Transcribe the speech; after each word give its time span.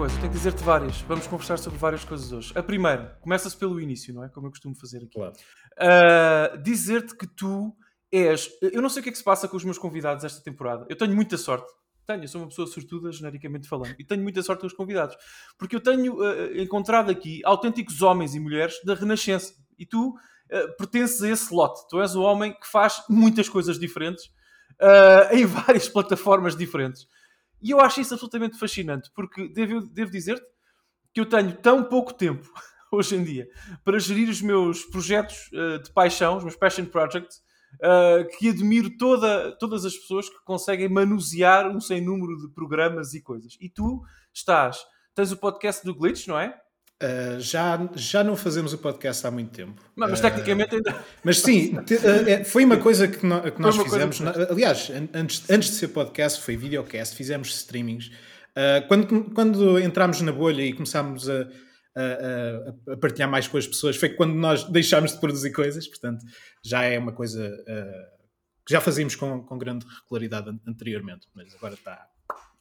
coisa, 0.00 0.16
tenho 0.16 0.32
que 0.32 0.38
dizer-te 0.38 0.64
várias. 0.64 1.02
Vamos 1.02 1.26
conversar 1.26 1.58
sobre 1.58 1.78
várias 1.78 2.02
coisas 2.06 2.32
hoje. 2.32 2.52
A 2.54 2.62
primeira, 2.62 3.18
começa-se 3.20 3.54
pelo 3.54 3.78
início, 3.78 4.14
não 4.14 4.24
é? 4.24 4.30
Como 4.30 4.46
eu 4.46 4.50
costumo 4.50 4.74
fazer 4.74 4.96
aqui. 4.96 5.12
Claro. 5.12 5.34
Uh, 5.76 6.62
dizer-te 6.62 7.14
que 7.14 7.26
tu 7.26 7.76
és. 8.10 8.48
Eu 8.62 8.80
não 8.80 8.88
sei 8.88 9.00
o 9.00 9.02
que 9.02 9.10
é 9.10 9.12
que 9.12 9.18
se 9.18 9.24
passa 9.24 9.46
com 9.46 9.58
os 9.58 9.62
meus 9.62 9.76
convidados 9.76 10.24
esta 10.24 10.42
temporada. 10.42 10.86
Eu 10.88 10.96
tenho 10.96 11.14
muita 11.14 11.36
sorte. 11.36 11.70
Tenho, 12.06 12.24
eu 12.24 12.28
sou 12.28 12.40
uma 12.40 12.48
pessoa 12.48 12.66
sortuda, 12.66 13.12
genericamente 13.12 13.68
falando. 13.68 13.94
E 13.98 14.02
tenho 14.02 14.22
muita 14.22 14.42
sorte 14.42 14.60
com 14.62 14.68
os 14.68 14.72
convidados. 14.72 15.14
Porque 15.58 15.76
eu 15.76 15.80
tenho 15.80 16.14
uh, 16.14 16.58
encontrado 16.58 17.10
aqui 17.10 17.42
autênticos 17.44 18.00
homens 18.00 18.34
e 18.34 18.40
mulheres 18.40 18.76
da 18.82 18.94
Renascença. 18.94 19.52
E 19.78 19.84
tu 19.84 20.14
uh, 20.14 20.76
pertences 20.78 21.22
a 21.22 21.28
esse 21.28 21.54
lote. 21.54 21.86
Tu 21.90 22.00
és 22.00 22.14
o 22.14 22.22
homem 22.22 22.54
que 22.54 22.66
faz 22.66 23.04
muitas 23.06 23.50
coisas 23.50 23.78
diferentes 23.78 24.24
uh, 24.80 25.36
em 25.36 25.44
várias 25.44 25.86
plataformas 25.92 26.56
diferentes. 26.56 27.06
E 27.62 27.70
eu 27.70 27.80
acho 27.80 28.00
isso 28.00 28.14
absolutamente 28.14 28.58
fascinante, 28.58 29.10
porque 29.14 29.48
devo, 29.48 29.80
devo 29.80 30.10
dizer-te 30.10 30.44
que 31.12 31.20
eu 31.20 31.26
tenho 31.26 31.56
tão 31.56 31.84
pouco 31.84 32.14
tempo 32.14 32.48
hoje 32.90 33.16
em 33.16 33.24
dia 33.24 33.48
para 33.84 33.98
gerir 33.98 34.28
os 34.28 34.40
meus 34.40 34.84
projetos 34.84 35.50
uh, 35.52 35.82
de 35.82 35.92
paixão, 35.92 36.36
os 36.36 36.44
meus 36.44 36.56
passion 36.56 36.86
projects, 36.86 37.38
uh, 37.76 38.26
que 38.38 38.48
admiro 38.48 38.96
toda, 38.96 39.56
todas 39.58 39.84
as 39.84 39.94
pessoas 39.96 40.28
que 40.28 40.42
conseguem 40.44 40.88
manusear 40.88 41.68
um 41.68 41.80
sem 41.80 42.00
número 42.00 42.36
de 42.36 42.52
programas 42.52 43.14
e 43.14 43.22
coisas. 43.22 43.56
E 43.60 43.68
tu 43.68 44.02
estás, 44.32 44.78
tens 45.14 45.32
o 45.32 45.36
podcast 45.36 45.84
do 45.84 45.94
Glitch, 45.94 46.26
não 46.26 46.38
é? 46.38 46.56
Uh, 47.02 47.40
já, 47.40 47.88
já 47.94 48.22
não 48.22 48.36
fazemos 48.36 48.74
o 48.74 48.78
podcast 48.78 49.26
há 49.26 49.30
muito 49.30 49.52
tempo. 49.52 49.82
Mas, 49.96 50.10
mas 50.10 50.20
tecnicamente 50.20 50.74
ainda. 50.74 51.02
Mas 51.24 51.38
sim, 51.38 51.82
te, 51.84 51.94
uh, 51.94 52.44
foi 52.44 52.62
uma 52.62 52.76
coisa 52.76 53.08
que, 53.08 53.24
no, 53.24 53.40
que 53.40 53.58
nós 53.58 53.74
fizemos. 53.74 54.18
Que... 54.18 54.52
Aliás, 54.52 54.92
antes, 55.14 55.48
antes 55.48 55.70
de 55.70 55.76
ser 55.76 55.88
podcast, 55.88 56.42
foi 56.42 56.58
videocast, 56.58 57.16
fizemos 57.16 57.48
streamings. 57.56 58.08
Uh, 58.50 58.86
quando, 58.86 59.24
quando 59.32 59.78
entramos 59.78 60.20
na 60.20 60.30
bolha 60.30 60.62
e 60.62 60.74
começámos 60.74 61.26
a, 61.30 61.48
a, 61.96 62.92
a, 62.92 62.96
partilhar 62.98 63.30
mais 63.30 63.48
com 63.48 63.56
as 63.56 63.66
pessoas, 63.66 63.96
foi 63.96 64.10
quando 64.10 64.34
nós 64.34 64.64
deixámos 64.64 65.12
de 65.12 65.20
produzir 65.20 65.52
coisas. 65.52 65.88
Portanto, 65.88 66.22
já 66.62 66.82
é 66.82 66.98
uma 66.98 67.12
coisa 67.12 67.50
que 68.66 68.74
já 68.74 68.80
fazíamos 68.80 69.16
com, 69.16 69.42
com 69.42 69.56
grande 69.56 69.86
regularidade 70.02 70.50
anteriormente, 70.66 71.26
mas 71.34 71.54
agora 71.54 71.72
está 71.72 72.06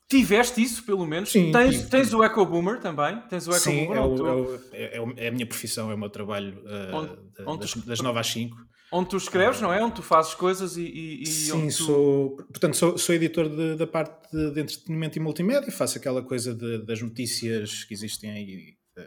Tiveste 0.09 0.59
isso, 0.59 0.83
pelo 0.83 1.05
menos. 1.05 1.31
Sim, 1.31 1.51
tens, 1.51 1.77
tive, 1.77 1.89
tens 1.89 2.13
o 2.15 2.23
Echo 2.23 2.43
Boomer 2.43 2.79
também. 2.79 3.21
Tens 3.29 3.47
o 3.47 3.51
Echo 3.51 3.59
Sim, 3.59 3.85
Boomer. 3.85 3.97
É, 3.97 4.01
o, 4.01 4.55
é, 4.55 4.83
é, 4.83 5.25
é, 5.25 5.27
a 5.27 5.31
minha 5.31 5.45
profissão, 5.45 5.91
é 5.91 5.93
o 5.93 5.97
meu 5.97 6.09
trabalho 6.09 6.57
uh, 6.65 6.95
onde, 6.95 7.11
onde 7.45 7.59
das, 7.59 7.71
tu, 7.71 7.79
das 7.81 7.99
9 7.99 8.19
às 8.19 8.27
5. 8.27 8.57
Onde 8.91 9.09
tu 9.09 9.17
escreves, 9.17 9.61
não 9.61 9.71
é? 9.71 9.83
Onde 9.83 9.95
tu 9.95 10.01
fazes 10.01 10.33
coisas 10.33 10.75
e. 10.75 10.81
e, 10.81 11.21
e 11.21 11.25
Sim, 11.27 11.67
tu... 11.67 11.73
sou, 11.73 12.35
portanto, 12.37 12.75
sou, 12.75 12.97
sou 12.97 13.13
editor 13.13 13.47
de, 13.47 13.75
da 13.75 13.85
parte 13.85 14.31
de, 14.35 14.51
de, 14.51 14.61
entretenimento 14.61 15.19
e 15.19 15.21
multimédia, 15.21 15.71
faço 15.71 15.99
aquela 15.99 16.23
coisa 16.23 16.55
de, 16.55 16.79
das 16.79 16.99
notícias 16.99 17.83
que 17.83 17.93
existem 17.93 18.31
aí, 18.31 18.45
de, 18.45 19.05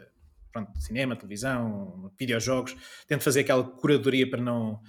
pronto, 0.53 0.71
cinema, 0.79 1.17
televisão, 1.17 2.09
videojogos, 2.17 2.77
tento 3.09 3.23
fazer 3.23 3.41
aquela 3.41 3.63
curadoria 3.65 4.29
para 4.29 4.41
não 4.41 4.79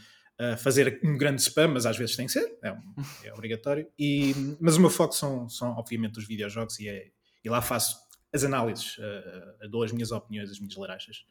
uh, 0.41 0.57
fazer 0.57 1.01
um 1.03 1.17
grande 1.17 1.43
spam, 1.43 1.69
mas 1.69 1.87
às 1.87 1.97
vezes 1.97 2.17
tem 2.17 2.27
que 2.27 2.33
ser, 2.33 2.59
é, 2.63 2.73
um, 2.73 2.83
é 3.25 3.33
obrigatório. 3.33 3.91
E, 3.99 4.35
mas 4.61 4.77
o 4.77 4.81
meu 4.81 4.91
foco 4.91 5.15
são, 5.15 5.49
são 5.49 5.71
obviamente 5.73 6.19
os 6.19 6.27
videojogos 6.27 6.79
e, 6.81 6.89
é, 6.89 7.11
e 7.43 7.49
lá 7.49 7.61
faço 7.61 7.97
as 8.33 8.43
análises, 8.43 8.99
uh, 8.99 9.69
dou 9.69 9.83
as 9.83 9.93
minhas 9.93 10.11
opiniões, 10.11 10.51
as 10.51 10.59
minhas 10.59 10.75
larachas. 10.77 11.25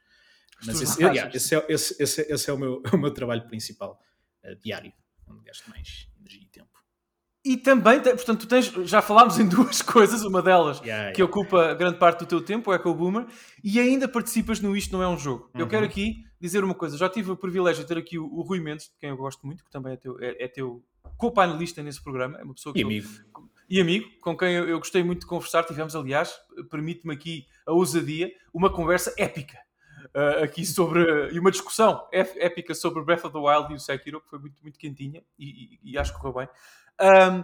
Mas 0.65 0.81
esse, 0.81 1.01
yeah, 1.03 1.29
esse, 1.35 1.55
é, 1.55 1.65
esse, 1.67 2.01
esse, 2.01 2.21
esse, 2.21 2.49
é, 2.49 2.53
o 2.53 2.57
meu, 2.57 2.81
o 2.93 2.97
meu 2.97 3.11
trabalho 3.11 3.45
principal 3.47 3.99
uh, 4.43 4.55
diário, 4.55 4.93
onde 5.27 5.43
gasto 5.43 5.69
mais 5.69 6.07
energia 6.19 6.43
e 6.43 6.47
tempo. 6.47 6.69
E 7.45 7.57
também, 7.57 7.99
portanto, 8.01 8.39
tu 8.41 8.47
tens, 8.47 8.67
já 8.67 9.01
falámos 9.01 9.37
em 9.37 9.45
duas 9.45 9.81
coisas, 9.83 10.23
uma 10.23 10.41
delas 10.41 10.79
yeah, 10.79 11.11
que 11.11 11.21
ocupa 11.21 11.73
grande 11.73 11.97
parte 11.97 12.19
do 12.19 12.25
teu 12.25 12.41
tempo, 12.41 12.71
o 12.71 12.73
Echo 12.73 12.93
Boomer, 12.93 13.25
e 13.61 13.79
ainda 13.81 14.07
participas 14.07 14.61
no 14.61 14.77
Isto 14.77 14.93
Não 14.93 15.03
É 15.03 15.07
Um 15.07 15.17
Jogo. 15.17 15.49
Uhum. 15.53 15.61
Eu 15.61 15.67
quero 15.67 15.85
aqui 15.85 16.23
dizer 16.39 16.63
uma 16.63 16.73
coisa, 16.73 16.97
já 16.97 17.09
tive 17.09 17.31
o 17.31 17.37
privilégio 17.37 17.83
de 17.83 17.87
ter 17.87 17.97
aqui 17.97 18.17
o, 18.17 18.25
o 18.25 18.41
Rui 18.43 18.61
Mendes, 18.61 18.85
de 18.85 18.97
quem 18.97 19.09
eu 19.09 19.17
gosto 19.17 19.45
muito, 19.45 19.63
que 19.63 19.69
também 19.69 19.93
é 19.93 19.97
teu, 19.97 20.17
é, 20.21 20.45
é 20.45 20.47
teu 20.47 20.81
co-panelista 21.17 21.83
nesse 21.83 22.01
programa, 22.01 22.37
é 22.39 22.43
uma 22.43 22.53
pessoa 22.53 22.71
que... 22.73 22.79
E 22.79 22.83
amigo. 22.83 23.07
Eu, 23.07 23.43
e 23.69 23.81
amigo, 23.81 24.09
com 24.21 24.37
quem 24.37 24.53
eu, 24.53 24.67
eu, 24.67 24.77
gostei 24.77 25.03
muito 25.03 25.21
de 25.21 25.25
conversar, 25.25 25.63
tivemos, 25.63 25.95
aliás, 25.95 26.33
permite-me 26.69 27.13
aqui 27.13 27.45
a 27.65 27.73
ousadia, 27.73 28.31
uma 28.53 28.69
conversa 28.69 29.13
épica. 29.17 29.57
Uh, 30.13 30.43
aqui 30.43 30.63
sobre. 30.63 31.33
e 31.33 31.39
uma 31.39 31.49
discussão 31.49 32.07
épica 32.11 32.75
sobre 32.75 33.01
Breath 33.03 33.25
of 33.25 33.33
the 33.33 33.39
Wild 33.39 33.73
e 33.73 33.75
o 33.75 33.79
Sekiro, 33.79 34.21
que 34.21 34.29
foi 34.29 34.37
muito, 34.37 34.61
muito 34.61 34.77
quentinha 34.77 35.23
e, 35.39 35.79
e, 35.81 35.91
e 35.91 35.97
acho 35.97 36.13
que 36.13 36.19
correu 36.19 36.39
bem. 36.39 36.49
Um, 37.01 37.43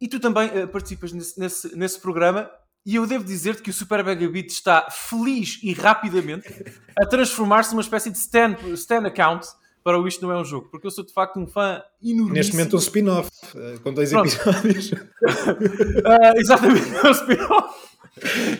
e 0.00 0.08
tu 0.08 0.20
também 0.20 0.48
uh, 0.48 0.68
participas 0.68 1.12
nesse, 1.12 1.38
nesse, 1.38 1.76
nesse, 1.76 2.00
programa. 2.00 2.50
E 2.86 2.96
eu 2.96 3.06
devo 3.06 3.24
dizer-te 3.24 3.62
que 3.62 3.70
o 3.70 3.72
Super 3.72 4.04
Megabit 4.04 4.52
está 4.52 4.88
feliz 4.90 5.58
e 5.62 5.72
rapidamente 5.72 6.48
a 6.98 7.06
transformar-se 7.06 7.72
numa 7.72 7.82
espécie 7.82 8.10
de 8.10 8.16
stand, 8.16 8.56
stand 8.74 9.06
account 9.06 9.46
para 9.84 9.98
o 9.98 10.06
Isto 10.06 10.26
Não 10.26 10.32
É 10.32 10.40
Um 10.40 10.44
Jogo, 10.44 10.68
porque 10.70 10.86
eu 10.86 10.90
sou 10.90 11.04
de 11.04 11.12
facto 11.12 11.38
um 11.38 11.46
fã 11.46 11.82
enorme. 12.02 12.32
Neste 12.32 12.52
momento 12.52 12.76
um 12.76 12.78
spin-off, 12.78 13.30
uh, 13.54 13.80
com 13.80 13.92
dois 13.92 14.10
Pronto. 14.10 14.28
episódios. 14.28 14.92
uh, 14.92 14.96
exatamente, 16.36 16.94
é 16.94 17.08
um 17.08 17.10
spin-off. 17.10 17.88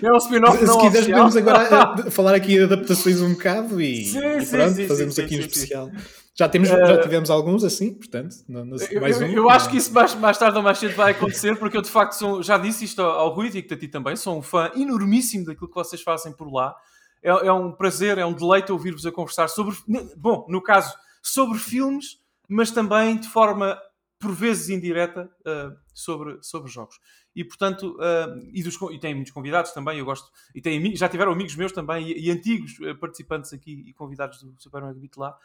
É 0.03 0.13
um 0.13 0.17
spin-off 0.17 0.67
Se 0.67 0.79
quiseres 0.79 1.07
podemos 1.07 1.37
agora 1.37 2.11
falar 2.11 2.35
aqui 2.35 2.55
de 2.55 2.63
adaptações 2.65 3.21
um 3.21 3.33
bocado 3.33 3.81
e, 3.81 4.07
sim, 4.07 4.19
e 4.19 4.47
pronto, 4.47 4.75
sim, 4.75 4.87
fazemos 4.89 5.15
sim, 5.15 5.23
aqui 5.23 5.37
um 5.37 5.41
especial. 5.41 5.91
Já, 6.39 6.49
temos, 6.49 6.71
uh, 6.71 6.87
já 6.87 7.01
tivemos 7.01 7.31
alguns 7.31 7.65
assim, 7.65 7.93
portanto, 7.93 8.37
no, 8.47 8.65
no, 8.65 8.77
eu, 8.77 9.01
mais 9.01 9.21
um. 9.21 9.27
Eu, 9.27 9.51
acho 9.51 9.69
que 9.69 9.77
isso 9.77 9.93
mais, 9.93 10.15
mais 10.15 10.39
tarde 10.39 10.57
ou 10.57 10.63
mais 10.63 10.79
cedo 10.79 10.95
vai 10.95 11.11
acontecer, 11.11 11.57
porque 11.59 11.77
eu 11.77 11.83
de 11.83 11.91
facto 11.91 12.13
sou, 12.13 12.41
já 12.45 12.57
disse 12.57 12.85
isto 12.85 13.03
ao, 13.03 13.11
ao 13.11 13.35
Rui 13.35 13.51
e 13.53 13.59
a 13.59 13.77
ti 13.77 13.89
também, 13.89 14.15
sou 14.15 14.39
um 14.39 14.43
fã 14.43 14.71
enormíssimo 14.77 15.45
daquilo 15.45 15.67
que 15.67 15.75
vocês 15.75 16.01
fazem 16.01 16.33
por 16.33 16.49
lá. 16.49 16.77
É, 17.21 17.31
é 17.31 17.53
um 17.53 17.73
prazer, 17.73 18.19
é 18.19 18.25
um 18.25 18.33
deleite 18.33 18.71
ouvir-vos 18.71 19.05
a 19.05 19.11
conversar 19.11 19.49
sobre, 19.49 19.77
bom, 20.17 20.47
no 20.49 20.63
caso, 20.63 20.95
sobre 21.21 21.59
filmes, 21.59 22.21
mas 22.49 22.71
também 22.71 23.17
de 23.17 23.29
forma 23.29 23.77
por 24.21 24.33
vezes 24.33 24.69
indireta 24.69 25.29
uh, 25.41 25.77
sobre, 25.93 26.39
sobre 26.41 26.71
jogos. 26.71 27.01
E 27.35 27.45
portanto, 27.45 27.97
uh, 27.97 28.39
e, 28.53 28.63
dos, 28.63 28.77
e 28.93 28.99
tem 29.01 29.13
muitos 29.13 29.33
convidados 29.33 29.73
também, 29.73 29.99
eu 29.99 30.05
gosto, 30.05 30.31
e 30.55 30.61
tem, 30.61 30.95
já 30.95 31.09
tiveram 31.09 31.33
amigos 31.33 31.57
meus 31.57 31.73
também 31.73 32.07
e, 32.07 32.27
e 32.27 32.31
antigos 32.31 32.79
participantes 33.01 33.53
aqui 33.53 33.83
e 33.89 33.93
convidados 33.93 34.41
do 34.41 34.55
Super 34.57 34.83
Megabit 34.83 35.19
lá. 35.19 35.37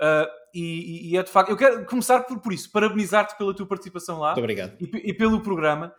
Uh, 0.00 0.28
e, 0.54 1.10
e, 1.12 1.16
é 1.16 1.22
de 1.22 1.30
facto, 1.30 1.50
eu 1.50 1.56
quero 1.56 1.84
começar 1.84 2.22
por, 2.22 2.38
por 2.40 2.52
isso, 2.52 2.70
parabenizar-te 2.70 3.36
pela 3.36 3.54
tua 3.54 3.66
participação 3.66 4.20
lá 4.20 4.28
Muito 4.28 4.40
obrigado. 4.40 4.76
E, 4.80 5.10
e 5.10 5.14
pelo 5.14 5.40
programa. 5.40 5.92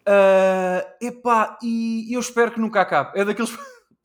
Uh, 0.00 1.04
epá, 1.04 1.58
e 1.62 2.14
eu 2.14 2.20
espero 2.20 2.52
que 2.52 2.60
nunca 2.60 2.80
acabe. 2.80 3.18
É 3.18 3.24
daqueles, 3.24 3.56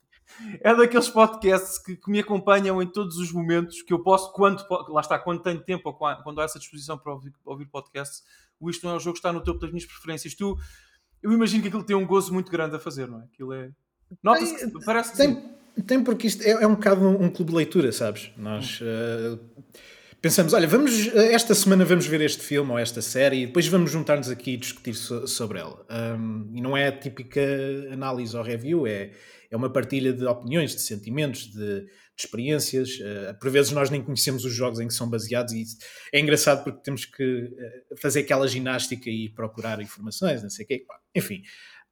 é 0.60 0.74
daqueles 0.74 1.08
podcasts 1.08 1.78
que, 1.78 1.96
que, 1.96 2.10
me 2.10 2.20
acompanham 2.20 2.82
em 2.82 2.86
todos 2.86 3.16
os 3.16 3.32
momentos 3.32 3.82
que 3.82 3.92
eu 3.92 4.02
posso, 4.02 4.32
quando 4.32 4.64
lá 4.88 5.00
está, 5.00 5.18
quando 5.18 5.42
tenho 5.42 5.62
tempo 5.62 5.88
ou 5.88 5.94
quando, 5.94 6.22
quando 6.22 6.40
há 6.40 6.44
essa 6.44 6.58
disposição 6.58 6.98
para 6.98 7.12
ouvir, 7.12 7.32
ouvir 7.44 7.66
podcasts. 7.66 8.22
O 8.58 8.70
Isto 8.70 8.86
Não 8.86 8.94
é 8.94 8.96
um 8.96 9.00
Jogo 9.00 9.14
que 9.14 9.18
está 9.18 9.32
no 9.32 9.42
topo 9.42 9.60
das 9.60 9.70
minhas 9.70 9.86
preferências. 9.86 10.34
Tu, 10.34 10.56
eu 11.22 11.32
imagino 11.32 11.62
que 11.62 11.68
aquilo 11.68 11.84
tem 11.84 11.96
um 11.96 12.06
gozo 12.06 12.32
muito 12.32 12.50
grande 12.50 12.76
a 12.76 12.78
fazer, 12.78 13.08
não 13.08 13.20
é? 13.20 13.24
Aquilo 13.24 13.52
é. 13.52 13.70
Nota-se, 14.22 14.70
parece 14.84 15.12
que 15.12 15.16
tem, 15.16 15.34
sim. 15.34 15.54
Tem 15.84 16.02
porque 16.02 16.26
isto 16.26 16.42
é, 16.42 16.50
é 16.50 16.66
um 16.66 16.74
bocado 16.74 17.06
um, 17.06 17.24
um, 17.24 17.30
clube 17.30 17.50
de 17.50 17.56
leitura, 17.56 17.92
sabes? 17.92 18.30
Nós 18.36 18.80
uh, 18.80 19.38
pensamos, 20.22 20.54
olha, 20.54 20.66
vamos 20.66 21.14
esta 21.14 21.54
semana 21.54 21.84
vamos 21.84 22.06
ver 22.06 22.20
este 22.22 22.42
filme 22.42 22.70
ou 22.70 22.78
esta 22.78 23.02
série 23.02 23.42
e 23.42 23.46
depois 23.46 23.66
vamos 23.66 23.90
juntar-nos 23.90 24.30
aqui 24.30 24.52
e 24.52 24.56
discutir 24.56 24.94
so, 24.94 25.26
sobre 25.26 25.58
ela. 25.58 25.84
Um, 25.90 26.50
e 26.54 26.62
não 26.62 26.76
é 26.76 26.88
a 26.88 26.92
típica 26.92 27.42
análise 27.92 28.34
ou 28.34 28.42
review, 28.42 28.86
é, 28.86 29.10
é 29.50 29.56
uma 29.56 29.70
partilha 29.70 30.14
de 30.14 30.24
opiniões, 30.24 30.74
de 30.74 30.80
sentimentos, 30.80 31.46
de, 31.52 31.82
de 31.82 31.88
experiências. 32.18 32.98
Uh, 32.98 33.38
por 33.38 33.50
vezes 33.50 33.70
nós 33.72 33.90
nem 33.90 34.02
conhecemos 34.02 34.46
os 34.46 34.54
jogos 34.54 34.80
em 34.80 34.88
que 34.88 34.94
são 34.94 35.10
baseados 35.10 35.52
e 35.52 35.62
é 36.10 36.18
engraçado 36.18 36.64
porque 36.64 36.80
temos 36.82 37.04
que 37.04 37.50
fazer 38.00 38.20
aquela 38.20 38.48
ginástica 38.48 39.10
e 39.10 39.28
procurar 39.28 39.82
informações, 39.82 40.42
não 40.42 40.48
sei 40.48 40.64
o 40.64 40.68
quê. 40.68 40.86
Enfim, 41.14 41.42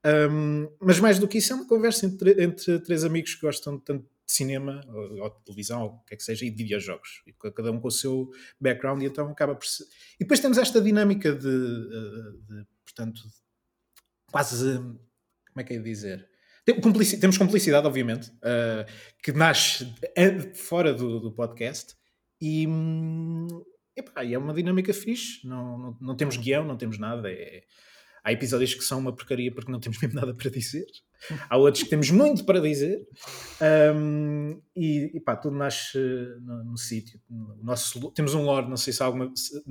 um, 0.05 0.69
mas 0.81 1.01
mais 1.01 1.19
do 1.19 1.27
que 1.27 1.39
isso, 1.39 1.53
é 1.53 1.56
uma 1.56 1.67
conversa 1.67 2.06
entre, 2.06 2.43
entre 2.43 2.79
três 2.81 3.05
amigos 3.05 3.35
que 3.35 3.41
gostam 3.41 3.79
tanto 3.79 4.03
de 4.03 4.33
cinema, 4.33 4.81
ou, 4.89 5.23
ou, 5.23 5.31
de 5.31 5.45
televisão, 5.45 5.83
ou 5.83 5.89
o 5.91 6.05
que 6.05 6.15
é 6.15 6.17
que 6.17 6.23
seja, 6.23 6.45
e 6.45 6.51
de 6.51 6.56
videojogos. 6.56 7.23
E 7.27 7.33
cada 7.33 7.71
um 7.73 7.81
com 7.81 7.89
o 7.89 7.91
seu 7.91 8.31
background, 8.61 9.03
e 9.03 9.06
então 9.06 9.29
acaba 9.29 9.55
por. 9.55 9.67
E 9.67 10.25
depois 10.25 10.41
temos 10.41 10.59
esta 10.59 10.81
dinâmica 10.81 11.33
de, 11.33 11.41
de, 11.41 12.39
de 12.49 12.67
portanto, 12.85 13.23
quase. 14.31 14.77
Como 14.77 15.61
é 15.61 15.65
que 15.65 15.75
é 15.75 15.79
de 15.79 15.85
dizer? 15.85 16.29
temos 17.21 17.37
cumplicidade, 17.37 17.87
obviamente, 17.87 18.31
uh, 18.31 18.91
que 19.23 19.33
nasce 19.33 19.87
fora 20.55 20.95
do, 20.95 21.21
do 21.21 21.31
podcast, 21.31 21.95
e, 22.41 22.67
epá, 23.95 24.25
é 24.25 24.37
uma 24.39 24.55
dinâmica 24.55 24.93
fixe. 24.93 25.47
Não, 25.47 25.79
não, 25.79 25.99
não 26.01 26.17
temos 26.17 26.37
guião, 26.37 26.65
não 26.65 26.77
temos 26.77 26.99
nada. 26.99 27.31
É, 27.31 27.65
Há 28.25 28.32
episódios 28.32 28.75
que 28.75 28.82
são 28.82 28.99
uma 28.99 29.15
porcaria 29.15 29.53
porque 29.53 29.71
não 29.71 29.79
temos 29.79 30.00
mesmo 30.00 30.19
nada 30.19 30.35
para 30.35 30.50
dizer. 30.50 30.87
Há 31.49 31.56
outros 31.56 31.82
que 31.82 31.91
temos 31.91 32.11
muito 32.11 32.44
para 32.44 32.61
dizer. 32.61 33.06
Um, 33.94 34.61
e, 34.75 35.11
e 35.15 35.21
pá, 35.21 35.37
tudo 35.37 35.56
nasce 35.56 35.99
no, 36.41 36.65
no 36.65 36.79
sítio. 36.79 37.21
No 37.29 38.11
temos 38.12 38.35
um 38.35 38.43
lore, 38.43 38.69
não 38.69 38.76
sei 38.76 38.93
se 38.93 39.03
há 39.03 39.06
alguma. 39.06 39.31
Se, 39.37 39.62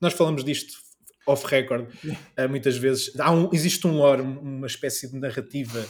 nós 0.00 0.12
falamos 0.12 0.44
disto 0.44 0.78
off 1.26 1.46
record 1.46 1.88
uh, 1.88 2.48
muitas 2.48 2.76
vezes. 2.76 3.18
Há 3.18 3.30
um, 3.30 3.48
existe 3.52 3.86
um 3.86 3.96
lore, 3.96 4.22
uma 4.22 4.66
espécie 4.66 5.10
de 5.10 5.18
narrativa 5.18 5.86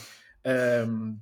um, 0.87 1.17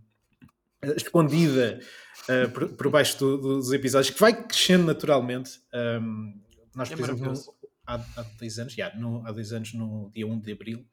escondida 0.95 1.79
uh, 2.23 2.49
por, 2.51 2.69
por, 2.69 2.89
baixo 2.89 3.17
do, 3.19 3.37
dos 3.37 3.71
episódios, 3.71 4.13
que 4.13 4.19
vai 4.19 4.33
crescendo 4.33 4.85
naturalmente. 4.85 5.59
Um, 5.73 6.41
nós, 6.75 6.89
por 6.89 6.99
é 6.99 7.03
exemplo, 7.03 7.33
no, 7.33 7.58
há, 7.89 8.21
há 8.21 8.25
dois 8.37 8.59
anos, 8.59 8.75
yeah, 8.77 8.95
no, 8.97 9.25
há 9.25 9.31
dois 9.31 9.51
anos, 9.51 9.73
no 9.73 10.11
dia 10.13 10.27
1 10.27 10.39
de 10.39 10.51
abril, 10.51 10.85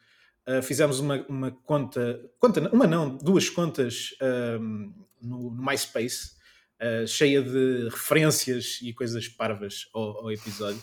uh, 0.48 0.62
fizemos 0.62 0.98
uma, 0.98 1.25
uma 1.28 1.50
conta, 1.50 2.20
conta, 2.38 2.60
uma 2.72 2.87
não, 2.87 3.16
duas 3.16 3.50
contas 3.50 4.16
um, 4.60 4.93
no, 5.20 5.50
no 5.50 5.62
MySpace. 5.62 6.34
Uh, 6.78 7.06
cheia 7.06 7.40
de 7.40 7.88
referências 7.88 8.81
e 8.82 8.93
coisas 8.93 9.26
parvas 9.26 9.88
ao, 9.94 10.25
ao 10.25 10.31
episódio. 10.31 10.82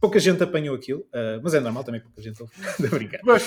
Pouca 0.00 0.18
gente 0.18 0.42
apanhou 0.42 0.74
aquilo, 0.74 1.00
uh, 1.00 1.38
mas 1.42 1.52
é 1.52 1.60
normal 1.60 1.84
também 1.84 2.00
pouca 2.00 2.22
gente 2.22 2.42
de 2.80 2.88
brincar. 2.88 3.20
Mas, 3.22 3.46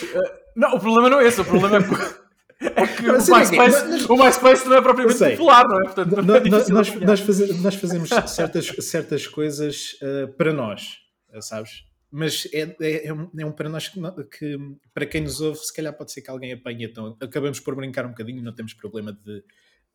não, 0.55 0.75
o 0.75 0.79
problema 0.79 1.09
não 1.09 1.19
é 1.19 1.27
esse, 1.27 1.41
o 1.41 1.45
problema 1.45 1.77
é 1.77 1.81
que. 1.81 2.27
É 2.59 2.87
que 2.87 3.07
o, 3.07 3.13
MySpace, 3.13 3.55
mas, 3.55 4.09
o 4.09 4.15
MySpace 4.15 4.67
não 4.67 4.77
é 4.77 4.81
propriamente 4.81 5.19
popular, 5.19 5.67
não 5.67 5.79
é? 5.79 5.83
Portanto, 5.83 6.23
não, 6.23 6.35
é 6.37 6.49
nós, 6.49 6.69
nós, 6.69 7.19
faz, 7.19 7.61
nós, 7.61 7.75
fazemos 7.75 8.09
certas, 8.09 8.65
certas 8.79 9.27
coisas 9.27 9.95
uh, 10.01 10.27
para 10.33 10.51
nós, 10.51 10.97
sabes? 11.39 11.87
Mas 12.09 12.47
é, 12.53 12.75
é, 12.81 13.07
é, 13.07 13.13
um, 13.13 13.29
é 13.37 13.51
para 13.51 13.69
nós 13.69 13.89
que, 13.89 13.99
que, 14.37 14.57
para 14.93 15.05
quem 15.05 15.21
nos 15.21 15.41
ouve, 15.41 15.59
se 15.59 15.73
calhar 15.73 15.95
pode 15.95 16.11
ser 16.11 16.21
que 16.21 16.29
alguém 16.29 16.53
apanhe. 16.53 16.85
Então 16.85 17.17
acabamos 17.21 17.59
por 17.59 17.75
brincar 17.75 18.05
um 18.05 18.09
bocadinho, 18.09 18.41
não 18.41 18.55
temos 18.55 18.73
problema 18.73 19.11
de 19.11 19.43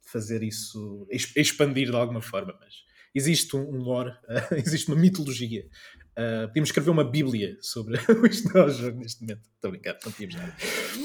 fazer 0.02 0.42
isso, 0.42 1.06
expandir 1.10 1.88
de 1.90 1.96
alguma 1.96 2.20
forma, 2.20 2.56
mas 2.60 2.74
existe 3.14 3.56
um 3.56 3.78
lore, 3.78 4.12
existe 4.56 4.88
uma 4.88 5.00
mitologia 5.00 5.64
Uh, 6.12 6.46
podíamos 6.48 6.68
escrever 6.68 6.90
uma 6.90 7.04
bíblia 7.04 7.56
sobre 7.62 7.96
o 8.20 8.26
Isto 8.26 8.68
jogo 8.68 8.98
neste 8.98 9.22
momento. 9.22 9.48
Estou 9.54 9.68
a 9.68 9.70
brincar, 9.70 9.96
não 10.04 10.12
tínhamos 10.12 10.34
nada. 10.34 10.56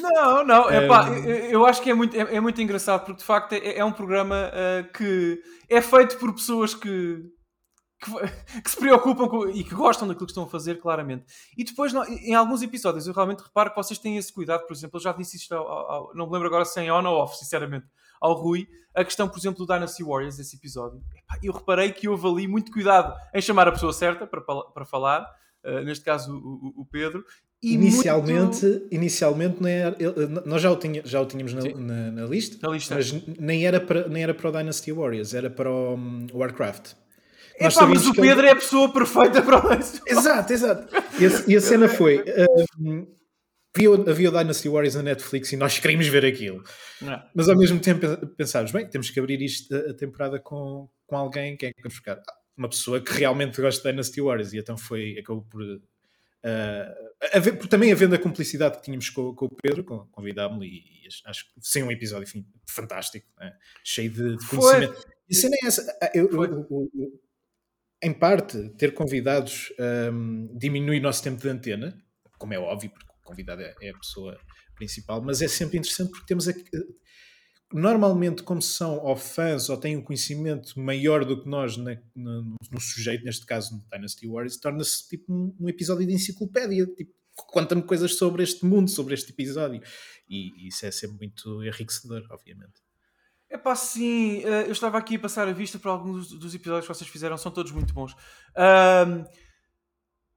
Não, 0.02 0.44
não, 0.44 0.70
epá, 0.70 1.10
um... 1.10 1.24
eu, 1.24 1.36
eu 1.52 1.66
acho 1.66 1.82
que 1.82 1.90
é 1.90 1.94
muito, 1.94 2.16
é, 2.16 2.36
é, 2.36 2.40
muito 2.42 2.62
engraçado 2.62 3.06
porque 3.06 3.20
de 3.20 3.24
facto 3.24 3.54
é, 3.54 3.78
é 3.78 3.86
um 3.86 3.92
programa 3.94 4.52
uh, 4.52 4.92
que 4.92 5.42
é 5.70 5.82
feito 5.82 6.18
por 6.18 6.34
pessoas 6.34 6.76
que, 6.76 7.22
que, 8.00 8.12
que, 8.62 8.70
se 8.70 8.78
preocupam 8.78 9.28
com, 9.28 9.50
e 9.50 9.64
que 9.64 9.74
gostam 9.74 10.08
daquilo 10.08 10.26
que 10.26 10.32
estão 10.32 10.44
a 10.44 10.50
fazer, 10.50 10.80
claramente. 10.80 11.26
E 11.58 11.64
depois, 11.64 11.94
em 11.94 12.36
alguns 12.36 12.62
episódios, 12.62 13.08
eu 13.08 13.14
realmente 13.14 13.42
reparo 13.42 13.70
que 13.72 13.76
vocês 13.76 14.00
têm 14.00 14.18
esse 14.18 14.32
cuidado. 14.32 14.66
Por 14.66 14.74
exemplo, 14.74 14.98
eu 14.98 15.02
já 15.04 15.12
disse 15.12 15.38
isto, 15.38 15.54
ao, 15.54 15.68
ao, 15.68 16.16
não 16.16 16.28
me 16.28 16.34
lembro 16.34 16.48
agora 16.48 16.66
se 16.66 16.84
é 16.86 16.92
on 16.92 17.06
ou 17.06 17.18
off, 17.18 17.38
sinceramente 17.38 17.88
ao 18.20 18.34
Rui 18.34 18.68
a 18.94 19.06
questão, 19.06 19.30
por 19.30 19.38
exemplo, 19.38 19.64
do 19.64 19.72
Dynasty 19.72 20.04
Warriors, 20.04 20.40
esse 20.40 20.56
episódio. 20.56 21.00
Eu 21.44 21.54
reparei 21.54 21.92
que 21.92 22.10
houve 22.10 22.28
ali 22.28 22.48
muito 22.48 22.72
cuidado 22.72 23.16
em 23.32 23.40
chamar 23.40 23.68
a 23.68 23.72
pessoa 23.72 23.94
certa 23.94 24.26
para, 24.26 24.42
para 24.42 24.86
falar, 24.86 25.22
uh, 25.64 25.84
neste 25.84 26.04
caso 26.04 26.36
o, 26.36 26.82
o 26.82 26.86
Pedro. 26.86 27.24
inicialmente, 27.62 28.66
muito... 28.66 28.88
inicialmente 28.92 29.62
não 29.62 29.70
era, 29.70 29.96
nós 30.48 30.64
já 30.64 30.72
o, 30.72 30.76
tinha, 30.76 31.04
já 31.06 31.22
o 31.22 31.28
tínhamos 31.28 31.54
na, 31.54 31.62
na, 31.62 32.12
na, 32.12 32.26
lista, 32.26 32.58
na 32.68 32.74
lista, 32.74 32.96
mas 32.96 33.12
nem 33.38 33.68
era, 33.68 33.80
para, 33.80 34.08
nem 34.08 34.24
era 34.24 34.34
para 34.34 34.50
o 34.50 34.52
Dynasty 34.52 34.92
Warriors, 34.92 35.36
era 35.36 35.50
para 35.50 35.70
o 35.70 35.94
um, 35.94 36.26
Warcraft. 36.34 36.94
É 37.60 37.70
pá, 37.72 37.88
mas 37.88 38.06
o 38.06 38.14
Pedro 38.14 38.42
ele... 38.42 38.50
é 38.50 38.52
a 38.52 38.56
pessoa 38.56 38.92
perfeita 38.92 39.42
para 39.42 39.58
o 39.58 39.74
Exato, 40.06 40.54
exato. 40.54 40.96
E 41.48 41.56
a, 41.56 41.58
a 41.58 41.62
cena 41.62 41.90
foi: 41.90 42.20
uh, 42.20 43.08
havia, 44.10 44.30
o 44.30 44.32
Dynasty 44.32 44.70
Warriors 44.70 44.96
na 44.96 45.04
Netflix 45.04 45.52
e 45.52 45.58
nós 45.58 45.80
queríamos 45.80 46.08
ver 46.08 46.26
aquilo. 46.26 46.64
Não. 47.02 47.22
Mas 47.34 47.50
ao 47.50 47.58
mesmo 47.58 47.80
tempo 47.80 48.06
pensámos, 48.36 48.72
bem, 48.72 48.88
temos 48.88 49.10
que 49.10 49.20
abrir 49.20 49.42
isto 49.42 49.76
a, 49.76 49.94
temporada 49.94 50.40
com, 50.40 50.88
com 51.06 51.16
alguém, 51.16 51.58
quem 51.58 51.70
é 51.70 51.74
que 51.74 51.82
vamos 51.82 51.96
buscar? 51.96 52.18
Ah, 52.18 52.38
uma 52.56 52.70
pessoa 52.70 53.02
que 53.02 53.12
realmente 53.14 53.60
gosta 53.60 53.82
de 53.82 53.90
Dynasty 53.90 54.22
Warriors 54.22 54.54
e 54.54 54.60
então 54.60 54.78
foi, 54.78 55.18
acabou 55.20 55.44
por. 55.44 55.62
Uh, 55.64 57.58
por 57.58 57.68
também 57.68 57.92
havendo 57.92 58.14
a 58.16 58.20
cumplicidade 58.20 58.78
que 58.78 58.84
tínhamos 58.84 59.10
com, 59.10 59.34
com 59.34 59.46
o 59.46 59.50
Pedro, 59.50 59.84
convidámo-lo 60.12 60.64
e, 60.64 60.78
e, 60.78 61.08
acho 61.26 61.46
que 61.46 61.52
sem 61.62 61.84
um 61.84 61.92
episódio 61.92 62.24
enfim, 62.24 62.46
fantástico, 62.70 63.28
né? 63.40 63.54
cheio 63.84 64.12
de, 64.12 64.38
de 64.38 64.48
conhecimento. 64.48 64.94
Foi. 64.94 65.12
E 65.30 65.36
a 65.36 65.40
cena 65.40 65.56
é 65.62 65.68
essa. 65.68 65.98
Ah, 66.02 66.12
eu, 66.14 66.30
eu, 66.30 66.44
eu, 66.44 67.27
em 68.02 68.14
parte, 68.14 68.70
ter 68.78 68.94
convidados 68.94 69.74
um, 70.12 70.56
diminui 70.58 71.00
o 71.00 71.02
nosso 71.02 71.24
tempo 71.24 71.42
de 71.42 71.50
antena, 71.50 71.98
como 72.38 72.54
é 72.54 72.60
óbvio, 72.60 72.92
porque 72.92 73.08
convidado 73.24 73.62
é, 73.62 73.76
é 73.82 73.90
a 73.90 73.98
pessoa 73.98 74.40
principal, 74.76 75.22
mas 75.22 75.42
é 75.42 75.48
sempre 75.48 75.78
interessante 75.78 76.12
porque 76.12 76.26
temos 76.28 76.48
aqui, 76.48 76.64
normalmente 77.74 78.44
como 78.44 78.62
são 78.62 78.98
ou 79.00 79.16
fãs 79.16 79.70
ou 79.70 79.78
têm 79.78 79.98
um 79.98 80.02
conhecimento 80.02 80.80
maior 80.80 81.26
do 81.26 81.42
que 81.42 81.50
nós 81.50 81.76
na, 81.76 81.98
no, 82.16 82.56
no, 82.72 82.80
sujeito, 82.80 83.26
neste 83.26 83.46
caso 83.46 83.76
no 83.76 83.84
Dynasty 83.92 84.28
Warriors, 84.28 84.58
torna-se 84.58 85.08
tipo 85.10 85.34
um, 85.34 85.56
um, 85.60 85.68
episódio 85.68 86.06
de 86.06 86.14
enciclopédia, 86.14 86.86
tipo, 86.86 87.12
conta-me 87.36 87.84
coisas 87.84 88.16
sobre 88.16 88.44
este 88.44 88.66
mundo, 88.66 88.90
sobre 88.90 89.14
este 89.14 89.32
episódio, 89.32 89.82
e, 90.30 90.66
e 90.66 90.68
isso 90.70 90.86
é 90.86 90.92
sempre 90.92 91.18
muito 91.18 91.64
enriquecedor, 91.64 92.26
obviamente. 92.30 92.87
É 93.50 93.58
pá, 93.58 93.76
sim, 93.76 94.44
eh, 94.44 94.68
eu 94.68 94.72
estava 94.72 94.98
aqui 94.98 95.16
a 95.16 95.20
passar 95.20 95.48
a 95.48 95.54
vista 95.54 95.80
para 95.80 95.92
alguns 95.92 96.30
dos 96.30 96.54
episódios 96.54 96.86
que 96.86 96.94
vocês 96.94 97.10
fizeram, 97.10 97.38
são 97.38 97.52
todos 97.52 97.72
muito 97.72 97.94
bons. 97.94 98.14
Um, 98.58 99.24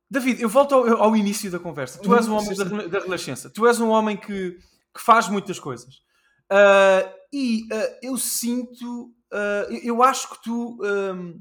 David, 0.08 0.40
eu 0.40 0.48
volto 0.48 0.74
ao, 0.74 1.02
ao 1.02 1.16
início 1.16 1.50
da 1.50 1.58
conversa. 1.58 2.00
Tu 2.00 2.14
és 2.14 2.28
um 2.28 2.36
homem 2.36 2.56
da, 2.56 2.64
da 2.64 2.98
Renascença. 3.00 3.50
Tu 3.50 3.66
és 3.66 3.80
um 3.80 3.88
homem 3.88 4.16
que, 4.16 4.58
que 4.94 5.00
faz 5.00 5.28
muitas 5.28 5.58
coisas. 5.58 5.96
Uh, 6.50 7.08
e 7.32 7.62
uh, 7.72 7.98
eu 8.02 8.16
sinto, 8.16 9.12
uh, 9.32 9.72
eu 9.84 10.02
acho 10.02 10.30
que 10.30 10.42
tu, 10.42 10.78
um, 10.82 11.40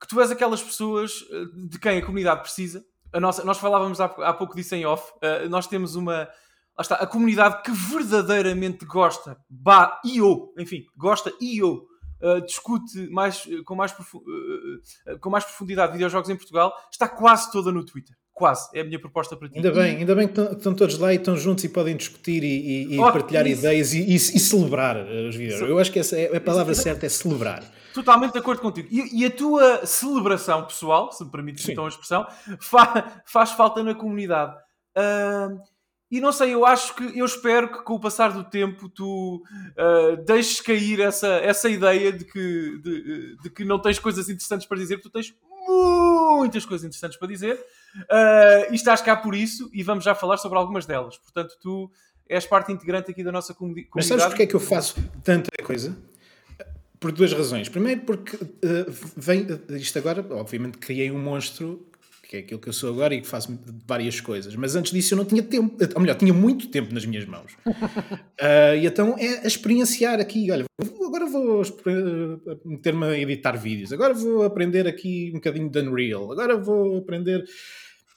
que 0.00 0.06
tu 0.08 0.20
és 0.20 0.30
aquelas 0.30 0.62
pessoas 0.62 1.24
de 1.68 1.78
quem 1.80 1.98
a 1.98 2.04
comunidade 2.04 2.42
precisa. 2.42 2.84
A 3.12 3.18
nossa, 3.18 3.44
nós 3.44 3.58
falávamos 3.58 4.00
há, 4.00 4.04
há 4.04 4.32
pouco 4.32 4.54
disso 4.54 4.74
em 4.74 4.86
off. 4.86 5.12
nós 5.48 5.66
temos 5.66 5.96
uma. 5.96 6.28
Lá 6.76 6.82
está, 6.82 6.94
a 6.96 7.06
comunidade 7.06 7.62
que 7.62 7.70
verdadeiramente 7.70 8.84
gosta, 8.84 9.38
bah, 9.48 9.98
e 10.04 10.20
ou, 10.20 10.52
enfim, 10.58 10.84
gosta 10.96 11.32
e 11.40 11.62
ou 11.62 11.86
Uh, 12.18 12.40
discute 12.46 13.10
mais, 13.10 13.46
com, 13.66 13.74
mais 13.74 13.92
uh, 13.92 15.18
com 15.20 15.28
mais 15.28 15.44
profundidade 15.44 15.92
videojogos 15.92 16.30
em 16.30 16.34
Portugal, 16.34 16.74
está 16.90 17.06
quase 17.06 17.52
toda 17.52 17.70
no 17.70 17.84
Twitter. 17.84 18.16
Quase, 18.32 18.70
é 18.72 18.80
a 18.80 18.84
minha 18.84 18.98
proposta 18.98 19.36
para 19.36 19.50
ti. 19.50 19.56
Ainda 19.56 19.70
bem, 19.70 19.98
ainda 19.98 20.14
bem 20.14 20.26
que 20.26 20.40
estão 20.40 20.74
todos 20.74 20.98
lá 20.98 21.12
e 21.12 21.16
estão 21.16 21.36
juntos 21.36 21.64
e 21.64 21.68
podem 21.68 21.94
discutir 21.94 22.42
e, 22.42 22.46
e, 22.46 22.94
e 22.94 22.98
oh, 22.98 23.12
partilhar 23.12 23.46
isso. 23.46 23.60
ideias 23.60 23.92
e, 23.92 24.14
e, 24.14 24.18
celebrar 24.18 24.96
os 24.96 25.36
videojogos. 25.36 25.68
Eu 25.68 25.78
acho 25.78 25.92
que 25.92 25.98
essa 25.98 26.18
é 26.18 26.34
a 26.34 26.40
palavra 26.40 26.72
isso, 26.72 26.82
certa, 26.82 27.04
é 27.04 27.08
celebrar. 27.10 27.62
Totalmente 27.92 28.32
de 28.32 28.38
acordo 28.38 28.62
contigo. 28.62 28.88
E, 28.90 29.22
a 29.22 29.30
tua 29.30 29.84
celebração 29.84 30.64
pessoal, 30.64 31.12
se 31.12 31.22
me 31.22 31.30
permites 31.30 31.68
então 31.68 31.84
a 31.84 31.88
expressão, 31.88 32.26
fa 32.60 33.22
faz 33.26 33.52
falta 33.52 33.82
na 33.82 33.94
comunidade. 33.94 34.54
Uh, 34.96 35.60
e 36.10 36.20
não 36.20 36.30
sei, 36.30 36.54
eu 36.54 36.64
acho 36.64 36.94
que, 36.94 37.18
eu 37.18 37.26
espero 37.26 37.70
que 37.70 37.82
com 37.82 37.94
o 37.94 38.00
passar 38.00 38.32
do 38.32 38.44
tempo 38.44 38.88
tu 38.88 39.42
uh, 39.76 40.16
deixes 40.24 40.60
cair 40.60 41.00
essa, 41.00 41.26
essa 41.26 41.68
ideia 41.68 42.12
de 42.12 42.24
que, 42.24 42.78
de, 42.78 43.36
de, 43.42 43.50
que 43.50 43.64
não 43.64 43.80
tens 43.80 43.98
coisas 43.98 44.28
interessantes 44.28 44.66
para 44.66 44.78
dizer, 44.78 45.00
tu 45.00 45.10
tens 45.10 45.34
muitas 45.66 46.64
coisas 46.64 46.84
interessantes 46.84 47.18
para 47.18 47.26
dizer 47.26 47.54
uh, 47.54 48.72
e 48.72 48.76
estás 48.76 49.00
cá 49.00 49.16
por 49.16 49.34
isso 49.34 49.68
e 49.72 49.82
vamos 49.82 50.04
já 50.04 50.14
falar 50.14 50.36
sobre 50.36 50.58
algumas 50.58 50.86
delas. 50.86 51.18
Portanto, 51.18 51.56
tu 51.60 51.90
és 52.28 52.46
parte 52.46 52.70
integrante 52.70 53.10
aqui 53.10 53.24
da 53.24 53.32
nossa 53.32 53.52
comunidade. 53.52 53.88
Mas 53.94 54.06
sabes 54.06 54.26
porque 54.26 54.44
é 54.44 54.46
que 54.46 54.54
eu 54.54 54.60
faço 54.60 54.94
tanta 55.24 55.50
coisa? 55.64 55.96
Por 57.00 57.10
duas 57.10 57.32
razões. 57.32 57.68
Primeiro, 57.68 58.02
porque 58.02 58.36
uh, 58.36 58.92
vem, 59.16 59.44
isto 59.70 59.98
agora, 59.98 60.24
obviamente, 60.30 60.78
criei 60.78 61.10
um 61.10 61.18
monstro 61.18 61.84
que 62.28 62.36
é 62.36 62.40
aquilo 62.40 62.60
que 62.60 62.68
eu 62.68 62.72
sou 62.72 62.90
agora 62.90 63.14
e 63.14 63.20
que 63.20 63.26
faço 63.26 63.58
várias 63.86 64.20
coisas. 64.20 64.54
Mas 64.56 64.74
antes 64.74 64.92
disso 64.92 65.14
eu 65.14 65.18
não 65.18 65.24
tinha 65.24 65.42
tempo, 65.42 65.76
ou 65.94 66.00
melhor, 66.00 66.16
tinha 66.16 66.34
muito 66.34 66.68
tempo 66.68 66.92
nas 66.92 67.06
minhas 67.06 67.24
mãos. 67.24 67.52
uh, 67.66 68.74
e 68.80 68.86
então 68.86 69.16
é 69.18 69.44
a 69.44 69.46
experienciar 69.46 70.20
aqui, 70.20 70.50
olha, 70.50 70.64
agora 71.04 71.26
vou 71.26 71.62
meter-me 72.64 73.06
a 73.06 73.18
editar 73.18 73.52
vídeos, 73.52 73.92
agora 73.92 74.12
vou 74.12 74.42
aprender 74.42 74.86
aqui 74.86 75.30
um 75.30 75.36
bocadinho 75.36 75.70
de 75.70 75.80
Unreal, 75.80 76.32
agora 76.32 76.56
vou 76.56 76.98
aprender... 76.98 77.44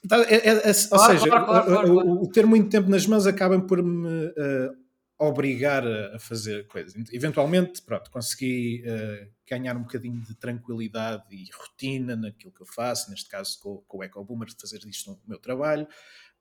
Tá, 0.08 0.18
é, 0.30 0.36
é, 0.36 0.50
é, 0.50 0.68
ou 0.68 0.74
seja, 0.74 1.28
claro, 1.28 1.46
claro, 1.46 1.66
claro, 1.66 1.94
o, 1.94 2.24
o, 2.24 2.32
ter 2.32 2.46
muito 2.46 2.70
tempo 2.70 2.90
nas 2.90 3.06
mãos 3.06 3.28
acaba 3.28 3.60
por 3.60 3.84
me 3.84 4.28
uh, 4.28 4.74
obrigar 5.20 5.86
a, 5.86 6.18
fazer 6.18 6.66
coisas. 6.68 6.94
Eventualmente, 7.12 7.82
pronto, 7.82 8.10
consegui 8.10 8.82
uh, 8.86 9.28
ganhar 9.50 9.76
um 9.76 9.82
bocadinho 9.82 10.22
de 10.22 10.36
tranquilidade 10.36 11.24
e 11.32 11.50
rotina 11.52 12.16
naquilo 12.16 12.52
que 12.52 12.62
eu 12.62 12.66
faço, 12.66 13.10
neste 13.10 13.28
caso 13.28 13.60
com, 13.60 13.78
com 13.88 13.98
o 13.98 14.04
Eco 14.04 14.24
Boomer, 14.24 14.48
de 14.48 14.56
fazer 14.60 14.80
disto 14.80 15.12
o 15.12 15.20
meu 15.28 15.40
trabalho, 15.40 15.88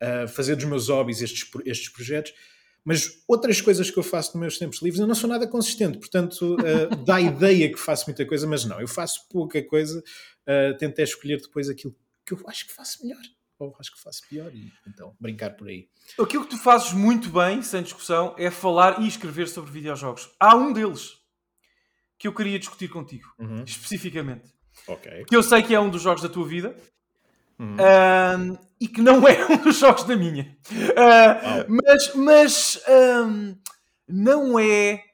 uh, 0.02 0.28
fazer 0.28 0.56
dos 0.56 0.66
meus 0.66 0.88
hobbies 0.88 1.22
estes, 1.22 1.48
estes 1.64 1.88
projetos. 1.88 2.34
Mas 2.84 3.22
outras 3.26 3.60
coisas 3.60 3.90
que 3.90 3.98
eu 3.98 4.02
faço 4.02 4.30
nos 4.30 4.40
meus 4.40 4.58
tempos 4.58 4.80
livres, 4.80 5.00
eu 5.00 5.06
não 5.06 5.14
sou 5.14 5.28
nada 5.28 5.46
consistente, 5.46 5.98
portanto, 5.98 6.56
uh, 6.56 6.96
dá 7.04 7.16
a 7.16 7.20
ideia 7.20 7.70
que 7.72 7.78
faço 7.78 8.06
muita 8.06 8.24
coisa, 8.26 8.46
mas 8.46 8.64
não, 8.64 8.80
eu 8.80 8.88
faço 8.88 9.28
pouca 9.28 9.62
coisa, 9.62 9.98
uh, 9.98 10.76
tento 10.78 10.98
é 10.98 11.02
escolher 11.02 11.40
depois 11.40 11.68
aquilo 11.68 11.96
que 12.24 12.34
eu 12.34 12.42
acho 12.46 12.66
que 12.66 12.72
faço 12.72 13.02
melhor 13.02 13.22
ou 13.58 13.74
acho 13.80 13.92
que 13.92 14.00
faço 14.00 14.22
pior 14.28 14.54
e 14.54 14.72
então 14.86 15.16
brincar 15.18 15.50
por 15.56 15.68
aí. 15.68 15.88
Aquilo 16.20 16.44
que 16.44 16.50
tu 16.50 16.58
fazes 16.58 16.92
muito 16.92 17.28
bem, 17.28 17.60
sem 17.60 17.82
discussão, 17.82 18.34
é 18.38 18.50
falar 18.50 19.02
e 19.02 19.08
escrever 19.08 19.48
sobre 19.48 19.72
videojogos. 19.72 20.30
Há 20.38 20.54
um 20.54 20.72
deles 20.72 21.18
que 22.18 22.26
eu 22.26 22.32
queria 22.32 22.58
discutir 22.58 22.88
contigo, 22.88 23.28
uhum. 23.38 23.62
especificamente. 23.64 24.52
Ok. 24.86 25.24
Que 25.26 25.36
eu 25.36 25.42
sei 25.42 25.62
que 25.62 25.74
é 25.74 25.80
um 25.80 25.88
dos 25.88 26.02
jogos 26.02 26.22
da 26.22 26.28
tua 26.28 26.46
vida. 26.46 26.76
Uhum. 27.58 27.76
Um, 27.76 28.58
e 28.80 28.86
que 28.86 29.00
não 29.00 29.26
é 29.26 29.46
um 29.46 29.56
dos 29.58 29.78
jogos 29.78 30.04
da 30.04 30.16
minha. 30.16 30.56
Uh, 30.72 31.80
mas 31.84 32.14
mas 32.14 32.80
um, 32.88 33.56
não 34.08 34.58
é 34.58 35.04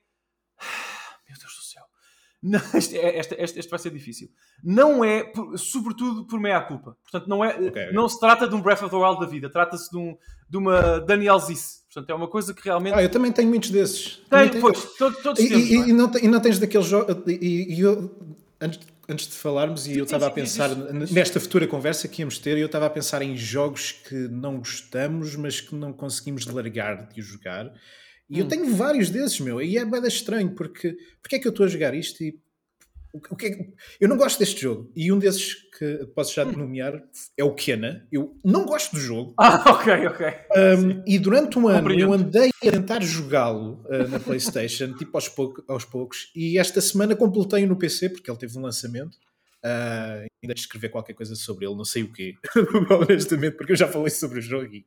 Não, 2.45 2.61
este, 2.77 2.99
é, 2.99 3.19
este, 3.19 3.35
este, 3.39 3.59
este, 3.59 3.71
vai 3.71 3.79
ser 3.79 3.91
difícil. 3.91 4.29
Não 4.63 5.03
é, 5.03 5.25
por, 5.25 5.59
sobretudo, 5.59 6.27
por 6.27 6.39
meia 6.39 6.61
culpa. 6.61 6.95
Portanto, 7.03 7.27
não, 7.27 7.43
é, 7.43 7.57
okay, 7.57 7.91
não 7.91 8.07
se 8.07 8.21
trata 8.21 8.47
de 8.47 8.55
um 8.55 8.61
Breath 8.61 8.83
of 8.83 8.91
the 8.91 8.97
Wild 8.97 9.19
da 9.19 9.27
vida, 9.27 9.49
trata-se 9.49 9.91
de, 9.91 9.97
um, 9.97 10.15
de 10.49 10.59
uma 10.59 11.01
Daniel 11.01 11.39
Ziss. 11.39 11.83
Portanto, 11.91 12.11
é 12.11 12.15
uma 12.15 12.29
coisa 12.29 12.53
que 12.53 12.63
realmente. 12.63 12.95
Ah, 12.95 13.03
eu 13.03 13.09
também 13.09 13.33
tenho 13.33 13.49
muitos 13.49 13.71
desses. 13.71 14.21
Tenho, 14.29 14.51
tenho... 14.51 14.61
pois, 14.61 14.85
todos, 14.99 15.23
todos 15.23 15.43
e, 15.43 15.49
temos. 15.49 15.71
E, 15.71 15.75
é? 15.75 15.89
e, 15.89 15.93
não, 15.95 16.13
e 16.23 16.29
não 16.29 16.41
tens 16.41 16.59
daqueles 16.59 16.87
jogos. 16.87 17.17
E, 17.27 17.77
e 17.77 17.81
eu, 17.81 18.15
antes, 18.61 18.81
antes 19.09 19.27
de 19.27 19.35
falarmos, 19.35 19.87
e 19.87 19.97
eu 19.97 20.05
estava 20.05 20.27
a 20.27 20.31
pensar 20.31 20.69
nesta 21.11 21.41
futura 21.41 21.67
conversa 21.67 22.09
que 22.09 22.21
íamos 22.21 22.39
ter, 22.39 22.59
eu 22.59 22.67
estava 22.67 22.87
a 22.87 22.91
pensar 22.91 23.23
em 23.23 23.35
jogos 23.37 23.93
que 23.93 24.15
não 24.29 24.59
gostamos, 24.59 25.35
mas 25.35 25.63
que 25.63 25.75
não 25.75 25.95
conseguimos 25.95 26.47
largar 26.47 27.09
de 27.09 27.23
jogar. 27.23 27.73
E 28.29 28.37
hum. 28.37 28.39
eu 28.45 28.49
tenho 28.49 28.75
vários 28.75 29.11
desses, 29.11 29.41
meu, 29.41 29.61
e 29.61 29.77
é 29.77 29.85
bem 29.85 30.07
estranho, 30.07 30.55
porque 30.55 30.97
porque 31.23 31.37
é 31.37 31.39
que 31.39 31.47
eu 31.47 31.51
estou 31.51 31.67
a 31.67 31.69
jogar 31.69 31.95
isto 31.95 32.23
e 32.23 32.39
o 33.31 33.37
que 33.37 33.47
é, 33.47 33.69
eu 34.01 34.09
não 34.09 34.17
gosto 34.17 34.41
deste 34.41 34.61
jogo. 34.61 34.91
E 34.97 35.13
um 35.13 35.19
desses 35.19 35.55
que 35.79 36.05
posso 36.17 36.35
já 36.35 36.45
hum. 36.45 36.53
nomear 36.53 37.01
é 37.37 37.45
o 37.45 37.55
Kena. 37.55 38.07
Eu 38.11 38.37
não 38.45 38.65
gosto 38.65 38.93
do 38.93 39.01
jogo. 39.01 39.35
Ah, 39.45 39.63
ok, 39.73 40.07
ok. 40.07 40.27
Um, 40.57 41.03
e 41.07 41.19
durante 41.19 41.59
um 41.59 41.69
ano 41.69 41.79
Compreendo. 41.79 42.03
eu 42.03 42.13
andei 42.13 42.49
a 42.49 42.71
tentar 42.71 43.03
jogá-lo 43.03 43.85
uh, 43.87 44.09
na 44.09 44.19
PlayStation, 44.19 44.95
tipo 44.99 45.17
aos, 45.17 45.29
pouco, 45.29 45.63
aos, 45.69 45.85
poucos. 45.85 46.33
E 46.35 46.59
esta 46.59 46.81
semana 46.81 47.15
completei 47.15 47.67
no 47.67 47.77
PC, 47.77 48.09
porque 48.09 48.29
ele 48.29 48.39
teve 48.39 48.59
um 48.59 48.63
lançamento. 48.63 49.17
Uh, 49.65 50.27
ainda 50.43 50.55
de 50.55 50.61
escrever 50.61 50.91
qualquer 50.91 51.15
coisa 51.15 51.35
sobre 51.35 51.65
ele, 51.65 51.75
não 51.75 51.87
sei 51.87 52.03
o 52.03 52.13
quê, 52.13 52.35
honestamente, 53.01 53.57
porque 53.57 53.73
eu 53.73 53.77
já 53.77 53.89
falei 53.89 54.11
sobre 54.11 54.39
o 54.39 54.43
jogo. 54.43 54.75
E, 54.75 54.85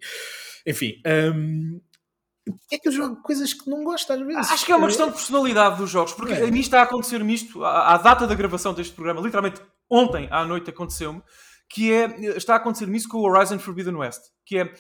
enfim, 0.68 1.02
um, 1.34 1.82
é 2.72 2.78
que 2.78 2.88
eu 2.88 2.92
jogo 2.92 3.22
coisas 3.22 3.54
que 3.54 3.70
não 3.70 3.84
gosto 3.84 4.12
às 4.12 4.20
vezes. 4.20 4.52
Acho 4.52 4.66
que 4.66 4.72
é 4.72 4.76
uma 4.76 4.88
questão 4.88 5.08
de 5.08 5.14
personalidade 5.14 5.78
dos 5.78 5.90
jogos, 5.90 6.14
porque 6.14 6.34
é. 6.34 6.44
a 6.44 6.52
mim 6.52 6.60
está 6.60 6.80
a 6.80 6.84
acontecer-me 6.84 7.34
isto, 7.34 7.64
à, 7.64 7.94
à, 7.94 7.98
data 7.98 8.28
da 8.28 8.36
gravação 8.36 8.74
deste 8.74 8.94
programa, 8.94 9.22
literalmente 9.22 9.62
ontem 9.90 10.28
à 10.32 10.46
noite 10.46 10.70
aconteceu-me, 10.70 11.22
que 11.70 11.92
é, 11.92 12.38
está 12.38 12.54
a 12.54 12.58
acontecer-me 12.58 12.98
isso 12.98 13.10
com 13.10 13.18
o 13.18 13.30
Horizon 13.30 13.60
Forbidden 13.60 13.96
West, 13.96 14.22
que 14.46 14.58
é, 14.58 14.74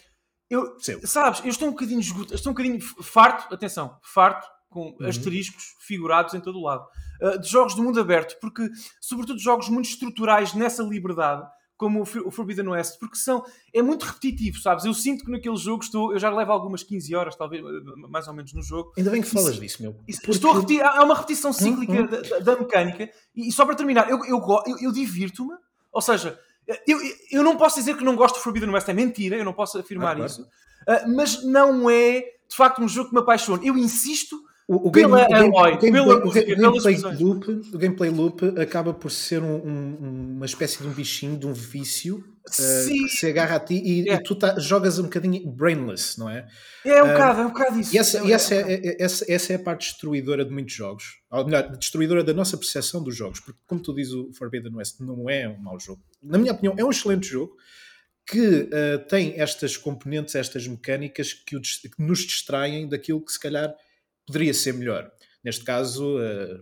eu, 0.50 0.78
sabes, 1.04 1.42
eu 1.44 1.50
estou 1.50 1.68
um 1.68 1.72
bocadinho 1.72 2.00
esgoto, 2.00 2.34
estou 2.34 2.52
um 2.52 2.54
bocadinho 2.54 2.80
farto, 2.82 3.54
atenção, 3.54 3.98
farto, 4.02 4.48
com 4.70 4.96
uhum. 5.00 5.08
asteriscos 5.08 5.64
figurados 5.80 6.34
em 6.34 6.40
todo 6.40 6.60
o 6.60 6.64
lado, 6.64 6.86
uh, 7.22 7.40
de 7.40 7.48
jogos 7.48 7.76
de 7.76 7.82
mundo 7.82 8.00
aberto, 8.00 8.38
porque, 8.40 8.70
sobretudo, 9.02 9.40
jogos 9.40 9.70
muito 9.70 9.90
estruturais 9.90 10.54
nessa 10.54 10.84
liberdade, 10.84 11.48
como 11.78 12.02
o 12.02 12.32
Forbidden 12.32 12.70
West, 12.70 12.98
porque 13.00 13.16
são, 13.16 13.46
é 13.72 13.84
muito 13.84 14.04
repetitivo, 14.04 14.58
sabes? 14.58 14.84
Eu 14.84 14.94
sinto 14.96 15.24
que 15.24 15.32
naquele 15.32 15.56
jogo 15.56 15.84
estou, 15.84 16.12
eu 16.12 16.20
já 16.20 16.30
levo 16.30 16.52
algumas 16.52 16.82
15 16.82 17.16
horas, 17.16 17.36
talvez, 17.36 17.64
mais 18.10 18.28
ou 18.28 18.34
menos 18.34 18.52
no 18.52 18.64
jogo. 18.64 18.92
Ainda 18.98 19.12
bem 19.12 19.22
que 19.22 19.30
falas 19.30 19.52
isso, 19.52 19.62
disso, 19.62 19.82
meu. 19.84 19.94
Porque... 19.94 20.32
Estou 20.32 20.52
a 20.52 20.54
repetir, 20.56 20.82
é 20.82 21.00
uma 21.02 21.14
repetição 21.14 21.54
cíclica 21.54 21.94
hum, 21.94 22.06
hum. 22.06 22.30
Da, 22.30 22.40
da, 22.40 22.60
mecânica, 22.60 23.10
e, 23.36 23.52
só 23.52 23.64
para 23.64 23.76
terminar, 23.76 24.10
eu, 24.10 24.26
eu, 24.26 24.44
eu, 24.66 24.78
eu 24.82 24.92
divirto-me, 24.92 25.54
ou 25.92 26.02
seja, 26.02 26.40
eu, 26.88 27.00
eu 27.32 27.44
não 27.44 27.56
posso 27.56 27.78
dizer 27.78 27.96
que 27.96 28.04
não 28.04 28.16
gosto 28.16 28.36
do 28.36 28.42
Forbidden 28.42 28.72
West, 28.72 28.90
é 28.90 28.94
mentira, 28.94 29.36
eu 29.36 29.46
não 29.46 29.54
posso 29.54 29.78
afirmar 29.78 30.14
ah, 30.14 30.16
claro. 30.16 30.32
isso, 30.32 30.42
uh, 30.42 31.16
mas 31.16 31.44
não 31.44 31.90
é 31.90 32.22
de 32.50 32.56
facto 32.56 32.82
um 32.82 32.88
jogo 32.88 33.10
que 33.10 33.16
me 33.16 33.22
apaixona. 33.22 33.64
Eu 33.64 33.78
insisto 33.78 34.42
o, 34.68 34.90
o, 34.90 34.92
game, 34.92 35.14
o, 35.14 35.16
game, 35.16 35.34
Aloy, 35.34 35.74
o, 35.76 35.78
gameplay, 35.78 35.92
pela, 35.92 36.26
o, 36.26 36.32
gameplay 36.32 36.98
loop, 37.18 37.50
o 37.74 37.78
gameplay 37.78 38.10
loop 38.10 38.60
acaba 38.60 38.94
por 38.94 39.10
ser 39.10 39.42
um, 39.42 39.56
um, 39.56 40.34
uma 40.36 40.46
espécie 40.46 40.82
de 40.84 40.90
um 40.90 40.92
bichinho, 40.92 41.40
de 41.40 41.48
um 41.48 41.54
vício 41.54 42.18
uh, 42.18 42.52
que 42.52 43.08
se 43.08 43.28
agarra 43.28 43.56
a 43.56 43.60
ti 43.62 43.82
e, 43.82 44.10
é. 44.10 44.16
e 44.16 44.24
tu 44.24 44.36
tá, 44.36 44.60
jogas 44.60 45.00
um 45.00 45.04
bocadinho 45.04 45.50
brainless, 45.50 46.20
não 46.20 46.30
é? 46.30 46.46
É 46.84 47.02
um 47.02 47.06
uh, 47.06 47.12
bocado, 47.14 47.40
é 47.40 47.46
um 47.46 47.48
bocado 47.48 47.80
isso. 47.80 47.96
E, 47.96 47.98
essa, 47.98 48.18
é, 48.18 48.26
e 48.26 48.34
essa, 48.34 48.56
é, 48.56 48.74
é, 48.74 48.98
essa, 49.02 49.26
essa 49.32 49.54
é 49.54 49.56
a 49.56 49.60
parte 49.60 49.90
destruidora 49.90 50.44
de 50.44 50.52
muitos 50.52 50.74
jogos, 50.74 51.22
ou 51.32 51.46
melhor, 51.46 51.78
destruidora 51.78 52.22
da 52.22 52.34
nossa 52.34 52.58
percepção 52.58 53.02
dos 53.02 53.16
jogos, 53.16 53.40
porque, 53.40 53.62
como 53.66 53.82
tu 53.82 53.96
dizes, 53.96 54.14
o 54.14 54.34
Forbidden 54.34 54.76
West 54.76 55.00
não 55.00 55.30
é 55.30 55.48
um 55.48 55.58
mau 55.60 55.80
jogo. 55.80 56.04
Na 56.22 56.38
minha 56.38 56.52
opinião, 56.52 56.76
é 56.78 56.84
um 56.84 56.90
excelente 56.90 57.28
jogo 57.28 57.56
que 58.30 58.40
uh, 58.40 59.00
tem 59.08 59.40
estas 59.40 59.78
componentes, 59.78 60.36
estas 60.36 60.68
mecânicas 60.68 61.32
que, 61.32 61.56
o, 61.56 61.62
que 61.62 61.90
nos 61.98 62.20
distraem 62.20 62.90
daquilo 62.90 63.24
que 63.24 63.32
se 63.32 63.40
calhar 63.40 63.74
poderia 64.28 64.54
ser 64.54 64.74
melhor. 64.74 65.10
Neste 65.44 65.64
caso, 65.64 66.18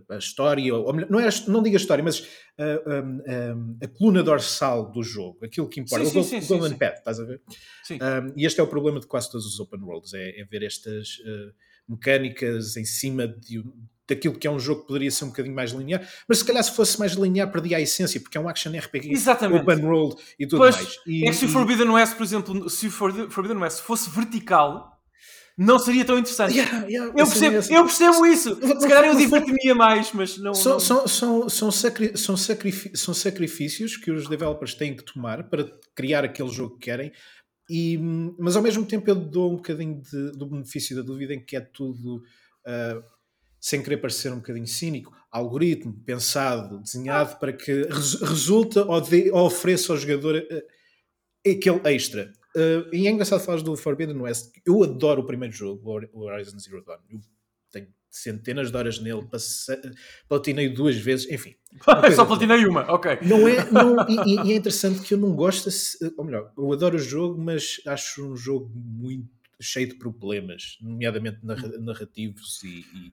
a, 0.08 0.14
a 0.14 0.18
história, 0.18 0.72
ou 0.72 0.92
melhor, 0.92 1.10
não, 1.10 1.18
é, 1.18 1.28
não 1.48 1.62
digo 1.62 1.74
a 1.74 1.80
história, 1.80 2.04
mas 2.04 2.24
a, 2.56 2.64
a, 2.64 3.84
a, 3.84 3.88
coluna 3.88 4.22
dorsal 4.22 4.92
do 4.92 5.02
jogo, 5.02 5.44
aquilo 5.44 5.68
que 5.68 5.80
importa, 5.80 6.04
sim, 6.04 6.22
sim, 6.22 6.38
o, 6.38 6.42
sim, 6.42 6.46
Golden 6.46 6.70
sim, 6.70 6.78
Path, 6.78 6.98
estás 6.98 7.18
a 7.18 7.24
ver? 7.24 7.42
Sim. 7.82 7.94
Um, 7.96 8.32
e 8.36 8.46
este 8.46 8.60
é 8.60 8.62
o 8.62 8.66
problema 8.68 9.00
de 9.00 9.06
quase 9.08 9.30
todos 9.30 9.44
os 9.44 9.58
open 9.58 9.80
worlds, 9.82 10.14
é, 10.14 10.40
é 10.40 10.44
ver 10.44 10.62
estas 10.62 11.18
uh, 11.18 11.52
mecânicas 11.88 12.76
em 12.76 12.84
cima 12.84 13.26
de, 13.26 13.64
daquilo 14.08 14.38
que 14.38 14.46
é 14.46 14.50
um 14.50 14.58
jogo 14.58 14.82
que 14.82 14.86
poderia 14.86 15.10
ser 15.10 15.24
um 15.24 15.28
bocadinho 15.28 15.54
mais 15.54 15.72
linear, 15.72 16.08
mas 16.28 16.38
se 16.38 16.44
calhar 16.44 16.62
se 16.62 16.70
fosse 16.70 16.98
mais 16.98 17.12
linear 17.14 17.50
perdia 17.50 17.78
a 17.78 17.80
essência, 17.80 18.20
porque 18.20 18.38
é 18.38 18.40
um 18.40 18.48
action 18.48 18.70
RPG, 18.70 19.10
Exatamente. 19.10 19.62
open 19.62 19.84
world 19.84 20.16
e 20.38 20.46
tudo 20.46 20.58
pois, 20.58 20.76
mais. 20.76 21.00
E, 21.06 21.26
é 21.26 21.30
que 21.30 21.36
se 21.36 21.46
o 21.46 21.48
Forbidden 21.48 21.88
West, 21.88 22.16
por 22.16 22.22
exemplo, 22.22 22.70
se 22.70 22.86
o 22.86 22.90
Forbidden 22.90 23.58
West 23.58 23.80
fosse 23.80 24.08
vertical, 24.10 24.95
não 25.56 25.78
seria 25.78 26.04
tão 26.04 26.18
interessante. 26.18 26.54
Yeah, 26.54 26.86
yeah, 26.86 27.12
eu, 27.16 27.26
percebo, 27.26 27.56
eu 27.72 27.84
percebo 27.84 28.26
isso. 28.26 28.56
Se 28.56 28.86
calhar 28.86 29.06
eu 29.06 29.16
divertiria 29.16 29.74
mais, 29.74 30.12
mas 30.12 30.36
não. 30.36 30.52
São, 30.52 30.72
não... 30.72 30.80
São, 30.80 31.08
são, 31.08 31.48
são, 31.48 31.72
sacri 31.72 32.16
são, 32.16 32.36
são 32.36 33.14
sacrifícios 33.14 33.96
que 33.96 34.10
os 34.10 34.28
developers 34.28 34.74
têm 34.74 34.94
que 34.94 35.02
tomar 35.02 35.44
para 35.44 35.64
criar 35.94 36.24
aquele 36.24 36.50
jogo 36.50 36.74
que 36.74 36.84
querem. 36.84 37.10
E, 37.70 37.98
mas 38.38 38.54
ao 38.54 38.62
mesmo 38.62 38.84
tempo 38.84 39.08
eu 39.10 39.14
dou 39.14 39.52
um 39.52 39.56
bocadinho 39.56 40.00
de, 40.00 40.32
do 40.32 40.46
benefício 40.46 40.94
da 40.94 41.02
dúvida 41.02 41.34
em 41.34 41.44
que 41.44 41.56
é 41.56 41.60
tudo 41.60 42.18
uh, 42.18 43.02
sem 43.58 43.82
querer 43.82 43.96
parecer 43.96 44.32
um 44.32 44.36
bocadinho 44.36 44.66
cínico, 44.66 45.12
algoritmo 45.32 45.92
pensado, 46.04 46.80
desenhado 46.80 47.36
para 47.40 47.52
que 47.52 47.82
res, 47.82 48.20
resulta 48.20 48.84
ou, 48.84 49.00
de, 49.00 49.30
ou 49.32 49.46
ofereça 49.46 49.92
ao 49.92 49.98
jogador 49.98 50.36
uh, 50.36 51.50
aquele 51.50 51.80
extra. 51.92 52.30
Uh, 52.56 52.88
e 52.90 53.06
é 53.06 53.10
engraçado 53.10 53.44
falar 53.44 53.60
do 53.60 53.76
Forbidden 53.76 54.16
West. 54.16 54.50
Eu 54.64 54.82
adoro 54.82 55.20
o 55.20 55.26
primeiro 55.26 55.54
jogo, 55.54 56.00
o 56.14 56.22
Horizon 56.22 56.58
Zero 56.58 56.82
Dawn. 56.82 56.96
Eu 57.10 57.20
tenho 57.70 57.88
centenas 58.10 58.70
de 58.70 58.76
horas 58.78 58.98
nele, 58.98 59.28
platinei 60.26 60.70
duas 60.70 60.96
vezes, 60.96 61.30
enfim. 61.30 61.54
Só 62.16 62.24
platinei 62.24 62.64
uma, 62.64 62.90
ok. 62.90 63.18
Não 63.20 63.46
é, 63.46 63.62
não, 63.70 64.08
e, 64.08 64.48
e, 64.48 64.52
é 64.52 64.56
interessante 64.56 65.02
que 65.02 65.12
eu 65.12 65.18
não 65.18 65.36
gosto, 65.36 65.68
ou 66.16 66.24
melhor, 66.24 66.50
eu 66.56 66.72
adoro 66.72 66.96
o 66.96 66.98
jogo, 66.98 67.38
mas 67.38 67.78
acho 67.86 68.26
um 68.26 68.34
jogo 68.34 68.72
muito 68.74 69.28
cheio 69.60 69.88
de 69.88 69.96
problemas, 69.96 70.78
nomeadamente 70.80 71.40
narrativos 71.44 72.62
e, 72.62 72.80
e 72.80 73.12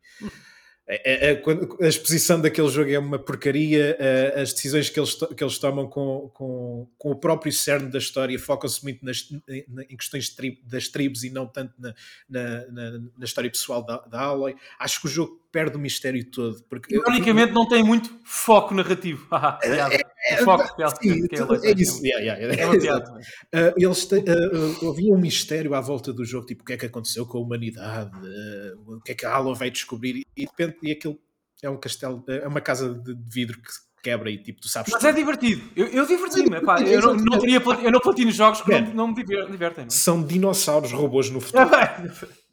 é, 0.88 1.30
é, 1.30 1.34
é 1.34 1.86
a 1.86 1.88
exposição 1.88 2.42
daquele 2.42 2.68
jogo 2.70 2.92
é 2.92 3.00
uma 3.00 3.18
porcaria, 3.18 3.98
as 4.36 4.52
decisões 4.54 4.90
que 4.90 5.00
eles, 5.00 5.16
que 5.16 5.44
eles 5.44 5.58
tomam 5.58 5.88
com, 5.88 6.30
com, 6.34 6.88
com 6.98 7.12
o 7.12 7.16
próprio 7.16 7.52
cerne 7.54 7.90
da 7.90 7.98
história 7.98 8.38
focam-se 8.38 8.84
muito 8.84 9.04
nas, 9.06 9.30
em 9.48 9.96
questões 9.96 10.30
tri, 10.30 10.62
das 10.66 10.90
tribos 10.90 11.24
e 11.24 11.30
não 11.30 11.48
tanto 11.48 11.74
na, 11.80 11.94
na, 12.30 12.68
na, 12.68 12.92
na 13.18 13.26
história 13.26 13.50
pessoal 13.50 13.82
da, 13.82 13.98
da 14.00 14.22
Aloy. 14.22 14.56
Acho 14.78 15.00
que 15.02 15.08
o 15.08 15.10
jogo 15.10 15.42
perde 15.54 15.78
o 15.78 15.80
mistério 15.80 16.26
todo. 16.26 16.64
Porque, 16.64 16.96
Ironicamente, 16.96 17.54
não 17.54 17.68
tem 17.68 17.84
muito 17.84 18.10
foco 18.26 18.74
narrativo. 18.74 19.28
é, 19.64 20.02
é, 20.26 20.38
foco 20.38 20.82
é, 20.82 20.88
sim, 20.90 21.28
que 21.28 21.36
é, 21.36 21.72
é 21.72 21.74
isso. 21.76 22.06
Yeah, 22.06 22.38
yeah, 22.38 22.62
é 22.62 22.66
uma. 22.66 22.76
Uh, 22.76 23.74
eles 23.78 24.06
te, 24.06 24.16
uh, 24.16 24.90
havia 24.90 25.14
um 25.14 25.20
mistério 25.20 25.74
à 25.76 25.82
volta 25.82 26.14
do 26.14 26.24
jogo, 26.24 26.46
tipo 26.46 26.64
o 26.64 26.66
que 26.66 26.74
é 26.74 26.78
que 26.78 26.86
aconteceu 26.86 27.26
com 27.26 27.40
a 27.40 27.42
humanidade, 27.42 28.12
uh, 28.18 28.94
o 28.94 29.02
que 29.02 29.12
é 29.12 29.16
que 29.16 29.26
a 29.26 29.36
Aloy 29.36 29.56
vai 29.56 29.70
descobrir, 29.70 30.24
e 30.36 30.42
de 30.42 30.46
repente 30.46 30.78
e 30.82 30.92
aquilo 30.92 31.20
é 31.62 31.70
um 31.70 31.78
castelo, 31.78 32.24
é 32.28 32.48
uma 32.48 32.62
casa 32.62 32.94
de 32.94 33.16
vidro 33.30 33.58
que 33.62 33.70
quebra 34.04 34.30
e 34.30 34.38
tipo, 34.38 34.62
tu 34.62 34.68
sabes. 34.68 34.92
Mas 34.92 35.02
tudo. 35.02 35.10
é 35.10 35.14
divertido. 35.14 35.62
Eu, 35.76 35.88
eu 35.88 36.06
diverti-me. 36.06 36.58
eu, 36.58 37.02
não, 37.02 37.16
não 37.16 37.40
teria, 37.40 37.62
eu 37.82 37.92
não 37.92 38.00
platino 38.02 38.32
jogos 38.32 38.62
que 38.62 38.72
não, 38.72 38.94
não, 38.94 39.08
me 39.08 39.16
divertem. 39.16 39.86
Não? 39.86 39.88
É? 39.88 39.90
São 39.90 40.22
dinossauros 40.22 40.92
robôs 40.92 41.30
no 41.30 41.40
futuro. 41.40 41.70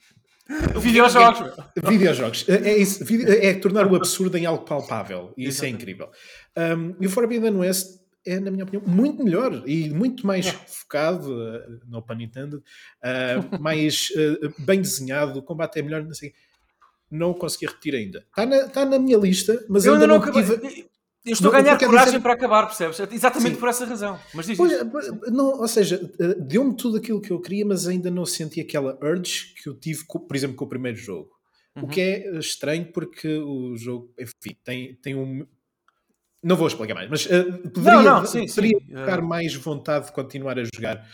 Videojogos. 0.80 1.52
Videojogos. 1.76 2.48
É, 2.48 2.70
é, 2.70 2.78
isso, 2.78 3.04
é 3.28 3.54
tornar 3.54 3.86
o 3.86 3.94
absurdo 3.94 4.36
em 4.36 4.46
algo 4.46 4.64
palpável. 4.64 5.32
E 5.36 5.46
isso 5.46 5.64
é 5.64 5.68
incrível. 5.68 6.08
Um, 6.56 6.94
e 7.00 7.06
o 7.06 7.10
Forbidden 7.10 7.56
West 7.56 8.00
é, 8.26 8.38
na 8.38 8.50
minha 8.50 8.64
opinião, 8.64 8.82
muito 8.86 9.24
melhor 9.24 9.62
e 9.66 9.88
muito 9.88 10.26
mais 10.26 10.46
é. 10.46 10.52
focado, 10.52 11.32
uh, 11.32 11.80
no 11.86 12.02
pun 12.02 12.20
intended, 12.20 12.58
uh, 12.58 12.62
mais 13.60 14.10
uh, 14.10 14.54
bem 14.58 14.82
desenhado, 14.82 15.38
o 15.38 15.42
combate 15.42 15.78
é 15.78 15.82
melhor, 15.82 16.04
não 16.04 16.12
sei 16.14 16.34
não 17.10 17.34
consegui 17.34 17.66
repetir 17.66 17.94
ainda. 17.94 18.24
Está 18.28 18.46
na, 18.46 18.56
está 18.58 18.84
na 18.84 18.98
minha 18.98 19.18
lista, 19.18 19.64
mas 19.68 19.84
eu 19.84 19.94
ainda, 19.94 20.06
não, 20.06 20.18
não 20.18 20.32
tive... 20.32 20.88
Eu 21.22 21.34
estou 21.34 21.52
não, 21.52 21.58
a 21.58 21.62
ganhar 21.62 21.78
coragem 21.78 22.06
dizer... 22.06 22.20
para 22.20 22.32
acabar, 22.32 22.66
percebes? 22.66 22.98
Exatamente 23.12 23.54
Sim. 23.54 23.60
por 23.60 23.68
essa 23.68 23.84
razão. 23.84 24.18
Mas 24.32 24.46
diz 24.46 24.56
pois, 24.56 24.72
não, 25.30 25.60
Ou 25.60 25.68
seja, 25.68 26.00
deu-me 26.38 26.74
tudo 26.74 26.96
aquilo 26.96 27.20
que 27.20 27.30
eu 27.30 27.38
queria, 27.40 27.66
mas 27.66 27.86
ainda 27.86 28.10
não 28.10 28.24
senti 28.24 28.58
aquela 28.58 28.98
urge 29.02 29.52
que 29.54 29.68
eu 29.68 29.74
tive, 29.74 30.02
por 30.06 30.34
exemplo, 30.34 30.56
com 30.56 30.64
o 30.64 30.68
primeiro 30.68 30.96
jogo. 30.96 31.28
Uhum. 31.76 31.84
O 31.84 31.88
que 31.88 32.00
é 32.00 32.38
estranho 32.38 32.90
porque 32.90 33.28
o 33.36 33.76
jogo, 33.76 34.14
enfim, 34.18 34.56
tem, 34.64 34.94
tem 34.94 35.14
um. 35.14 35.46
Não 36.42 36.56
vou 36.56 36.66
explicar 36.66 36.94
mais, 36.94 37.10
mas 37.10 37.26
uh, 37.26 37.68
poderia, 37.70 38.02
não, 38.02 38.20
não, 38.20 38.26
sim, 38.26 38.46
poderia 38.46 38.78
sim. 38.78 38.86
ficar 38.86 39.20
uh... 39.20 39.26
mais 39.26 39.54
vontade 39.54 40.06
de 40.06 40.12
continuar 40.12 40.58
a 40.58 40.64
jogar. 40.64 41.06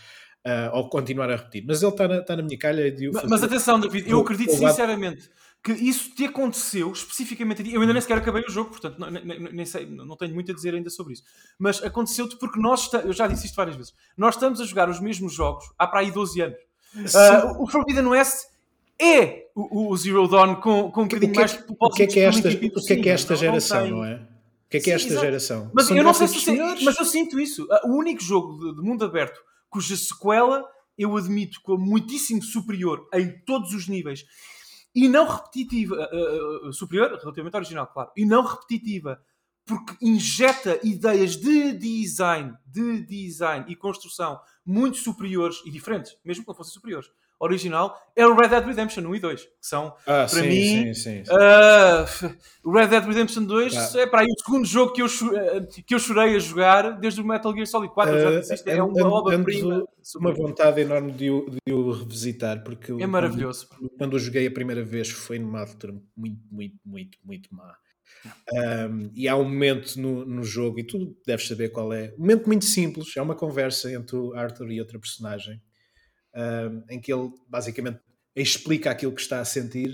Uh, 0.45 0.71
ou 0.71 0.89
continuar 0.89 1.29
a 1.29 1.35
repetir, 1.35 1.65
mas 1.67 1.83
ele 1.83 1.91
está 1.91 2.07
na, 2.07 2.17
está 2.19 2.33
na 2.37 2.41
minha 2.41 2.57
calha. 2.57 2.89
De 2.89 3.11
mas, 3.11 3.23
mas 3.25 3.43
atenção, 3.43 3.77
David, 3.77 4.09
eu 4.09 4.21
acredito 4.21 4.53
sinceramente 4.53 5.29
que 5.61 5.73
isso 5.73 6.15
te 6.15 6.23
aconteceu 6.23 6.89
especificamente 6.91 7.61
a 7.61 7.65
ti. 7.65 7.73
Eu 7.73 7.81
ainda 7.81 7.91
nem 7.91 8.01
sequer 8.01 8.17
acabei 8.17 8.43
o 8.43 8.49
jogo, 8.49 8.69
portanto, 8.69 8.97
não, 8.97 9.11
nem, 9.11 9.39
nem 9.51 9.65
sei, 9.65 9.85
não 9.85 10.15
tenho 10.15 10.33
muito 10.33 10.49
a 10.49 10.55
dizer 10.55 10.73
ainda 10.73 10.89
sobre 10.89 11.13
isso. 11.13 11.23
Mas 11.59 11.83
aconteceu-te 11.83 12.37
porque 12.37 12.59
nós, 12.59 12.89
eu 12.93 13.11
já 13.11 13.27
disse 13.27 13.47
isto 13.47 13.55
várias 13.55 13.75
vezes, 13.75 13.93
nós 14.15 14.35
estamos 14.35 14.61
a 14.61 14.65
jogar 14.65 14.89
os 14.89 15.01
mesmos 15.01 15.33
jogos 15.33 15.65
há 15.77 15.85
para 15.85 15.99
aí 15.99 16.11
12 16.11 16.41
anos. 16.41 16.59
Uh, 16.95 17.61
o 17.61 17.67
Forbidden 17.67 18.07
West 18.07 18.45
é 18.99 19.47
o, 19.53 19.91
o, 19.91 19.97
Zero 19.97 20.27
Dawn 20.27 20.55
com, 20.55 20.89
com 20.89 21.01
um 21.01 21.07
bocadinho 21.07 21.33
que, 21.33 21.39
mais 21.39 21.65
o 21.67 21.89
que 21.89 22.03
é 22.03 22.07
que 22.07 22.19
é 22.19 22.23
esta, 22.23 22.47
o 22.47 22.85
que 22.85 22.93
é 22.93 22.95
que 22.95 23.09
é 23.09 23.11
esta 23.11 23.35
geração, 23.35 23.87
não 23.87 24.05
é? 24.05 24.21
O 24.67 24.69
que 24.69 24.77
é 24.77 24.79
que 24.81 24.91
é 24.91 24.95
esta 24.95 25.07
exato. 25.07 25.25
geração? 25.25 25.71
Mas 25.73 25.87
São 25.87 25.95
eu 25.95 26.03
não 26.03 26.13
sei 26.13 26.27
se 26.27 26.51
mas 26.83 26.99
eu 26.99 27.05
sinto 27.05 27.39
isso. 27.39 27.65
O 27.85 27.97
único 27.97 28.21
jogo 28.21 28.59
de, 28.59 28.75
de 28.75 28.81
mundo 28.81 29.05
aberto 29.05 29.39
cuja 29.69 29.95
sequela 29.95 30.65
eu 30.97 31.15
admito 31.15 31.61
como 31.61 31.85
muitíssimo 31.85 32.43
superior 32.43 33.07
em 33.13 33.39
todos 33.45 33.73
os 33.73 33.87
níveis 33.87 34.25
e 34.93 35.07
não 35.07 35.25
repetitiva, 35.25 36.09
uh, 36.11 36.67
uh, 36.67 36.73
superior 36.73 37.17
relativamente 37.17 37.53
ao 37.53 37.59
original, 37.59 37.87
claro, 37.87 38.11
e 38.17 38.25
não 38.25 38.43
repetitiva, 38.43 39.21
porque 39.65 39.95
injeta 40.01 40.79
ideias 40.83 41.37
de 41.37 41.71
design, 41.73 42.53
de 42.65 43.05
design 43.05 43.65
e 43.69 43.75
construção 43.75 44.39
muito 44.65 44.97
superiores 44.97 45.61
e 45.65 45.71
diferentes, 45.71 46.17
mesmo 46.25 46.43
que 46.43 46.47
não 46.49 46.55
fossem 46.55 46.73
superiores 46.73 47.09
original 47.39 47.95
é 48.15 48.25
o 48.25 48.35
Red 48.35 48.49
Dead 48.49 48.65
Redemption 48.65 49.03
1 49.03 49.15
e 49.15 49.19
2, 49.19 49.41
que 49.43 49.49
são, 49.61 49.93
ah, 50.05 50.25
para 50.25 50.27
sim, 50.27 50.47
mim, 50.47 50.93
sim, 50.93 51.23
sim, 51.23 51.23
uh, 51.31 52.35
o 52.63 52.71
Red 52.71 52.87
Dead 52.87 53.05
Redemption 53.05 53.43
2 53.43 53.75
ah. 53.75 53.99
é 54.01 54.07
para 54.07 54.21
aí 54.21 54.27
o 54.27 54.43
segundo 54.43 54.65
jogo 54.65 54.93
que 54.93 55.01
eu, 55.01 55.07
que 55.85 55.93
eu 55.93 55.99
chorei 55.99 56.35
a 56.35 56.39
jogar 56.39 56.99
desde 56.99 57.21
o 57.21 57.25
Metal 57.25 57.53
Gear 57.53 57.67
Solid 57.67 57.93
4. 57.93 58.15
Uh, 58.15 58.19
já 58.19 58.39
disse, 58.39 58.69
é 58.69 58.81
uma 58.81 59.13
obra-prima. 59.13 59.85
Uma 60.15 60.31
vontade 60.33 60.81
enorme 60.81 61.11
de 61.11 61.29
o, 61.29 61.49
de 61.49 61.73
o 61.73 61.91
revisitar, 61.91 62.63
porque 62.63 62.93
é 62.93 63.05
maravilhoso. 63.05 63.67
Quando, 63.67 63.89
quando 63.97 64.13
o 64.13 64.19
joguei 64.19 64.47
a 64.47 64.51
primeira 64.51 64.83
vez 64.83 65.09
foi 65.09 65.37
numa 65.37 65.59
altura 65.59 65.93
muito, 66.15 66.39
muito, 66.49 66.75
muito, 66.85 67.17
muito 67.23 67.53
má. 67.53 67.75
Um, 68.89 69.11
e 69.13 69.27
há 69.27 69.35
um 69.35 69.43
momento 69.43 69.99
no, 69.99 70.25
no 70.25 70.43
jogo, 70.43 70.79
e 70.79 70.83
tu 70.83 71.15
deves 71.25 71.47
saber 71.47 71.69
qual 71.69 71.91
é. 71.93 72.13
Um 72.17 72.21
momento 72.21 72.47
muito 72.47 72.65
simples, 72.65 73.15
é 73.15 73.21
uma 73.21 73.35
conversa 73.35 73.91
entre 73.91 74.15
o 74.15 74.33
Arthur 74.33 74.71
e 74.71 74.79
outra 74.79 74.97
personagem 74.97 75.61
um, 76.35 76.83
em 76.89 76.99
que 76.99 77.11
ele 77.11 77.29
basicamente 77.47 77.99
explica 78.35 78.91
aquilo 78.91 79.13
que 79.13 79.21
está 79.21 79.39
a 79.39 79.45
sentir. 79.45 79.93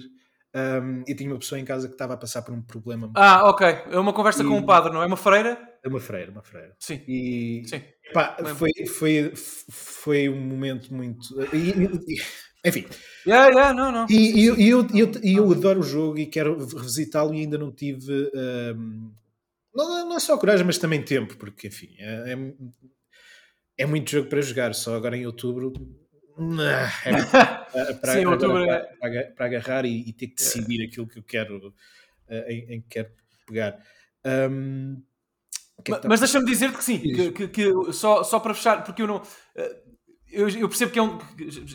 Um, 0.55 1.03
e 1.07 1.15
tinha 1.15 1.31
uma 1.31 1.39
pessoa 1.39 1.59
em 1.59 1.65
casa 1.65 1.87
que 1.87 1.95
estava 1.95 2.13
a 2.13 2.17
passar 2.17 2.43
por 2.43 2.53
um 2.53 2.61
problema. 2.61 3.11
Ah, 3.15 3.49
ok. 3.49 3.67
É 3.89 3.97
uma 3.97 4.13
conversa 4.13 4.43
e... 4.43 4.45
com 4.45 4.57
um 4.57 4.65
padre, 4.65 4.93
não 4.93 5.01
é? 5.01 5.05
Uma 5.07 5.17
freira? 5.17 5.57
É 5.83 5.87
uma 5.87 5.99
freira, 5.99 6.31
uma 6.31 6.43
freira. 6.43 6.75
Sim. 6.79 7.01
E 7.07 7.63
Sim. 7.65 7.81
Pá, 8.13 8.37
foi, 8.55 8.71
foi, 8.85 9.33
foi 9.35 10.29
um 10.29 10.39
momento 10.39 10.93
muito. 10.93 11.27
E, 11.53 11.89
enfim. 12.65 12.85
Yeah, 13.25 13.47
yeah, 13.47 13.73
não, 13.73 13.91
não. 13.91 14.05
E, 14.09 14.45
eu, 14.45 14.55
eu, 14.55 14.87
eu, 14.93 15.11
eu 15.23 15.51
adoro 15.51 15.79
o 15.79 15.83
jogo 15.83 16.19
e 16.19 16.27
quero 16.27 16.57
revisitá-lo 16.57 17.33
e 17.33 17.41
ainda 17.41 17.57
não 17.57 17.71
tive. 17.71 18.31
Um, 18.33 19.11
não, 19.75 20.09
não 20.09 20.15
é 20.15 20.19
só 20.19 20.37
coragem, 20.37 20.65
mas 20.65 20.77
também 20.77 21.03
tempo, 21.03 21.35
porque 21.35 21.67
enfim, 21.67 21.95
é, 21.97 22.33
é, 22.33 22.53
é 23.79 23.85
muito 23.85 24.11
jogo 24.11 24.29
para 24.29 24.41
jogar. 24.41 24.73
Só 24.75 24.95
agora 24.95 25.17
em 25.17 25.25
outubro 25.25 25.73
é 27.73 27.93
para, 27.93 28.13
Sim, 28.13 28.25
outubro... 28.25 28.65
para, 28.65 28.79
para, 28.99 29.23
para, 29.31 29.45
agarrar 29.45 29.85
e, 29.85 30.09
e, 30.09 30.13
ter 30.13 30.27
que 30.27 30.35
decidir 30.35 30.81
é. 30.81 30.85
aquilo 30.85 31.07
que 31.07 31.19
eu 31.19 31.23
quero 31.23 31.67
uh, 31.67 32.33
em, 32.47 32.75
em, 32.75 32.81
que 32.81 32.87
quero 32.89 33.09
pegar. 33.47 33.79
Um, 34.25 35.01
que 35.83 35.93
é 35.93 35.99
que 35.99 36.07
mas, 36.07 36.19
tá... 36.19 36.25
deixa-me 36.25 36.45
dizer 36.45 36.71
que 36.71 36.83
sim, 36.83 36.99
que, 36.99 37.31
que, 37.31 37.47
que, 37.47 37.93
só, 37.93 38.23
só 38.23 38.39
para 38.39 38.53
fechar, 38.53 38.83
porque 38.83 39.01
eu 39.01 39.07
não. 39.07 39.21
Eu, 40.33 40.49
eu, 40.49 40.67
percebo 40.67 40.91
que 40.91 40.97
é 40.97 41.03
um. 41.03 41.19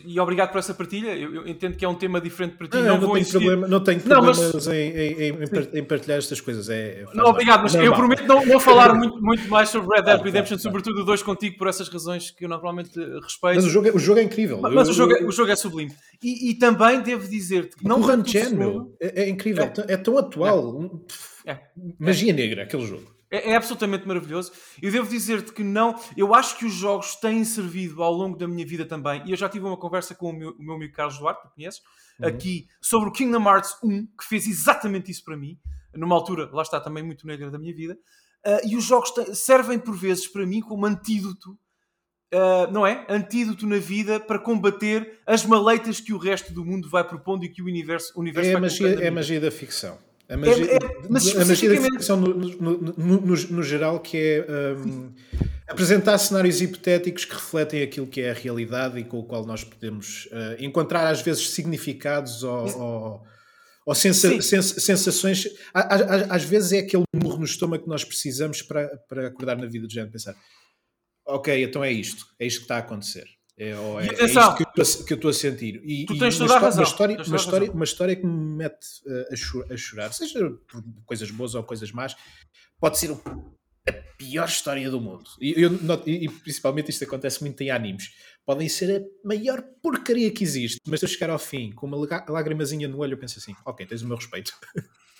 E 0.05 0.19
obrigado 0.19 0.51
por 0.51 0.59
essa 0.59 0.75
partilha. 0.75 1.17
Eu, 1.17 1.33
eu 1.33 1.49
entendo 1.49 1.77
que 1.77 1.85
é 1.85 1.89
um 1.89 1.95
tema 1.95 2.21
diferente 2.21 2.57
para 2.57 2.67
ti. 2.67 2.77
Não, 2.77 2.83
não, 2.83 3.01
não, 3.01 3.13
tenho, 3.13 3.27
problema, 3.29 3.69
não 3.69 3.81
tenho 3.81 4.01
problemas 4.01 4.39
não, 4.39 4.51
mas... 4.53 4.67
em, 4.67 4.91
em, 4.91 5.39
em, 5.75 5.85
partilhar 5.85 6.19
estas 6.19 6.41
coisas. 6.41 6.69
É, 6.69 7.05
não, 7.15 7.27
obrigado, 7.27 7.63
mas 7.63 7.75
eu 7.77 7.93
prometo 7.95 8.27
não, 8.27 8.45
não 8.45 8.59
falar 8.59 8.95
muito, 8.95 9.23
muito 9.23 9.49
mais 9.49 9.69
sobre 9.69 9.97
Red 9.97 10.03
Dead 10.03 10.21
Redemption, 10.21 10.57
ah, 10.57 10.59
sobretudo 10.59 11.03
o 11.03 11.05
2 11.05 11.23
contigo, 11.23 11.57
por 11.57 11.69
essas 11.69 11.89
razões 11.89 12.33
que 12.33 12.45
eu 12.45 12.49
normalmente 12.49 12.99
respeito. 13.23 13.57
Mas 13.57 13.65
o 13.65 13.71
jogo 13.71 13.89
é, 13.89 13.93
o 13.93 13.99
jogo 13.99 14.19
é 14.19 14.23
incrível. 14.25 14.61
Mas, 14.61 14.75
mas 14.75 14.89
o, 14.89 14.93
jogo 14.93 15.13
é, 15.15 15.23
o 15.23 15.31
jogo 15.31 15.53
é 15.53 15.57
sublime. 15.57 15.93
E, 16.21 16.51
e 16.51 16.55
também 16.55 17.01
devo 17.01 17.29
dizer-te 17.29 17.77
que 17.77 17.87
não. 17.87 18.01
O 18.01 18.03
Run 18.03 18.25
Gen, 18.25 18.59
é, 19.01 19.23
é, 19.23 19.29
incrível. 19.29 19.65
É, 19.65 19.93
é 19.93 19.97
tão 19.97 20.19
atual. 20.19 21.01
É. 21.47 21.59
Magia 21.99 22.33
negra, 22.33 22.65
aquele 22.65 22.85
jogo. 22.85 23.18
É, 23.31 23.51
é, 23.51 23.57
absolutamente 23.57 24.07
maravilhoso. 24.07 24.53
Eu 24.81 24.91
devo 24.91 25.09
dizer-te 25.09 25.53
que 25.53 25.63
não. 25.63 25.95
Eu 26.17 26.35
acho 26.35 26.57
que 26.57 26.65
os 26.65 26.73
jogos 26.73 27.15
têm 27.17 27.45
servido 27.45 28.03
ao 28.03 28.13
longo 28.13 28.37
da 28.37 28.49
minha 28.49 28.67
vida 28.67 28.87
também. 28.87 29.23
E 29.27 29.31
eu 29.31 29.37
já 29.37 29.49
tive 29.49 29.67
uma 29.67 29.77
conversa 29.77 30.15
com 30.15 30.31
o 30.31 30.33
meu, 30.33 30.51
o 30.53 30.63
meu 30.63 30.75
amigo 30.77 30.95
Carlos 30.95 31.19
Duarte, 31.19 31.43
que 31.43 31.55
conheces, 31.55 31.83
uhum. 32.19 32.29
aqui 32.29 32.67
sobre 32.81 33.09
o 33.09 33.13
Kingdom 33.13 33.45
Hearts 33.45 33.77
1, 33.83 34.07
que 34.19 34.25
fez 34.25 34.47
exatamente 34.47 35.11
isso 35.11 35.25
para 35.25 35.37
mim, 35.37 35.59
numa 35.95 36.15
altura, 36.15 36.49
lá 36.53 36.63
está, 36.63 36.81
também 36.81 37.03
muito 37.03 37.27
negra 37.27 37.51
da 37.51 37.59
minha 37.59 37.75
vida. 37.75 37.99
Uh, 38.47 38.67
e 38.67 38.77
os 38.77 38.85
jogos 38.85 39.13
servem 39.35 39.79
por 39.79 39.97
vezes 39.97 40.27
para 40.27 40.47
mim 40.47 40.61
como 40.61 40.87
antídoto, 40.87 41.51
uh, 42.33 42.71
não 42.73 42.87
é? 42.87 43.05
Antídoto 43.11 43.67
na 43.67 43.79
vida 43.79 44.19
para 44.19 44.39
combater 44.39 45.21
as 45.27 45.45
maleitas 45.45 46.01
que 46.01 46.15
o 46.15 46.19
resto 46.19 46.53
do 46.53 46.65
mundo 46.65 46.89
vai 46.89 47.05
propondo 47.05 47.45
e 47.45 47.49
que 47.49 47.61
o 47.61 47.67
universo, 47.67 48.13
o 48.17 48.21
universo 48.21 48.51
é 48.51 48.53
vai 48.53 48.63
magia, 48.63 49.05
É 49.05 49.09
a 49.09 49.13
magia 49.13 49.41
da 49.41 49.51
ficção. 49.51 49.99
A 50.29 50.37
magia, 50.37 50.67
é, 50.67 50.75
é, 50.75 51.43
a 51.43 51.45
magia 51.45 51.71
da 51.71 51.83
ficção 51.83 52.21
no, 52.21 52.35
no, 52.35 52.79
no, 52.79 53.21
no, 53.21 53.63
geral 53.63 53.99
que 53.99 54.17
é 54.17 54.47
um, 54.77 55.11
apresentar 55.67 56.19
cenários 56.19 56.61
hipotéticos 56.61 57.25
que 57.25 57.33
refletem 57.33 57.83
aquilo 57.83 58.07
que 58.07 58.21
é 58.21 58.31
a 58.31 58.35
realidade 58.35 58.99
e 58.99 59.05
com 59.05 59.19
o 59.19 59.25
qual 59.25 59.47
nós 59.47 59.65
podemos 59.65 60.27
uh, 60.27 60.63
encontrar 60.63 61.09
às 61.09 61.23
vezes 61.23 61.49
significados 61.51 62.43
ou, 62.43 62.79
ou, 62.79 63.23
ou 63.87 63.95
sensa, 63.95 64.43
sens, 64.43 64.67
sensações. 64.67 65.47
Às, 65.73 66.31
às, 66.31 66.45
vezes 66.45 66.73
é 66.73 66.81
aquele 66.81 67.05
murro 67.17 67.39
no 67.39 67.47
estômago 67.47 67.85
que 67.85 67.89
nós 67.89 68.05
precisamos 68.05 68.61
para, 68.61 68.87
para 69.09 69.29
acordar 69.29 69.57
na 69.57 69.67
vida 69.67 69.87
de 69.87 69.95
gente 69.95 70.11
pensar 70.11 70.37
ok, 71.29 71.63
então 71.63 71.85
é 71.85 71.93
isto, 71.93 72.27
é 72.39 72.47
isto 72.47 72.61
que 72.61 72.65
está 72.65 72.77
a 72.77 72.81
acontecer. 72.81 73.38
É, 73.59 73.71
é, 73.71 73.73
é 73.73 74.25
isto 74.25 75.05
que 75.05 75.13
eu, 75.13 75.17
estou 75.17 75.31
a 75.31 75.35
sentir. 75.35 75.83
E, 75.85 76.07
tu 76.07 76.17
tens 76.17 76.39
toda 76.39 76.55
a 76.55 76.59
razão. 76.61 76.85
Uma 76.85 76.89
história, 76.89 77.23
uma, 77.27 77.37
história, 77.37 77.73
uma 77.73 77.85
história 77.85 78.17
que 78.17 78.25
me 78.25 78.57
mete 78.57 78.87
uh, 79.05 79.73
a, 79.73 79.77
chorar, 79.77 80.13
seja 80.13 80.49
por 80.69 80.85
coisas 81.05 81.29
boas 81.33 81.57
ou 81.57 81.65
coisas 81.65 81.91
más, 81.91 82.17
pode 82.79 82.99
ser 82.99 83.11
a 83.11 83.93
pior 84.17 84.47
história 84.47 84.89
do 84.89 85.01
mundo. 85.01 85.25
E, 85.41 85.61
eu, 85.61 85.73
e, 86.07 86.27
e, 86.27 86.29
principalmente 86.29 86.91
isto 86.91 87.03
acontece 87.03 87.41
muito 87.43 87.61
em 87.61 87.71
animes. 87.71 88.13
Podem 88.47 88.69
ser 88.69 89.03
a 89.03 89.27
maior 89.27 89.61
porcaria 89.83 90.31
que 90.31 90.45
existe, 90.45 90.79
mas 90.87 91.01
se 91.01 91.07
eu 91.07 91.11
chegar 91.11 91.31
ao 91.31 91.39
fim 91.39 91.73
com 91.73 91.87
uma 91.87 91.97
lágrimazinha 92.29 92.87
no 92.87 92.99
olho, 92.99 93.15
eu 93.15 93.19
penso 93.19 93.41
assim: 93.41 93.57
ok, 93.65 93.85
tens 93.85 94.03
o 94.03 94.07
meu 94.07 94.17
respeito. 94.17 94.53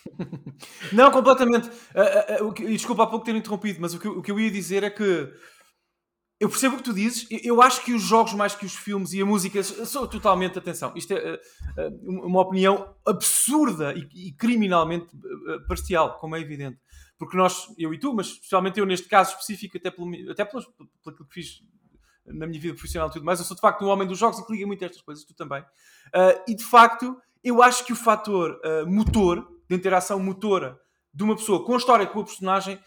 Não, 0.93 1.11
completamente. 1.11 1.67
Uh, 1.67 2.45
uh, 2.45 2.47
uh, 2.47 2.53
desculpa 2.53 3.03
há 3.03 3.07
pouco 3.07 3.25
ter 3.25 3.35
interrompido, 3.35 3.81
mas 3.81 3.93
o 3.93 3.99
que, 3.99 4.07
o 4.07 4.21
que 4.21 4.31
eu 4.31 4.39
ia 4.39 4.49
dizer 4.49 4.83
é 4.83 4.89
que 4.89 5.29
eu 6.39 6.47
percebo 6.47 6.75
o 6.75 6.77
que 6.77 6.83
tu 6.85 6.93
dizes. 6.93 7.27
Eu 7.43 7.61
acho 7.61 7.83
que 7.83 7.93
os 7.93 8.01
jogos, 8.01 8.33
mais 8.33 8.55
que 8.55 8.65
os 8.65 8.73
filmes 8.73 9.11
e 9.11 9.21
a 9.21 9.25
música, 9.25 9.61
são 9.61 10.07
totalmente. 10.07 10.57
Atenção, 10.57 10.93
isto 10.95 11.11
é 11.13 11.35
uh, 11.35 12.25
uma 12.25 12.39
opinião 12.39 12.95
absurda 13.05 13.93
e, 13.93 14.31
criminalmente 14.31 15.13
uh, 15.15 15.67
parcial, 15.67 16.17
como 16.17 16.37
é 16.37 16.39
evidente. 16.39 16.79
Porque 17.17 17.35
nós, 17.35 17.67
eu 17.77 17.93
e 17.93 17.99
tu, 17.99 18.13
mas 18.13 18.27
especialmente 18.27 18.79
eu 18.79 18.85
neste 18.85 19.09
caso 19.09 19.31
específico, 19.31 19.77
até 19.77 19.91
pelo, 19.91 20.31
até 20.31 20.45
pelo, 20.45 20.63
pelo 21.03 21.27
que 21.27 21.33
fiz 21.33 21.61
na 22.25 22.47
minha 22.47 22.61
vida 22.61 22.73
profissional 22.73 23.09
e 23.09 23.11
tudo 23.11 23.25
mais, 23.25 23.39
eu 23.39 23.45
sou 23.45 23.55
de 23.55 23.61
facto 23.61 23.83
um 23.83 23.89
homem 23.89 24.07
dos 24.07 24.17
jogos 24.17 24.39
e 24.39 24.45
que 24.45 24.53
liga 24.53 24.65
muito 24.65 24.81
a 24.83 24.85
estas 24.85 25.01
coisas, 25.01 25.25
tu 25.25 25.33
também. 25.33 25.61
Uh, 25.61 26.39
e 26.47 26.55
de 26.55 26.63
facto, 26.63 27.17
eu 27.43 27.61
acho 27.61 27.85
que 27.85 27.91
o 27.91 27.95
fator 27.95 28.61
motor, 28.87 29.45
de 29.69 29.75
interação 29.75 30.19
motora 30.19 30.79
de 31.13 31.23
uma 31.23 31.35
pessoa 31.35 31.65
com 31.65 31.73
a 31.73 31.77
história, 31.77 32.07
com 32.07 32.19
a 32.19 32.23
personagem, 32.23 32.79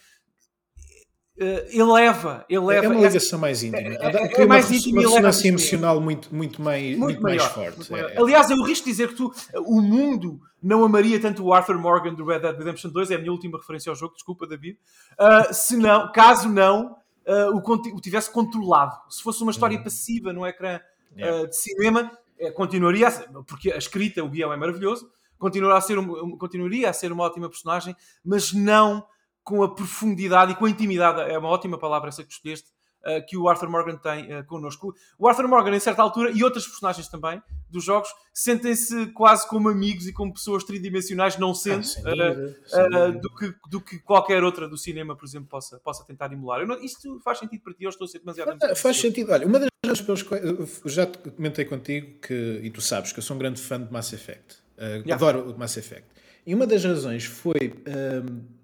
eleva, 1.37 2.45
eleva. 2.49 2.87
É 2.87 2.89
uma 2.89 3.07
ligação 3.07 3.39
mais 3.39 3.63
íntima. 3.63 3.89
É, 3.89 4.41
é, 4.41 4.43
é 4.43 4.47
mais 4.47 4.71
íntima 4.71 5.01
uma 5.01 5.09
ressonância 5.09 5.49
emocional 5.49 6.01
muito, 6.01 6.35
muito, 6.35 6.61
mais, 6.61 6.83
muito, 6.83 6.99
muito 6.99 7.23
maior, 7.23 7.39
mais 7.39 7.53
forte. 7.53 7.91
Muito 7.91 7.97
é. 7.97 8.19
Aliás, 8.19 8.51
eu 8.51 8.63
risco 8.63 8.85
dizer 8.85 9.09
que 9.09 9.15
tu, 9.15 9.33
o 9.67 9.81
mundo 9.81 10.41
não 10.63 10.85
amaria 10.85 11.19
tanto 11.21 11.45
o 11.45 11.53
Arthur 11.53 11.79
Morgan 11.79 12.15
do 12.15 12.25
Red 12.25 12.41
Dead 12.41 12.57
Redemption 12.57 12.91
2, 12.91 13.11
é 13.11 13.15
a 13.17 13.19
minha 13.19 13.33
última 13.33 13.59
referência 13.59 13.91
ao 13.91 13.97
jogo, 13.97 14.15
desculpa, 14.15 14.47
David. 14.47 14.79
Uh, 15.13 15.53
se 15.53 15.77
não, 15.77 16.13
caso 16.13 16.49
não, 16.49 16.97
uh, 17.27 17.57
o, 17.57 17.97
o, 17.97 18.01
tivesse 18.01 18.31
controlado. 18.31 18.97
Se 19.09 19.23
fosse 19.23 19.43
uma 19.43 19.51
história 19.51 19.77
uhum. 19.77 19.85
passiva 19.85 20.33
no 20.33 20.47
ecrã 20.47 20.81
yeah. 21.17 21.47
de 21.47 21.57
cinema, 21.57 22.11
continuaria 22.55 23.09
a 23.09 23.43
porque 23.45 23.73
a 23.73 23.77
escrita, 23.77 24.23
o 24.23 24.29
guião 24.29 24.53
é 24.53 24.57
maravilhoso, 24.57 25.11
continuaria 25.39 25.79
a 25.79 25.81
ser, 25.81 25.99
um, 25.99 26.37
continuaria 26.37 26.91
a 26.91 26.93
ser 26.93 27.13
uma 27.13 27.25
ótima 27.25 27.49
personagem, 27.49 27.97
mas 28.25 28.53
não 28.53 29.05
com 29.45 29.63
a 29.63 29.75
profundidade 29.75 30.53
e 30.53 30.55
com 30.55 30.67
a 30.67 30.71
intimidade, 30.71 31.21
é 31.31 31.39
uma 31.39 31.49
ótima 31.49 31.79
palavra 31.79 32.09
essa 32.09 32.23
que 32.23 32.33
escolheste, 32.33 32.71
uh, 33.05 33.25
que 33.27 33.37
o 33.37 33.49
Arthur 33.49 33.69
Morgan 33.69 33.97
tem 33.97 34.33
uh, 34.33 34.45
connosco. 34.47 34.95
O 35.19 35.29
Arthur 35.29 35.49
Morgan, 35.49 35.75
em 35.75 35.81
certa 35.81 36.03
altura, 36.03 36.31
e 36.31 36.43
outras 36.45 36.67
personagens 36.67 37.09
também 37.09 37.43
dos 37.69 37.85
jogos, 37.85 38.09
sentem-se 38.33 39.07
quase 39.07 39.49
como 39.49 39.69
amigos 39.69 40.07
e 40.07 40.13
como 40.13 40.33
pessoas 40.33 40.63
tridimensionais, 40.63 41.39
não 41.39 41.55
sendo 41.55 41.87
ah, 42.05 43.09
uh, 43.09 43.21
do, 43.21 43.35
que, 43.35 43.55
do 43.69 43.81
que 43.81 43.99
qualquer 43.99 44.45
outra 44.45 44.69
do 44.69 44.77
cinema, 44.77 45.17
por 45.17 45.25
exemplo, 45.25 45.49
possa, 45.49 45.79
possa 45.81 46.05
tentar 46.05 46.33
emular. 46.33 46.67
Não, 46.67 46.81
isto 46.83 47.19
faz 47.21 47.39
sentido 47.39 47.63
para 47.63 47.75
ti? 47.75 47.85
Eu 47.85 47.91
estou 47.91 48.05
a 48.05 48.09
ser 48.09 48.19
demasiado. 48.19 48.57
Ah, 48.63 48.75
faz 48.75 48.99
sentido. 48.99 49.33
Olha, 49.33 49.47
uma 49.47 49.59
das 49.59 49.69
razões 49.85 50.03
pelas 50.03 50.23
quais 50.23 50.83
já 50.85 51.07
comentei 51.07 51.65
contigo 51.65 52.21
que, 52.21 52.61
e 52.63 52.71
tu 52.71 52.81
sabes 52.81 53.13
que 53.13 53.19
eu 53.19 53.23
sou 53.23 53.37
um 53.37 53.39
grande 53.39 53.61
fã 53.61 53.83
de 53.83 53.93
Mass 53.93 54.13
Effect. 54.13 54.63
Yeah. 54.79 55.15
Adoro 55.15 55.53
o 55.53 55.59
Mass 55.59 55.77
Effect. 55.77 56.07
E 56.45 56.55
uma 56.55 56.67
das 56.67 56.85
razões 56.85 57.25
foi. 57.25 57.73
Um, 57.87 58.62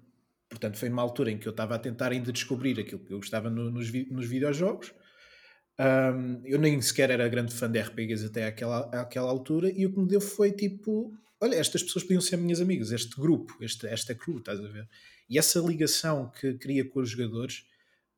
portanto, 0.49 0.77
foi 0.77 0.89
numa 0.89 1.01
altura 1.01 1.31
em 1.31 1.37
que 1.37 1.47
eu 1.47 1.51
estava 1.51 1.75
a 1.75 1.79
tentar 1.79 2.11
ainda 2.11 2.31
descobrir 2.31 2.79
aquilo 2.79 3.03
que 3.05 3.13
eu 3.13 3.17
gostava 3.17 3.49
no, 3.49 3.69
nos, 3.69 3.87
vi 3.89 4.07
nos 4.11 4.27
videojogos. 4.27 4.93
Um, 5.79 6.41
eu 6.45 6.59
nem 6.59 6.81
sequer 6.81 7.09
era 7.09 7.27
grande 7.29 7.53
fã 7.53 7.71
de 7.71 7.79
RPGs 7.79 8.25
até 8.25 8.47
àquela, 8.47 8.79
àquela 8.91 9.29
altura, 9.29 9.71
e 9.71 9.85
o 9.85 9.93
que 9.93 9.99
me 9.99 10.07
deu 10.07 10.19
foi 10.19 10.51
tipo: 10.51 11.13
olha, 11.39 11.55
estas 11.55 11.83
pessoas 11.83 12.03
podiam 12.03 12.21
ser 12.21 12.37
minhas 12.37 12.59
amigas, 12.59 12.91
este 12.91 13.15
grupo, 13.15 13.55
este, 13.61 13.87
esta 13.87 14.13
crew, 14.13 14.39
estás 14.39 14.59
a 14.59 14.67
ver? 14.67 14.87
E 15.29 15.37
essa 15.37 15.59
ligação 15.59 16.31
que 16.31 16.55
cria 16.55 16.83
com 16.83 16.99
os 16.99 17.11
jogadores 17.11 17.63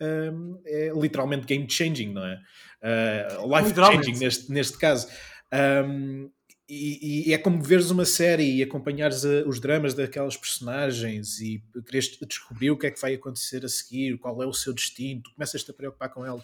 um, 0.01 0.59
é 0.65 0.91
literalmente 0.95 1.45
game 1.45 1.69
changing, 1.69 2.13
não 2.13 2.25
é? 2.25 2.41
Uh, 2.81 3.55
life 3.55 3.75
changing 3.75 4.17
neste, 4.17 4.51
neste 4.51 4.77
caso. 4.77 5.07
Um, 5.53 6.31
e, 6.73 7.29
e, 7.29 7.33
é 7.33 7.37
como 7.37 7.61
veres 7.61 7.91
uma 7.91 8.05
série 8.05 8.55
e 8.55 8.63
acompanhares 8.63 9.25
a, 9.25 9.43
os 9.45 9.59
dramas 9.59 9.93
daquelas 9.93 10.37
personagens 10.37 11.41
e 11.41 11.61
queres 11.85 12.17
descobrir 12.25 12.71
o 12.71 12.77
que 12.77 12.87
é 12.87 12.91
que 12.91 13.01
vai 13.01 13.13
acontecer 13.13 13.65
a 13.65 13.69
seguir, 13.69 14.17
qual 14.17 14.41
é 14.41 14.45
o 14.45 14.53
seu 14.53 14.73
destino, 14.73 15.21
tu 15.21 15.31
começas-te 15.33 15.69
a 15.69 15.73
preocupar 15.73 16.09
com 16.09 16.25
ela 16.25 16.41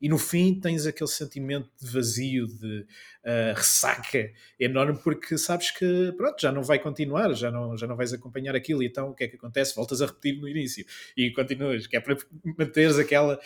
e 0.00 0.08
no 0.08 0.18
fim 0.18 0.58
tens 0.60 0.86
aquele 0.86 1.08
sentimento 1.08 1.70
de 1.80 1.90
vazio, 1.90 2.46
de 2.46 2.80
uh, 3.24 3.54
ressaca 3.54 4.30
enorme, 4.58 4.98
porque 5.02 5.38
sabes 5.38 5.70
que 5.70 6.12
pronto, 6.16 6.40
já 6.40 6.52
não 6.52 6.62
vai 6.62 6.78
continuar, 6.78 7.32
já 7.32 7.50
não, 7.50 7.76
já 7.76 7.86
não 7.86 7.96
vais 7.96 8.12
acompanhar 8.12 8.54
aquilo, 8.54 8.82
e 8.82 8.86
então 8.86 9.10
o 9.10 9.14
que 9.14 9.24
é 9.24 9.28
que 9.28 9.36
acontece? 9.36 9.74
Voltas 9.74 10.02
a 10.02 10.06
repetir 10.06 10.40
no 10.40 10.48
início 10.48 10.84
e 11.16 11.30
continuas, 11.30 11.86
que 11.86 11.96
é 11.96 12.00
para 12.00 12.16
manteres 12.58 12.98
aquela, 12.98 13.40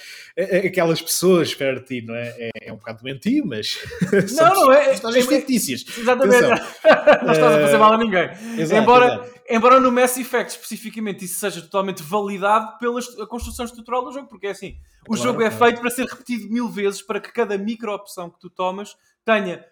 aquelas 0.67 1.01
pessoas 1.01 1.55
perto 1.55 1.89
de 1.89 2.01
ti, 2.01 2.07
não 2.07 2.15
é? 2.15 2.35
É, 2.39 2.51
é 2.63 2.73
um 2.73 2.77
bocado 2.77 3.03
doentio, 3.03 3.47
mas 3.47 3.79
não, 4.37 4.55
não 4.55 4.73
é, 4.73 4.93
histórias 4.93 5.27
é, 5.27 5.37
fictícias. 5.37 5.85
Exatamente, 5.99 6.43
não 7.25 7.33
estás 7.33 7.55
a 7.55 7.61
fazer 7.61 7.79
mal 7.79 7.95
a 7.95 7.99
ninguém. 7.99 8.29
Exato, 8.59 8.83
embora, 8.83 9.07
exato. 9.07 9.40
Embora 9.51 9.81
no 9.81 9.91
Mass 9.91 10.17
Effect 10.17 10.53
especificamente 10.53 11.25
isso 11.25 11.39
seja 11.39 11.61
totalmente 11.61 12.03
validado 12.03 12.79
pela 12.79 13.01
construção 13.27 13.65
estrutural 13.65 14.05
do 14.05 14.13
jogo, 14.13 14.29
porque 14.29 14.47
é 14.47 14.51
assim 14.51 14.79
o 15.03 15.15
claro, 15.15 15.23
jogo 15.23 15.43
é 15.43 15.51
claro. 15.51 15.65
feito 15.65 15.81
para 15.81 15.91
ser 15.91 16.07
repetido 16.07 16.53
mil 16.53 16.69
vezes 16.69 17.03
para 17.03 17.21
que 17.21 17.33
cada 17.33 17.59
micro 17.59 17.93
opção 17.93 18.31
que 18.31 18.39
tu 18.39 18.49
tomas 18.49 18.97
tenha 19.25 19.65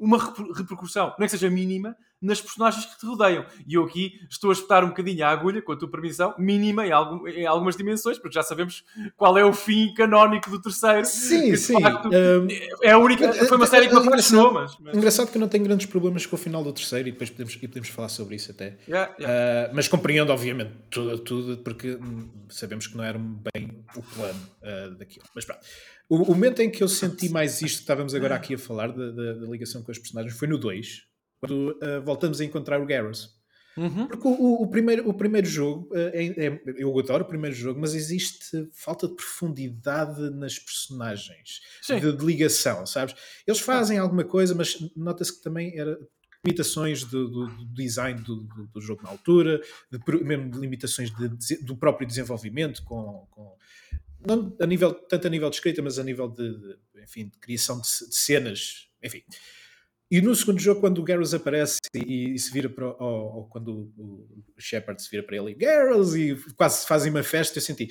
uma 0.00 0.18
repercussão, 0.54 1.14
não 1.18 1.24
é 1.24 1.26
que 1.26 1.30
seja 1.30 1.48
mínima, 1.48 1.96
nas 2.20 2.40
personagens 2.40 2.84
que 2.86 2.98
te 2.98 3.06
rodeiam. 3.06 3.44
E 3.66 3.74
eu 3.74 3.84
aqui 3.84 4.12
estou 4.30 4.50
a 4.50 4.52
espetar 4.52 4.84
um 4.84 4.88
bocadinho 4.88 5.24
a 5.24 5.28
agulha, 5.28 5.60
com 5.60 5.72
a 5.72 5.76
tua 5.76 5.90
permissão, 5.90 6.34
mínima 6.38 6.86
em, 6.86 6.92
algum, 6.92 7.26
em 7.28 7.46
algumas 7.46 7.76
dimensões, 7.76 8.18
porque 8.18 8.34
já 8.34 8.42
sabemos 8.42 8.84
qual 9.16 9.36
é 9.36 9.44
o 9.44 9.52
fim 9.52 9.92
canónico 9.94 10.50
do 10.50 10.60
terceiro. 10.60 11.04
Sim, 11.04 11.50
que, 11.50 11.56
sim. 11.56 11.80
Facto, 11.80 12.08
um, 12.08 12.48
é 12.82 12.90
a 12.90 12.98
única. 12.98 13.32
Foi 13.46 13.56
uma 13.56 13.66
série 13.66 13.88
que 13.88 13.94
me 13.94 14.06
apaixonou, 14.06 14.52
mas, 14.52 14.76
mas. 14.80 14.96
Engraçado 14.96 15.30
que 15.30 15.36
eu 15.36 15.40
não 15.40 15.48
tenho 15.48 15.64
grandes 15.64 15.86
problemas 15.86 16.24
com 16.26 16.36
o 16.36 16.38
final 16.38 16.62
do 16.64 16.72
terceiro 16.72 17.08
e 17.08 17.12
depois 17.12 17.30
podemos, 17.30 17.54
e 17.54 17.68
podemos 17.68 17.88
falar 17.88 18.08
sobre 18.08 18.36
isso 18.36 18.50
até. 18.50 18.76
Yeah, 18.88 19.14
yeah. 19.18 19.70
Uh, 19.70 19.74
mas 19.74 19.88
compreendo, 19.88 20.32
obviamente, 20.32 20.72
tudo, 20.90 21.18
tudo, 21.18 21.58
porque 21.58 21.98
sabemos 22.48 22.86
que 22.86 22.96
não 22.96 23.04
era 23.04 23.18
bem 23.18 23.84
o 23.94 24.02
plano 24.02 24.40
uh, 24.62 24.94
daquilo. 24.94 25.26
Mas 25.34 25.44
pronto. 25.44 25.60
O, 26.08 26.22
o, 26.22 26.34
momento 26.34 26.60
em 26.60 26.70
que 26.70 26.82
eu 26.84 26.88
senti 26.88 27.28
mais 27.28 27.60
isto 27.60 27.78
que 27.78 27.82
estávamos 27.82 28.14
agora 28.14 28.36
aqui 28.36 28.54
a 28.54 28.58
falar, 28.58 28.92
da, 28.92 29.10
da, 29.10 29.32
da 29.32 29.46
ligação 29.46 29.82
com 29.82 29.90
os 29.90 29.98
personagens, 29.98 30.38
foi 30.38 30.46
no 30.46 30.56
2 30.56 31.04
quando 31.40 31.70
uh, 31.72 32.02
voltamos 32.04 32.40
a 32.40 32.44
encontrar 32.44 32.80
o 32.80 32.86
Garrus. 32.86 33.36
Uhum. 33.76 34.06
Porque 34.06 34.26
o, 34.26 34.62
o, 34.62 34.66
primeiro, 34.68 35.08
o 35.08 35.12
primeiro 35.12 35.46
jogo, 35.46 35.88
uh, 35.92 36.10
é, 36.14 36.46
é, 36.46 36.62
eu 36.78 36.98
adoro 36.98 37.24
o 37.24 37.28
primeiro 37.28 37.54
jogo, 37.54 37.78
mas 37.78 37.94
existe 37.94 38.68
falta 38.72 39.06
de 39.06 39.14
profundidade 39.14 40.30
nas 40.30 40.58
personagens, 40.58 41.60
de, 41.86 42.12
de, 42.12 42.24
ligação, 42.24 42.86
sabes? 42.86 43.14
Eles 43.46 43.60
fazem 43.60 43.98
alguma 43.98 44.24
coisa, 44.24 44.54
mas 44.54 44.78
nota-se 44.96 45.36
que 45.36 45.42
também 45.42 45.78
era 45.78 45.98
limitações 46.46 47.04
do, 47.04 47.28
do, 47.28 47.46
do 47.48 47.74
design 47.74 48.20
do, 48.22 48.42
do, 48.72 48.80
jogo 48.80 49.02
na 49.02 49.10
altura, 49.10 49.60
de, 49.90 50.24
mesmo 50.24 50.50
de 50.50 50.58
limitações 50.58 51.10
de, 51.10 51.56
do 51.62 51.76
próprio 51.76 52.06
desenvolvimento, 52.06 52.82
com, 52.84 53.26
com, 53.30 53.56
não 54.26 54.56
a 54.60 54.66
nível, 54.66 54.94
tanto 54.94 55.26
a 55.26 55.30
nível 55.30 55.50
de 55.50 55.56
escrita, 55.56 55.82
mas 55.82 55.98
a 55.98 56.04
nível 56.04 56.28
de, 56.28 56.78
enfim, 57.02 57.28
de 57.28 57.38
criação 57.38 57.80
de, 57.80 57.86
cenas, 57.86 58.88
enfim. 59.02 59.22
E 60.10 60.20
no 60.20 60.34
segundo 60.34 60.60
jogo, 60.60 60.80
quando 60.80 60.98
o 60.98 61.02
Garrus 61.02 61.34
aparece 61.34 61.80
e, 61.94 62.34
e 62.34 62.38
se 62.38 62.52
vira 62.52 62.68
para 62.68 62.86
ou, 62.86 63.36
ou, 63.36 63.44
quando 63.48 63.92
o, 63.96 64.44
Shepard 64.56 65.02
se 65.02 65.10
vira 65.10 65.22
para 65.22 65.36
ele 65.36 65.50
e 65.50 65.54
Garrus 65.54 66.14
e 66.14 66.36
quase 66.56 66.86
fazem 66.86 67.10
uma 67.10 67.24
festa, 67.24 67.58
eu 67.58 67.62
senti 67.62 67.88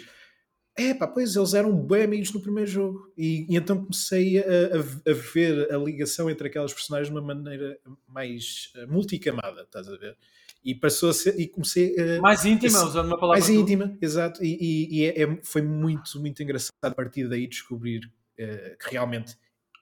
é 0.78 0.94
pá, 0.94 1.08
pois 1.08 1.36
eles 1.36 1.54
eram 1.54 1.74
bem 1.74 2.04
amigos 2.04 2.34
no 2.34 2.42
primeiro 2.42 2.70
jogo. 2.70 3.12
E, 3.18 3.46
e 3.50 3.56
então 3.56 3.78
comecei 3.78 4.40
a, 4.40 4.44
a, 4.44 5.12
a, 5.12 5.14
ver 5.14 5.74
a 5.74 5.78
ligação 5.78 6.30
entre 6.30 6.48
aquelas 6.48 6.74
personagens 6.74 7.08
de 7.08 7.18
uma 7.18 7.26
maneira 7.26 7.80
mais 8.08 8.74
uh, 8.76 8.92
multicamada, 8.92 9.62
estás 9.62 9.88
a 9.88 9.96
ver? 9.96 10.18
E 10.64 10.76
passou 10.76 11.12
a 11.12 11.14
ser, 11.14 11.40
e 11.40 11.48
comecei 11.48 11.96
a. 11.98 12.20
Mais 12.22 12.44
íntima, 12.44 12.80
a, 12.80 12.86
usando 12.86 13.08
uma 13.08 13.18
palavra. 13.18 13.40
Mais 13.40 13.50
íntima, 13.50 13.98
exato. 14.02 14.44
E, 14.44 14.58
e, 14.60 15.00
e 15.00 15.06
é, 15.06 15.24
é, 15.24 15.40
foi 15.44 15.62
muito, 15.62 16.20
muito 16.20 16.44
engraçado 16.44 16.74
a 16.82 16.92
partir 16.92 17.30
daí 17.30 17.48
descobrir 17.48 18.06
uh, 18.06 18.78
que 18.78 18.92
realmente 18.92 19.38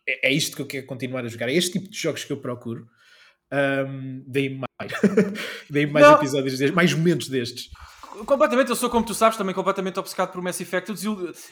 é, 0.08 0.30
é, 0.30 0.34
isto 0.34 0.56
que 0.56 0.62
eu 0.62 0.68
quero 0.68 0.86
continuar 0.86 1.26
a 1.26 1.28
jogar. 1.28 1.50
É 1.50 1.54
este 1.54 1.74
tipo 1.74 1.90
de 1.90 1.98
jogos 1.98 2.24
que 2.24 2.34
eu 2.34 2.38
procuro. 2.38 2.88
Um, 3.52 4.24
mais. 4.58 4.92
Mais 5.92 6.06
Não. 6.06 6.16
episódios 6.16 6.58
destes, 6.58 6.76
mais 6.76 6.94
momentos 6.94 7.30
destes. 7.30 7.70
Completamente, 8.26 8.70
eu 8.70 8.76
sou 8.76 8.90
como 8.90 9.06
tu 9.06 9.14
sabes, 9.14 9.38
também 9.38 9.56
completamente 9.56 10.00
obcecado 10.00 10.32
por 10.32 10.42
Mass 10.42 10.62
Effect. 10.62 10.94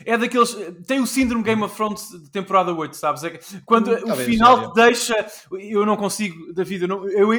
É 0.06 0.18
daqueles. 0.18 0.56
Tem 0.86 1.00
o 1.00 1.08
síndrome 1.08 1.44
Game 1.44 1.62
of 1.64 1.76
Thrones 1.76 2.10
de 2.10 2.30
temporada 2.30 2.74
8, 2.74 2.96
sabes? 2.96 3.24
É 3.24 3.40
quando 3.66 3.92
hum, 3.92 4.12
o 4.12 4.16
final 4.16 4.72
te 4.72 4.76
deixa. 4.76 5.26
Eu 5.52 5.86
não 5.86 5.98
consigo, 5.98 6.54
David, 6.54 6.84
eu 6.84 6.88
não, 6.88 7.10
eu, 7.10 7.30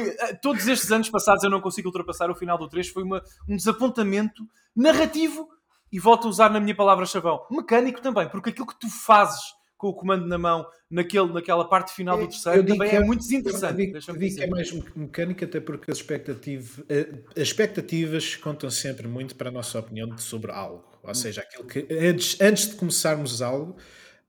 todos 0.41 0.67
estes 0.67 0.91
anos 0.91 1.09
passados 1.09 1.43
eu 1.43 1.49
não 1.49 1.61
consigo 1.61 1.87
ultrapassar 1.87 2.29
o 2.29 2.35
final 2.35 2.57
do 2.57 2.67
3. 2.67 2.89
Foi 2.89 3.03
uma, 3.03 3.21
um 3.47 3.55
desapontamento 3.55 4.43
narrativo 4.75 5.47
e 5.91 5.99
volto 5.99 6.27
a 6.27 6.29
usar 6.29 6.49
na 6.49 6.59
minha 6.59 6.75
palavra 6.75 7.05
chavão. 7.05 7.45
Mecânico 7.49 8.01
também, 8.01 8.27
porque 8.27 8.49
aquilo 8.49 8.67
que 8.67 8.79
tu 8.79 8.89
fazes 8.89 9.41
com 9.83 9.89
o 9.89 9.93
comando 9.93 10.25
na 10.25 10.37
mão 10.37 10.65
naquele, 10.89 11.33
naquela 11.33 11.67
parte 11.67 11.93
final 11.93 12.17
do 12.17 12.25
terceiro 12.25 12.65
também 12.65 12.89
é, 12.89 12.95
é, 12.95 12.99
muito 13.01 13.19
desinteressante. 13.19 13.73
Eu 13.73 13.99
digo, 13.99 14.17
digo 14.17 14.35
que 14.35 14.41
é 14.41 14.47
mais 14.47 14.71
mecânica, 14.95 15.45
até 15.45 15.59
porque 15.59 15.91
as 15.91 15.97
expectativas, 15.97 16.85
eh, 16.87 17.09
as 17.35 17.41
expectativas 17.41 18.37
contam 18.37 18.71
sempre 18.71 19.09
muito 19.09 19.35
para 19.35 19.49
a 19.49 19.51
nossa 19.51 19.77
opinião 19.77 20.17
sobre 20.17 20.53
algo. 20.53 20.85
Ou 21.03 21.13
seja, 21.13 21.41
aquilo 21.41 21.65
que 21.65 21.85
antes, 21.91 22.39
antes 22.39 22.69
de 22.69 22.75
começarmos 22.75 23.41
algo, 23.41 23.75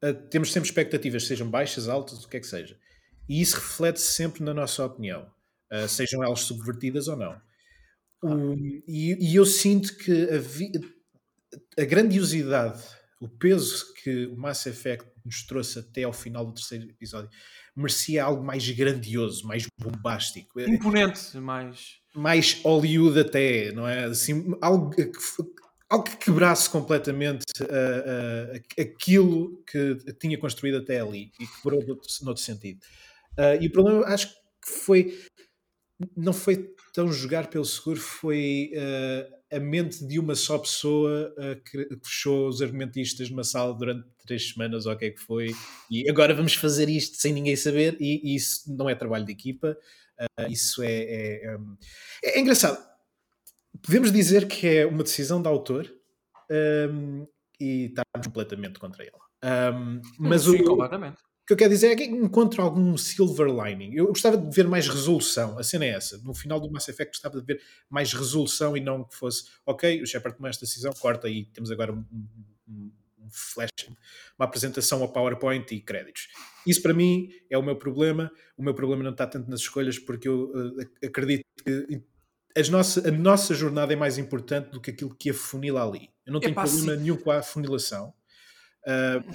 eh, 0.02 0.12
temos 0.12 0.52
sempre 0.52 0.68
expectativas, 0.68 1.24
sejam 1.24 1.48
baixas, 1.48 1.88
altas, 1.88 2.24
o 2.24 2.28
que 2.28 2.36
é 2.36 2.40
que 2.40 2.48
seja. 2.48 2.76
E 3.28 3.40
isso 3.40 3.54
reflete-se 3.54 4.12
sempre 4.12 4.42
na 4.42 4.52
nossa 4.52 4.84
opinião, 4.84 5.24
eh, 5.70 5.86
sejam 5.86 6.24
elas 6.24 6.40
subvertidas 6.40 7.06
ou 7.06 7.16
não. 7.16 7.40
E, 8.88 9.18
e, 9.20 9.36
eu 9.36 9.44
sinto 9.44 9.96
que 9.98 10.28
a, 11.78 11.82
a 11.82 11.84
grandiosidade 11.84 12.82
o 13.24 13.28
peso 13.28 13.94
que 13.94 14.26
o 14.26 14.36
Mass 14.36 14.66
Effect 14.66 15.06
nos 15.24 15.42
trouxe 15.46 15.78
até 15.78 16.02
ao 16.02 16.12
final 16.12 16.44
do 16.44 16.52
terceiro 16.52 16.84
episódio 16.84 17.30
merecia 17.74 18.22
algo 18.22 18.44
mais 18.44 18.68
grandioso, 18.70 19.46
mais 19.46 19.66
bombástico. 19.80 20.60
Imponente, 20.60 21.36
mais... 21.38 21.96
Mais 22.14 22.60
Hollywood 22.62 23.18
até, 23.18 23.72
não 23.72 23.88
é? 23.88 24.04
Assim, 24.04 24.54
algo 24.60 24.90
que, 24.90 25.10
algo 25.88 26.04
que 26.04 26.16
quebrasse 26.16 26.70
completamente 26.70 27.42
uh, 27.60 27.64
uh, 27.64 28.80
aquilo 28.80 29.60
que 29.66 29.96
tinha 30.20 30.38
construído 30.38 30.76
até 30.78 31.00
ali 31.00 31.32
e 31.40 31.46
quebrou 31.46 31.84
noutro, 31.84 32.08
noutro 32.22 32.42
sentido. 32.42 32.78
Uh, 33.32 33.60
e 33.60 33.66
o 33.66 33.72
problema, 33.72 34.06
acho 34.06 34.28
que 34.28 34.70
foi... 34.84 35.18
Não 36.16 36.32
foi 36.32 36.72
tão 36.92 37.10
jogar 37.12 37.48
pelo 37.48 37.64
seguro, 37.64 38.00
foi 38.00 38.70
a 39.54 39.60
mente 39.60 40.04
de 40.06 40.18
uma 40.18 40.34
só 40.34 40.58
pessoa 40.58 41.32
uh, 41.38 41.62
que 41.62 41.88
fechou 42.02 42.48
os 42.48 42.60
argumentistas 42.60 43.30
numa 43.30 43.44
sala 43.44 43.74
durante 43.74 44.06
três 44.26 44.50
semanas, 44.50 44.86
ou 44.86 44.92
o 44.92 44.96
que 44.96 45.06
é 45.06 45.10
que 45.10 45.20
foi, 45.20 45.54
e 45.90 46.08
agora 46.08 46.34
vamos 46.34 46.54
fazer 46.54 46.88
isto 46.88 47.16
sem 47.16 47.32
ninguém 47.32 47.56
saber, 47.56 47.96
e, 48.00 48.20
e 48.24 48.34
isso 48.34 48.74
não 48.74 48.88
é 48.88 48.94
trabalho 48.94 49.24
de 49.24 49.32
equipa, 49.32 49.76
uh, 50.20 50.50
isso 50.50 50.82
é, 50.82 51.42
é, 51.42 51.56
um, 51.56 51.76
é, 52.22 52.38
é, 52.38 52.40
engraçado. 52.40 52.82
Podemos 53.82 54.10
dizer 54.10 54.48
que 54.48 54.66
é 54.66 54.86
uma 54.86 55.02
decisão 55.02 55.42
do 55.42 55.48
autor 55.48 55.92
um, 56.90 57.26
e 57.60 57.86
está 57.86 58.02
completamente 58.24 58.78
contra 58.78 59.02
ele. 59.02 59.12
Um, 59.44 60.00
mas 60.18 60.42
Sim, 60.42 60.62
o, 60.62 60.64
completamente. 60.64 61.18
O 61.44 61.46
que 61.46 61.52
eu 61.52 61.56
quero 61.58 61.70
dizer 61.70 61.88
é 61.88 61.96
que 61.96 62.04
encontro 62.04 62.62
algum 62.62 62.96
silver 62.96 63.48
lining. 63.48 63.94
Eu 63.94 64.06
gostava 64.06 64.34
de 64.34 64.56
ver 64.56 64.66
mais 64.66 64.88
resolução. 64.88 65.58
A 65.58 65.62
cena 65.62 65.84
é 65.84 65.90
essa. 65.90 66.16
No 66.24 66.32
final 66.32 66.58
do 66.58 66.72
Mass 66.72 66.88
Effect 66.88 67.18
gostava 67.18 67.38
de 67.38 67.44
ver 67.44 67.62
mais 67.90 68.14
resolução 68.14 68.74
e 68.74 68.80
não 68.80 69.04
que 69.04 69.14
fosse, 69.14 69.44
ok, 69.66 70.02
o 70.02 70.06
Shepard 70.06 70.38
tomou 70.38 70.48
esta 70.48 70.64
decisão, 70.64 70.90
corta 70.94 71.28
e 71.28 71.44
temos 71.44 71.70
agora 71.70 71.92
um, 71.92 72.02
um, 72.66 72.90
um 73.18 73.28
flash, 73.30 73.68
uma 74.38 74.46
apresentação 74.46 75.02
ao 75.02 75.12
PowerPoint 75.12 75.70
e 75.74 75.82
créditos. 75.82 76.28
Isso 76.66 76.80
para 76.80 76.94
mim 76.94 77.28
é 77.50 77.58
o 77.58 77.62
meu 77.62 77.76
problema. 77.76 78.32
O 78.56 78.62
meu 78.62 78.72
problema 78.72 79.02
não 79.02 79.10
está 79.10 79.26
tanto 79.26 79.50
nas 79.50 79.60
escolhas 79.60 79.98
porque 79.98 80.26
eu 80.26 80.50
uh, 80.50 81.06
acredito 81.06 81.44
que 81.62 82.02
nossa, 82.70 83.06
a 83.06 83.10
nossa 83.10 83.52
jornada 83.52 83.92
é 83.92 83.96
mais 83.96 84.16
importante 84.16 84.70
do 84.70 84.80
que 84.80 84.90
aquilo 84.90 85.14
que 85.14 85.28
afunila 85.28 85.86
ali. 85.86 86.08
Eu 86.24 86.32
não 86.32 86.40
tenho 86.40 86.54
problema 86.54 86.96
nenhum 86.96 87.16
com 87.18 87.30
a 87.30 87.40
afunilação. 87.40 88.14
Uh, 88.86 89.30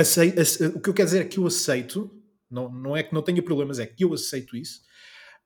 aceito, 0.00 0.40
o 0.76 0.80
que 0.80 0.90
eu 0.90 0.94
quero 0.94 1.06
dizer 1.06 1.20
é 1.20 1.24
que 1.24 1.38
eu 1.38 1.46
aceito, 1.46 2.10
não, 2.50 2.70
não 2.70 2.96
é 2.96 3.02
que 3.02 3.14
não 3.14 3.22
tenha 3.22 3.42
problemas, 3.42 3.78
é 3.78 3.86
que 3.86 4.04
eu 4.04 4.12
aceito 4.12 4.56
isso. 4.56 4.80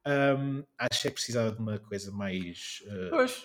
Um, 0.07 0.65
acho 0.79 1.03
que 1.03 1.09
é 1.09 1.11
precisava 1.11 1.53
de 1.53 1.61
uma 1.61 1.79
coisa 1.79 2.11
mais 2.11 2.83
uh, 2.87 3.11
Pois. 3.11 3.43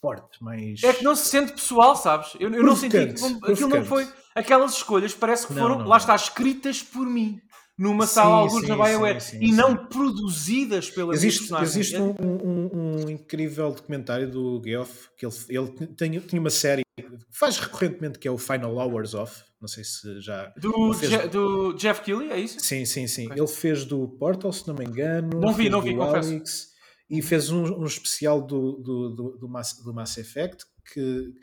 forte, 0.00 0.42
mais. 0.42 0.82
É 0.82 0.92
que 0.92 1.02
não 1.02 1.16
se 1.16 1.30
sente 1.30 1.52
pessoal, 1.52 1.96
sabes? 1.96 2.34
Eu, 2.38 2.52
eu 2.52 2.62
não 2.62 2.76
senti 2.76 2.96
aquilo 2.96 3.68
não 3.68 3.84
foi. 3.84 4.06
Aquelas 4.34 4.74
escolhas 4.74 5.14
parece 5.14 5.46
que 5.46 5.54
foram, 5.54 5.78
não, 5.78 5.86
lá 5.86 5.96
não. 5.96 5.96
está, 5.96 6.14
escritas 6.14 6.82
por 6.82 7.06
mim. 7.06 7.40
Numa 7.78 8.06
Sim, 8.06 8.14
sala, 8.14 8.34
alguns 8.36 8.66
na 8.66 8.74
BioWare. 8.74 9.20
sim, 9.20 9.38
e 9.38 9.52
não 9.52 9.76
produzidas 9.88 10.88
pela 10.90 11.08
minha 11.08 11.16
Existe, 11.16 11.52
existe 11.62 11.96
um, 11.98 12.14
um- 12.22 12.70
um 13.04 13.10
incrível 13.10 13.70
documentário 13.70 14.30
do 14.30 14.62
Geoff 14.64 15.10
que 15.16 15.26
ele, 15.26 15.34
ele 15.50 15.68
tem, 15.94 16.18
tinha 16.20 16.40
uma 16.40 16.48
série 16.50 16.82
faz 17.30 17.58
recorrentemente 17.58 18.18
que 18.18 18.26
é 18.26 18.30
o 18.30 18.38
Final 18.38 18.74
Hours 18.76 19.12
Of. 19.12 19.44
Não 19.60 19.68
sei 19.68 19.84
se 19.84 20.20
já. 20.20 20.52
Do, 20.56 20.92
fez- 20.94 21.10
Je- 21.12 21.28
do 21.28 21.72
Jeff 21.74 22.00
Keighley, 22.02 22.30
é 22.30 22.38
isso? 22.40 22.58
Sim, 22.60 22.84
sim, 22.86 23.06
sim. 23.06 23.26
Ok. 23.26 23.38
Ele 23.38 23.46
fez 23.48 23.84
do 23.84 24.08
Portal, 24.08 24.52
se 24.52 24.66
não 24.68 24.74
me 24.74 24.84
engano. 24.84 25.38
Não 25.40 25.52
vi, 25.52 25.68
não 25.68 25.82
vi, 25.82 25.94
confesso. 25.94 26.30
Alex, 26.30 26.68
e 27.10 27.20
fez 27.22 27.50
um, 27.50 27.62
um 27.82 27.84
especial 27.86 28.40
do, 28.40 28.72
do, 28.72 29.10
do, 29.10 29.36
do, 29.38 29.48
Mass, 29.48 29.74
do 29.84 29.92
Mass 29.92 30.16
Effect 30.18 30.64
que. 30.92 31.34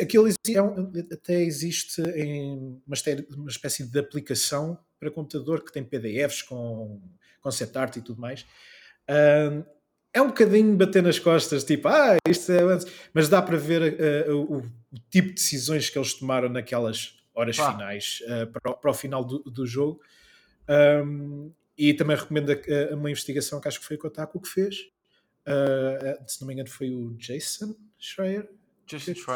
Aquilo 0.00 0.28
é 0.28 0.62
um- 0.62 0.92
até 1.12 1.42
existe 1.42 2.00
em 2.02 2.80
uma 2.86 3.48
espécie 3.48 3.84
de 3.84 3.98
aplicação 3.98 4.78
para 4.98 5.10
computador 5.10 5.64
que 5.64 5.72
tem 5.72 5.84
PDFs 5.84 6.42
com 6.42 7.00
concept 7.40 7.76
art 7.78 7.96
e 7.96 8.00
tudo 8.02 8.20
mais. 8.20 8.46
Ahm, 9.08 9.62
é 10.12 10.22
um 10.22 10.28
bocadinho 10.28 10.76
bater 10.76 11.02
nas 11.02 11.18
costas, 11.18 11.64
tipo, 11.64 11.88
ah, 11.88 12.16
isto 12.28 12.50
é 12.52 12.62
antes, 12.62 12.86
mas 13.12 13.28
dá 13.28 13.42
para 13.42 13.56
ver 13.56 14.00
eh, 14.00 14.30
o, 14.32 14.58
o 14.58 14.62
tipo 15.10 15.28
de 15.28 15.34
decisões 15.34 15.90
que 15.90 15.98
eles 15.98 16.14
tomaram 16.14 16.48
naquelas 16.48 17.18
horas 17.34 17.56
Pá. 17.56 17.72
finais 17.72 18.20
eh, 18.28 18.46
para, 18.46 18.70
o- 18.70 18.76
para 18.76 18.90
o 18.92 18.94
final 18.94 19.24
do, 19.24 19.40
do 19.40 19.66
jogo. 19.66 20.00
Um, 20.68 21.52
e 21.76 21.92
também 21.92 22.16
recomendo 22.16 22.50
a- 22.50 22.54
a- 22.54 22.94
uma 22.94 23.10
investigação 23.10 23.60
que 23.60 23.66
acho 23.68 23.80
que 23.80 23.86
foi 23.86 23.96
o 23.96 23.98
Kotaku 23.98 24.40
que 24.40 24.48
fez. 24.48 24.76
Uh, 25.46 26.24
se 26.26 26.40
não 26.40 26.46
me 26.48 26.54
engano, 26.54 26.70
foi 26.70 26.90
o 26.94 27.14
Jason 27.18 27.74
Schreier 27.98 28.48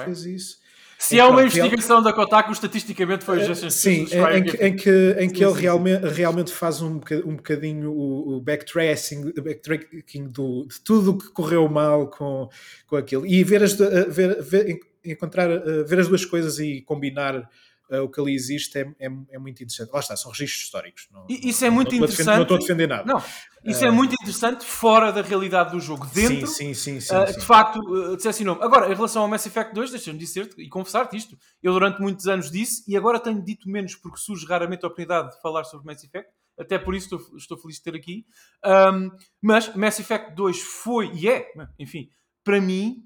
Fez 0.04 0.24
isso. 0.24 0.58
Se 0.98 1.16
é 1.16 1.24
uma 1.24 1.40
ele- 1.42 1.48
investigação 1.48 2.02
da 2.02 2.12
Kotaku, 2.12 2.50
estatisticamente 2.50 3.24
foi 3.24 3.38
o 3.38 3.42
Uh, 3.42 3.46
Jason 3.46 3.70
Sim, 3.70 4.04
Schreier 4.08 4.36
em, 4.36 4.42
que 4.42 4.56
em 4.66 4.76
que, 4.76 5.16
em 5.20 5.28
que 5.30 5.38
Sim, 5.38 5.44
ele 5.44 5.60
realmente, 5.60 6.06
realmente 6.08 6.52
faz 6.52 6.82
um, 6.82 6.96
um 7.24 7.36
bocadinho 7.36 7.92
o, 7.92 8.36
o 8.36 8.40
backtracing, 8.40 9.32
backtracking 9.40 10.26
do, 10.28 10.66
de 10.66 10.80
tudo 10.80 11.12
o 11.12 11.18
que 11.18 11.28
correu 11.30 11.68
mal 11.68 12.08
com, 12.08 12.48
com 12.88 12.96
aquilo. 12.96 13.24
E 13.24 13.44
ver 13.44 13.62
as, 13.62 13.78
uh, 13.78 14.10
ver, 14.10 14.42
ver- 14.42 14.70
en- 14.70 14.80
encontrar, 15.12 15.48
uh, 15.48 15.84
ver 15.86 16.00
as 16.00 16.08
duas 16.08 16.24
coisas 16.24 16.58
e 16.58 16.80
combinar 16.80 17.48
uh, 17.90 18.02
o 18.02 18.08
que 18.08 18.20
ali 18.20 18.34
existe 18.34 18.78
é, 18.78 18.82
é, 19.00 19.06
é 19.30 19.38
muito 19.38 19.62
interessante. 19.62 19.90
Lá 19.92 20.00
está, 20.00 20.16
são 20.16 20.30
registros 20.30 20.64
históricos. 20.64 21.08
Não, 21.10 21.26
isso 21.28 21.64
é 21.64 21.70
muito 21.70 21.94
não, 21.94 22.06
defender- 22.06 22.34
Não 22.36 22.42
estou 22.42 22.56
a 22.56 22.60
defender 22.60 22.88
nada. 22.88 23.04
Não, 23.04 23.22
isso 23.64 23.84
é 23.84 23.90
muito 23.90 24.14
interessante 24.14 24.64
fora 24.64 25.12
da 25.12 25.22
realidade 25.22 25.72
do 25.72 25.80
jogo. 25.80 26.06
Dentro, 26.06 26.46
sim, 26.46 26.74
sim, 26.74 27.00
sim, 27.00 27.00
sim, 27.00 27.14
Uh, 27.14 27.38
de 27.38 27.44
facto, 27.44 27.78
uh, 27.80 28.16
decepcionou-me. 28.16 28.62
Agora, 28.62 28.90
em 28.90 28.94
relação 28.94 29.22
ao 29.22 29.28
Mass 29.28 29.46
Effect 29.46 29.74
2, 29.74 29.90
deixa-me 29.90 30.18
dizer-te 30.18 30.60
e 30.60 30.68
confessar-te 30.68 31.16
isto. 31.16 31.36
Eu 31.62 31.72
durante 31.72 32.00
muitos 32.00 32.26
anos 32.26 32.50
disse, 32.50 32.82
e 32.86 32.96
agora 32.96 33.18
tenho 33.18 33.42
dito 33.42 33.68
menos 33.68 33.94
porque 33.94 34.18
surge 34.18 34.46
raramente 34.46 34.84
a 34.84 34.88
oportunidade 34.88 35.34
de 35.34 35.40
falar 35.42 35.64
sobre 35.64 35.86
Mass 35.86 36.02
Effect, 36.04 36.30
até 36.58 36.78
por 36.78 36.94
isso 36.94 37.14
estou, 37.14 37.36
estou 37.36 37.58
feliz 37.58 37.76
de 37.76 37.82
ter 37.82 37.94
aqui. 37.94 38.24
Um, 38.64 39.10
mas 39.40 39.74
Mass 39.74 40.00
Effect 40.00 40.34
2 40.34 40.60
foi, 40.60 41.10
e 41.14 41.28
é, 41.28 41.50
enfim, 41.78 42.08
para 42.42 42.60
mim, 42.60 43.04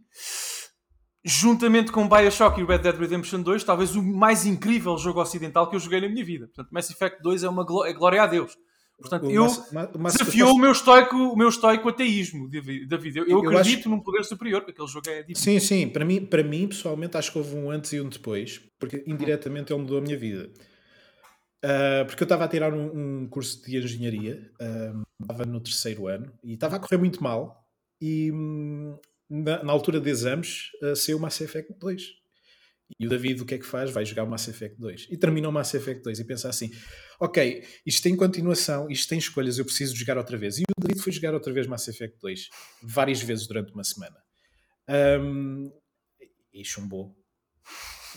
juntamente 1.24 1.92
com 1.92 2.08
Bioshock 2.08 2.60
e 2.60 2.64
Red 2.64 2.78
Dead 2.78 2.96
Redemption 2.96 3.42
2, 3.42 3.62
talvez 3.64 3.94
o 3.94 4.02
mais 4.02 4.44
incrível 4.44 4.96
jogo 4.98 5.20
ocidental 5.20 5.68
que 5.70 5.76
eu 5.76 5.80
joguei 5.80 6.00
na 6.00 6.08
minha 6.08 6.24
vida. 6.24 6.46
Portanto, 6.46 6.68
Mass 6.72 6.90
Effect 6.90 7.22
2 7.22 7.44
é 7.44 7.48
uma 7.48 7.64
gló- 7.64 7.84
é 7.86 7.92
glória 7.92 8.22
a 8.22 8.26
Deus. 8.26 8.56
Portanto, 9.00 9.26
O 9.26 9.30
eu 9.32 9.46
Ma- 9.72 9.90
o 9.94 9.98
Mass- 9.98 10.12
desafiou 10.14 10.52
o 10.52 10.58
meu 10.58 10.70
estoico, 10.70 11.16
o 11.16 11.36
meu 11.36 11.48
estoico 11.48 11.88
ateísmo, 11.88 12.48
David. 12.48 13.18
Eu, 13.18 13.24
eu 13.26 13.42
Eu 13.42 13.50
acredito 13.50 13.80
acho- 13.80 13.88
num 13.88 14.00
poder 14.00 14.24
superior, 14.24 14.60
porque 14.60 14.72
aquele 14.72 14.88
jogo 14.88 15.08
é 15.10 15.22
difícil. 15.22 15.60
Sim, 15.60 15.60
sim, 15.60 15.88
para 15.88 16.04
mim, 16.04 16.24
para 16.24 16.42
mim, 16.44 16.68
pessoalmente, 16.68 17.16
acho 17.16 17.32
que 17.32 17.38
houve 17.38 17.54
um 17.56 17.70
antes 17.70 17.92
e 17.92 18.00
um 18.00 18.08
depois, 18.08 18.60
porque 18.78 19.02
indiretamente 19.06 19.72
ele 19.72 19.80
mudou 19.82 19.98
a 19.98 20.00
minha 20.00 20.16
vida. 20.16 20.50
Ah, 21.64 22.04
porque 22.06 22.22
eu 22.22 22.24
estava 22.26 22.44
a 22.44 22.48
tirar 22.48 22.72
um, 22.74 23.22
um 23.22 23.28
curso 23.28 23.64
de 23.64 23.76
engenharia, 23.76 24.50
ah, 24.60 25.02
estava 25.20 25.44
no 25.46 25.60
terceiro 25.60 26.06
ano, 26.08 26.32
e 26.44 26.54
estava 26.54 26.76
a 26.76 26.78
correr 26.80 26.96
muito 26.98 27.22
mal, 27.22 27.64
e 28.00 28.30
hum, 28.32 28.96
na, 29.32 29.62
na 29.64 29.72
altura 29.72 29.98
de 29.98 30.10
exames 30.10 30.70
ah, 30.82 30.94
saiu 30.94 31.16
o 31.16 31.20
Mass 31.20 31.40
Effect 31.40 31.72
2. 31.78 32.02
E 33.00 33.06
o 33.06 33.08
David 33.08 33.40
o 33.40 33.46
que 33.46 33.54
é 33.54 33.58
que 33.58 33.64
faz? 33.64 33.90
Vai 33.90 34.04
jogar 34.04 34.24
o 34.24 34.26
Mass 34.26 34.46
Effect 34.48 34.78
2. 34.78 35.08
E 35.10 35.16
termina 35.16 35.48
o 35.48 35.52
Mass 35.52 35.72
Effect 35.72 36.02
2 36.02 36.20
e 36.20 36.24
pensa 36.24 36.50
assim: 36.50 36.70
ok, 37.18 37.64
isto 37.86 38.02
tem 38.02 38.14
continuação, 38.14 38.90
isto 38.90 39.08
tem 39.08 39.18
escolhas, 39.18 39.58
eu 39.58 39.64
preciso 39.64 39.96
jogar 39.96 40.18
outra 40.18 40.36
vez. 40.36 40.58
E 40.58 40.62
o 40.62 40.80
David 40.80 41.02
foi 41.02 41.10
jogar 41.10 41.32
outra 41.32 41.52
vez 41.52 41.66
Mass 41.66 41.88
Effect 41.88 42.18
2, 42.20 42.48
várias 42.82 43.22
vezes 43.22 43.46
durante 43.46 43.72
uma 43.72 43.82
semana. 43.82 44.16
Um, 45.20 45.72
e 46.52 46.62
chumbou. 46.64 47.16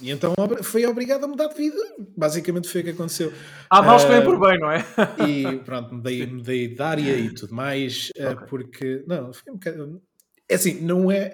E 0.02 0.12
então 0.12 0.34
foi 0.62 0.86
obrigado 0.86 1.24
a 1.24 1.28
mudar 1.28 1.48
de 1.48 1.56
vida. 1.56 1.78
Basicamente 2.18 2.68
foi 2.68 2.82
o 2.82 2.84
que 2.84 2.90
aconteceu. 2.90 3.32
Há 3.70 3.82
maus 3.82 4.04
que 4.04 4.12
vêm 4.12 4.24
por 4.24 4.38
bem, 4.38 4.60
não 4.60 4.70
é? 4.70 4.84
E 5.26 5.60
pronto, 5.60 5.96
mudei, 5.96 6.26
mudei 6.28 6.68
de 6.68 6.82
área 6.82 7.18
e 7.18 7.34
tudo 7.34 7.56
mais, 7.56 8.10
eh, 8.18 8.28
Ok. 8.28 8.48
porque 8.50 9.06
não, 9.08 9.32
foi 9.32 9.54
um 9.54 9.56
bocado. 9.56 10.02
É 10.50 10.56
assim, 10.56 10.82
não 10.82 11.12
é. 11.12 11.34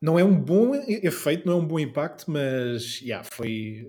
Não 0.00 0.18
é 0.18 0.24
um 0.24 0.38
bom 0.38 0.74
efeito, 0.74 1.46
não 1.46 1.54
é 1.54 1.56
um 1.56 1.66
bom 1.66 1.78
impacto, 1.80 2.30
mas 2.30 3.00
yeah, 3.00 3.24
foi, 3.32 3.86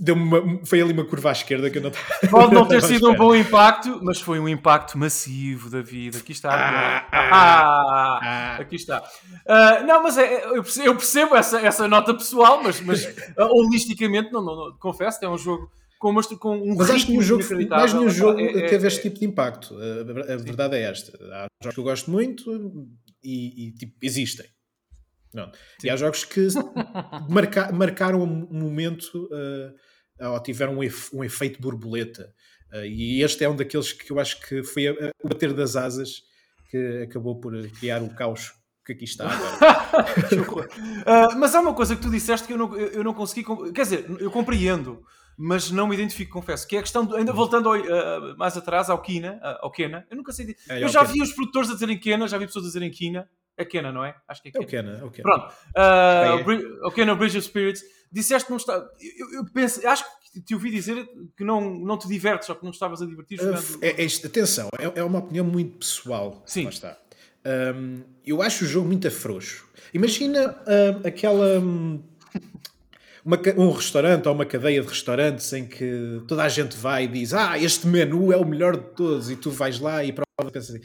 deu 0.00 0.14
uma, 0.14 0.64
foi 0.64 0.80
ali 0.80 0.92
uma 0.94 1.04
curva 1.04 1.28
à 1.28 1.32
esquerda 1.32 1.68
que 1.70 1.76
eu 1.76 1.82
não 1.82 1.90
estava. 1.90 2.06
Pode 2.30 2.54
não 2.54 2.66
ter 2.66 2.82
sido 2.82 3.10
um 3.10 3.14
bom 3.14 3.34
impacto, 3.36 4.00
mas 4.02 4.18
foi 4.20 4.40
um 4.40 4.48
impacto 4.48 4.96
massivo 4.96 5.68
da 5.68 5.82
vida. 5.82 6.16
Aqui 6.18 6.32
está. 6.32 6.50
Ah, 6.50 7.06
Ah, 7.12 8.20
Ah, 8.22 8.56
aqui 8.56 8.76
está. 8.76 9.04
Ah, 9.46 9.80
não, 9.82 10.02
mas 10.02 10.16
é- 10.16 10.24
é- 10.34 10.46
eu 10.56 10.62
percebo, 10.62 10.86
eu 10.88 10.96
percebo 10.96 11.36
essa, 11.36 11.60
essa 11.60 11.86
nota 11.86 12.14
pessoal, 12.14 12.62
mas, 12.62 12.80
mas 12.80 13.06
ah, 13.36 13.44
holisticamente, 13.46 14.32
não, 14.32 14.42
não, 14.42 14.56
não, 14.56 14.76
confesso, 14.78 15.22
é 15.22 15.28
um 15.28 15.38
jogo 15.38 15.70
com, 15.98 16.08
uma, 16.08 16.22
com 16.22 16.56
um 16.56 16.74
Mas 16.74 16.88
acho 16.90 17.04
que 17.04 17.12
nenhum 17.12 17.22
jogo, 17.22 17.44
mais 17.68 17.92
nenhum 17.92 18.08
jogo 18.10 18.40
É- 18.40 18.44
é- 18.44 18.66
teve 18.66 18.84
é- 18.84 18.88
este 18.88 19.02
tipo 19.02 19.20
de 19.20 19.26
impacto. 19.26 19.76
A, 19.78 20.32
a 20.32 20.36
verdade 20.36 20.76
é 20.76 20.82
esta. 20.90 21.12
Há 21.32 21.46
jogos 21.62 21.74
que 21.74 21.80
eu 21.80 21.84
gosto 21.84 22.10
muito 22.10 22.88
e, 23.24 23.68
e, 23.68 23.72
tipo, 23.72 23.94
existem. 24.02 24.46
Não. 25.32 25.50
E 25.82 25.90
há 25.90 25.96
jogos 25.96 26.24
que 26.24 26.46
marca- 27.28 27.72
marcaram 27.72 28.22
um 28.22 28.46
momento 28.60 29.28
uh, 29.32 30.28
ou 30.30 30.40
tiveram 30.42 30.78
um, 30.78 30.82
efe- 30.84 31.14
um 31.16 31.24
efeito 31.24 31.60
borboleta. 31.60 32.32
Uh, 32.72 32.84
e 32.84 33.22
este 33.22 33.42
é 33.44 33.48
um 33.48 33.56
daqueles 33.56 33.92
que 33.92 34.10
eu 34.12 34.20
acho 34.20 34.40
que 34.40 34.62
foi 34.62 34.88
o 34.90 35.28
bater 35.28 35.52
das 35.52 35.74
asas 35.76 36.22
que 36.70 37.02
acabou 37.02 37.40
por 37.40 37.52
criar 37.78 38.02
o 38.02 38.14
caos 38.14 38.52
que 38.86 38.92
aqui 38.92 39.04
está 39.04 39.28
agora. 39.28 40.68
Ah, 41.06 41.34
mas 41.36 41.54
há 41.54 41.60
uma 41.60 41.74
coisa 41.74 41.96
que 41.96 42.02
tu 42.02 42.10
disseste 42.10 42.46
que 42.46 42.52
eu 42.52 42.58
não, 42.58 42.76
eu 42.76 43.02
não 43.04 43.14
consegui. 43.14 43.44
Quer 43.72 43.82
dizer, 43.82 44.06
eu 44.20 44.30
compreendo, 44.30 45.02
mas 45.36 45.70
não 45.70 45.86
me 45.86 45.94
identifico, 45.94 46.32
confesso. 46.32 46.66
Que 46.66 46.76
é 46.76 46.78
a 46.78 46.82
questão, 46.82 47.04
de- 47.04 47.16
ainda 47.16 47.32
voltando 47.32 47.68
ao, 47.68 47.74
ah, 47.74 48.34
mais 48.36 48.56
atrás, 48.56 48.88
ao 48.90 49.00
Kina, 49.02 49.38
ah, 49.42 49.58
ao 49.62 49.70
Kena. 49.70 50.06
Eu 50.10 50.16
nunca 50.16 50.32
sei. 50.32 50.56
É, 50.68 50.78
é 50.78 50.82
eu 50.82 50.86
ao 50.86 50.92
já 50.92 51.00
Kena. 51.00 51.12
vi 51.12 51.22
os 51.22 51.32
produtores 51.32 51.70
a 51.70 51.74
dizerem 51.74 51.98
Kena, 51.98 52.26
já 52.28 52.38
vi 52.38 52.46
pessoas 52.46 52.64
a 52.64 52.68
dizerem 52.68 52.90
Kina. 52.90 53.28
É 53.56 53.64
Kena, 53.64 53.92
não 53.92 54.04
é? 54.04 54.16
Acho 54.26 54.42
que 54.42 54.48
é 54.48 54.52
É 54.54 54.60
o 54.60 54.66
Kena. 54.66 54.92
Kena, 54.94 54.98
é 55.02 55.04
o 55.04 55.10
Kena. 55.10 55.22
Pronto. 55.22 55.54
Ah, 55.76 56.24
É. 56.26 56.86
o 56.86 56.90
Kena 56.90 57.14
Bridge 57.14 57.38
of 57.38 57.46
Spirits. 57.46 57.82
Disseste 58.10 58.46
que 58.46 58.50
não 58.50 58.56
está. 58.58 58.74
Eu, 59.18 59.32
eu 59.32 59.44
penso, 59.52 59.86
acho 59.86 60.04
que 60.32 60.40
te 60.40 60.54
ouvi 60.54 60.70
dizer 60.70 61.08
que 61.36 61.44
não, 61.44 61.60
não 61.78 61.96
te 61.98 62.08
divertes 62.08 62.48
ou 62.48 62.56
que 62.56 62.64
não 62.64 62.70
estavas 62.72 63.00
a 63.02 63.06
divertir 63.06 63.38
jogando. 63.38 63.64
É, 63.82 64.02
é 64.02 64.06
atenção, 64.26 64.68
é, 64.78 65.00
é 65.00 65.04
uma 65.04 65.18
opinião 65.20 65.44
muito 65.44 65.78
pessoal. 65.78 66.42
Sim. 66.46 66.64
Lá 66.64 66.70
está. 66.70 66.98
Um, 67.76 68.02
eu 68.26 68.40
acho 68.42 68.64
o 68.64 68.68
jogo 68.68 68.86
muito 68.88 69.06
afrouxo. 69.06 69.66
Imagina 69.92 70.56
um, 70.66 71.06
aquela. 71.06 71.58
um, 71.60 72.02
uma 73.24 73.38
um 73.56 73.70
restaurante 73.70 74.26
ou 74.28 74.34
uma 74.34 74.44
cadeia 74.44 74.80
de 74.82 74.86
restaurantes 74.88 75.52
em 75.52 75.66
que 75.66 76.22
toda 76.28 76.42
a 76.42 76.48
gente 76.48 76.76
vai 76.76 77.04
e 77.04 77.08
diz: 77.08 77.32
Ah, 77.32 77.58
este 77.58 77.86
menu 77.86 78.32
é 78.32 78.36
o 78.36 78.44
melhor 78.44 78.76
de 78.76 78.94
todos, 78.94 79.30
e 79.30 79.36
tu 79.36 79.50
vais 79.50 79.78
lá 79.80 80.04
e 80.04 80.12
prova 80.12 80.26
e 80.48 80.52
pensas 80.52 80.74
assim. 80.76 80.84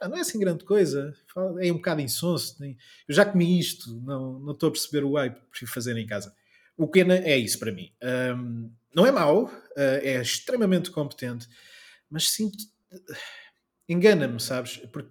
"Não, 0.00 0.16
é 0.16 0.20
assim 0.20 0.38
grande 0.38 0.64
coisa, 0.64 1.12
é 1.60 1.70
um 1.72 1.76
bocado 1.76 2.00
insonso. 2.00 2.56
Eu 2.62 3.14
já 3.14 3.24
comi 3.24 3.58
isto, 3.58 4.00
não, 4.02 4.38
não 4.38 4.52
estou 4.52 4.68
a 4.68 4.72
perceber 4.72 5.04
o 5.04 5.14
hype, 5.14 5.36
prefiro 5.50 5.70
fazer 5.72 5.96
em 5.96 6.06
casa. 6.06 6.34
O 6.76 6.88
Kena 6.88 7.16
é 7.16 7.36
isso 7.38 7.58
para 7.58 7.72
mim. 7.72 7.90
Um, 8.36 8.70
não 8.94 9.06
é 9.06 9.10
mau, 9.12 9.44
uh, 9.44 9.50
é 9.76 10.20
extremamente 10.20 10.90
competente, 10.90 11.48
mas 12.10 12.28
sinto. 12.28 12.56
Engana-me, 13.88 14.40
sabes? 14.40 14.78
Porque 14.92 15.10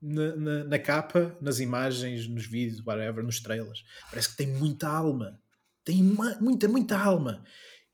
na, 0.00 0.36
na- 0.36 0.64
na 0.64 0.78
capa, 0.78 1.36
nas 1.40 1.58
imagens, 1.60 2.26
nos 2.28 2.46
vídeos, 2.46 2.84
whatever, 2.86 3.22
nos 3.24 3.40
trailers, 3.40 3.84
parece 4.10 4.30
que 4.30 4.36
tem 4.36 4.46
muita 4.46 4.88
alma. 4.88 5.38
Tem 5.84 6.02
muita, 6.02 6.66
muita 6.68 6.98
alma. 6.98 7.44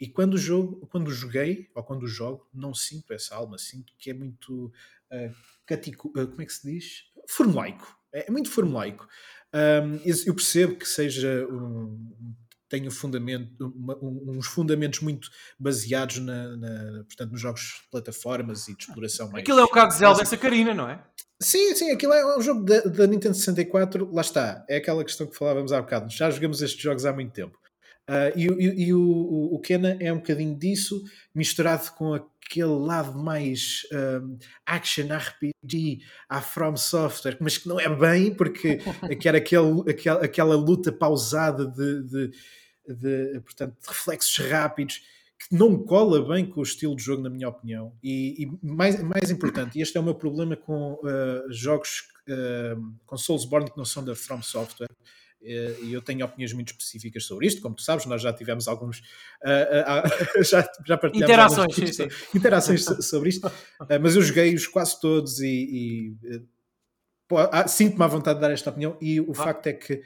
E 0.01 0.09
quando 0.09 0.35
o 0.35 0.39
jogo, 0.39 0.87
quando 0.87 1.11
joguei, 1.11 1.69
ou 1.75 1.83
quando 1.83 2.07
jogo, 2.07 2.49
não 2.55 2.73
sinto 2.75 3.13
essa 3.13 3.35
alma, 3.35 3.59
sinto 3.59 3.93
que 3.99 4.11
é 4.11 4.15
muito 4.15 4.67
uh, 5.13 5.35
catico, 5.67 6.09
uh, 6.09 6.27
como 6.27 6.41
é 6.41 6.47
que 6.47 6.53
se 6.53 6.71
diz? 6.71 7.05
Formulaico. 7.29 7.99
É, 8.13 8.29
é 8.29 8.31
muito 8.31 8.51
formulaico. 8.51 9.07
Um, 9.53 10.01
eu 10.27 10.35
percebo 10.35 10.77
que 10.77 10.89
seja 10.89 11.47
um, 11.51 12.15
um 12.73 12.91
fundamento, 12.91 13.67
uma, 13.77 13.99
uns 14.01 14.47
fundamentos 14.47 15.01
muito 15.01 15.29
baseados 15.59 16.19
na, 16.19 16.57
na, 16.57 17.05
portanto, 17.05 17.33
nos 17.33 17.41
jogos 17.41 17.61
de 17.83 17.91
plataformas 17.91 18.69
e 18.69 18.77
de 18.77 18.85
exploração 18.85 19.29
mais. 19.29 19.43
Aquilo 19.43 19.61
é 19.61 19.65
o 19.65 19.89
de 19.89 19.95
Zelda 19.95 20.23
e 20.23 20.27
Sacarina, 20.27 20.73
não 20.73 20.89
é? 20.89 21.05
Sim, 21.43 21.75
sim, 21.75 21.91
aquilo 21.91 22.13
é 22.13 22.39
um 22.39 22.43
jogo 22.43 22.65
da, 22.65 22.81
da, 22.83 23.07
Nintendo 23.07 23.35
64, 23.35 24.13
lá 24.13 24.21
está, 24.21 24.65
é 24.69 24.77
aquela 24.77 25.03
questão 25.03 25.27
que 25.27 25.37
falávamos 25.37 25.73
há 25.73 25.81
bocado, 25.81 26.11
já 26.11 26.31
jogamos 26.31 26.61
estes 26.61 26.81
jogos 26.81 27.07
há 27.07 27.13
muito 27.13 27.33
tempo. 27.33 27.59
Uh, 28.11 28.37
e, 28.37 28.47
e, 28.49 28.87
e 28.87 28.95
o, 28.95 29.01
o, 29.01 29.55
o 29.55 29.59
Kena 29.61 29.97
é 30.01 30.13
um 30.13 30.17
bocadinho 30.17 30.57
disso, 30.57 31.01
misturado 31.33 31.93
com 31.93 32.13
aquele 32.13 32.65
lado 32.65 33.17
mais 33.17 33.87
um, 33.93 34.37
action 34.67 35.07
RPG 35.07 36.03
à 36.29 36.41
From 36.41 36.77
Software, 36.77 37.37
mas 37.39 37.57
que 37.57 37.69
não 37.69 37.79
é 37.79 37.89
bem, 37.89 38.35
porque 38.35 38.81
era 39.25 39.39
aquele, 39.39 39.89
aquela, 39.89 40.25
aquela 40.25 40.57
luta 40.57 40.91
pausada 40.91 41.65
de, 41.65 42.03
de, 42.03 42.31
de, 42.89 43.41
portanto, 43.43 43.77
de 43.81 43.89
reflexos 43.89 44.37
rápidos 44.39 45.03
que 45.39 45.55
não 45.55 45.79
cola 45.79 46.27
bem 46.27 46.45
com 46.45 46.59
o 46.59 46.65
estilo 46.65 46.97
de 46.97 47.05
jogo, 47.05 47.23
na 47.23 47.31
minha 47.31 47.49
opinião. 47.49 47.95
E, 48.03 48.43
e 48.43 48.67
mais, 48.67 49.01
mais 49.01 49.31
importante, 49.31 49.79
e 49.79 49.83
este 49.83 49.97
é 49.97 50.01
o 50.01 50.05
meu 50.05 50.17
problema 50.17 50.57
com 50.57 50.95
uh, 50.95 51.53
jogos 51.53 52.09
uh, 52.29 52.95
com 53.07 53.17
Soulsborne 53.17 53.71
que 53.71 53.79
não 53.79 53.85
são 53.85 54.05
da 54.05 54.17
From 54.17 54.43
Software, 54.43 54.91
e 55.43 55.93
eu 55.93 56.03
tenho 56.03 56.25
opiniões 56.25 56.53
muito 56.53 56.71
específicas 56.71 57.25
sobre 57.25 57.47
isto, 57.47 57.61
como 57.61 57.75
tu 57.75 57.83
sabes, 57.83 58.07
nós 58.07 58.21
já 58.21 58.33
tivemos 58.33 58.69
alguns 58.69 59.03
já, 60.43 60.71
já 60.87 60.99
partilhamos 60.99 61.31
interações, 61.31 61.75
sim, 61.75 61.87
sim. 61.87 62.09
interações 62.35 62.85
sobre 62.85 63.31
isto, 63.31 63.51
mas 64.01 64.17
eu 64.17 64.23
joguei-os 64.23 64.67
quase 64.67 65.01
todos 65.01 65.41
e, 65.41 66.15
e 66.27 67.69
sinto-me 67.69 68.05
à 68.05 68.07
vontade 68.07 68.39
de 68.39 68.43
dar 68.43 68.51
esta 68.51 68.71
opinião, 68.71 68.97
e 69.01 69.21
o 69.21 69.31
ah. 69.33 69.35
facto 69.35 69.67
é 69.67 69.73
que 69.73 70.03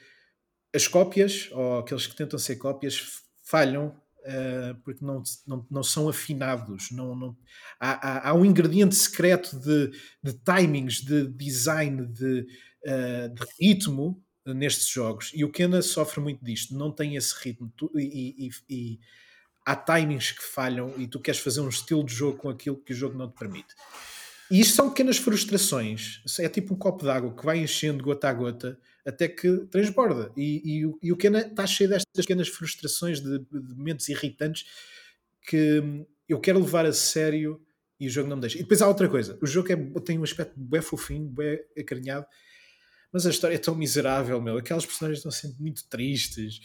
as 0.75 0.89
cópias, 0.89 1.49
ou 1.53 1.79
aqueles 1.79 2.07
que 2.07 2.17
tentam 2.17 2.39
ser 2.39 2.57
cópias, 2.57 3.23
falham 3.45 3.95
uh, 4.25 4.75
porque 4.83 5.05
não, 5.05 5.23
não, 5.47 5.67
não 5.71 5.83
são 5.83 6.09
afinados. 6.09 6.91
Não, 6.91 7.15
não, 7.15 7.37
há, 7.79 8.29
há, 8.29 8.31
há 8.31 8.35
um 8.35 8.45
ingrediente 8.45 8.95
secreto 8.95 9.59
de, 9.59 9.91
de 10.23 10.33
timings, 10.33 11.01
de 11.01 11.29
design, 11.29 12.07
de, 12.07 12.47
uh, 12.87 13.29
de 13.29 13.45
ritmo 13.61 14.24
nestes 14.47 14.89
jogos. 14.89 15.31
E 15.35 15.45
o 15.45 15.51
Kena 15.51 15.81
sofre 15.83 16.21
muito 16.21 16.45
disto, 16.45 16.75
não 16.75 16.91
tem 16.91 17.17
esse 17.17 17.35
ritmo. 17.43 17.73
Tu, 17.77 17.91
e, 17.95 18.49
e, 18.49 18.51
e, 18.69 19.01
há 19.65 19.75
timings 19.75 20.33
que 20.33 20.43
falham 20.43 20.93
e 20.99 21.07
tu 21.07 21.21
queres 21.21 21.41
fazer 21.41 21.61
um 21.61 21.69
estilo 21.69 22.05
de 22.05 22.15
jogo 22.15 22.39
com 22.39 22.49
aquilo 22.49 22.77
que 22.77 22.93
o 22.93 22.97
jogo 22.97 23.17
não 23.17 23.31
te 23.31 23.39
permite. 23.39 23.75
E 24.51 24.61
isto 24.61 24.75
são 24.75 24.91
pequenas 24.91 25.17
frustrações. 25.17 26.23
É 26.39 26.49
tipo 26.49 26.75
um 26.75 26.77
copo 26.77 27.05
d'água 27.05 27.35
que 27.35 27.45
vai 27.45 27.59
enchendo 27.59 28.05
gota 28.05 28.29
a 28.29 28.33
gota 28.33 28.79
até 29.07 29.27
que 29.29 29.67
transborda. 29.71 30.31
E, 30.37 30.83
e, 30.83 31.07
e 31.09 31.13
o 31.13 31.17
Kena 31.17 31.41
está 31.41 31.67
cheio 31.67 31.89
destas 31.89 32.25
pequenas 32.25 32.49
frustrações 32.49 33.21
de, 33.21 33.39
de 33.39 33.75
momentos 33.75 34.09
irritantes 34.09 34.67
que 35.43 36.05
eu 36.29 36.41
quero 36.41 36.59
levar 36.59 36.87
a 36.87 36.93
sério 36.93 37.61
e 37.99 38.07
o 38.07 38.11
jogo 38.11 38.29
não 38.29 38.37
me 38.37 38.43
deixa. 38.43 38.59
E 38.59 38.63
depois 38.63 38.83
há 38.83 38.89
outra 38.89 39.09
coisa: 39.09 39.39
o 39.41 39.47
jogo 39.47 39.73
é, 39.73 39.77
tem 40.01 40.19
um 40.19 40.25
aspecto 40.25 40.55
bem 40.57 40.81
fofinho, 40.81 41.29
bem 41.29 41.61
acarinhado, 41.79 42.27
mas 43.15 43.25
a 43.25 43.31
história 43.31 43.55
é 43.55 43.59
tão 43.59 43.77
miserável, 43.77 44.43
meu. 44.43 44.59
Aquelas 44.59 44.85
personagens 44.85 45.19
estão 45.19 45.31
sempre 45.31 45.63
muito 45.63 45.89
tristes. 45.89 46.61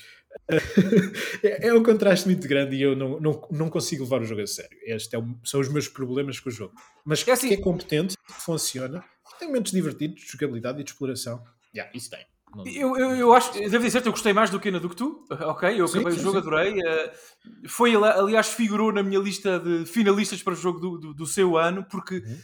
é, 1.43 1.67
é, 1.67 1.73
um 1.75 1.83
contraste 1.83 2.27
muito 2.27 2.47
grande 2.47 2.75
e 2.75 2.81
eu 2.81 2.95
não, 2.95 3.19
não, 3.19 3.47
não 3.51 3.69
consigo 3.69 4.03
levar 4.03 4.21
o 4.21 4.25
jogo 4.25 4.41
a 4.41 4.47
sério. 4.47 4.75
Estes 4.81 5.13
é 5.13 5.23
são 5.43 5.59
os 5.59 5.69
meus 5.69 5.87
problemas 5.87 6.39
com 6.39 6.49
o 6.49 6.51
jogo. 6.51 6.73
Mas 7.05 7.25
é 7.27 7.31
assim, 7.31 7.49
que 7.49 7.53
é 7.53 7.57
competente, 7.57 8.15
funciona, 8.27 9.05
tem 9.37 9.47
momentos 9.47 9.71
divertidos 9.71 10.23
de 10.23 10.31
jogabilidade 10.31 10.81
e 10.81 10.83
de 10.83 10.89
exploração. 10.89 11.43
Yeah, 11.73 11.95
isso 11.95 12.09
tem. 12.09 12.25
Eu, 12.65 12.97
eu, 12.97 13.15
eu, 13.15 13.33
acho, 13.33 13.53
devo 13.53 13.83
dizer-te, 13.83 14.07
eu 14.07 14.11
gostei 14.11 14.33
mais 14.33 14.49
do 14.49 14.59
Kena 14.59 14.79
do 14.79 14.89
que 14.89 14.95
tu, 14.95 15.23
ok? 15.29 15.79
Eu 15.79 15.87
sim, 15.87 15.99
acabei 15.99 16.13
sim, 16.13 16.19
o 16.19 16.23
jogo, 16.23 16.41
sim. 16.41 16.47
adorei. 16.47 16.79
Uh, 16.79 17.69
foi, 17.69 17.93
aliás, 17.95 18.47
figurou 18.47 18.91
na 18.91 19.03
minha 19.03 19.19
lista 19.19 19.59
de 19.59 19.85
finalistas 19.85 20.41
para 20.41 20.53
o 20.53 20.55
jogo 20.55 20.79
do, 20.79 20.97
do, 20.97 21.13
do 21.13 21.25
seu 21.27 21.57
ano, 21.57 21.85
porque 21.87 22.15
uhum. 22.15 22.39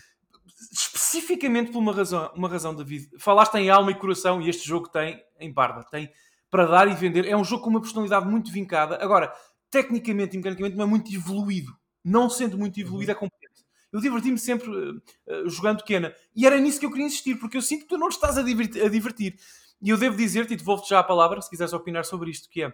Especificamente 1.18 1.72
por 1.72 1.80
uma 1.80 1.94
razão, 1.94 2.32
uma 2.36 2.50
razão, 2.50 2.76
David. 2.76 3.10
Falaste 3.18 3.56
em 3.56 3.70
alma 3.70 3.92
e 3.92 3.96
coração 3.96 4.42
e 4.42 4.50
este 4.50 4.68
jogo 4.68 4.90
tem 4.90 5.22
em 5.40 5.52
barba, 5.52 5.84
tem 5.84 6.12
para 6.50 6.66
dar 6.66 6.88
e 6.88 6.94
vender. 6.94 7.26
É 7.26 7.36
um 7.36 7.44
jogo 7.44 7.64
com 7.64 7.70
uma 7.70 7.82
personalidade 7.82 8.28
muito 8.28 8.52
vincada. 8.52 8.98
Agora, 9.02 9.34
tecnicamente 9.70 10.36
e 10.36 10.38
mecanicamente, 10.38 10.76
não 10.76 10.86
é 10.86 10.88
muito 10.88 11.14
evoluído. 11.14 11.76
Não 12.04 12.30
sendo 12.30 12.58
muito 12.58 12.80
evoluído, 12.80 13.12
é 13.12 13.16
competente. 13.16 13.66
Eu 13.92 14.00
diverti-me 14.00 14.38
sempre 14.38 14.70
uh, 14.70 15.02
uh, 15.28 15.50
jogando 15.50 15.84
Kena. 15.84 16.14
E 16.36 16.46
era 16.46 16.60
nisso 16.60 16.80
que 16.80 16.86
eu 16.86 16.92
queria 16.92 17.08
insistir, 17.08 17.36
porque 17.36 17.58
eu 17.58 17.62
sinto 17.62 17.84
que 17.84 17.90
tu 17.90 17.98
não 17.98 18.10
estás 18.10 18.38
a 18.38 18.44
divertir. 18.44 18.84
A 18.84 18.90
divertir. 18.90 19.36
E 19.82 19.90
eu 19.90 19.98
devo 19.98 20.16
dizer-te, 20.16 20.54
e 20.54 20.58
devolvo-te 20.58 20.90
já 20.90 21.00
a 21.00 21.04
palavra, 21.04 21.42
se 21.42 21.50
quiseres 21.50 21.74
opinar 21.74 22.06
sobre 22.06 22.30
isto, 22.30 22.50
que 22.50 22.64
é, 22.64 22.74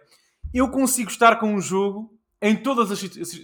eu 0.52 0.70
consigo 0.70 1.10
estar 1.10 1.36
com 1.36 1.52
um 1.54 1.60
jogo 1.60 2.16
em 2.40 2.56
todas 2.56 2.90
as 2.90 2.98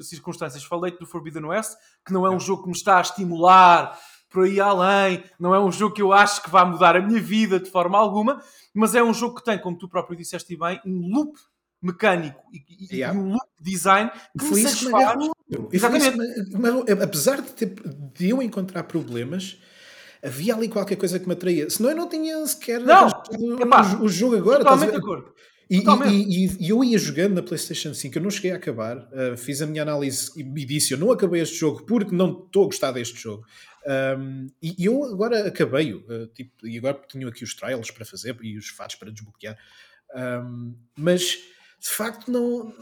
circunstâncias. 0.06 0.64
Falei-te 0.64 0.98
do 0.98 1.06
Forbidden 1.06 1.46
West, 1.46 1.72
que 2.04 2.12
não 2.12 2.26
é 2.26 2.30
um 2.30 2.40
jogo 2.40 2.62
que 2.62 2.68
me 2.68 2.76
está 2.76 2.98
a 2.98 3.00
estimular 3.00 3.98
por 4.28 4.44
aí 4.44 4.60
além, 4.60 5.24
não 5.38 5.54
é 5.54 5.60
um 5.60 5.72
jogo 5.72 5.94
que 5.94 6.02
eu 6.02 6.12
acho 6.12 6.42
que 6.42 6.50
vai 6.50 6.64
mudar 6.64 6.96
a 6.96 7.00
minha 7.00 7.20
vida 7.20 7.58
de 7.58 7.70
forma 7.70 7.98
alguma, 7.98 8.42
mas 8.74 8.94
é 8.94 9.02
um 9.02 9.14
jogo 9.14 9.36
que 9.36 9.44
tem, 9.44 9.58
como 9.58 9.78
tu 9.78 9.88
próprio 9.88 10.16
disseste 10.16 10.56
bem, 10.56 10.80
um 10.84 11.08
loop 11.14 11.38
mecânico 11.80 12.40
e, 12.52 12.96
yeah. 12.96 13.16
e 13.16 13.20
um 13.20 13.32
loop 13.32 13.46
design 13.60 14.10
que 14.38 14.44
Foi 14.44 14.62
me 14.62 14.68
satisfaz. 14.68 15.30
Exatamente. 15.72 16.18
Mas, 16.58 17.02
apesar 17.02 17.40
de, 17.40 17.50
ter, 17.52 17.74
de 18.14 18.28
eu 18.28 18.42
encontrar 18.42 18.82
problemas, 18.84 19.58
havia 20.22 20.54
ali 20.54 20.68
qualquer 20.68 20.96
coisa 20.96 21.18
que 21.18 21.26
me 21.26 21.32
atraía. 21.32 21.70
Senão 21.70 21.90
eu 21.90 21.96
não 21.96 22.08
tinha 22.08 22.44
sequer 22.46 22.80
não, 22.80 23.08
o, 24.00 24.04
o, 24.04 24.08
jogo 24.08 24.36
agora. 24.36 24.58
Totalmente 24.58 24.90
de 24.90 24.96
acordo. 24.96 25.32
E, 25.70 25.76
e, 25.78 26.46
e, 26.46 26.56
e, 26.60 26.68
eu 26.70 26.82
ia 26.82 26.98
jogando 26.98 27.34
na 27.34 27.42
PlayStation 27.42 27.92
5, 27.92 28.16
eu 28.16 28.22
não 28.22 28.30
cheguei 28.30 28.52
a 28.52 28.56
acabar, 28.56 28.96
uh, 28.96 29.36
fiz 29.36 29.60
a 29.60 29.66
minha 29.66 29.82
análise 29.82 30.30
e 30.34 30.64
disse: 30.64 30.94
Eu 30.94 30.98
não 30.98 31.12
acabei 31.12 31.42
este 31.42 31.56
jogo 31.56 31.84
porque 31.84 32.14
não 32.14 32.44
estou 32.46 32.62
a 32.62 32.66
gostar 32.66 32.92
deste 32.92 33.18
jogo. 33.18 33.44
Um, 34.18 34.46
e 34.62 34.84
eu 34.84 35.04
agora 35.04 35.46
acabei-o, 35.46 35.98
uh, 36.00 36.26
tipo, 36.28 36.66
e 36.66 36.78
agora 36.78 36.94
tenho 37.10 37.28
aqui 37.28 37.44
os 37.44 37.54
trials 37.54 37.90
para 37.90 38.04
fazer 38.04 38.36
e 38.42 38.56
os 38.56 38.68
fatos 38.68 38.96
para 38.96 39.10
desbloquear. 39.10 39.58
Um, 40.14 40.74
mas 40.96 41.38
de 41.80 41.88
facto 41.88 42.30
não. 42.30 42.72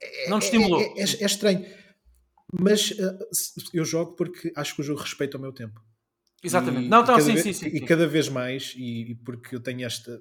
É, 0.00 0.30
não 0.30 0.38
te 0.38 0.44
estimulou. 0.44 0.80
É, 0.80 1.00
é, 1.00 1.02
é 1.02 1.26
estranho. 1.26 1.64
Mas 2.60 2.90
uh, 2.90 3.18
eu 3.72 3.84
jogo 3.84 4.12
porque 4.12 4.52
acho 4.54 4.74
que 4.74 4.80
o 4.80 4.84
jogo 4.84 5.00
respeita 5.00 5.38
o 5.38 5.40
meu 5.40 5.52
tempo. 5.52 5.80
Exatamente. 6.42 6.86
E, 6.86 6.88
não, 6.88 7.02
então, 7.02 7.20
sim, 7.20 7.34
vez, 7.34 7.42
sim, 7.42 7.52
sim, 7.52 7.66
E 7.66 7.80
cada 7.80 8.06
vez 8.06 8.28
mais, 8.28 8.74
e, 8.76 9.12
e 9.12 9.14
porque 9.14 9.54
eu 9.54 9.60
tenho 9.60 9.86
esta. 9.86 10.20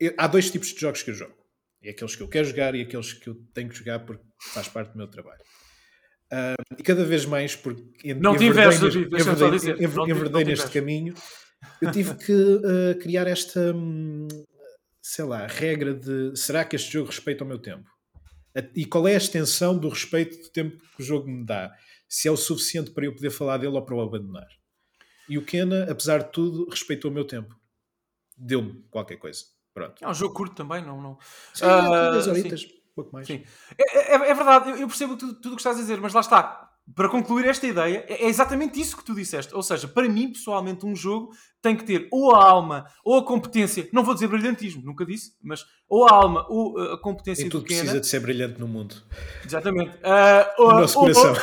Eu, 0.00 0.14
há 0.18 0.26
dois 0.26 0.50
tipos 0.50 0.68
de 0.68 0.80
jogos 0.80 1.02
que 1.02 1.10
eu 1.10 1.14
jogo. 1.14 1.34
É 1.82 1.90
aqueles 1.90 2.16
que 2.16 2.22
eu 2.22 2.28
quero 2.28 2.46
jogar 2.46 2.74
e 2.74 2.80
aqueles 2.80 3.12
que 3.12 3.28
eu 3.28 3.34
tenho 3.52 3.68
que 3.68 3.76
jogar 3.76 4.00
porque 4.00 4.24
faz 4.52 4.68
parte 4.68 4.92
do 4.92 4.98
meu 4.98 5.06
trabalho. 5.06 5.42
Uh, 6.32 6.78
e 6.78 6.82
cada 6.82 7.04
vez 7.04 7.26
mais, 7.26 7.54
porque 7.54 8.14
não 8.14 8.34
enverdei 10.08 10.44
neste 10.44 10.70
caminho, 10.70 11.14
eu 11.80 11.92
tive 11.92 12.14
que 12.16 12.32
uh, 12.32 12.98
criar 13.00 13.26
esta, 13.26 13.74
hum, 13.74 14.26
sei 15.02 15.24
lá, 15.24 15.46
regra 15.46 15.94
de 15.94 16.34
será 16.34 16.64
que 16.64 16.74
este 16.74 16.92
jogo 16.92 17.08
respeita 17.08 17.44
o 17.44 17.46
meu 17.46 17.58
tempo? 17.58 17.88
E 18.74 18.86
qual 18.86 19.06
é 19.06 19.14
a 19.14 19.18
extensão 19.18 19.76
do 19.76 19.88
respeito 19.88 20.38
do 20.38 20.48
tempo 20.50 20.78
que 20.96 21.02
o 21.02 21.04
jogo 21.04 21.28
me 21.28 21.44
dá? 21.44 21.72
Se 22.08 22.28
é 22.28 22.30
o 22.30 22.36
suficiente 22.36 22.92
para 22.92 23.04
eu 23.04 23.14
poder 23.14 23.30
falar 23.30 23.58
dele 23.58 23.74
ou 23.74 23.84
para 23.84 23.96
o 23.96 24.00
abandonar? 24.00 24.46
E 25.28 25.36
o 25.36 25.44
Kena, 25.44 25.90
apesar 25.90 26.18
de 26.18 26.32
tudo, 26.32 26.68
respeitou 26.68 27.10
o 27.10 27.14
meu 27.14 27.24
tempo. 27.24 27.54
Deu-me 28.36 28.84
qualquer 28.90 29.16
coisa. 29.16 29.44
Pronto. 29.74 30.04
É 30.04 30.08
um 30.08 30.14
jogo 30.14 30.32
curto 30.32 30.54
também, 30.54 30.82
não. 30.82 31.02
não... 31.02 31.18
Sim, 31.52 31.64
uh, 31.66 32.12
10 32.12 32.28
horitas, 32.28 32.66
pouco 32.94 33.12
mais. 33.12 33.26
Sim. 33.26 33.44
É, 33.76 34.12
é, 34.12 34.14
é 34.14 34.34
verdade, 34.34 34.70
eu 34.80 34.86
percebo 34.86 35.16
tudo, 35.16 35.34
tudo 35.34 35.52
o 35.52 35.56
que 35.56 35.60
estás 35.60 35.76
a 35.76 35.80
dizer, 35.80 36.00
mas 36.00 36.14
lá 36.14 36.20
está 36.20 36.63
para 36.94 37.08
concluir 37.08 37.46
esta 37.46 37.66
ideia, 37.66 38.04
é, 38.08 38.24
é 38.24 38.28
exatamente 38.28 38.78
isso 38.78 38.96
que 38.96 39.04
tu 39.04 39.14
disseste. 39.14 39.54
Ou 39.54 39.62
seja, 39.62 39.88
para 39.88 40.08
mim, 40.08 40.32
pessoalmente, 40.32 40.84
um 40.84 40.94
jogo 40.94 41.30
tem 41.62 41.74
que 41.74 41.84
ter 41.84 42.08
ou 42.10 42.34
a 42.34 42.44
alma 42.44 42.84
ou 43.02 43.16
a 43.16 43.24
competência, 43.24 43.88
não 43.90 44.04
vou 44.04 44.12
dizer 44.12 44.28
brilhantismo, 44.28 44.82
nunca 44.84 45.02
disse, 45.06 45.32
mas 45.42 45.64
ou 45.88 46.06
a 46.06 46.12
alma 46.12 46.44
ou 46.50 46.78
a 46.78 47.00
competência 47.00 47.46
e 47.46 47.48
tudo 47.48 47.64
precisa 47.64 47.98
de 47.98 48.06
ser 48.06 48.20
brilhante 48.20 48.60
no 48.60 48.68
mundo. 48.68 48.96
Exatamente. 49.42 49.96
Uh, 49.96 50.62
ou, 50.62 50.74
no 50.74 50.80
nosso 50.80 50.98
coração. 50.98 51.34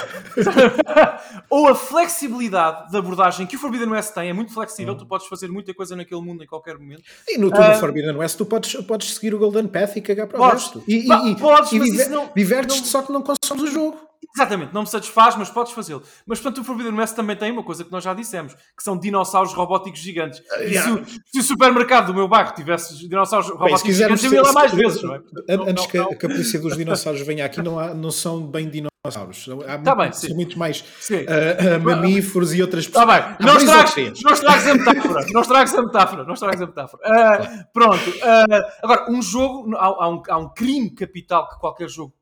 Ou, 1.49 1.57
ou, 1.65 1.67
a 1.69 1.73
flexibilidade 1.73 2.91
da 2.91 2.99
abordagem 2.99 3.47
que 3.47 3.55
o 3.55 3.59
Forbidden 3.59 3.89
West 3.89 4.13
tem, 4.13 4.29
é 4.29 4.33
muito 4.33 4.53
flexível, 4.53 4.93
hum. 4.93 4.97
tu 4.97 5.07
podes 5.07 5.25
fazer 5.25 5.47
muita 5.47 5.73
coisa 5.73 5.95
naquele 5.95 6.21
mundo 6.21 6.43
em 6.43 6.47
qualquer 6.47 6.77
momento. 6.77 7.01
E 7.27 7.39
no, 7.39 7.47
uh, 7.47 7.79
Forbidden 7.79 8.15
West 8.15 8.37
tu 8.37 8.45
podes, 8.45 8.75
podes 8.85 9.15
seguir 9.15 9.33
o 9.33 9.39
Golden 9.39 9.67
Path 9.67 9.95
e 9.95 10.01
cagar 10.01 10.27
para 10.27 10.39
o 10.39 10.49
resto. 10.51 10.83
E, 10.87 11.11
e, 11.11 11.35
podes, 11.35 11.71
e, 11.71 11.77
e 11.77 12.09
não, 12.09 12.29
divertes-te 12.35 12.87
só 12.87 13.01
que 13.01 13.11
não 13.11 13.23
consomes 13.23 13.63
o 13.63 13.67
jogo. 13.67 14.10
Exatamente, 14.35 14.73
não 14.73 14.81
me 14.81 14.87
satisfaz, 14.87 15.35
mas 15.35 15.49
podes 15.49 15.73
fazê-lo. 15.73 16.01
Mas 16.25 16.39
portanto, 16.39 16.61
o 16.61 16.63
Forbidden 16.63 16.93
West 16.93 17.15
também 17.15 17.35
tem 17.35 17.51
uma 17.51 17.63
coisa 17.63 17.83
que 17.83 17.91
nós 17.91 18.03
já 18.03 18.13
dissemos, 18.13 18.53
que 18.53 18.83
são 18.83 18.97
dinossauros 18.97 19.53
robóticos 19.53 19.99
gigantes. 19.99 20.39
Uh, 20.39 20.63
yeah. 20.63 20.83
se, 20.83 20.91
o, 20.91 21.05
se, 21.05 21.39
o, 21.39 21.43
supermercado 21.43 22.07
do 22.07 22.13
meu 22.13 22.27
bairro 22.27 22.53
tivesse 22.53 23.07
dinossauros 23.07 23.49
bem, 23.49 23.57
robóticos 23.57 23.95
gigantes, 23.95 24.23
eu 24.23 24.33
ia 24.33 24.41
lá 24.41 24.53
mais 24.53 24.73
vezes. 24.73 25.03
Não 25.03 25.15
é? 25.15 25.21
Antes 25.49 25.83
não, 25.83 25.87
que, 25.87 25.97
não. 25.97 26.09
que, 26.15 26.25
a 26.25 26.29
polícia 26.29 26.59
dos 26.59 26.77
dinossauros 26.77 27.21
venha 27.21 27.45
aqui, 27.45 27.61
não, 27.61 27.77
há, 27.77 27.93
não 27.93 28.11
são 28.11 28.41
bem 28.41 28.69
dinossauros 28.69 28.91
dinossauros. 29.03 29.49
Há 29.67 29.79
Tá 29.79 29.95
bem, 29.95 30.11
muito 30.35 30.59
mais 30.59 30.83
Sim. 30.99 31.25
uh, 31.25 31.77
uh, 31.77 31.83
mamíferos 31.83 32.53
e 32.53 32.61
outras 32.61 32.85
Está 32.85 33.05
bem, 33.05 33.15
Há 33.15 33.37
não 33.39 33.57
estragues, 33.57 34.21
não 34.21 34.33
estragues 34.33 34.67
a 34.67 34.75
metáfora. 34.75 35.25
Não 35.31 35.41
estragues 35.41 35.73
a 35.73 35.81
metáfora. 35.81 36.23
Não 36.23 36.33
estragues 36.33 36.61
a 36.61 36.65
metáfora. 36.67 37.03
Ah, 37.05 37.65
Pronto. 37.73 38.13
ah, 38.21 38.73
agora, 38.83 39.11
um 39.11 39.21
jogo, 39.21 39.75
há, 39.75 39.85
há 39.85 40.09
um, 40.09 40.23
há 40.29 40.37
um 40.37 40.49
crime 40.49 40.89
capital 40.91 41.49
que 41.49 41.59
qualquer 41.59 41.89
jogo, 41.89 42.13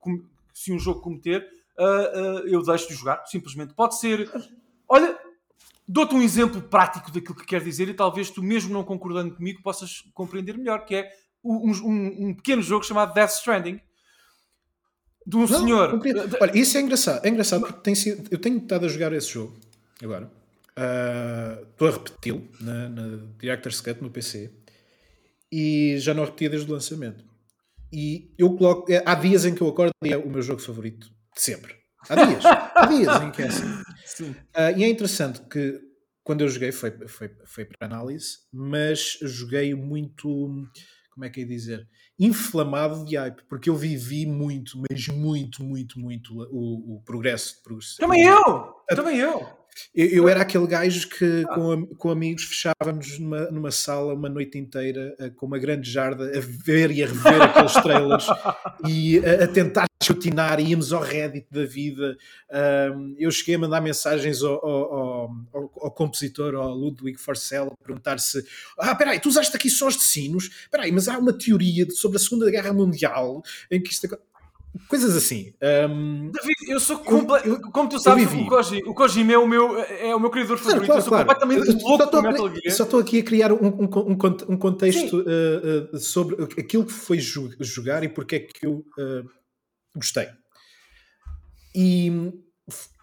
se 0.54 0.72
um 0.72 0.80
jogo 0.80 1.02
cometer, 1.02 1.46
ah, 1.80 2.12
ah, 2.14 2.44
eu 2.46 2.62
deixo 2.64 2.88
de 2.88 2.94
jogar, 2.96 3.26
simplesmente. 3.26 3.74
Pode 3.74 3.98
ser. 4.00 4.30
Olha, 4.88 5.18
dou-te 5.88 6.14
um 6.16 6.22
exemplo 6.22 6.62
prático 6.62 7.12
daquilo 7.12 7.36
que 7.36 7.46
quer 7.46 7.64
dizer 7.64 7.88
e 7.90 7.94
talvez 7.94 8.30
tu, 8.30 8.44
mesmo 8.44 8.74
não 8.74 8.84
concordando 8.84 9.36
comigo, 9.36 9.62
possas 9.64 10.02
compreender 10.14 10.58
melhor, 10.58 10.86
que 10.86 10.96
é 10.96 11.12
um, 11.44 11.72
um- 11.72 12.28
um 12.30 12.34
pequeno 12.34 12.62
jogo 12.62 12.84
chamado 12.86 13.14
Death 13.14 13.32
Stranding. 13.32 13.80
De 15.26 15.36
um 15.38 15.42
Não, 15.42 15.48
senhor. 15.48 15.92
compreendo. 15.92 16.38
Olha, 16.42 16.58
isso 16.58 16.78
é 16.78 16.82
engraçado. 16.82 17.24
É 17.26 17.30
engraçado 17.30 17.62
porque 17.62 17.82
tem 17.82 17.94
sido, 17.96 18.28
eu 18.32 18.38
tenho 18.40 18.58
estado 18.58 18.86
a 18.86 18.90
jogar 18.90 19.14
esse 19.14 19.30
jogo 19.30 19.56
agora. 20.02 20.32
Ah, 20.76 21.60
Estou 21.72 21.88
a 21.88 21.92
repeti-lo 21.92 22.48
na, 22.60 22.90
na 22.90 23.26
Director's 23.38 23.80
Cut 23.82 24.02
no 24.02 24.10
PC 24.10 24.52
e 25.52 25.96
já 26.00 26.14
não 26.14 26.26
repetia 26.26 26.50
desde 26.50 26.70
o 26.70 26.74
lançamento. 26.74 27.24
E 27.92 28.32
eu 28.38 28.56
coloco. 28.56 28.92
é, 28.92 29.04
Há 29.06 29.16
dias 29.16 29.46
em 29.46 29.54
que 29.54 29.62
eu 29.62 29.68
acordo 29.70 29.92
e 30.04 30.12
é 30.14 30.18
o 30.18 30.30
meu 30.30 30.42
jogo 30.42 30.62
favorito 30.62 31.12
sempre. 31.42 31.76
Há 32.08 32.26
dias. 32.26 32.46
há 32.46 32.86
dias 32.86 33.22
em 33.22 33.32
que 33.32 33.42
é 33.42 33.48
assim. 33.48 33.84
sim. 34.06 34.36
Ah, 34.54 34.72
e 34.72 34.84
é 34.84 34.88
interessante 34.90 35.42
que 35.42 35.80
quando 36.24 36.42
eu 36.42 36.48
joguei 36.50 36.72
foi, 36.72 36.92
foi, 37.08 37.32
foi 37.46 37.66
para 37.66 37.88
análise, 37.88 38.38
mas 38.54 39.18
joguei 39.22 39.74
muito, 39.74 40.28
como 41.12 41.26
é 41.26 41.30
que 41.30 41.42
é 41.42 41.44
dizer, 41.44 41.88
inflamado 42.20 43.04
de 43.04 43.16
hype, 43.16 43.42
porque 43.50 43.70
eu 43.70 43.76
vivi 43.76 44.26
muito, 44.26 44.82
mas 44.90 45.08
muito, 45.08 45.64
muito, 45.64 46.00
muito 46.00 46.34
o, 46.52 46.98
o 46.98 47.04
progresso. 47.04 47.62
Também 47.98 48.24
eu! 48.24 48.76
Também 48.90 49.18
eu! 49.18 49.59
Eu, 49.96 50.08
eu 50.08 50.30
era 50.30 50.42
aquele 50.42 50.68
gajo 50.68 51.08
que 51.10 51.44
com, 51.54 51.72
am- 51.72 51.86
com 51.98 52.10
amigos 52.10 52.44
fechávamos 52.44 53.20
numa, 53.20 53.52
numa 53.52 53.72
sala 53.72 54.14
uma 54.14 54.30
noite 54.30 54.58
inteira 54.58 55.16
eh, 55.20 55.30
com 55.32 55.46
uma 55.46 55.58
grande 55.60 55.90
jarda 55.90 56.26
a 56.38 56.42
ver 56.66 56.92
e 56.92 57.04
a 57.04 57.08
rever 57.08 57.42
aqueles 57.42 57.74
trailers 57.84 58.26
e 58.88 59.20
a, 59.20 59.44
a 59.44 59.48
tentar 59.48 59.86
escrutinar, 60.02 60.60
íamos 60.62 60.94
ao 60.94 61.02
Reddit 61.02 61.46
da 61.52 61.66
vida. 61.66 62.18
Ahm, 62.50 63.16
eu 63.20 63.30
cheguei 63.32 63.56
a 63.56 63.60
mandar 63.60 63.82
mensagens 63.82 64.42
ao, 64.42 64.54
ao, 64.66 64.94
ao- 65.54 65.72
ao- 65.82 65.92
compositor, 65.92 66.56
ao 66.56 66.74
Ludwig 66.74 67.18
Forcell, 67.20 67.68
a 67.80 67.84
perguntar 67.86 68.18
se 68.20 68.44
ah, 68.78 68.96
peraí, 68.96 69.20
tu 69.20 69.28
usaste 69.30 69.56
aqui 69.56 69.70
sons 69.70 69.96
de 69.98 70.04
sinos? 70.04 70.68
Peraí, 70.72 70.92
mas 70.92 71.08
há 71.10 71.18
uma 71.18 71.34
teoria 71.34 71.86
sobre 71.92 72.18
a 72.18 72.20
Segunda 72.20 72.50
Guerra 72.50 72.72
Mundial 72.74 73.42
em 73.70 73.82
que 73.82 73.92
isto... 73.92 74.08
aco-" 74.76 74.88
Coisas 74.88 75.16
assim. 75.16 75.54
Ahm, 75.62 76.32
David, 76.32 76.56
eu 76.72 76.80
sou 76.80 77.00
comple... 77.00 77.36
eu- 77.46 77.60
Como 77.72 77.90
tu 77.90 78.00
sabes, 78.00 78.32
o, 78.32 78.46
Koji, 78.48 78.84
o 78.86 78.94
Kojima 78.94 79.34
é 79.34 79.38
o 79.38 79.48
meu, 79.48 79.78
é 79.80 80.16
o 80.16 80.20
meu 80.20 80.30
criador 80.30 80.58
Claro, 80.60 80.84
favorito. 80.84 80.86
claro, 80.88 81.00
eu 81.00 81.04
sou 81.04 81.10
claro. 81.12 81.28
completamente 81.28 81.70
Eu 81.84 81.88
louco 81.90 82.22
Metal 82.22 82.50
Gear. 82.56 82.76
Só 82.76 82.84
estou 82.84 83.00
aqui 83.00 83.20
a 83.20 83.24
criar 83.24 83.52
um, 83.52 83.58
um, 83.68 83.84
um 83.86 84.54
um 84.54 84.58
contexto 84.58 85.22
uh, 85.22 85.96
uh, 85.96 86.00
sobre 86.00 86.44
aquilo 86.60 86.86
que 86.86 86.92
foi 86.94 87.20
jogar 87.20 88.04
e 88.04 88.10
porque 88.10 88.36
é 88.36 88.40
que 88.40 88.66
eu 88.66 88.86
uh, 88.98 89.30
gostei. 89.96 90.28
E, 91.76 92.12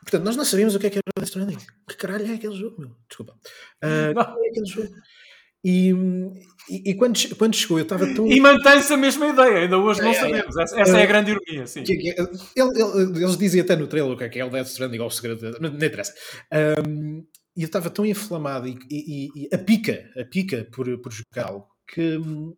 portanto, 0.03 0.25
nós 0.25 0.37
não 0.37 0.45
sabíamos 0.45 0.75
o 0.75 0.79
que 0.79 0.87
é 0.87 0.91
que 0.91 0.97
era 0.99 1.03
Death 1.19 1.29
Stranding. 1.29 1.59
Que 1.89 1.97
caralho 1.97 2.27
é 2.27 2.35
aquele 2.35 2.57
jogo, 2.57 2.81
meu? 2.81 2.97
Desculpa. 3.09 3.35
Uh, 3.83 4.15
Não. 4.15 4.25
que 4.35 4.47
é 4.47 4.51
aquele 4.51 4.67
jogo? 4.67 4.89
E, 5.69 5.91
e, 6.71 6.91
e 6.91 6.95
quando, 6.95 7.19
quando 7.37 7.57
chegou, 7.57 7.79
eu 7.79 7.83
estava 7.83 8.07
tão. 8.15 8.27
E 8.29 8.39
mantém-se 8.41 8.93
a 8.93 8.97
mesma 8.97 9.27
ideia, 9.27 9.59
ainda 9.65 9.79
hoje 9.79 10.01
não 10.01 10.11
É, 10.11 10.13
é, 10.13 10.17
é. 10.17 10.21
sabemos. 10.21 10.57
Essa, 10.57 10.81
essa 10.81 10.99
é 10.99 11.03
a 11.03 11.07
grande 11.07 11.33
ironia, 11.33 11.67
sim. 11.67 11.83
Ele- 11.89 12.15
ele- 12.57 13.25
eles 13.25 13.37
dizem 13.37 13.61
até 13.61 13.75
no 13.75 13.87
trailer 13.89 14.13
o 14.13 14.17
que 14.17 14.25
é 14.25 14.29
que 14.29 14.39
é 14.39 14.45
o 14.45 14.51
Death 14.51 14.69
Stranding 14.69 14.99
ou 15.01 15.09
o 15.09 15.11
segredo, 15.11 15.59
não, 15.61 15.71
não 15.71 15.77
interessa. 15.77 16.15
Um, 16.87 17.27
e 17.57 17.63
eu 17.63 17.67
estava 17.67 17.91
tão 17.91 18.07
inflamado 18.07 18.69
e, 18.69 18.79
e- 18.91 19.29
e 19.35 19.49
a 19.55 19.59
pica, 19.59 20.09
a 20.17 20.25
pica 20.25 20.69
por, 20.71 20.87
por 20.99 21.11
jogar 21.13 21.49
algo 21.51 21.67
que 21.93 22.17
hum, 22.19 22.55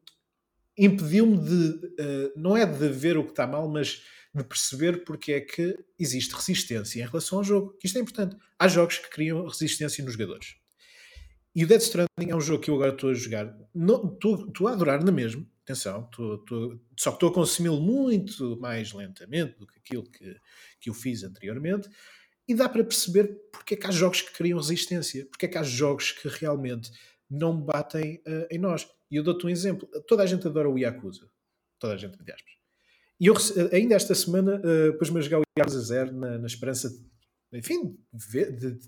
impediu-me 0.76 1.38
de, 1.38 1.86
uh, 2.02 2.32
não 2.36 2.56
é 2.56 2.66
de 2.66 2.88
ver 2.88 3.16
o 3.16 3.24
que 3.24 3.30
está 3.30 3.46
mal, 3.46 3.68
mas 3.68 4.02
de 4.34 4.44
perceber 4.44 5.04
porque 5.04 5.32
é 5.32 5.40
que 5.40 5.76
existe 5.98 6.34
resistência 6.34 7.00
em 7.02 7.06
relação 7.06 7.38
ao 7.38 7.44
jogo. 7.44 7.76
Que 7.80 7.86
isto 7.86 7.96
é 7.98 8.00
importante. 8.02 8.36
Há 8.58 8.68
jogos 8.68 8.98
que 8.98 9.08
criam 9.10 9.46
resistência 9.46 10.04
nos 10.04 10.12
jogadores. 10.12 10.54
E 11.54 11.64
o 11.64 11.66
Death 11.66 11.82
Stranding 11.82 12.30
é 12.30 12.36
um 12.36 12.40
jogo 12.40 12.62
que 12.62 12.70
eu 12.70 12.74
agora 12.74 12.92
estou 12.92 13.10
a 13.10 13.14
jogar. 13.14 13.56
Estou 13.74 14.68
a 14.68 14.72
adorar 14.72 15.04
na 15.04 15.12
mesma. 15.12 15.44
Atenção, 15.64 16.08
só 16.98 17.10
que 17.10 17.16
estou 17.16 17.28
a 17.28 17.34
consumi-lo 17.34 17.78
muito 17.78 18.58
mais 18.58 18.92
lentamente 18.94 19.58
do 19.58 19.66
que 19.66 19.78
aquilo 19.78 20.02
que, 20.04 20.34
que 20.80 20.88
eu 20.88 20.94
fiz 20.94 21.22
anteriormente. 21.22 21.90
E 22.46 22.54
dá 22.54 22.66
para 22.70 22.82
perceber 22.82 23.38
porque 23.52 23.74
é 23.74 23.76
que 23.76 23.86
há 23.86 23.90
jogos 23.90 24.22
que 24.22 24.32
criam 24.32 24.58
resistência, 24.58 25.26
porque 25.26 25.44
é 25.44 25.48
que 25.48 25.58
há 25.58 25.62
jogos 25.62 26.12
que 26.12 26.26
realmente 26.26 26.90
não 27.28 27.60
batem 27.60 28.22
eh, 28.26 28.48
em 28.50 28.58
nós. 28.58 28.88
E 29.10 29.16
eu 29.16 29.22
dou-te 29.22 29.44
um 29.44 29.50
exemplo. 29.50 29.86
Toda 30.06 30.22
a 30.22 30.26
gente 30.26 30.46
adora 30.46 30.70
o 30.70 30.78
Yakuza. 30.78 31.28
Toda 31.78 31.92
a 31.92 31.96
gente, 31.98 32.14
entre 32.18 32.32
aspas. 32.32 32.52
E 33.20 33.26
eu 33.26 33.34
rece- 33.34 33.68
ainda 33.70 33.94
esta 33.94 34.14
semana 34.14 34.62
uh, 34.64 34.96
pus-me 34.96 35.18
a 35.18 35.20
jogar 35.20 35.40
o 35.40 35.42
Yakuza 35.58 35.80
Zero 35.82 36.12
na, 36.12 36.38
na 36.38 36.46
esperança 36.46 36.88
de, 36.88 37.58
enfim, 37.58 37.98
de, 38.10 38.26
ver- 38.26 38.52
de 38.56 38.78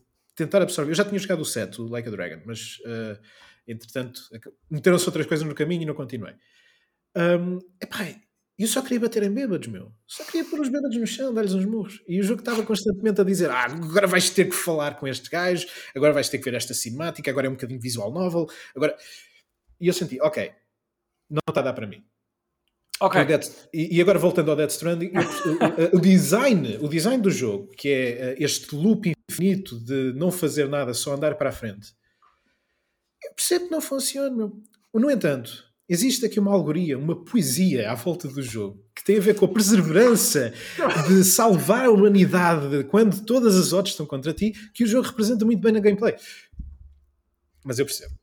tentar 0.45 0.63
absorver. 0.63 0.91
Eu 0.91 0.95
já 0.97 1.05
tinha 1.05 1.19
jogado 1.19 1.41
o 1.41 1.45
7, 1.45 1.81
o 1.81 1.89
Like 1.89 2.09
a 2.09 2.11
Dragon, 2.13 2.43
mas 2.47 2.79
uh, 2.81 3.19
entretanto 3.67 4.23
ac- 4.35 4.53
meteram-se 4.71 5.07
outras 5.07 5.27
coisas 5.27 5.47
no 5.47 5.55
caminho 5.55 5.83
e 5.83 5.87
não 5.87 5.95
continuei. 5.95 6.35
Um, 7.17 7.59
epá, 7.83 8.15
eu 8.59 8.67
só 8.69 8.83
queria 8.83 9.01
bater 9.01 9.23
em 9.23 9.31
bêbados, 9.33 9.69
meu. 9.69 9.91
Só 10.07 10.23
queria 10.25 10.45
pôr 10.49 10.61
os 10.61 10.69
bêbados 10.69 10.97
no 10.97 11.07
chão, 11.07 11.33
dar-lhes 11.33 11.55
uns 11.55 11.65
murros. 11.65 12.03
E 12.07 12.21
o 12.21 12.23
jogo 12.23 12.41
estava 12.41 12.63
constantemente 12.63 13.21
a 13.21 13.25
dizer: 13.25 13.51
Ah, 13.51 13.65
agora 13.65 14.07
vais 14.07 14.29
ter 14.31 14.47
que 14.49 14.55
falar 14.55 14.97
com 14.99 15.09
este 15.09 15.31
gajo, 15.31 15.67
agora 15.95 16.13
vais 16.13 16.29
ter 16.29 16.39
que 16.39 16.45
ver 16.45 16.55
esta 16.57 16.75
cinemática, 16.75 17.31
agora 17.31 17.47
é 17.47 17.51
um 17.51 17.55
bocadinho 17.55 17.81
visual 17.81 18.13
novel. 18.13 18.47
Agora... 18.77 18.97
E 19.81 19.89
eu 19.89 19.95
senti: 19.95 20.21
Ok, 20.21 20.53
não 21.31 21.41
está 21.49 21.61
a 21.61 21.65
dar 21.65 21.73
para 21.73 21.87
mim. 21.87 22.05
Ok. 23.01 23.19
O 23.23 23.25
Death- 23.25 23.69
e, 23.73 23.99
agora 23.99 24.19
voltando 24.19 24.51
ao 24.51 24.57
Death 24.59 24.73
Stranding, 24.73 25.11
o 25.95 25.99
design, 25.99 26.77
o 26.83 26.87
design 26.87 27.23
do 27.23 27.31
jogo, 27.31 27.69
que 27.69 27.89
é 27.89 28.11
eh, 28.11 28.37
este 28.39 28.75
loop 28.77 29.15
infinito 29.31 29.79
de 29.81 30.13
não 30.15 30.31
fazer 30.31 30.69
nada, 30.69 30.93
só 30.93 31.15
andar 31.15 31.37
para 31.37 31.51
a 31.51 31.53
frente, 31.53 31.95
eu 33.23 33.35
percebo 33.35 33.67
que 33.67 33.71
não 33.71 33.81
funciona. 33.81 34.31
Meu. 34.31 34.63
No 34.93 35.11
entanto, 35.11 35.65
existe 35.89 36.27
aqui 36.27 36.41
uma 36.41 36.53
alegoria, 36.53 36.99
uma 36.99 37.25
poesia 37.25 37.91
à 37.91 37.95
volta 37.95 38.29
do 38.29 38.43
jogo 38.43 38.85
que 38.95 39.05
tem 39.05 39.19
a 39.19 39.21
ver 39.21 39.35
com 39.35 39.45
a 39.45 39.49
perseverança 39.49 40.53
de 41.09 41.25
salvar 41.25 41.87
a 41.87 41.91
humanidade 41.91 42.85
quando 42.85 43.25
todas 43.25 43.57
as 43.57 43.73
odds 43.73 43.93
estão 43.93 44.05
contra 44.05 44.33
ti, 44.35 44.53
que 44.75 44.85
o 44.85 44.87
jogo 44.87 45.09
representa 45.09 45.45
muito 45.45 45.61
bem 45.61 45.73
na 45.73 45.81
gameplay. 45.81 46.15
Mas 47.65 47.79
eu 47.79 47.87
percebo. 47.87 48.15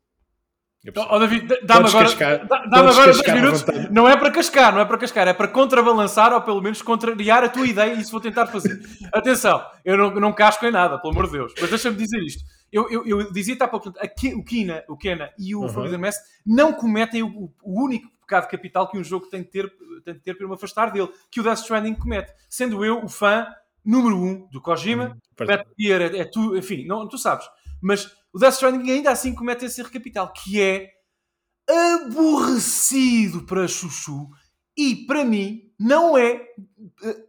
Oh, 1.10 1.18
David, 1.18 1.46
dá- 1.48 1.56
dá-me 1.64 1.88
agora, 1.88 2.08
dá- 2.46 2.64
dá-me 2.66 2.68
podes 2.94 2.98
agora 2.98 3.12
dois 3.12 3.34
minutos. 3.34 3.64
Não 3.90 4.08
é 4.08 4.16
para 4.16 4.30
cascar, 4.30 4.72
não 4.72 4.80
é 4.80 4.84
para 4.84 4.96
cascar, 4.96 5.26
é 5.28 5.32
para 5.34 5.48
contrabalançar 5.48 6.32
ou 6.32 6.40
pelo 6.40 6.62
menos 6.62 6.80
contrariar 6.82 7.42
a 7.42 7.48
tua 7.48 7.66
ideia 7.66 7.94
e 7.94 8.00
isso 8.00 8.12
vou 8.12 8.20
tentar 8.20 8.46
fazer. 8.46 8.80
Atenção, 9.12 9.60
eu 9.84 9.96
não, 9.98 10.14
não 10.14 10.32
casco 10.32 10.64
em 10.64 10.70
nada, 10.70 10.96
pelo 10.98 11.12
amor 11.12 11.26
de 11.26 11.32
Deus, 11.32 11.52
mas 11.60 11.68
deixa-me 11.68 11.96
dizer 11.96 12.18
isto. 12.22 12.44
Eu, 12.72 12.88
eu, 12.90 13.04
eu 13.06 13.32
dizia-te 13.32 13.62
há 13.62 13.68
pouco, 13.68 13.88
o 13.90 14.44
Kina, 14.44 14.84
o 14.88 14.96
Kena 14.96 15.30
e 15.36 15.54
o 15.54 15.62
Uhum. 15.62 16.00
West 16.00 16.20
não 16.46 16.72
cometem 16.72 17.22
o, 17.24 17.52
o- 17.62 17.84
único 17.84 18.08
pecado 18.20 18.48
capital 18.48 18.88
que 18.88 18.96
um 18.96 19.02
jogo 19.04 19.26
tem 19.26 19.42
de 19.42 19.48
ter, 19.48 19.70
tem 20.04 20.14
de 20.14 20.20
ter 20.20 20.34
para 20.34 20.46
me 20.46 20.54
afastar 20.54 20.92
dele, 20.92 21.08
que 21.30 21.40
o 21.40 21.42
Death 21.42 21.58
Stranding 21.58 21.94
comete. 21.94 22.32
Sendo 22.48 22.84
eu 22.84 23.02
o 23.04 23.08
fã 23.08 23.46
número 23.84 24.16
um 24.16 24.46
do 24.52 24.60
Kojima. 24.60 25.16
Metal 25.40 25.66
Gear 25.78 26.02
é, 26.02 26.18
é 26.18 26.24
tu, 26.24 26.56
enfim, 26.56 26.86
não, 26.86 27.08
tu 27.08 27.18
sabes. 27.18 27.46
Mas 27.80 28.10
o 28.32 28.38
Death 28.38 28.54
Stranding 28.54 28.90
ainda 28.90 29.10
assim 29.10 29.34
comete 29.34 29.64
esse 29.64 29.80
erro 29.80 29.90
capital, 29.90 30.32
que 30.32 30.60
é 30.60 30.88
aborrecido 31.68 33.44
para 33.44 33.68
Chuchu 33.68 34.28
e 34.76 35.06
para 35.06 35.24
mim 35.24 35.70
não 35.78 36.16
é. 36.16 36.40
eh, 37.02 37.24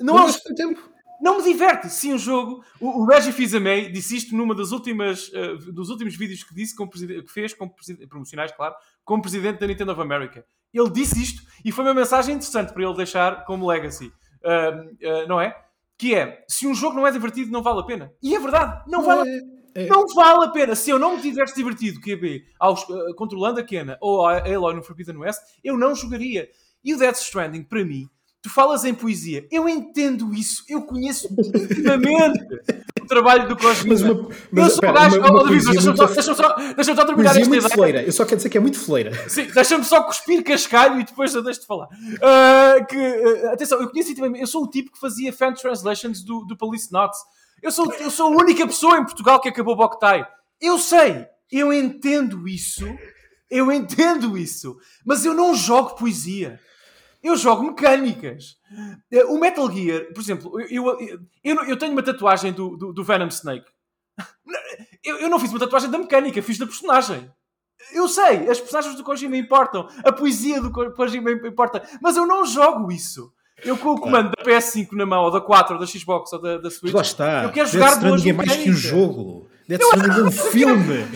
Não, 0.00 0.28
é 0.28 0.32
tempo. 0.56 0.80
não 1.20 1.38
me 1.38 1.44
diverte. 1.44 1.88
Sim, 1.88 2.14
o 2.14 2.18
jogo. 2.18 2.64
O, 2.80 3.02
o 3.02 3.06
Reggie 3.06 3.32
Fils-Aimé 3.32 3.88
disse 3.90 4.16
isto 4.16 4.36
numa 4.36 4.54
das 4.54 4.72
últimas, 4.72 5.30
eh, 5.34 5.54
dos 5.72 5.88
últimos 5.88 6.16
vídeos 6.16 6.42
que 6.42 6.54
disse 6.54 6.74
como 6.74 6.90
que 6.90 7.22
fez, 7.28 7.54
como 7.54 7.74
promocionais, 8.08 8.52
claro, 8.52 8.74
como 9.04 9.22
presidente 9.22 9.60
da 9.60 9.66
Nintendo 9.66 9.92
of 9.92 10.00
America. 10.00 10.44
Ele 10.72 10.90
disse 10.90 11.22
isto 11.22 11.42
e 11.64 11.70
foi 11.70 11.84
uma 11.84 11.94
mensagem 11.94 12.34
interessante 12.34 12.72
para 12.72 12.82
ele 12.82 12.94
deixar 12.96 13.44
como 13.44 13.66
legacy. 13.68 14.12
Ah, 14.44 14.70
ah, 15.04 15.26
não 15.28 15.40
é? 15.40 15.54
Que 15.98 16.14
é, 16.14 16.44
se 16.48 16.66
um 16.66 16.74
jogo 16.74 16.96
não 16.96 17.06
é 17.06 17.12
divertido, 17.12 17.52
não 17.52 17.62
vale 17.62 17.80
a 17.80 17.84
pena. 17.84 18.12
E 18.22 18.34
é 18.34 18.40
verdade, 18.40 18.82
não 18.90 19.02
vale 19.04 19.20
a 19.20 19.24
É, 19.32 19.40
é. 19.74 19.86
não 19.86 20.06
vale 20.08 20.46
a 20.46 20.48
pena. 20.48 20.74
Se 20.74 20.90
eu 20.90 20.98
não 20.98 21.16
me 21.16 21.22
tivesse 21.22 21.54
divertido, 21.54 22.00
QB, 22.00 22.44
aos, 22.58 22.82
uh, 22.88 23.14
controlando 23.16 23.60
a 23.60 23.62
Kena 23.62 23.98
ou 24.00 24.26
a 24.26 24.38
Aloy 24.38 24.74
no 24.74 24.82
Forbidden 24.82 25.18
West, 25.18 25.40
eu 25.62 25.76
não 25.76 25.94
jogaria. 25.94 26.48
E 26.84 26.94
o 26.94 26.98
Death 26.98 27.18
Stranding, 27.18 27.62
para 27.62 27.84
mim, 27.84 28.08
tu 28.42 28.50
falas 28.50 28.84
em 28.84 28.92
poesia, 28.92 29.46
eu 29.50 29.68
entendo 29.68 30.34
isso, 30.34 30.64
eu 30.68 30.82
conheço 30.82 31.28
intimamente. 31.30 32.44
o 33.00 33.06
trabalho 33.06 33.48
do 33.48 33.56
Kojima. 33.56 33.88
Mas 33.88 34.02
uma, 34.02 34.28
mas, 34.50 34.64
eu 34.64 34.70
sou 34.70 34.80
pera, 34.80 34.92
gajo. 34.92 35.18
Uma, 35.18 35.30
uma 35.30 35.48
deixa-me 35.48 35.96
só, 35.96 36.06
deixa 36.06 36.34
só, 36.34 36.56
deixa 36.74 36.94
só 36.94 37.04
terminar 37.04 37.36
esta 37.36 37.56
ideia. 37.56 37.68
Fleira. 37.70 38.02
Eu 38.02 38.12
só 38.12 38.24
quero 38.24 38.36
dizer 38.36 38.48
que 38.48 38.58
é 38.58 38.60
muito 38.60 38.78
fleira. 38.78 39.12
Sim, 39.28 39.48
deixa-me 39.54 39.84
só 39.84 40.02
cuspir 40.02 40.42
cascalho 40.42 41.00
e 41.00 41.04
depois 41.04 41.34
eu 41.34 41.42
deixo 41.42 41.60
de 41.60 41.66
falar. 41.66 41.86
Uh, 41.86 42.86
que, 42.86 42.96
uh, 42.96 43.52
atenção, 43.52 43.80
eu 43.80 43.88
conheci 43.90 44.14
também. 44.14 44.40
Eu 44.40 44.46
sou 44.46 44.64
o 44.64 44.70
tipo 44.70 44.92
que 44.92 44.98
fazia 44.98 45.32
fan 45.32 45.52
translations 45.52 46.22
do, 46.22 46.44
do 46.44 46.56
Police 46.56 46.90
Notes. 46.92 47.18
Eu 47.62 47.70
sou, 47.70 47.92
eu 47.94 48.10
sou 48.10 48.32
a 48.32 48.36
única 48.36 48.66
pessoa 48.66 48.98
em 48.98 49.04
Portugal 49.04 49.40
que 49.40 49.48
acabou 49.48 49.76
Boktai. 49.76 50.26
Eu 50.60 50.78
sei, 50.78 51.26
eu 51.50 51.72
entendo 51.72 52.48
isso. 52.48 52.84
Eu 53.48 53.70
entendo 53.70 54.36
isso. 54.36 54.76
Mas 55.06 55.24
eu 55.24 55.32
não 55.32 55.54
jogo 55.54 55.94
poesia. 55.94 56.58
Eu 57.22 57.36
jogo 57.36 57.62
mecânicas. 57.62 58.56
Eh, 59.10 59.24
o 59.26 59.38
Metal 59.38 59.70
Gear, 59.70 60.12
por 60.12 60.20
exemplo, 60.20 60.60
eu, 60.60 60.98
eu, 60.98 61.20
eu, 61.44 61.64
eu 61.66 61.76
tenho 61.78 61.92
uma 61.92 62.02
tatuagem 62.02 62.52
do, 62.52 62.76
do, 62.76 62.92
do 62.92 63.04
Venom 63.04 63.28
Snake. 63.28 63.70
Eu, 65.04 65.18
eu, 65.18 65.28
não 65.28 65.40
fiz 65.40 65.50
uma 65.50 65.58
tatuagem 65.58 65.90
da 65.90 65.98
mecânica, 65.98 66.40
fiz 66.40 66.58
da 66.58 66.64
personagem. 66.64 67.28
Eu 67.92 68.06
sei, 68.06 68.48
as 68.48 68.60
personagens 68.60 68.94
do 68.94 69.02
Kojima 69.02 69.36
importam, 69.36 69.88
a 70.04 70.12
poesia 70.12 70.60
do 70.60 70.70
Kojima 70.70 71.32
importa, 71.32 71.82
mas 72.00 72.16
eu 72.16 72.24
não 72.24 72.46
jogo 72.46 72.92
isso. 72.92 73.34
Eu 73.64 73.76
com 73.76 73.90
o 73.90 74.00
comando 74.00 74.30
da 74.36 74.44
PS5 74.44 74.92
na 74.92 75.06
mão, 75.06 75.24
ou 75.24 75.30
da 75.30 75.40
4, 75.40 75.74
ou 75.74 75.80
da 75.80 75.86
Xbox, 75.86 76.32
ou 76.32 76.40
da, 76.40 76.58
da 76.58 76.70
Switch, 76.70 76.92
lá 76.92 77.02
está. 77.02 77.44
eu 77.44 77.52
quero 77.52 77.68
jogar 77.68 77.96
duas 77.96 78.26
é 78.26 78.32
mais 78.32 78.56
que 78.56 78.70
um 78.70 78.72
jogo. 78.72 79.48
Death 79.68 79.82
Stranding 79.82 80.20
é 80.20 80.24
um 80.24 80.30
filme. 80.30 81.06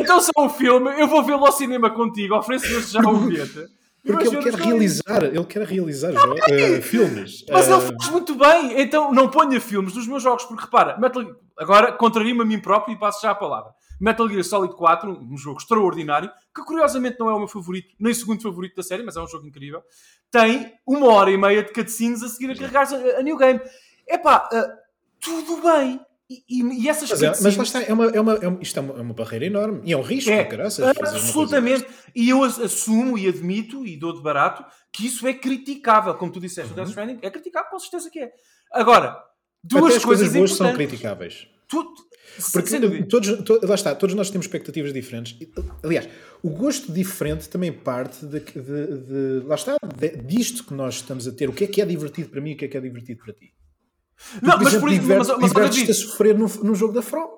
então 0.00 0.20
se 0.20 0.30
é 0.36 0.40
um 0.40 0.48
filme, 0.48 1.00
eu 1.00 1.06
vou 1.06 1.22
vê-lo 1.22 1.44
ao 1.44 1.52
cinema 1.52 1.90
contigo, 1.90 2.34
ofereço-lhe 2.36 2.80
já 2.80 3.00
o 3.00 3.18
bilhete. 3.18 3.66
Porque 4.06 4.28
ele 4.28 4.42
quer 4.42 4.54
realizar, 4.54 5.24
ele 5.24 5.44
quer 5.44 5.66
realizar 5.66 6.12
uh, 6.12 6.82
filmes. 6.82 7.44
Mas 7.50 7.66
uh... 7.66 7.72
ele 7.72 7.80
faz 7.98 8.10
muito 8.10 8.34
bem, 8.36 8.80
então 8.80 9.12
não 9.12 9.28
ponha 9.28 9.60
filmes 9.60 9.94
nos 9.94 10.06
meus 10.06 10.22
jogos, 10.22 10.44
porque 10.44 10.64
repara, 10.64 10.96
Metal... 10.96 11.24
agora 11.58 11.92
contrario-me 11.92 12.42
a 12.42 12.44
mim 12.44 12.60
próprio 12.60 12.94
e 12.94 12.98
passo 12.98 13.20
já 13.20 13.32
a 13.32 13.34
palavra. 13.34 13.72
Metal 14.00 14.28
Gear 14.28 14.44
Solid 14.44 14.74
4, 14.74 15.10
um 15.10 15.36
jogo 15.36 15.58
extraordinário, 15.58 16.30
que 16.54 16.62
curiosamente 16.64 17.18
não 17.18 17.30
é 17.30 17.34
o 17.34 17.38
meu 17.38 17.48
favorito, 17.48 17.94
nem 17.98 18.12
o 18.12 18.14
segundo 18.14 18.42
favorito 18.42 18.76
da 18.76 18.82
série, 18.82 19.02
mas 19.02 19.16
é 19.16 19.20
um 19.20 19.26
jogo 19.26 19.46
incrível, 19.46 19.82
tem 20.30 20.74
uma 20.86 21.08
hora 21.08 21.30
e 21.30 21.36
meia 21.36 21.62
de 21.62 21.72
cutscenes 21.72 22.22
a 22.22 22.28
seguir 22.28 22.50
a 22.50 22.56
carregar 22.56 22.86
a, 22.92 23.20
a 23.20 23.22
New 23.22 23.36
Game. 23.36 23.60
Epá, 24.08 24.48
uh, 24.52 24.86
tudo 25.20 25.62
bem. 25.62 26.00
E, 26.28 26.42
e, 26.48 26.82
e 26.82 26.88
essas 26.88 27.08
mas, 27.08 27.22
é, 27.22 27.28
mas 27.40 27.56
lá 27.56 27.62
está, 27.62 27.82
é 27.82 27.92
uma, 27.92 28.06
é 28.06 28.20
uma, 28.20 28.34
é 28.34 28.48
uma, 28.48 28.60
isto 28.60 28.76
é 28.76 28.82
uma, 28.82 28.94
é 28.94 29.00
uma, 29.00 29.14
barreira 29.14 29.46
enorme 29.46 29.80
e 29.84 29.92
é 29.92 29.96
um 29.96 30.02
risco, 30.02 30.28
é, 30.28 30.44
caraças, 30.44 30.84
Absolutamente. 30.84 31.86
E 32.16 32.28
eu 32.28 32.42
assumo 32.42 33.16
e 33.16 33.28
admito 33.28 33.86
e 33.86 33.96
dou 33.96 34.12
de 34.12 34.20
barato 34.22 34.64
que 34.92 35.06
isso 35.06 35.26
é 35.28 35.34
criticável, 35.34 36.14
como 36.14 36.32
tu 36.32 36.40
disseste, 36.40 36.72
uhum. 36.72 36.72
o 36.72 36.76
Death 36.76 36.88
Stranding 36.88 37.18
é 37.22 37.30
criticável, 37.30 37.70
com 37.70 37.78
certeza 37.78 38.10
que 38.10 38.18
é. 38.18 38.32
Agora, 38.72 39.16
duas 39.62 39.94
Até 39.94 40.04
coisas, 40.04 40.04
coisas 40.04 40.32
boas 40.32 40.52
são 40.52 40.74
criticáveis. 40.74 41.46
Tu, 41.68 41.94
porque 42.52 43.02
todos, 43.04 43.42
to, 43.44 43.60
lá 43.62 43.74
está, 43.74 43.94
todos 43.94 44.14
nós 44.14 44.30
temos 44.30 44.46
expectativas 44.46 44.92
diferentes. 44.92 45.36
Aliás, 45.82 46.08
o 46.42 46.50
gosto 46.50 46.92
diferente 46.92 47.48
também 47.48 47.72
parte 47.72 48.24
de, 48.26 48.40
de, 48.40 49.40
de 49.40 49.46
lá 49.46 49.54
está, 49.54 49.76
de, 49.98 50.08
disto 50.22 50.64
que 50.64 50.74
nós 50.74 50.96
estamos 50.96 51.26
a 51.26 51.32
ter. 51.32 51.48
O 51.48 51.52
que 51.52 51.64
é 51.64 51.66
que 51.66 51.80
é 51.80 51.86
divertido 51.86 52.28
para 52.28 52.40
mim 52.40 52.50
e 52.50 52.54
o 52.54 52.56
que 52.56 52.64
é 52.64 52.68
que 52.68 52.76
é 52.76 52.80
divertido 52.80 53.22
para 53.24 53.32
ti? 53.32 53.52
Não, 54.42 54.56
mas 54.56 54.68
exemplo, 54.68 54.80
por 54.80 54.92
isso, 54.92 55.00
diverte, 55.00 55.28
mas, 55.28 55.52
mas, 55.52 55.52
mas, 55.52 55.90
a 55.90 55.94
sofrer 55.94 56.38
no, 56.38 56.74
jogo 56.74 56.92
da 56.92 57.02
From. 57.02 57.28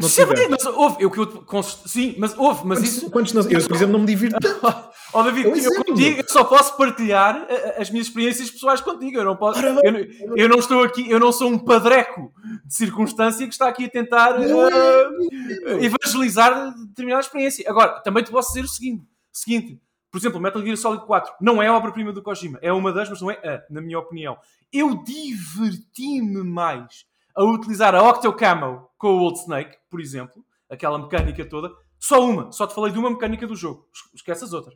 Sim, 0.00 0.22
mas 0.48 0.64
houve, 0.64 1.04
eu 1.04 1.10
que 1.10 1.18
eu 1.18 1.62
sim, 1.62 2.14
mas 2.16 2.36
houve, 2.38 2.66
mas 2.66 2.78
quantos, 2.78 2.96
isso. 2.96 3.10
Quantos 3.10 3.32
não, 3.34 3.42
eu, 3.42 3.60
por 3.68 3.76
exemplo, 3.76 3.92
não 3.92 4.00
me 4.00 4.06
divirto. 4.06 4.38
oh, 5.12 5.22
David, 5.22 5.48
eu, 5.48 5.56
eu, 5.56 5.84
contigo, 5.84 6.20
eu 6.20 6.28
só 6.28 6.44
posso 6.44 6.76
partilhar 6.76 7.46
eh, 7.48 7.54
eh, 7.54 7.82
as 7.82 7.90
minhas 7.90 8.06
experiências 8.06 8.50
pessoais 8.50 8.80
contigo. 8.80 9.18
Eu 9.18 9.24
não 9.24 9.36
posso. 9.36 9.60
Eu, 9.60 10.36
eu, 10.36 10.48
não 10.48 10.58
estou 10.58 10.82
aqui, 10.82 11.10
eu 11.10 11.20
não 11.20 11.32
sou 11.32 11.48
um 11.48 11.58
padreco 11.58 12.32
de 12.64 12.74
circunstância 12.74 13.46
que 13.46 13.52
está 13.52 13.68
aqui 13.68 13.84
a 13.84 13.90
tentar 13.90 14.38
uh, 14.38 15.82
evangelizar 15.82 16.74
determinada 16.88 17.22
experiência. 17.22 17.64
Agora, 17.68 18.00
também 18.00 18.22
te 18.24 18.30
posso 18.30 18.48
dizer 18.48 18.64
o 18.64 18.68
seguinte: 18.68 19.04
seguinte 19.32 19.80
por 20.12 20.18
exemplo, 20.18 20.38
Metal 20.38 20.62
Gear 20.62 20.76
Solid 20.76 21.06
4 21.06 21.36
não 21.40 21.62
é 21.62 21.70
obra-prima 21.70 22.12
do 22.12 22.22
Kojima, 22.22 22.58
é 22.60 22.70
uma 22.70 22.92
das, 22.92 23.08
mas 23.08 23.22
não 23.22 23.30
é 23.30 23.36
a, 23.36 23.64
na 23.72 23.80
minha 23.80 23.98
opinião. 23.98 24.36
Eu 24.70 25.02
diverti-me 25.02 26.44
mais 26.44 27.06
a 27.34 27.42
utilizar 27.42 27.94
a 27.94 28.02
Octo 28.02 28.30
Camo 28.34 28.90
com 28.98 29.08
o 29.08 29.20
Old 29.20 29.38
Snake, 29.38 29.78
por 29.88 30.02
exemplo, 30.02 30.44
aquela 30.68 30.98
mecânica 30.98 31.46
toda, 31.46 31.72
só 31.98 32.22
uma, 32.22 32.52
só 32.52 32.66
te 32.66 32.74
falei 32.74 32.92
de 32.92 32.98
uma 32.98 33.08
mecânica 33.08 33.46
do 33.46 33.56
jogo, 33.56 33.88
esquece 34.14 34.44
as 34.44 34.52
outras, 34.52 34.74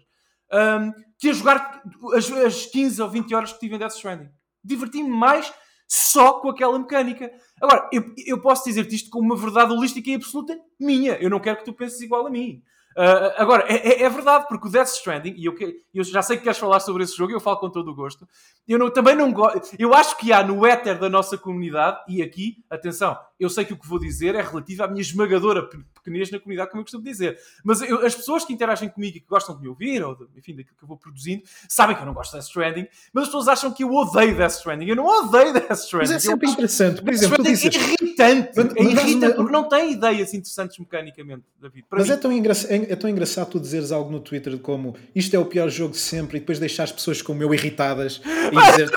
um, 0.53 0.93
que 1.19 1.31
a 1.31 1.33
jogar 1.33 1.83
as, 2.15 2.31
as 2.31 2.67
15 2.67 3.03
ou 3.03 3.09
20 3.09 3.35
horas 3.35 3.53
que 3.53 3.61
tive 3.61 3.77
em 3.77 3.79
Death 3.79 3.95
Stranding. 3.95 4.29
Diverti-me 4.63 5.09
mais 5.09 5.53
só 5.89 6.41
com 6.41 6.49
aquela 6.49 6.79
mecânica. 6.79 7.31
Agora, 7.61 7.89
eu, 7.93 8.05
eu 8.27 8.41
posso 8.41 8.65
dizer-te 8.65 8.97
isto 8.97 9.11
com 9.11 9.21
uma 9.21 9.37
verdade 9.37 9.73
holística 9.73 10.11
e 10.11 10.15
absoluta 10.15 10.59
minha. 10.79 11.15
Eu 11.15 11.31
não 11.31 11.41
quero 11.41 11.59
que 11.59 11.65
tu 11.65 11.73
penses 11.73 12.01
igual 12.01 12.27
a 12.27 12.31
mim. 12.31 12.63
Uh, 12.97 13.29
agora, 13.37 13.67
é, 13.69 13.75
é, 13.75 14.03
é, 14.05 14.09
verdade, 14.09 14.47
porque 14.49 14.69
o 14.69 14.71
Death 14.71 14.89
Stranding, 14.89 15.35
e 15.37 15.45
eu, 15.45 15.55
eu, 15.93 16.03
já 16.03 16.23
sei 16.23 16.39
que 16.39 16.45
queres 16.45 16.59
falar 16.59 16.81
sobre 16.81 17.05
esse 17.05 17.15
jogo, 17.15 17.31
eu 17.31 17.39
falo 17.39 17.59
com 17.59 17.69
todo 17.69 17.91
o 17.91 17.95
gosto. 17.95 18.27
Eu 18.67 18.79
não, 18.79 18.91
também 18.91 19.15
não 19.15 19.31
gosto. 19.31 19.77
Eu 19.79 19.93
acho 19.93 20.17
que 20.17 20.33
há 20.33 20.43
no 20.43 20.65
éter 20.65 20.99
da 20.99 21.07
nossa 21.07 21.37
comunidade, 21.37 21.99
e 22.09 22.23
aqui, 22.23 22.65
atenção, 22.71 23.15
eu 23.39 23.51
sei 23.51 23.65
que 23.65 23.73
o 23.73 23.77
que 23.77 23.87
vou 23.87 23.99
dizer 23.99 24.35
é 24.35 24.43
relativo 24.43 24.83
à 24.85 24.89
minha 24.89 25.01
esmagadora 25.01 25.69
pequenez 25.95 26.31
na 26.31 26.39
comunidade, 26.39 26.71
como 26.71 26.81
eu 26.81 26.85
costumo 26.85 27.05
dizer. 27.05 27.39
Mas 27.63 27.83
eu, 27.83 28.05
as 28.05 28.15
pessoas 28.15 28.45
que 28.45 28.53
interagem 28.53 28.89
comigo 28.89 29.17
e 29.19 29.21
que 29.21 29.27
gostam 29.27 29.55
de 29.55 29.63
me 29.63 29.69
ouvir, 29.69 30.03
ou 30.03 30.15
de, 30.15 30.25
enfim, 30.37 30.55
daquilo 30.55 30.77
que 30.77 30.85
eu 30.85 30.89
vou 30.89 30.97
produzindo, 30.97 31.43
sabem 31.69 31.95
que 31.95 32.03
eu 32.03 32.07
não 32.07 32.15
gosto 32.15 32.31
de 32.31 32.39
Death 32.39 32.49
Stranding, 32.49 32.89
mas 33.13 33.23
as 33.25 33.29
pessoas 33.29 33.49
acham 33.49 33.73
que 33.73 33.85
eu 33.85 33.93
odeio 33.93 34.37
Death 34.37 34.53
Stranding. 34.53 34.87
Eu 34.87 34.97
não 34.97 35.07
odeio 35.07 35.53
Death 35.53 35.71
Stranding. 35.73 36.13
Mas 36.13 36.25
é 36.25 36.31
sempre 36.31 36.47
eu 36.47 36.53
interessante. 36.53 37.03
Por 37.03 37.13
exemplo, 37.13 37.43
Death 37.43 37.55
Stranding 37.57 37.79
é 37.79 37.95
irritante. 38.03 38.51
Mas, 38.57 38.77
é 38.77 38.83
irritante 38.83 39.37
porque 39.37 39.53
não 39.53 39.69
tem 39.69 39.93
ideias 39.93 40.33
interessantes 40.33 40.79
mecanicamente, 40.79 41.43
David. 41.61 41.87
Mas 41.91 42.11
é 42.11 42.17
tão, 42.17 42.33
engra 42.33 42.55
é, 42.69 42.93
é 42.93 42.97
tão 42.97 43.11
engraçado 43.11 43.51
tu 43.51 43.61
dizeres 43.61 43.93
algo 43.93 44.11
no 44.11 44.21
Twitter 44.21 44.59
como 44.59 44.97
isto 45.15 45.35
é 45.35 45.39
o 45.39 45.45
pior 45.45 45.69
jogo 45.69 45.93
de 45.93 45.99
sempre 45.99 46.39
e 46.39 46.41
depois 46.41 46.59
deixar 46.59 46.85
as 46.85 46.93
pessoas 46.93 47.21
como 47.21 47.43
eu 47.43 47.53
irritadas 47.53 48.21
e 48.25 48.71
dizer. 48.71 48.91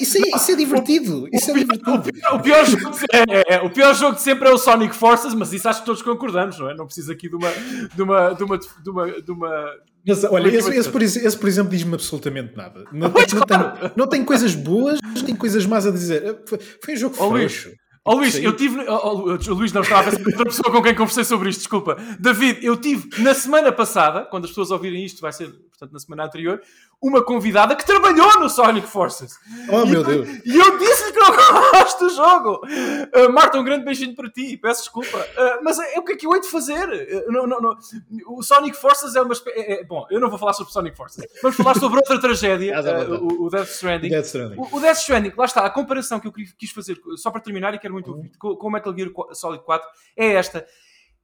Isso 0.00 0.16
é, 0.18 0.36
isso 0.36 0.52
é 0.52 0.56
divertido. 0.56 1.28
Isso 1.32 1.50
é 1.50 1.54
divertido. 1.54 1.57
O 2.32 2.40
pior, 2.40 2.64
jogo 2.66 2.90
de, 2.90 3.04
é, 3.12 3.54
é, 3.54 3.60
o 3.62 3.70
pior 3.70 3.94
jogo 3.94 4.16
de 4.16 4.22
sempre 4.22 4.48
é 4.48 4.52
o 4.52 4.58
Sonic 4.58 4.94
Forces, 4.94 5.34
mas 5.34 5.52
isso 5.52 5.68
acho 5.68 5.80
que 5.80 5.86
todos 5.86 6.02
concordamos, 6.02 6.58
não 6.58 6.70
é? 6.70 6.74
Não 6.74 6.86
precisa 6.86 7.12
aqui 7.12 7.28
de 7.28 7.36
uma. 7.36 7.50
De 7.94 8.02
uma, 8.02 8.34
de 8.34 8.44
uma, 8.44 8.58
de 8.58 8.90
uma, 8.90 9.22
de 9.22 9.30
uma 9.30 9.74
mas, 10.06 10.24
olha, 10.24 10.48
esse, 10.48 10.70
esse, 10.74 10.88
por, 10.88 11.02
esse, 11.02 11.36
por 11.36 11.48
exemplo, 11.48 11.70
diz-me 11.70 11.94
absolutamente 11.94 12.56
nada. 12.56 12.84
Não, 12.92 13.10
pois, 13.10 13.30
não, 13.32 13.42
claro. 13.42 13.78
tem, 13.78 13.90
não 13.94 14.06
tem 14.06 14.24
coisas 14.24 14.54
boas, 14.54 14.98
tem 15.24 15.36
coisas 15.36 15.66
más 15.66 15.86
a 15.86 15.90
dizer. 15.90 16.42
Foi, 16.46 16.58
foi 16.82 16.94
um 16.94 16.96
jogo 16.96 17.16
oh, 17.18 17.28
frouxo. 17.28 17.70
Ó 18.08 18.12
oh, 18.12 18.16
Luís, 18.16 18.36
eu 18.36 18.56
tive. 18.56 18.80
Oh, 18.88 19.38
oh, 19.38 19.52
Luís 19.52 19.70
não 19.70 19.82
estava 19.82 20.08
a 20.08 20.12
ser 20.12 20.26
outra 20.26 20.44
pessoa 20.46 20.72
com 20.72 20.82
quem 20.82 20.94
conversei 20.94 21.24
sobre 21.24 21.50
isto, 21.50 21.58
desculpa. 21.58 21.94
David, 22.18 22.64
eu 22.64 22.74
tive 22.76 23.06
na 23.22 23.34
semana 23.34 23.70
passada, 23.70 24.24
quando 24.24 24.44
as 24.44 24.50
pessoas 24.50 24.70
ouvirem 24.70 25.04
isto, 25.04 25.20
vai 25.20 25.30
ser, 25.30 25.52
portanto, 25.78 25.92
na 25.92 25.98
semana 26.00 26.24
anterior, 26.24 26.60
uma 27.00 27.24
convidada 27.24 27.76
que 27.76 27.86
trabalhou 27.86 28.40
no 28.40 28.50
Sonic 28.50 28.88
Forces. 28.88 29.38
Oh, 29.68 29.84
e 29.84 29.90
meu 29.90 30.02
Deus. 30.02 30.28
E 30.44 30.56
eu 30.56 30.78
disse-lhe 30.78 31.12
que 31.12 31.20
não 31.20 31.30
gosto 31.70 32.04
do 32.04 32.10
jogo. 32.10 32.60
Uh, 32.66 33.32
Marta, 33.32 33.58
um 33.58 33.64
grande 33.64 33.84
beijinho 33.84 34.14
para 34.14 34.28
ti. 34.28 34.56
Peço 34.56 34.82
desculpa. 34.82 35.18
Uh, 35.18 35.62
mas 35.62 35.78
é, 35.78 35.94
é, 35.94 36.00
o 36.00 36.04
que 36.04 36.12
é 36.12 36.16
que 36.16 36.26
eu 36.26 36.34
hei 36.34 36.40
de 36.40 36.48
fazer? 36.48 36.88
Uh, 36.88 37.32
não, 37.32 37.46
não, 37.46 37.60
não. 37.60 37.78
O 38.26 38.42
Sonic 38.42 38.76
Forces 38.76 39.14
é 39.14 39.22
uma... 39.22 39.34
É, 39.48 39.80
é, 39.80 39.84
bom, 39.84 40.04
eu 40.10 40.20
não 40.20 40.28
vou 40.28 40.38
falar 40.38 40.52
sobre 40.52 40.72
Sonic 40.72 40.96
Forces. 40.96 41.24
Vamos 41.40 41.56
falar 41.56 41.78
sobre 41.78 41.98
outra 41.98 42.20
tragédia. 42.20 42.74
o, 43.20 43.46
o, 43.46 43.50
Death 43.50 43.68
Stranding. 43.68 44.08
Death 44.08 44.26
Stranding. 44.26 44.56
O, 44.58 44.76
o, 44.76 44.80
Death 44.80 44.98
Stranding, 44.98 45.32
lá 45.36 45.44
está. 45.44 45.64
A 45.64 45.70
comparação 45.70 46.18
que 46.18 46.26
eu 46.26 46.32
quis 46.32 46.70
fazer, 46.72 47.00
só 47.16 47.30
para 47.30 47.40
terminar 47.40 47.72
e 47.74 47.78
quero 47.78 47.94
muito 47.94 48.10
ouvir, 48.10 48.32
com, 48.36 48.56
com 48.56 48.66
o 48.66 48.70
Metal 48.70 48.94
Gear 48.96 49.10
Solid 49.32 49.62
4, 49.62 49.88
é 50.16 50.32
esta 50.32 50.66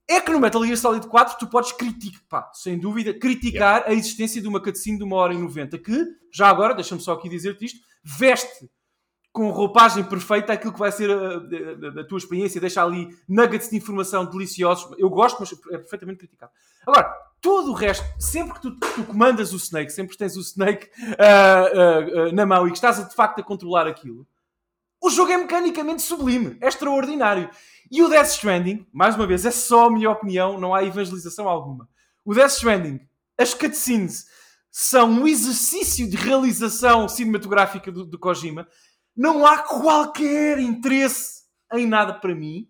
é 0.09 0.21
que 0.21 0.31
no 0.31 0.41
Metal 0.41 0.65
Gear 0.65 0.77
Solid 0.77 1.07
4 1.07 1.39
tu 1.39 1.47
podes 1.47 1.73
criticar, 1.73 2.51
sem 2.53 2.79
dúvida, 2.79 3.15
criticar 3.15 3.79
yeah. 3.79 3.91
a 3.91 3.95
existência 3.95 4.41
de 4.41 4.49
uma 4.49 4.61
cutscene 4.61 4.99
de 4.99 5.05
uma 5.05 5.17
hora 5.17 5.33
e 5.33 5.39
90 5.39 5.79
que, 5.79 6.07
já 6.33 6.49
agora, 6.49 6.75
deixa-me 6.75 7.01
só 7.01 7.13
aqui 7.13 7.29
dizer-te 7.29 7.65
isto, 7.65 7.81
veste 8.03 8.69
com 9.33 9.51
roupagem 9.51 10.05
perfeita 10.05 10.53
aquilo 10.53 10.73
que 10.73 10.79
vai 10.79 10.93
ser 10.93 11.11
a, 11.11 11.15
a, 11.15 12.01
a, 12.03 12.05
tua 12.07 12.19
experiência, 12.19 12.61
deixa 12.61 12.85
ali 12.85 13.09
nuggets 13.29 13.69
de 13.69 13.77
informação 13.77 14.25
deliciosos. 14.25 14.97
Eu 14.97 15.11
gosto, 15.11 15.39
mas 15.41 15.53
é 15.73 15.79
perfeitamente 15.79 16.19
criticado. 16.19 16.53
Agora, 16.87 17.13
todo 17.41 17.73
o 17.73 17.75
resto, 17.75 18.05
sempre 18.17 18.55
que 18.55 18.61
tu, 18.61 18.79
tu 18.79 19.03
comandas 19.03 19.53
o 19.53 19.57
Snake, 19.57 19.91
sempre 19.91 20.13
que 20.13 20.19
tens 20.19 20.37
o 20.37 20.41
Snake 20.41 20.89
uh, 21.01 22.27
uh, 22.27 22.29
uh, 22.29 22.33
na 22.33 22.47
mão 22.47 22.69
e 22.69 22.71
que 22.71 22.77
estás 22.77 22.97
de 23.09 23.13
facto 23.13 23.41
a 23.41 23.43
controlar 23.43 23.89
aquilo, 23.89 24.25
o 25.05 25.11
jogo 25.11 25.31
é 25.31 25.37
mecanicamente 25.37 26.01
sublime, 26.01 26.57
é 26.63 26.67
extraordinário. 26.67 27.51
E 27.91 28.03
o 28.03 28.09
Death 28.09 28.29
Stranding, 28.29 28.87
mais 28.91 29.15
uma 29.15 29.27
vez, 29.27 29.45
é 29.45 29.51
só 29.51 29.85
a 29.85 29.91
minha 29.91 30.11
opinião, 30.11 30.59
não 30.59 30.75
há 30.75 30.83
evangelização 30.83 31.47
alguma. 31.47 31.87
O 32.25 32.33
Death 32.33 32.53
Stranding, 32.53 33.01
as 33.37 33.53
cutscenes 33.53 34.25
são 34.71 35.11
um 35.11 35.29
exercício 35.29 36.09
de 36.09 36.17
realização 36.17 37.07
cinematográfica 37.07 37.93
do, 37.93 38.07
do 38.07 38.19
Kojima. 38.19 38.67
Não 39.15 39.45
há 39.45 39.59
qualquer 39.59 40.59
interesse 40.59 41.43
em 41.75 41.87
nada 41.87 42.15
para 42.15 42.35
mim. 42.35 42.67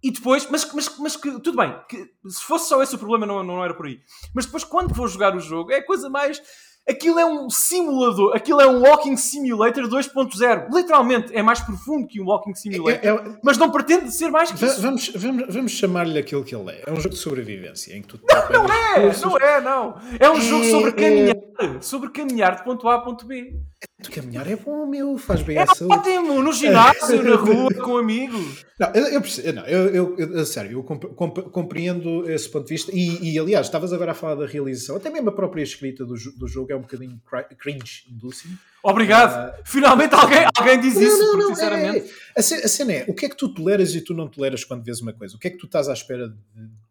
E 0.00 0.12
depois, 0.12 0.48
mas, 0.48 0.72
mas, 0.72 0.96
mas 0.96 1.16
que, 1.16 1.40
tudo 1.40 1.56
bem, 1.56 1.74
que, 1.88 2.08
se 2.28 2.40
fosse 2.42 2.68
só 2.68 2.80
esse 2.84 2.94
o 2.94 2.98
problema, 2.98 3.26
não, 3.26 3.42
não 3.42 3.64
era 3.64 3.74
por 3.74 3.86
aí. 3.86 4.00
Mas 4.32 4.46
depois, 4.46 4.62
quando 4.62 4.94
vou 4.94 5.08
jogar 5.08 5.34
o 5.34 5.40
jogo, 5.40 5.72
é 5.72 5.78
a 5.78 5.84
coisa 5.84 6.08
mais 6.08 6.40
Aquilo 6.86 7.18
é 7.18 7.24
um 7.24 7.48
simulador, 7.48 8.36
aquilo 8.36 8.60
é 8.60 8.66
um 8.66 8.82
Walking 8.82 9.16
Simulator 9.16 9.84
2.0. 9.84 10.68
Literalmente, 10.70 11.34
é 11.34 11.42
mais 11.42 11.58
profundo 11.60 12.06
que 12.06 12.20
um 12.20 12.26
Walking 12.26 12.54
Simulator. 12.54 13.00
É, 13.02 13.08
é, 13.08 13.38
mas 13.42 13.56
não 13.56 13.70
pretende 13.70 14.10
ser 14.10 14.30
mais 14.30 14.50
que 14.52 14.62
isso. 14.62 14.82
Vamos, 14.82 15.08
vamos, 15.08 15.46
vamos 15.48 15.72
chamar-lhe 15.72 16.18
aquilo 16.18 16.44
que 16.44 16.54
ele 16.54 16.70
é. 16.72 16.82
É 16.86 16.92
um 16.92 16.96
jogo 16.96 17.14
de 17.14 17.16
sobrevivência 17.16 17.96
em 17.96 18.02
que 18.02 18.08
tu 18.08 18.20
Não, 18.28 18.50
não 18.50 18.66
é! 18.66 19.12
Não 19.18 19.38
é, 19.38 19.60
não. 19.62 19.96
É 20.20 20.30
um 20.30 20.38
jogo 20.38 20.64
sobre 20.64 20.90
é, 20.90 20.92
caminhar. 20.92 21.82
Sobre 21.82 22.10
caminhar 22.10 22.56
de 22.56 22.64
ponto 22.64 22.86
A 22.86 22.96
a 22.96 22.98
ponto 23.00 23.26
B. 23.26 23.54
Tu 24.02 24.10
caminhar 24.10 24.46
é 24.46 24.56
bom, 24.56 24.86
meu, 24.86 25.16
faz 25.16 25.40
bem 25.42 25.56
é 25.56 25.62
à 25.62 25.66
saúde. 25.66 25.94
ótimo, 25.94 26.42
no 26.42 26.52
ginásio, 26.52 27.22
na 27.22 27.36
rua, 27.36 27.72
com 27.74 27.96
amigos. 27.96 28.64
Não, 28.78 28.88
eu, 28.92 29.06
eu, 29.06 29.20
percebo, 29.20 29.52
não, 29.52 29.66
eu, 29.66 29.88
eu, 29.88 30.16
eu, 30.18 30.44
sério, 30.44 30.72
eu 30.72 30.82
compreendo 30.82 32.28
esse 32.28 32.48
ponto 32.48 32.66
de 32.66 32.74
vista 32.74 32.90
e, 32.92 33.32
e, 33.32 33.38
aliás, 33.38 33.66
estavas 33.66 33.92
agora 33.92 34.10
a 34.10 34.14
falar 34.14 34.34
da 34.34 34.46
realização, 34.46 34.96
até 34.96 35.08
mesmo 35.08 35.30
a 35.30 35.32
própria 35.32 35.62
escrita 35.62 36.04
do, 36.04 36.14
do 36.36 36.48
jogo 36.48 36.72
é 36.72 36.76
um 36.76 36.80
bocadinho 36.80 37.20
cringe-inducing. 37.56 38.58
Obrigado. 38.82 39.58
Uh, 39.58 39.62
Finalmente 39.64 40.14
alguém, 40.14 40.44
alguém 40.56 40.80
diz 40.80 40.96
isso, 40.96 41.18
não, 41.18 41.38
não, 41.38 41.48
sinceramente. 41.54 42.10
É, 42.36 42.40
é. 42.40 42.40
A, 42.40 42.42
cena 42.42 42.92
é, 42.92 43.04
o 43.08 43.14
que 43.14 43.26
é 43.26 43.28
que 43.28 43.36
tu 43.36 43.48
toleras 43.48 43.94
e 43.94 44.00
tu 44.00 44.12
não 44.12 44.28
toleras 44.28 44.64
quando 44.64 44.84
vês 44.84 45.00
uma 45.00 45.12
coisa? 45.12 45.36
O 45.36 45.38
que 45.38 45.48
é 45.48 45.50
que 45.50 45.56
tu 45.56 45.66
estás 45.66 45.88
à 45.88 45.92
espera 45.92 46.28
de, 46.28 46.36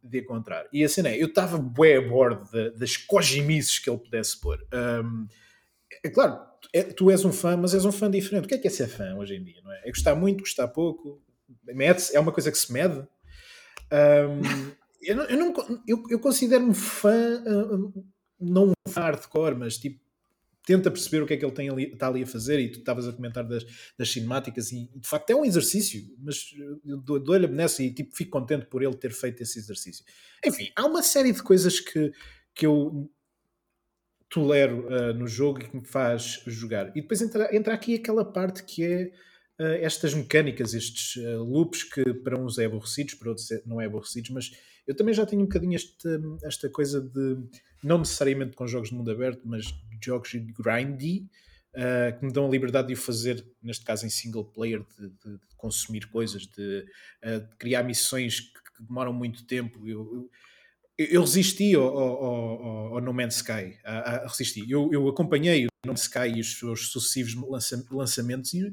de 0.02 0.20
encontrar? 0.20 0.66
E 0.74 0.84
a 0.84 0.90
cena 0.90 1.10
é, 1.10 1.22
eu 1.22 1.28
estava 1.28 1.58
bué 1.58 1.98
a 1.98 2.02
bordo 2.02 2.50
das 2.76 2.98
cojimices 2.98 3.78
que 3.78 3.90
ele 3.90 4.00
pudesse 4.00 4.40
pôr. 4.40 4.66
Um, 4.74 5.28
é 6.04 6.10
claro, 6.10 6.40
é, 6.74 6.84
tu 6.84 7.10
és 7.10 7.24
um 7.24 7.32
fã, 7.32 7.56
mas 7.56 7.74
és 7.74 7.86
um 7.86 7.92
fã 7.92 8.10
diferente. 8.10 8.46
O 8.46 8.48
que 8.48 8.56
é 8.56 8.58
que 8.58 8.68
é 8.68 8.72
ser 8.72 8.88
fã 8.88 9.16
hoje 9.16 9.36
em 9.36 9.44
dia? 9.44 9.62
Não 9.64 9.72
é? 9.72 9.82
é 9.86 9.90
gostar 9.90 10.16
muito, 10.16 10.42
gostar 10.42 10.68
pouco? 10.68 11.22
Mede 11.64 12.04
é 12.14 12.20
uma 12.20 12.32
coisa 12.32 12.52
que 12.52 12.58
se 12.58 12.72
mede? 12.72 13.00
Um, 13.00 14.42
eu, 15.02 15.16
não, 15.16 15.24
eu, 15.26 15.38
não, 15.38 15.84
eu, 15.88 16.04
eu 16.10 16.20
considero-me 16.20 16.74
fã, 16.74 17.42
uh, 17.46 18.06
não 18.40 18.70
um 18.70 18.92
fã 18.92 19.02
hardcore, 19.02 19.56
mas 19.56 19.78
tipo, 19.78 20.04
tenta 20.66 20.90
perceber 20.90 21.22
o 21.22 21.28
que 21.28 21.34
é 21.34 21.38
que 21.38 21.46
ele 21.46 21.54
tem 21.54 21.70
ali, 21.70 21.92
está 21.92 22.08
ali 22.08 22.24
a 22.24 22.28
fazer 22.28 22.60
e 22.60 22.72
tu 22.72 22.80
estavas 22.80 23.08
a 23.08 23.14
comentar 23.14 23.46
das, 23.46 23.66
das 23.98 24.10
cinemáticas 24.10 24.72
e, 24.72 24.90
de 24.96 25.08
facto 25.08 25.30
é 25.30 25.36
um 25.36 25.46
exercício, 25.46 26.02
mas 26.20 26.54
eu 26.86 26.98
dou-lhe 26.98 27.48
nessa 27.48 27.84
e 27.84 27.94
tipo, 27.94 28.16
fico 28.16 28.32
contente 28.32 28.66
por 28.66 28.82
ele 28.82 28.96
ter 28.96 29.12
feito 29.12 29.42
esse 29.42 29.60
exercício. 29.60 30.04
Enfim, 30.46 30.72
há 30.76 30.86
uma 30.86 31.04
série 31.04 31.32
de 31.32 31.44
coisas 31.44 31.80
que, 31.80 32.12
que 32.54 32.66
eu 32.66 33.10
tolero 34.34 34.88
uh, 34.88 35.14
no 35.14 35.28
jogo 35.28 35.62
e 35.62 35.68
que 35.68 35.76
me 35.76 35.86
faz 35.86 36.42
jogar. 36.48 36.90
E 36.98 37.02
depois 37.02 37.22
entra, 37.22 37.56
entra 37.56 37.72
aqui 37.72 37.94
aquela 37.94 38.26
parte 38.26 38.64
que 38.64 38.84
é 38.84 39.12
uh, 39.60 39.64
estas 39.80 40.16
mecânicas, 40.16 40.74
estes 40.74 41.16
uh, 41.18 41.44
loops 41.44 41.84
que 41.84 42.14
para 42.16 42.36
uns 42.40 42.58
é 42.58 42.66
aborrecidos, 42.66 43.14
para 43.14 43.30
outros 43.30 43.52
é, 43.52 43.62
não 43.64 43.80
é 43.80 43.86
aborrecidos, 43.86 44.32
mas 44.32 44.52
eu 44.88 44.96
também 44.96 45.14
já 45.14 45.24
tenho 45.24 45.44
um 45.44 45.46
bocadinho 45.46 45.76
este, 45.76 46.08
esta 46.44 46.68
coisa 46.68 47.00
de, 47.00 47.38
não 47.84 48.00
necessariamente 48.00 48.56
com 48.56 48.66
jogos 48.66 48.90
de 48.90 48.96
mundo 48.96 49.12
aberto, 49.12 49.42
mas 49.46 49.66
jogos 50.04 50.34
grindy, 50.34 51.30
Uh, 51.76 52.16
que 52.20 52.24
me 52.24 52.32
dão 52.32 52.46
a 52.46 52.50
liberdade 52.50 52.90
de 52.90 52.94
o 52.94 52.98
fazer, 52.98 53.44
neste 53.60 53.84
caso 53.84 54.06
em 54.06 54.10
single 54.10 54.46
player, 54.46 54.86
de, 54.96 55.10
de, 55.10 55.40
de 55.40 55.56
consumir 55.58 56.06
coisas, 56.06 56.46
de, 56.46 56.86
uh, 57.26 57.40
de, 57.40 57.56
criar 57.56 57.82
missões 57.82 58.42
que, 58.42 58.54
que, 58.78 58.84
demoram 58.84 59.12
muito 59.12 59.44
tempo. 59.48 59.80
Eu, 59.88 60.02
eu, 60.14 60.30
eu 60.98 61.22
resisti 61.22 61.76
ao, 61.76 61.98
ao, 61.98 62.96
ao, 62.96 63.02
No 63.02 63.14
Man's 63.14 63.38
Sky, 63.38 63.78
a, 63.84 64.26
a, 64.26 64.28
resisti. 64.28 64.70
Eu, 64.70 64.90
eu, 64.92 65.08
acompanhei 65.08 65.66
o 65.66 65.70
No 65.86 65.92
Man's 65.92 66.02
Sky 66.02 66.28
e 66.36 66.42
os 66.42 66.60
seus 66.60 66.92
sucessivos 66.92 67.36
lança, 67.36 67.86
lançamentos 67.92 68.54
e 68.54 68.72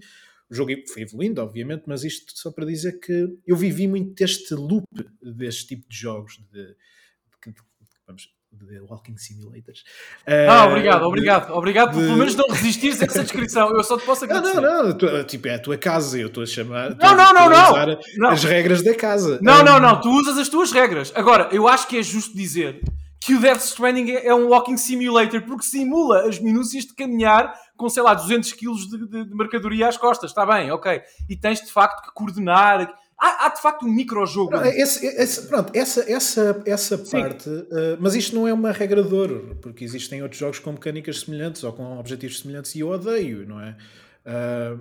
o 0.50 0.54
jogo 0.54 0.72
foi 0.88 1.02
evoluindo, 1.02 1.40
obviamente, 1.40 1.84
mas 1.86 2.02
isto 2.02 2.36
só 2.36 2.50
para 2.50 2.66
dizer 2.66 2.98
que 2.98 3.38
eu 3.46 3.56
vivi 3.56 3.86
muito 3.86 4.14
deste 4.14 4.52
loop 4.54 4.84
deste 5.22 5.68
tipo 5.68 5.88
de 5.88 5.96
jogos, 5.96 6.38
de, 6.52 6.64
de, 6.66 7.52
de 7.52 7.60
vamos, 8.06 8.34
de 8.52 8.80
Walking 8.80 9.16
Simulators. 9.16 9.84
Ah, 10.26 10.64
uh, 10.64 10.68
obrigado, 10.68 11.02
obrigado. 11.04 11.52
Obrigado 11.52 11.92
por 11.92 12.00
pelo 12.00 12.16
menos 12.16 12.34
não 12.34 12.48
resistires 12.48 13.00
a 13.00 13.04
essa 13.04 13.22
descrição. 13.22 13.70
Eu 13.70 13.84
só 13.84 13.96
te 13.96 14.04
posso 14.04 14.24
agradecer. 14.24 14.60
Não, 14.60 14.62
não, 14.62 14.88
não. 14.88 14.98
Tu, 14.98 15.24
tipo, 15.24 15.48
é 15.48 15.54
a 15.54 15.58
tua 15.58 15.78
casa. 15.78 16.18
Eu 16.18 16.26
estou 16.26 16.42
a 16.42 16.46
chamar. 16.46 16.96
Não, 16.96 17.14
não, 17.14 17.32
não, 17.32 17.48
não. 17.48 17.98
não. 18.16 18.30
as 18.30 18.42
regras 18.44 18.82
da 18.82 18.94
casa. 18.94 19.38
Não, 19.40 19.60
um... 19.60 19.64
não, 19.64 19.78
não. 19.78 20.00
Tu 20.00 20.10
usas 20.10 20.36
as 20.36 20.48
tuas 20.48 20.72
regras. 20.72 21.12
Agora, 21.14 21.48
eu 21.52 21.68
acho 21.68 21.86
que 21.86 21.98
é 21.98 22.02
justo 22.02 22.36
dizer 22.36 22.80
que 23.20 23.34
o 23.34 23.40
Death 23.40 23.60
Stranding 23.60 24.12
é 24.12 24.34
um 24.34 24.48
Walking 24.48 24.76
Simulator 24.76 25.42
porque 25.42 25.64
simula 25.64 26.26
as 26.26 26.38
minúcias 26.38 26.84
de 26.84 26.94
caminhar 26.94 27.54
com, 27.76 27.88
sei 27.88 28.02
lá, 28.02 28.14
200 28.14 28.52
kg 28.54 28.74
de, 28.74 29.06
de, 29.06 29.24
de 29.26 29.34
mercadoria 29.34 29.88
às 29.88 29.96
costas. 29.96 30.30
Está 30.30 30.44
bem, 30.44 30.70
ok. 30.72 31.00
E 31.28 31.36
tens 31.36 31.60
de 31.60 31.70
facto 31.70 32.02
que 32.02 32.12
coordenar 32.14 32.92
Há, 33.20 33.46
há, 33.46 33.48
de 33.50 33.60
facto 33.60 33.84
um 33.84 33.92
microjogo. 33.92 34.56
Esse, 34.64 35.04
esse, 35.04 35.46
pronto, 35.46 35.70
essa, 35.76 36.10
essa, 36.10 36.62
essa 36.64 36.96
parte. 36.96 37.50
Uh, 37.50 37.98
mas 38.00 38.14
isto 38.14 38.34
não 38.34 38.48
é 38.48 38.52
uma 38.52 38.72
regra 38.72 39.02
de 39.02 39.14
ouro, 39.14 39.58
porque 39.60 39.84
existem 39.84 40.22
outros 40.22 40.40
jogos 40.40 40.58
com 40.58 40.72
mecânicas 40.72 41.20
semelhantes 41.20 41.62
ou 41.62 41.70
com 41.74 41.98
objetivos 41.98 42.40
semelhantes 42.40 42.74
e 42.74 42.80
eu 42.80 42.88
odeio, 42.88 43.46
não 43.46 43.60
é? 43.60 43.76
Uh, 44.24 44.78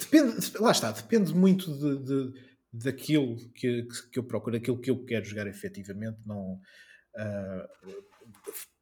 depende, 0.00 0.52
lá 0.58 0.70
está, 0.70 0.92
depende 0.92 1.34
muito 1.34 1.70
de, 1.76 2.04
de, 2.04 2.40
daquilo 2.72 3.36
que, 3.54 3.86
que 4.10 4.18
eu 4.18 4.24
procuro, 4.24 4.56
aquilo 4.56 4.80
que 4.80 4.90
eu 4.90 5.04
quero 5.04 5.26
jogar 5.26 5.46
efetivamente. 5.46 6.16
Não, 6.24 6.54
uh, 6.54 8.02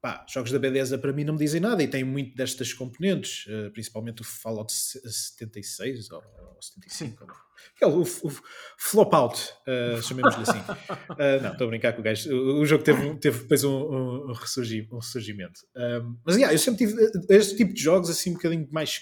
pá, 0.00 0.24
jogos 0.28 0.52
da 0.52 0.60
Bethesda 0.60 0.96
para 0.96 1.12
mim 1.12 1.24
não 1.24 1.34
me 1.34 1.40
dizem 1.40 1.60
nada 1.60 1.82
e 1.82 1.88
tem 1.88 2.04
muito 2.04 2.36
destas 2.36 2.72
componentes, 2.72 3.46
principalmente 3.72 4.22
o 4.22 4.24
Fallout 4.24 4.72
76 4.72 6.08
ou, 6.12 6.22
ou 6.54 6.62
75. 6.62 6.88
Sim 6.88 7.42
aquele, 7.76 7.92
o, 7.92 8.02
o 8.02 8.32
flop 8.78 9.14
out, 9.14 9.40
uh, 9.66 10.02
chamemos-lhe 10.02 10.42
assim. 10.42 10.58
Uh, 10.58 11.42
não, 11.42 11.52
estou 11.52 11.66
a 11.66 11.70
brincar 11.70 11.92
com 11.92 12.00
o 12.00 12.04
gajo. 12.04 12.32
O, 12.32 12.60
o 12.60 12.66
jogo 12.66 12.84
teve, 12.84 13.16
teve 13.16 13.40
depois 13.40 13.64
um, 13.64 13.70
um, 13.70 14.30
um, 14.30 14.32
ressurgimento. 14.32 15.60
Um, 15.76 16.16
mas 16.24 16.36
yeah, 16.36 16.54
eu 16.54 16.58
sempre 16.58 16.86
tive 16.86 17.10
este 17.28 17.56
tipo 17.56 17.72
de 17.72 17.82
jogos 17.82 18.10
assim 18.10 18.30
um 18.30 18.34
bocadinho 18.34 18.68
mais 18.70 19.00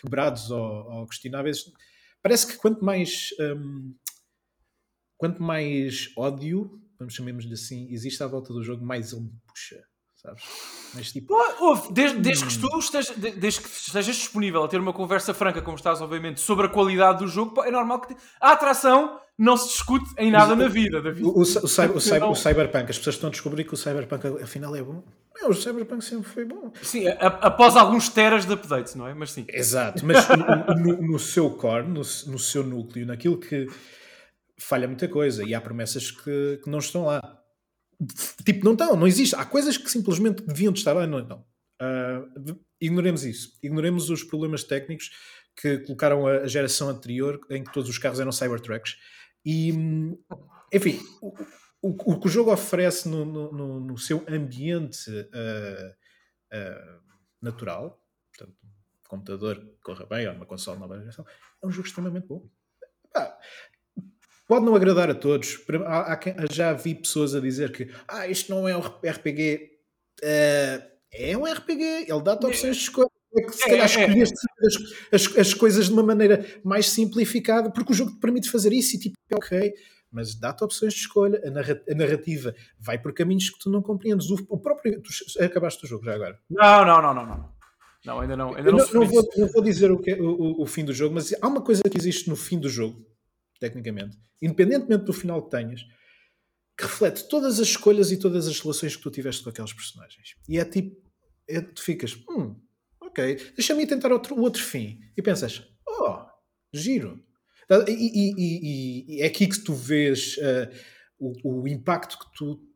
quebrados 0.00 0.50
ou, 0.50 0.60
ou, 0.60 1.06
questionáveis. 1.06 1.64
Parece 2.22 2.46
que 2.46 2.56
quanto 2.56 2.84
mais 2.84 3.28
um, 3.40 3.94
quanto 5.16 5.42
mais 5.42 6.10
ódio, 6.16 6.80
vamos 6.98 7.14
chamemos-lhe 7.14 7.54
assim, 7.54 7.88
existe 7.90 8.22
à 8.22 8.26
volta 8.26 8.52
do 8.52 8.62
jogo, 8.62 8.84
mais 8.84 9.12
ele 9.12 9.22
me 9.22 9.32
puxa 9.46 9.82
sabes? 10.22 10.42
Mas 10.94 11.12
tipo. 11.12 11.34
Ouve, 11.60 11.92
desde, 11.92 12.18
desde, 12.18 12.46
que 12.46 12.58
tu 12.58 12.78
estejas, 12.78 13.16
desde 13.16 13.60
que 13.60 13.68
estejas 13.68 14.16
disponível 14.16 14.62
a 14.62 14.68
ter 14.68 14.78
uma 14.78 14.92
conversa 14.92 15.34
franca, 15.34 15.60
como 15.60 15.76
estás, 15.76 16.00
obviamente, 16.00 16.40
sobre 16.40 16.66
a 16.66 16.68
qualidade 16.68 17.18
do 17.18 17.28
jogo, 17.28 17.62
é 17.62 17.70
normal 17.70 18.00
que. 18.00 18.14
Te... 18.14 18.20
A 18.40 18.52
atração 18.52 19.18
não 19.38 19.56
se 19.56 19.68
discute 19.68 20.10
em 20.18 20.30
nada 20.30 20.54
na 20.54 20.68
vida, 20.68 21.00
David. 21.00 21.24
O, 21.24 21.30
o, 21.30 21.40
o, 21.40 21.44
cyber, 21.44 21.96
o, 21.96 22.00
cyber, 22.00 22.30
o 22.30 22.34
Cyberpunk, 22.34 22.90
as 22.90 22.98
pessoas 22.98 23.16
estão 23.16 23.28
a 23.28 23.30
descobrir 23.30 23.64
que 23.64 23.74
o 23.74 23.76
Cyberpunk 23.76 24.42
afinal 24.42 24.76
é 24.76 24.82
bom. 24.82 25.02
Não, 25.34 25.50
o 25.50 25.54
Cyberpunk 25.54 26.04
sempre 26.04 26.28
foi 26.28 26.44
bom. 26.44 26.70
Sim, 26.82 27.08
a, 27.08 27.26
após 27.26 27.76
alguns 27.76 28.08
teras 28.08 28.46
de 28.46 28.52
updates, 28.52 28.94
não 28.94 29.08
é? 29.08 29.14
Mas 29.14 29.32
sim. 29.32 29.44
Exato, 29.48 30.04
mas 30.06 30.28
no, 30.28 30.74
no, 30.76 31.02
no, 31.02 31.18
seu 31.18 31.50
core, 31.50 31.88
no, 31.88 32.02
no 32.02 32.38
seu 32.38 32.62
núcleo, 32.62 33.06
naquilo 33.06 33.38
que 33.38 33.66
falha 34.58 34.86
muita 34.86 35.08
coisa 35.08 35.42
e 35.44 35.54
há 35.54 35.60
promessas 35.60 36.10
que, 36.10 36.60
que 36.62 36.70
não 36.70 36.78
estão 36.78 37.06
lá. 37.06 37.41
Tipo, 38.44 38.64
não 38.64 38.72
estão, 38.72 38.96
não 38.96 39.06
existe. 39.06 39.34
Há 39.36 39.44
coisas 39.44 39.76
que 39.76 39.90
simplesmente 39.90 40.42
deviam 40.42 40.72
estar 40.72 40.92
lá 40.92 41.04
e 41.04 41.06
não 41.06 41.20
estão. 41.20 41.44
Uh, 41.80 42.60
ignoremos 42.80 43.24
isso. 43.24 43.58
Ignoremos 43.62 44.10
os 44.10 44.22
problemas 44.22 44.64
técnicos 44.64 45.10
que 45.56 45.78
colocaram 45.78 46.26
a, 46.26 46.46
geração 46.46 46.88
anterior, 46.88 47.40
em 47.50 47.62
que 47.62 47.72
todos 47.72 47.88
os 47.88 47.98
carros 47.98 48.20
eram 48.20 48.32
Cybertrucks. 48.32 48.96
E, 49.44 49.70
enfim, 50.72 51.00
o, 51.20 51.34
o, 51.82 52.12
o 52.12 52.20
que 52.20 52.26
o 52.26 52.30
jogo 52.30 52.52
oferece 52.52 53.08
no, 53.08 53.24
no, 53.24 53.80
no 53.80 53.98
seu 53.98 54.24
ambiente 54.28 55.10
uh, 55.10 55.90
uh, 56.54 57.02
natural, 57.40 58.00
portanto, 58.32 58.56
computador 59.08 59.58
que 59.58 59.80
corra 59.82 60.06
bem, 60.06 60.26
ou 60.28 60.34
uma 60.34 60.46
console 60.46 60.78
nova 60.78 60.98
geração, 60.98 61.26
é 61.62 61.66
um 61.66 61.70
jogo 61.70 61.86
extremamente 61.86 62.26
bom. 62.26 62.48
Ah, 63.14 63.36
Pode 64.52 64.66
não 64.66 64.76
agradar 64.76 65.08
a 65.08 65.14
todos. 65.14 65.64
Há, 65.86 66.12
há, 66.12 66.20
já 66.50 66.74
vi 66.74 66.94
pessoas 66.94 67.34
a 67.34 67.40
dizer 67.40 67.72
que 67.72 67.88
ah, 68.06 68.28
isto 68.28 68.54
não 68.54 68.68
é 68.68 68.76
um 68.76 68.80
RPG. 68.80 69.70
Uh, 70.22 70.82
é 71.10 71.34
um 71.38 71.50
RPG, 71.50 71.82
ele 72.06 72.22
dá-te 72.22 72.44
opções 72.44 72.76
de 72.76 72.82
escolha. 72.82 73.08
É 73.34 73.42
que 73.44 73.52
se 73.56 73.64
calhar 73.64 73.90
é, 73.90 74.00
é, 74.00 74.04
é. 74.04 74.06
escolheste 74.08 74.34
as, 75.10 75.22
as, 75.22 75.38
as, 75.38 75.54
coisas 75.54 75.86
de 75.86 75.92
uma 75.94 76.02
maneira 76.02 76.44
mais 76.62 76.90
simplificada, 76.90 77.70
porque 77.70 77.92
o 77.92 77.94
jogo 77.94 78.10
te 78.10 78.20
permite 78.20 78.50
fazer 78.50 78.74
isso 78.74 78.94
e 78.94 78.98
tipo, 78.98 79.16
é 79.30 79.36
ok, 79.36 79.72
mas 80.10 80.34
dá-te 80.34 80.62
opções 80.62 80.92
de 80.92 81.00
escolha, 81.00 81.40
a 81.46 81.94
narrativa 81.94 82.54
vai 82.78 82.98
por 82.98 83.14
caminhos 83.14 83.48
que 83.48 83.58
tu 83.58 83.70
não 83.70 83.80
compreendes. 83.80 84.28
O, 84.28 84.36
o 84.50 84.58
próprio. 84.58 85.00
Tu 85.00 85.42
acabaste 85.42 85.82
o 85.86 85.88
jogo 85.88 86.04
já 86.04 86.14
agora? 86.14 86.38
Não, 86.50 86.84
não, 86.84 87.00
não, 87.00 87.14
não. 87.14 87.24
não. 87.24 87.52
Não, 88.04 88.20
ainda 88.20 88.36
não. 88.36 88.54
Ainda 88.54 88.70
não, 88.70 88.78
não, 88.78 88.86
não, 88.92 89.06
vou, 89.06 89.28
não, 89.34 89.48
vou, 89.48 89.62
dizer 89.62 89.90
o, 89.90 89.98
que, 89.98 90.12
o, 90.12 90.60
o, 90.60 90.66
fim 90.66 90.84
do 90.84 90.92
jogo, 90.92 91.14
mas 91.14 91.32
há 91.40 91.48
uma 91.48 91.62
coisa 91.62 91.82
que 91.82 91.96
existe 91.96 92.28
no 92.28 92.36
fim 92.36 92.58
do 92.58 92.68
jogo 92.68 93.10
tecnicamente, 93.62 94.18
independentemente 94.40 95.04
do 95.04 95.12
final 95.12 95.40
que 95.44 95.50
tenhas, 95.50 95.82
que 96.76 96.84
reflete 96.84 97.28
todas 97.28 97.60
as 97.60 97.68
escolhas 97.68 98.10
e 98.10 98.16
todas 98.16 98.48
as 98.48 98.58
relações 98.58 98.96
que 98.96 99.02
tu 99.02 99.10
tiveste 99.10 99.44
com 99.44 99.50
aqueles 99.50 99.72
personagens. 99.72 100.34
E 100.48 100.58
é 100.58 100.64
tipo, 100.64 101.00
é, 101.48 101.60
tu 101.60 101.80
ficas, 101.80 102.18
hum, 102.28 102.56
ok, 103.00 103.36
deixa-me 103.54 103.86
tentar 103.86 104.10
outro, 104.10 104.38
outro 104.40 104.62
fim. 104.62 105.00
E 105.16 105.22
pensas, 105.22 105.62
oh, 105.86 106.26
giro. 106.72 107.24
E, 107.88 107.92
e, 107.92 108.34
e, 108.36 109.16
e 109.16 109.22
é 109.22 109.26
aqui 109.26 109.46
que 109.46 109.60
tu 109.60 109.74
vês 109.74 110.36
uh, 110.38 110.68
o, 111.18 111.60
o, 111.62 111.68
impacto 111.68 112.18
que 112.18 112.36
tu 112.36 112.68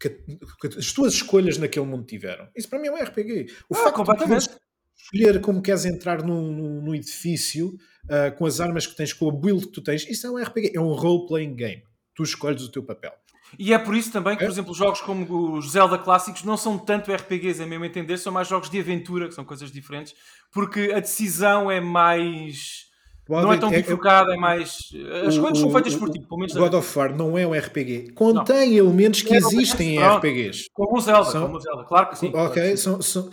que, 0.00 0.10
que 0.10 0.78
as 0.78 0.92
tuas 0.92 1.12
escolhas 1.12 1.58
naquele 1.58 1.86
mundo 1.86 2.04
tiveram. 2.04 2.48
Isso 2.56 2.68
para 2.68 2.80
mim 2.80 2.88
é 2.88 2.92
um 2.92 2.96
RPG. 2.96 3.52
O 3.68 3.74
Ah, 3.74 3.84
facto 3.84 3.96
completamente. 3.96 4.48
Escolher 4.96 5.40
como 5.40 5.60
queres 5.62 5.84
entrar 5.84 6.22
num, 6.22 6.94
edifício 6.94 7.74
ah, 8.08 8.30
com 8.30 8.46
as 8.46 8.60
armas 8.60 8.86
que 8.86 8.96
tens, 8.96 9.12
com 9.12 9.28
a 9.28 9.32
build 9.32 9.66
que 9.66 9.72
tu 9.72 9.80
tens, 9.82 10.08
isso 10.08 10.26
é 10.26 10.30
um 10.30 10.36
RPG, 10.36 10.72
é 10.74 10.80
um 10.80 10.92
role-playing 10.92 11.54
game. 11.54 11.82
Tu 12.14 12.22
escolhes 12.22 12.62
o 12.62 12.70
teu 12.70 12.82
papel. 12.82 13.12
E 13.58 13.74
é 13.74 13.78
por 13.78 13.94
isso 13.94 14.10
também 14.10 14.34
que, 14.36 14.42
É. 14.42 14.46
por 14.46 14.52
exemplo, 14.52 14.74
jogos 14.74 15.00
como 15.02 15.56
os 15.58 15.72
Zelda 15.72 15.98
clássicos 15.98 16.42
não 16.42 16.56
são 16.56 16.78
tanto 16.78 17.12
RPGs, 17.12 17.62
a 17.62 17.66
mesmo 17.66 17.84
entender, 17.84 18.16
são 18.16 18.32
mais 18.32 18.48
jogos 18.48 18.70
de 18.70 18.80
aventura, 18.80 19.28
que 19.28 19.34
são 19.34 19.44
coisas 19.44 19.70
diferentes, 19.70 20.14
porque 20.50 20.90
a 20.94 21.00
decisão 21.00 21.70
é 21.70 21.78
mais. 21.80 22.90
não 23.28 23.52
é 23.52 23.56
tão 23.58 23.70
bifurcada, 23.70 24.34
é 24.34 24.36
mais. 24.36 24.90
As 25.26 25.36
coisas 25.38 25.58
são 25.58 25.70
feitas 25.70 25.94
por 25.94 26.10
ti, 26.10 26.18
pelo 26.20 26.38
menos 26.40 26.54
God 26.54 26.74
of 26.74 26.98
War 26.98 27.14
não 27.16 27.36
é 27.38 27.46
um 27.46 27.52
RPG. 27.52 28.12
Contém 28.14 28.70
Não. 28.70 28.76
elementos 28.86 29.22
que 29.22 29.34
É, 29.34 29.36
existem 29.38 29.96
em. 29.96 29.98
RPGs. 30.02 30.64
como 30.72 30.96
o 30.96 31.00
Zelda, 31.00 31.30
São- 31.30 31.42
como 31.42 31.56
o 31.56 31.60
Zelda, 31.60 31.84
claro 31.84 32.08
que 32.08 32.18
sim. 32.18 32.30
claro 32.30 32.48
ok? 32.50 32.62
que 32.62 32.68
sim. 32.70 32.76
São, 32.76 33.00
são- 33.02 33.30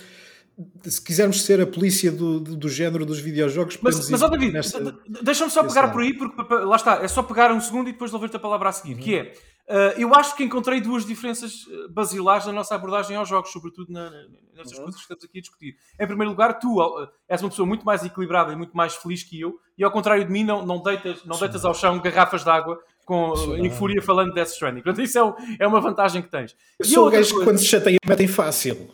se 0.84 1.02
quisermos 1.02 1.44
ser 1.44 1.62
a 1.62 1.68
polícia 1.68 2.12
do, 2.12 2.40
do, 2.40 2.56
do 2.56 2.70
género 2.70 3.06
dos 3.06 3.20
videojogos, 3.20 3.78
Mas, 3.82 4.10
mas 4.10 4.22
ó 4.22 4.28
David, 4.28 4.52
nesta- 4.54 4.80
de- 4.84 4.92
de- 5.08 5.24
deixa-me 5.24 5.50
só 5.52 5.64
pegar 5.64 5.90
por 5.90 6.02
aí, 6.02 6.14
porque 6.14 6.54
lá 6.54 6.76
está, 6.76 6.96
é 7.04 7.08
só 7.08 7.24
pegar 7.24 7.52
um 7.52 7.62
segundo 7.62 7.90
e 7.90 7.94
depois 7.94 8.12
devolver-te 8.12 8.36
a 8.36 8.40
palavra 8.40 8.70
a 8.70 8.72
seguir, 8.72 8.96
Uhum. 8.96 9.00
que 9.00 9.16
é, 9.16 9.34
uh, 9.70 10.00
eu 10.02 10.14
acho 10.16 10.36
que 10.36 10.44
encontrei 10.44 10.82
duas 10.82 11.06
diferenças 11.06 11.66
uh, 11.68 11.90
basilares 11.92 12.46
na 12.46 12.52
nossa 12.52 12.76
abordagem 12.76 13.16
aos 13.16 13.30
jogos, 13.30 13.52
sobretudo 13.52 13.92
na- 13.94 14.10
nestas 14.56 14.78
Uhum. 14.78 14.84
coisas 14.86 14.96
que 15.00 15.02
estamos 15.06 15.24
aqui 15.24 15.38
a 15.38 15.42
discutir. 15.42 15.76
Em 16.00 16.08
primeiro 16.08 16.32
lugar, 16.32 16.60
tu 16.60 16.82
uh, 16.82 17.08
és 17.28 17.42
uma 17.42 17.50
pessoa 17.50 17.66
muito 17.66 17.86
mais 17.86 18.04
equilibrada 18.04 18.52
e 18.52 18.56
muito 18.56 18.76
mais 18.76 18.96
feliz 18.96 19.24
que 19.24 19.40
eu, 19.40 19.58
e 19.78 19.84
ao 19.84 19.92
contrário 19.92 20.26
de 20.26 20.32
mim, 20.32 20.44
não, 20.44 20.66
não, 20.66 20.82
deitas, 20.84 21.24
não 21.24 21.40
deitas 21.40 21.64
ao 21.64 21.74
chão 21.74 22.00
garrafas 22.02 22.44
de 22.44 22.50
água 22.50 22.78
com, 23.10 23.32
uh, 23.34 23.56
em 23.58 23.70
não. 23.70 23.76
fúria 23.76 24.00
falando 24.04 24.30
de 24.30 24.36
Death 24.36 24.50
Stranding. 24.50 24.82
Portanto, 24.84 25.04
isso 25.04 25.18
é, 25.18 25.24
o- 25.24 25.36
é 25.60 25.68
uma 25.68 25.82
vantagem 25.82 26.22
que 26.22 26.30
tens. 26.30 26.56
Eu 26.80 26.86
E 26.86 26.90
sou 26.90 27.08
o 27.08 27.10
gajo 27.10 27.26
que 27.26 27.32
coisa- 27.34 27.46
quando 27.50 27.58
se 27.58 27.66
chateia 27.66 27.98
metem 28.08 28.28
fácil. 28.28 28.92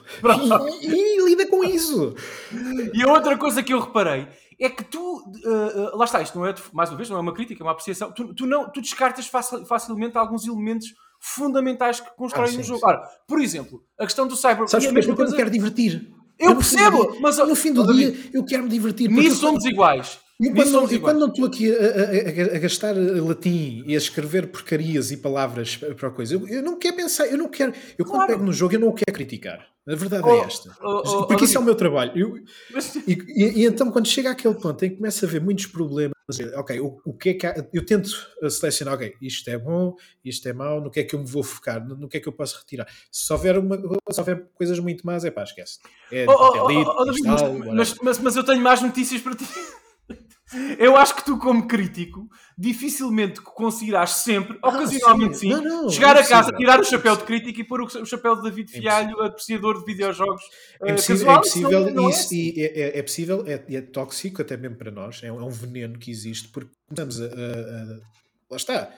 E, 0.82 0.88
e 1.20 1.26
lida 1.26 1.46
com 1.48 1.64
isso. 1.66 2.16
E 2.94 3.04
a 3.04 3.12
outra 3.12 3.38
coisa 3.38 3.62
que 3.62 3.74
eu 3.74 3.80
reparei 3.82 4.26
é 4.58 4.70
que 4.70 4.86
tu, 4.86 5.00
uh, 5.00 5.94
uh, 5.94 5.98
lá 5.98 6.06
está, 6.06 6.22
isto 6.22 6.38
não 6.40 6.46
é, 6.46 6.56
mais 6.72 6.90
uma 6.90 6.96
vez, 6.96 7.10
não 7.10 7.18
é 7.18 7.20
uma 7.20 7.34
crítica, 7.34 7.62
é 7.62 7.66
uma 7.66 7.72
apreciação, 7.74 8.10
tu, 8.14 8.34
tu 8.34 8.46
não, 8.46 8.70
tu 8.72 8.80
descartas 8.82 9.28
facil- 9.28 9.66
facilmente 9.66 10.18
alguns 10.18 10.48
elementos 10.48 10.88
fundamentais 11.20 12.00
que 12.00 12.10
constroem 12.16 12.48
Ah, 12.50 12.52
sim, 12.54 12.60
o 12.62 12.64
jogo. 12.64 12.80
sim. 12.80 12.86
Ora, 12.86 13.02
por 13.28 13.42
exemplo, 13.42 13.84
a 14.00 14.06
questão 14.06 14.26
do 14.28 14.36
cyber... 14.38 14.66
Sabes 14.70 14.88
Porque 14.88 15.10
eu 15.12 15.16
coisa- 15.16 15.36
quero 15.36 15.50
divertir. 15.50 16.10
Eu 16.40 16.56
percebo, 16.56 17.12
dia- 17.12 17.20
mas, 17.22 17.38
no 17.38 17.56
fim 17.56 17.74
do 17.74 17.86
dia 17.94 18.12
David, 18.12 18.30
eu 18.34 18.46
quero 18.46 18.64
me 18.64 18.70
divertir. 18.70 19.10
Nisso 19.10 19.28
eu- 19.38 19.50
somos 19.50 19.66
iguais. 19.66 20.20
Nisso 20.38 20.54
quando, 20.56 20.72
não, 20.72 20.84
iguais. 20.84 21.02
quando 21.02 21.20
não 21.20 21.28
estou 21.30 21.46
aqui 21.46 21.72
a, 21.72 21.78
a- 21.80 22.56
a- 22.56 22.60
gastar 22.60 22.94
latim 22.96 23.84
e 23.88 23.96
a 23.96 23.98
escrever 23.98 24.48
porcarias 24.48 25.10
e 25.12 25.18
palavras 25.18 25.78
para 25.78 26.10
a 26.10 26.12
coisa, 26.12 26.34
eu, 26.36 26.46
eu 26.50 26.62
não 26.62 26.78
quero 26.78 26.98
pensar, 26.98 27.26
eu 27.28 27.38
não 27.38 27.48
quero. 27.48 27.72
Eu 27.98 28.04
quando 28.04 28.16
Claro. 28.18 28.34
pego 28.34 28.44
no 28.44 28.52
jogo, 28.52 28.74
eu 28.76 28.80
não 28.80 28.90
o 28.90 28.94
quero 28.94 29.14
criticar. 29.14 29.66
A 29.88 29.96
verdade 29.96 30.24
Oh, 30.28 30.34
é 30.34 30.40
esta. 30.40 30.76
oh, 30.82 31.02
oh, 31.06 31.26
Porque 31.28 31.44
oh, 31.44 31.46
isso 31.46 31.58
é 31.58 31.62
o 31.62 31.64
meu 31.64 31.76
trabalho. 31.76 32.12
Eu- 32.16 32.44
Mas- 32.74 32.96
e, 32.96 33.14
e- 33.28 33.62
e 33.62 33.66
então, 33.66 33.90
quando 33.92 34.08
chega 34.08 34.32
àquele 34.32 34.56
ponto 34.56 34.84
em 34.84 34.90
que 34.90 34.96
começa 34.98 35.26
a 35.26 35.30
haver 35.30 35.40
muitos 35.42 35.68
problemas, 35.68 36.16
ok, 36.58 36.80
o, 36.82 37.00
o 37.06 37.14
que 37.14 37.30
é 37.30 37.34
que 37.36 37.48
há- 37.48 37.68
eu 37.72 37.86
tento 37.86 38.10
selecionar, 38.50 38.96
ok, 38.96 39.14
isto 39.22 39.48
é 39.50 39.58
bom, 39.58 39.96
isto 40.24 40.50
é 40.50 40.54
mau, 40.54 40.82
no 40.82 40.90
que 40.92 41.00
é 41.00 41.04
que 41.04 41.16
eu 41.16 41.20
me 41.20 41.26
vou 41.28 41.44
focar, 41.44 41.88
no, 41.88 41.96
no 41.96 42.10
que 42.10 42.18
é 42.18 42.20
que 42.20 42.28
eu 42.28 42.34
posso 42.34 42.58
retirar. 42.58 42.88
Se 43.12 43.32
houver, 43.32 43.58
uma, 43.60 43.78
se 44.12 44.20
houver 44.20 44.48
coisas 44.56 44.80
muito 44.80 45.06
más, 45.06 45.24
é 45.24 45.32
pá, 45.32 45.44
esquece. 45.44 45.80
É 46.12 46.26
Oh, 46.28 46.32
oh, 46.34 46.36
oh, 46.36 46.68
oh, 46.72 47.06
whatever. 47.06 47.74
mas, 47.74 47.96
mas- 48.02 48.20
mas 48.20 48.36
eu 48.36 48.44
tenho 48.44 48.62
mais 48.62 48.82
notícias 48.82 49.22
para 49.22 49.36
ti. 49.36 49.46
Eu 50.80 50.96
acho 50.98 51.16
que 51.16 51.24
tu, 51.26 51.38
como 51.38 51.68
crítico, 51.68 52.28
dificilmente 52.58 53.42
conseguirás 53.42 54.10
sempre, 54.12 54.58
ocasionalmente 54.64 55.38
sim, 55.38 55.40
sim. 55.42 55.50
Não, 55.50 55.84
não, 55.84 55.90
chegar 55.90 56.16
é 56.16 56.22
a 56.22 56.28
casa, 56.28 56.52
tirar 56.54 56.80
o 56.80 56.84
chapéu 56.84 57.16
de 57.16 57.24
crítico 57.24 57.60
e 57.60 57.64
pôr 57.64 57.82
o, 57.82 58.06
chapéu 58.06 58.36
de 58.36 58.44
David 58.44 58.70
É 58.76 58.80
Fialho, 58.80 59.22
apreciador 59.22 59.80
de 59.80 59.86
videojogos 59.86 60.42
É 60.82 60.92
eh, 60.92 60.94
possível, 60.96 61.26
casual. 61.26 61.38
é 61.44 61.48
Isso 61.48 61.62
não- 61.62 61.70
possível 61.70 61.94
não 61.94 62.06
é 62.08 62.10
isso, 62.10 62.20
assim. 62.26 62.54
e 62.56 62.62
é, 62.62 62.80
é- 62.80 63.00
é 63.00 63.04
possível, 63.04 63.44
é, 63.48 63.76
é 63.76 63.82
tóxico 63.82 64.42
até 64.42 64.58
mesmo 64.58 64.78
para 64.78 64.92
nós, 64.92 65.22
é, 65.24 65.32
um- 65.32 65.48
é 65.48 65.52
veneno 65.52 65.98
que 66.00 66.10
existe, 66.12 66.48
porque 66.50 66.72
começamos 66.88 67.20
a, 67.22 67.26
a- 67.26 67.28
a- 67.28 68.00
lá 68.52 68.58
está, 68.58 68.92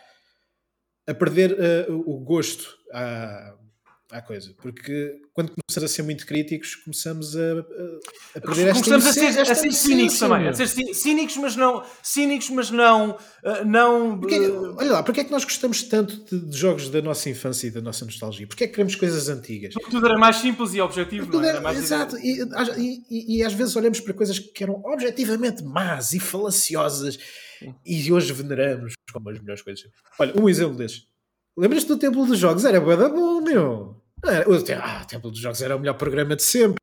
a 1.07 1.13
perder 1.13 1.55
eh, 1.59 1.85
o 1.91 2.15
o 2.15 2.19
gosto 2.23 2.75
à, 2.93 3.53
à 4.09 4.21
coisa, 4.21 4.53
porque 4.61 5.19
quando 5.33 5.49
começamos 5.51 5.91
a 5.91 5.93
ser 5.93 6.01
muito 6.03 6.25
críticos, 6.25 6.75
começamos 6.75 7.35
a, 7.35 7.41
a, 7.41 8.37
a 8.37 8.41
perder 8.41 8.67
esta 8.69 8.83
Começamos 8.83 9.05
a 9.05 9.11
ser, 9.13 9.39
a 9.51 9.53
ser 9.55 9.71
cínicos 9.73 10.17
também, 10.17 10.47
a 10.47 10.53
ser 10.53 10.67
cí- 10.67 10.93
cínicos, 10.93 11.35
mas 11.37 11.55
não, 11.57 11.83
cínicos, 12.01 12.49
mas 12.51 12.71
não, 12.71 13.17
eh, 13.43 13.65
não 13.65 14.17
Porque- 14.17 14.35
eh, 14.35 14.49
olha 14.77 14.91
lá, 14.93 15.03
porque 15.03 15.19
é 15.19 15.23
que 15.25 15.31
nós 15.31 15.43
gostamos 15.43 15.83
tanto 15.83 16.23
de, 16.23 16.39
de 16.49 16.57
jogos 16.57 16.89
da 16.89 17.01
nossa 17.01 17.29
infância 17.29 17.67
e 17.67 17.71
da 17.71 17.81
nossa 17.81 18.05
nostalgia? 18.05 18.47
Porque 18.47 18.63
é 18.63 18.67
que 18.67 18.73
queremos 18.73 18.95
coisas 18.95 19.27
antigas? 19.27 19.73
tudo 19.91 20.05
era 20.05 20.17
mais 20.17 20.37
simples 20.37 20.73
e 20.73 20.79
objetivo, 20.79 21.25
Tudo 21.29 21.43
é? 21.45 21.49
era- 21.49 21.61
mais 21.61 21.77
exato, 21.77 22.17
e, 22.17 22.41
e- 22.77 23.03
e- 23.09 23.37
e 23.39 23.43
às 23.43 23.51
vezes 23.53 23.75
olhamos 23.75 23.99
para 23.99 24.13
coisas 24.13 24.39
que 24.39 24.63
eram 24.63 24.81
objetivamente 24.85 25.63
más 25.63 26.13
e 26.13 26.19
falaciosas 26.21 27.19
e 27.85 28.09
hoje 28.11 28.31
veneramos 28.31 28.93
como 29.11 29.29
as 29.29 29.39
melhores 29.39 29.61
coisas. 29.61 29.83
Olha, 30.17 30.33
um 30.39 30.47
exemplo 30.47 30.75
desses. 30.75 31.05
Lembras-te 31.59 31.87
do 31.87 31.97
Templo 31.97 32.23
dos 32.23 32.37
Jogos? 32.37 32.63
Era 32.65 32.79
bué 32.79 32.95
da 32.95 33.09
bom, 33.09 33.36
meu. 33.47 33.95
Não 34.23 34.31
era- 34.31 34.49
o 34.49 34.53
ah, 34.81 35.05
Templo 35.05 35.29
dos 35.31 35.39
Jogos 35.39 35.61
era 35.61 35.75
o 35.75 35.79
melhor 35.79 35.93
programa 35.95 36.35
de 36.35 36.43
sempre. 36.43 36.79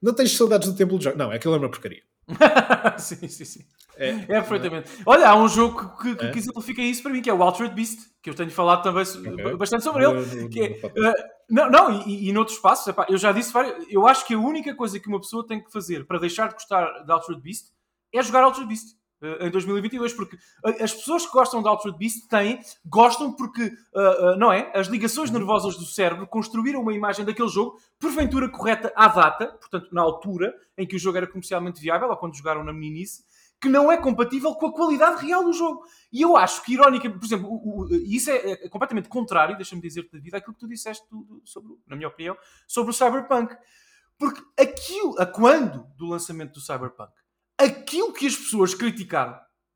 Não 0.00 0.14
tens 0.14 0.36
saudades 0.36 0.68
do 0.68 0.76
Templo 0.76 0.96
dos 0.96 1.04
Jogos? 1.04 1.18
Não, 1.18 1.30
aquilo 1.30 1.54
é 1.54 1.58
uma 1.58 1.68
porcaria. 1.68 2.02
sim, 2.98 3.28
sim, 3.28 3.44
sim. 3.44 3.64
É, 3.96 4.08
É, 4.10 4.24
perfeitamente. 4.26 4.90
Olha, 5.04 5.28
há 5.28 5.36
um 5.36 5.48
jogo 5.48 5.96
que, 5.98 6.14
que, 6.14 6.24
É? 6.24 6.30
que 6.30 6.38
exemplifica 6.38 6.80
isso 6.80 7.02
para 7.02 7.12
mim, 7.12 7.20
que 7.20 7.28
é 7.28 7.34
o 7.34 7.42
Altered 7.42 7.74
Beast, 7.74 7.98
que 8.22 8.30
eu 8.30 8.34
tenho 8.34 8.50
falado 8.50 8.82
também 8.82 9.04
so- 9.04 9.18
Ok. 9.20 9.56
bastante 9.56 9.84
sobre 9.84 10.04
ele. 10.04 10.14
No- 10.42 10.48
que 10.48 10.60
é, 10.62 10.80
eh, 10.86 11.14
não, 11.50 11.70
não, 11.70 12.02
e, 12.06 12.28
e 12.28 12.32
noutros 12.32 12.56
espaços, 12.56 12.86
epá, 12.86 13.06
eu 13.08 13.18
já 13.18 13.32
disse 13.32 13.52
várias, 13.52 13.84
eu 13.90 14.06
acho 14.06 14.26
que 14.26 14.34
a 14.34 14.38
única 14.38 14.74
coisa 14.74 14.98
que 14.98 15.08
uma 15.08 15.20
pessoa 15.20 15.46
tem 15.46 15.62
que 15.62 15.70
fazer 15.70 16.06
para 16.06 16.18
deixar 16.18 16.48
de 16.48 16.54
gostar 16.54 17.04
de 17.04 17.12
Altered 17.12 17.42
Beast 17.42 17.66
é 18.14 18.22
jogar 18.22 18.42
Altered 18.44 18.66
Beast. 18.68 18.96
Eh, 19.22 19.46
Em 19.46 19.50
2022, 19.50 20.12
porque 20.12 20.36
as 20.64 20.92
pessoas 20.92 21.24
que 21.24 21.32
gostam 21.32 21.62
de 21.62 21.68
Altered 21.68 21.96
Beast 21.98 22.28
têm, 22.28 22.60
gostam 22.84 23.32
porque, 23.32 23.62
eh, 23.62 23.72
eh, 23.94 24.36
não 24.36 24.52
é? 24.52 24.70
As 24.74 24.88
ligações 24.88 25.30
nervosas 25.30 25.76
do 25.76 25.84
cérebro 25.84 26.26
construíram 26.26 26.80
uma 26.82 26.92
imagem 26.92 27.24
daquele 27.24 27.48
jogo, 27.48 27.78
porventura 27.98 28.48
correta 28.48 28.92
à 28.96 29.08
data, 29.08 29.46
portanto, 29.60 29.88
na 29.92 30.02
altura 30.02 30.54
em 30.76 30.86
que 30.86 30.96
o 30.96 30.98
jogo 30.98 31.16
era 31.18 31.26
comercialmente 31.26 31.80
viável, 31.80 32.08
ou 32.10 32.16
quando 32.16 32.36
jogaram 32.36 32.64
na 32.64 32.72
meninice, 32.72 33.24
que 33.60 33.68
não 33.68 33.92
é 33.92 33.96
compatível 33.96 34.52
com 34.56 34.66
a 34.66 34.72
qualidade 34.72 35.24
real 35.24 35.44
do 35.44 35.52
jogo. 35.52 35.84
E 36.12 36.20
eu 36.20 36.36
acho 36.36 36.64
que, 36.64 36.72
irónica, 36.72 37.08
por 37.08 37.24
exemplo, 37.24 37.48
o- 37.48 37.82
o- 37.82 37.94
e 37.94 38.16
isso 38.16 38.28
é, 38.28 38.34
é 38.64 38.68
completamente 38.68 39.08
contrário, 39.08 39.54
deixa-me 39.56 39.80
dizer-te, 39.80 40.10
David, 40.10 40.34
àquilo 40.34 40.52
que 40.54 40.58
tu 40.58 40.66
disseste, 40.66 41.06
do- 41.08 41.40
sobre, 41.44 41.72
na 41.86 41.94
minha 41.94 42.08
opinião, 42.08 42.36
sobre 42.66 42.90
o 42.90 42.92
Cyberpunk. 42.94 43.54
Porque 44.18 44.42
aquilo, 44.60 45.14
a 45.20 45.26
quando 45.26 45.86
do 45.96 46.06
lançamento 46.06 46.54
do 46.54 46.60
Cyberpunk, 46.60 47.12
aquilo 47.64 48.12
que 48.12 48.26
as 48.26 48.36
pessoas 48.36 48.74
criticaram, 48.74 49.34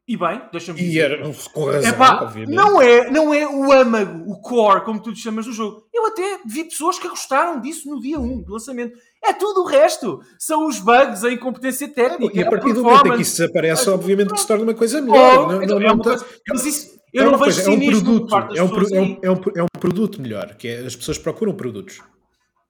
e 0.09 0.17
bem, 0.17 0.41
deixa-me 0.53 0.81
E 0.81 0.85
dizer, 0.85 1.11
era 1.13 1.33
com 1.53 1.65
razão, 1.65 1.91
Epá, 1.91 2.23
obviamente. 2.23 2.55
não 2.55 2.81
é, 2.81 3.11
não 3.11 3.35
é 3.35 3.45
o 3.47 3.73
âmago, 3.73 4.31
o 4.31 4.41
core, 4.41 4.85
como 4.85 5.03
tu 5.03 5.11
lhe 5.11 5.17
chamas 5.17 5.47
do 5.47 5.53
jogo. 5.53 5.83
Eu 5.93 6.07
até 6.07 6.39
vi 6.47 6.63
pessoas 6.65 6.97
que 6.99 7.09
gostaram 7.09 7.61
disso 7.61 7.91
no 7.91 8.01
dia 8.01 8.19
1 8.21 8.43
do 8.43 8.53
lançamento. 8.53 8.97
É 9.25 9.33
tudo 9.33 9.63
o 9.63 9.67
resto. 9.67 10.21
São 10.39 10.67
os 10.69 10.79
bugs, 10.79 11.25
a 11.25 11.33
incompetência 11.33 11.89
técnica, 11.89 12.39
E 12.39 12.43
a 12.43 12.49
partir 12.49 12.69
do 12.73 12.75
performance. 12.83 12.99
momento 13.05 13.15
em 13.15 13.17
que 13.17 13.23
isso 13.23 13.37
desaparece, 13.39 13.87
Mas- 13.87 13.95
obviamente 13.95 14.33
que 14.33 14.41
se 14.41 14.47
torna 14.47 14.63
uma 14.63 14.75
coisa 14.75 14.99
Oh, 14.99 15.03
melhor. 15.03 15.49
Não- 15.53 15.63
então, 15.63 15.81
não- 15.81 15.87
é 15.87 15.91
não 15.91 15.99
tá- 15.99 16.11
coisa- 16.11 16.27
mas 16.51 16.67
isso, 16.67 17.01
eu 17.13 17.23
É 17.23 17.25
não 17.25 17.33
vejo 17.33 17.43
coisa, 17.45 17.61
é 17.63 17.73
um 17.75 17.87
produto, 17.87 18.35
é 18.37 18.63
um, 18.63 18.67
é, 18.95 19.01
um, 19.01 19.19
é, 19.23 19.31
um, 19.33 19.41
é 19.57 19.63
um 19.65 19.81
produto 19.81 20.23
melhor, 20.23 20.55
que 20.55 20.69
é, 20.69 20.87
as 20.87 20.95
pessoas 20.95 21.19
procuram 21.19 21.53
produtos. 21.55 22.01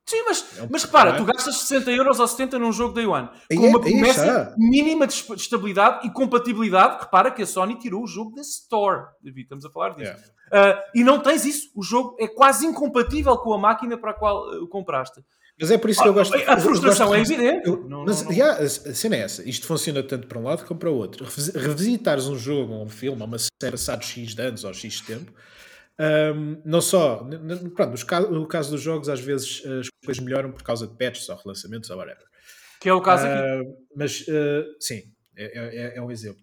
Sim, 0.09 0.23
mas, 0.25 0.45
É 0.59 0.63
um 0.63 0.69
mas 0.71 0.85
repara, 0.85 1.11
é? 1.11 1.17
tu 1.17 1.25
gastas 1.25 1.57
60 1.63 1.91
euros 1.91 2.21
ou 2.21 2.29
70 2.29 2.59
num 2.61 2.71
jogo 2.73 2.95
Day 2.95 3.07
One 3.07 3.29
com 3.29 3.55
é- 3.55 3.69
uma 3.69 3.85
aí 3.85 3.91
promessa 3.93 4.55
mínima 4.57 5.07
de 5.07 5.15
estabilidade 5.35 6.07
e 6.07 6.11
compatibilidade. 6.13 7.01
Repara 7.01 7.31
que 7.31 7.43
a 7.43 7.47
Sony 7.47 7.77
tirou 7.77 8.05
o 8.05 8.07
jogo 8.07 8.35
da 8.37 8.43
Store, 8.43 9.07
David, 9.21 9.43
estamos 9.43 9.65
a 9.65 9.71
falar 9.71 9.91
disso. 9.91 10.03
Yeah. 10.03 10.23
Ah, 10.53 10.85
e 10.95 11.03
não 11.03 11.19
tens 11.19 11.45
isso. 11.45 11.71
O 11.75 11.83
jogo 11.83 12.17
é 12.21 12.29
quase 12.29 12.65
incompatível 12.67 13.37
com 13.39 13.53
a 13.53 13.59
máquina 13.59 13.99
para 13.99 14.13
a 14.13 14.15
qual 14.15 14.49
ah, 14.49 14.63
o 14.63 14.69
compraste. 14.69 15.21
Mas 15.59 15.71
é 15.71 15.79
por 15.79 15.89
isso 15.91 16.03
que 16.03 16.09
eu 16.09 16.13
gosto. 16.15 16.37
A 16.37 16.57
frustração 16.59 17.09
gosto 17.09 17.21
é 17.21 17.25
de- 17.25 17.33
evidente. 17.33 17.67
eu- 17.67 17.89
Não- 17.89 18.05
mas 18.05 18.19
não- 18.23 18.27
não- 18.31 18.33
yeah, 18.37 18.63
a 18.63 18.69
cena 18.69 19.17
é 19.17 19.21
essa. 19.21 19.43
Isto 19.49 19.67
funciona 19.67 20.03
tanto 20.03 20.27
para 20.29 20.39
um 20.39 20.45
lado 20.45 20.65
como 20.67 20.79
para 20.79 20.91
o 20.91 20.95
outro. 20.95 21.25
Revis- 21.25 21.49
Revisitares 21.55 22.27
um 22.29 22.39
jogo, 22.39 22.75
ou 22.75 22.85
um 22.85 22.89
filme, 22.89 23.21
uma 23.23 23.39
série 23.39 23.73
passado 23.73 24.05
X 24.05 24.35
de 24.35 24.43
anos 24.43 24.63
ou 24.65 24.73
X 24.75 25.01
tempo. 25.01 25.33
Ahm, 25.99 26.61
não 26.65 26.81
só, 26.81 27.27
pronto, 27.75 27.95
os 27.95 28.05
no 28.31 28.47
caso 28.47 28.71
dos 28.71 28.81
jogos, 28.83 29.09
às 29.09 29.21
vezes 29.21 29.65
as 29.67 29.89
coisas 30.05 30.23
melhoram 30.23 30.53
por 30.53 30.63
causa 30.63 30.87
de 30.87 30.97
patches 30.97 31.29
ou 31.29 31.37
relançamentos 31.37 31.91
ou 31.91 31.97
whatever. 31.99 32.25
Que 32.81 32.89
é 32.89 32.93
o 32.93 33.01
caso 33.01 33.25
aqui. 33.27 33.35
Ah, 33.35 33.63
mas 33.97 34.21
uh, 34.23 34.65
sim, 34.81 35.03
é, 35.37 35.95
é- 35.95 35.97
é 35.99 36.03
um 36.03 36.11
exemplo. 36.11 36.43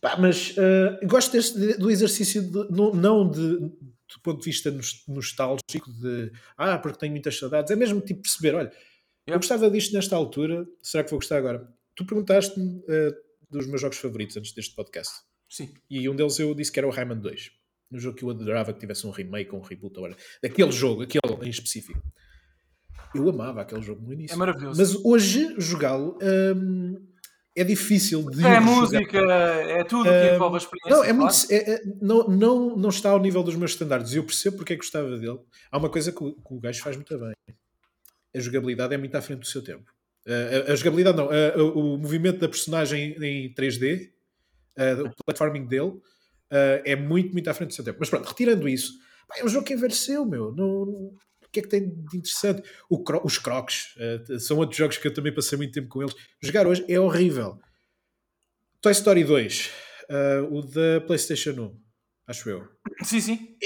Pá, 0.00 0.16
mas 0.16 0.50
uh, 0.56 1.06
gosto 1.06 1.32
deste, 1.32 1.58
do 1.78 1.90
exercício 1.90 2.42
de- 2.42 2.70
não, 2.70 2.92
não 2.92 3.30
de, 3.30 3.58
do 3.58 4.20
ponto 4.22 4.40
de 4.40 4.44
vista 4.46 4.70
nos- 4.70 5.04
nostálgico 5.06 5.92
de 6.00 6.32
ah, 6.56 6.76
porque 6.78 6.98
tenho 6.98 7.12
muitas 7.12 7.38
saudades, 7.38 7.70
é 7.70 7.76
mesmo 7.76 8.00
tipo 8.00 8.22
perceber, 8.22 8.54
olha, 8.56 8.72
eu 9.26 9.36
gostava 9.36 9.70
disto 9.70 9.92
nesta 9.92 10.16
altura, 10.16 10.66
será 10.82 11.04
que 11.04 11.10
vou 11.10 11.20
gostar 11.20 11.38
agora? 11.38 11.68
Tu 11.94 12.04
perguntaste-me 12.04 12.78
uh, 12.78 13.14
dos 13.50 13.66
meus 13.66 13.80
jogos 13.80 13.98
favoritos 13.98 14.36
antes 14.36 14.52
deste 14.52 14.74
podcast 14.74 15.12
Sim. 15.48 15.72
e 15.88 16.08
um 16.08 16.16
deles 16.16 16.36
eu 16.40 16.52
disse 16.54 16.72
que 16.72 16.80
era 16.80 16.86
o 16.88 16.90
Rayman 16.90 17.18
2. 17.20 17.52
No 17.92 18.00
jogo 18.00 18.16
que 18.16 18.24
eu 18.24 18.30
adorava 18.30 18.72
que 18.72 18.80
tivesse 18.80 19.06
um 19.06 19.10
remake 19.10 19.54
ou 19.54 19.60
um 19.60 19.62
reboot 19.62 19.96
agora, 19.98 20.16
daquele 20.42 20.72
jogo, 20.72 21.02
aquele 21.02 21.20
em 21.42 21.50
específico. 21.50 22.02
Eu 23.14 23.28
amava 23.28 23.60
aquele 23.60 23.82
jogo 23.82 24.00
no 24.02 24.12
início. 24.12 24.34
É 24.34 24.36
maravilhoso. 24.36 24.80
Mas 24.80 24.94
hoje 25.04 25.54
jogá-lo 25.58 26.18
hum, 26.56 26.96
é 27.54 27.62
difícil 27.62 28.28
de. 28.30 28.44
É 28.44 28.58
música, 28.58 29.18
é 29.20 29.84
tudo 29.84 30.04
que 30.04 30.10
Um, 30.10 30.34
envolve 30.34 30.54
a 30.54 30.58
experiência. 30.58 30.90
Não, 30.90 31.04
é 31.04 31.12
muito, 31.12 31.34
é- 31.50 31.74
é- 31.74 31.82
não, 32.00 32.26
não, 32.26 32.76
não 32.76 32.88
está 32.88 33.10
ao 33.10 33.20
nível 33.20 33.42
dos 33.42 33.54
meus 33.54 33.72
standards. 33.72 34.14
Eu 34.14 34.24
percebo 34.24 34.56
porque 34.56 34.72
é 34.72 34.76
que 34.76 34.82
gostava 34.82 35.18
dele. 35.18 35.38
Há 35.70 35.76
uma 35.76 35.90
coisa 35.90 36.10
que 36.10 36.24
o, 36.24 36.32
que 36.32 36.54
o 36.54 36.58
gajo 36.58 36.82
faz 36.82 36.96
muito 36.96 37.18
bem. 37.18 37.34
A 38.34 38.40
jogabilidade 38.40 38.94
é 38.94 38.96
muito 38.96 39.14
à 39.14 39.20
frente 39.20 39.40
do 39.40 39.46
seu 39.46 39.62
tempo. 39.62 39.92
Uh, 40.26 40.70
a, 40.70 40.72
a 40.72 40.76
jogabilidade 40.76 41.18
não, 41.18 41.28
o, 41.74 41.98
movimento 41.98 42.38
da 42.38 42.48
personagem 42.48 43.14
em 43.22 43.52
3D, 43.52 44.10
uh, 44.78 45.08
o 45.08 45.24
platforming 45.24 45.66
dele, 45.66 46.00
uh, 46.52 46.82
é 46.84 46.94
muito, 46.94 47.32
muito 47.32 47.48
à 47.48 47.54
frente 47.54 47.70
do 47.70 47.74
seu 47.74 47.84
tempo. 47.84 47.96
Mas 47.98 48.10
pronto, 48.10 48.26
retirando 48.28 48.68
isso, 48.68 48.92
pá, 49.26 49.36
é 49.38 49.44
um 49.44 49.48
jogo 49.48 49.66
que 49.66 49.72
envelheceu, 49.74 50.24
meu. 50.24 50.52
Não, 50.54 50.66
o 50.66 51.16
que 51.50 51.60
é 51.60 51.62
que 51.62 51.68
tem 51.68 51.88
de 51.88 52.16
interessante? 52.18 52.62
Cro- 53.04 53.22
os 53.24 53.38
crocs 53.38 53.94
uh, 54.30 54.38
são 54.40 54.58
outros 54.58 54.76
jogos 54.78 54.96
que 54.98 55.06
eu 55.08 55.12
também 55.14 55.34
passei 55.34 55.56
muito 55.58 55.72
tempo 55.72 55.88
com 55.88 56.02
eles. 56.02 56.14
Jogar 56.42 56.66
hoje 56.66 56.84
é 56.88 57.00
horrível. 57.00 57.58
Toy 58.80 58.92
Story 58.92 59.24
2, 59.24 59.70
uh, 60.10 60.54
o 60.56 60.62
da 60.62 61.00
PlayStation 61.06 61.50
1, 61.52 61.80
acho 62.26 62.50
eu, 62.50 62.68
Sim, 63.04 63.20
sim. 63.20 63.56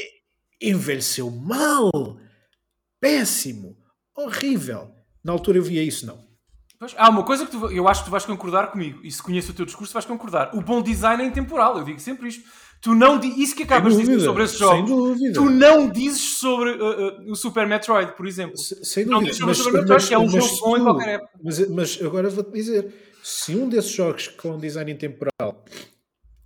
envelheceu 0.60 1.30
mal, 1.30 1.90
péssimo, 3.00 3.76
horrível. 4.14 4.94
Na 5.24 5.32
altura 5.32 5.58
eu 5.58 5.62
via 5.62 5.82
isso, 5.82 6.06
não. 6.06 6.24
Pois, 6.78 6.94
há 6.98 7.08
uma 7.08 7.24
coisa 7.24 7.46
que 7.46 7.52
tu- 7.52 7.70
eu 7.72 7.88
acho 7.88 8.02
que 8.02 8.08
tu 8.08 8.10
vais 8.10 8.26
concordar 8.26 8.70
comigo, 8.70 9.00
e 9.02 9.10
se 9.10 9.22
conheço 9.22 9.52
o 9.52 9.54
teu 9.54 9.64
discurso, 9.64 9.94
vais 9.94 10.04
concordar. 10.04 10.54
O 10.54 10.60
bom 10.60 10.82
design 10.82 11.22
é 11.22 11.26
intemporal, 11.26 11.78
eu 11.78 11.84
digo 11.84 11.98
sempre 11.98 12.28
isto. 12.28 12.44
Tu 12.80 12.94
não 12.94 13.18
Isso 13.20 13.56
que 13.56 13.62
acabas 13.64 13.94
de 13.96 14.00
dizer 14.02 14.20
sobre 14.20 14.44
esses 14.44 14.58
sem 14.58 14.66
jogos, 14.66 14.88
dúvida. 14.90 15.32
tu 15.34 15.50
não 15.50 15.88
dizes 15.90 16.38
sobre 16.38 16.70
uh, 16.72 17.18
uh, 17.26 17.30
o 17.30 17.34
Super 17.34 17.66
Metroid, 17.66 18.12
por 18.16 18.26
exemplo. 18.26 18.56
Se- 18.58 18.84
Sem 18.84 19.04
Não 19.04 19.20
dúvida. 19.20 19.32
dizes 19.32 19.38
sobre 19.38 19.52
o 19.52 19.56
Super 19.56 19.80
Metroid, 19.80 20.06
que 20.08 20.14
é 20.14 20.18
um 20.18 20.28
jogo 20.28 20.60
bom 20.60 20.76
em 20.76 20.82
qualquer 20.82 21.08
época. 21.16 21.30
Mas, 21.42 21.68
mas 21.68 21.98
agora 22.02 22.28
vou-te 22.30 22.52
dizer: 22.52 22.94
se 23.22 23.56
um 23.56 23.68
desses 23.68 23.90
jogos 23.90 24.28
com 24.28 24.56
design 24.58 24.92
intemporal 24.92 25.64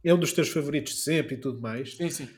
é 0.03 0.15
um 0.15 0.19
dos 0.19 0.33
teus 0.33 0.49
favoritos 0.49 0.95
de 0.95 1.01
sempre 1.01 1.35
e 1.35 1.39
tudo 1.41 1.61
mais, 1.61 1.95
Sim, 1.97 2.09
sim. 2.09 2.29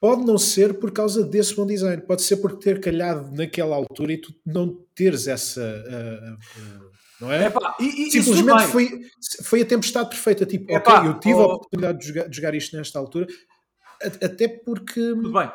pode 0.00 0.24
não 0.24 0.38
ser 0.38 0.74
por 0.78 0.92
causa 0.92 1.24
desse 1.24 1.54
bom 1.56 1.66
design, 1.66 2.00
pode 2.02 2.22
ser 2.22 2.36
por 2.36 2.58
ter 2.58 2.80
calhado 2.80 3.32
naquela 3.34 3.74
altura 3.74 4.12
e 4.12 4.18
tu 4.20 4.32
não 4.46 4.84
teres 4.94 5.26
essa. 5.26 5.62
ah, 5.62 6.36
ah, 6.60 6.97
não 7.20 7.32
é? 7.32 7.46
Epá, 7.46 7.76
e, 7.80 8.10
Simplesmente 8.10 8.66
foi, 8.68 9.00
foi 9.44 9.62
a 9.62 9.66
tempestade 9.66 10.08
perfeita. 10.10 10.46
Tipo, 10.46 10.70
Epá, 10.72 10.98
ok, 11.00 11.10
eu 11.10 11.20
tive 11.20 11.34
oh. 11.34 11.42
a 11.42 11.54
oportunidade 11.54 11.98
de 11.98 12.06
jogar, 12.06 12.28
de 12.28 12.36
jogar 12.36 12.54
isto 12.54 12.76
nesta 12.76 12.98
altura, 12.98 13.26
a- 14.02 14.26
até 14.26 14.46
porque 14.48 15.00
Tudo 15.00 15.32
bem. 15.32 15.50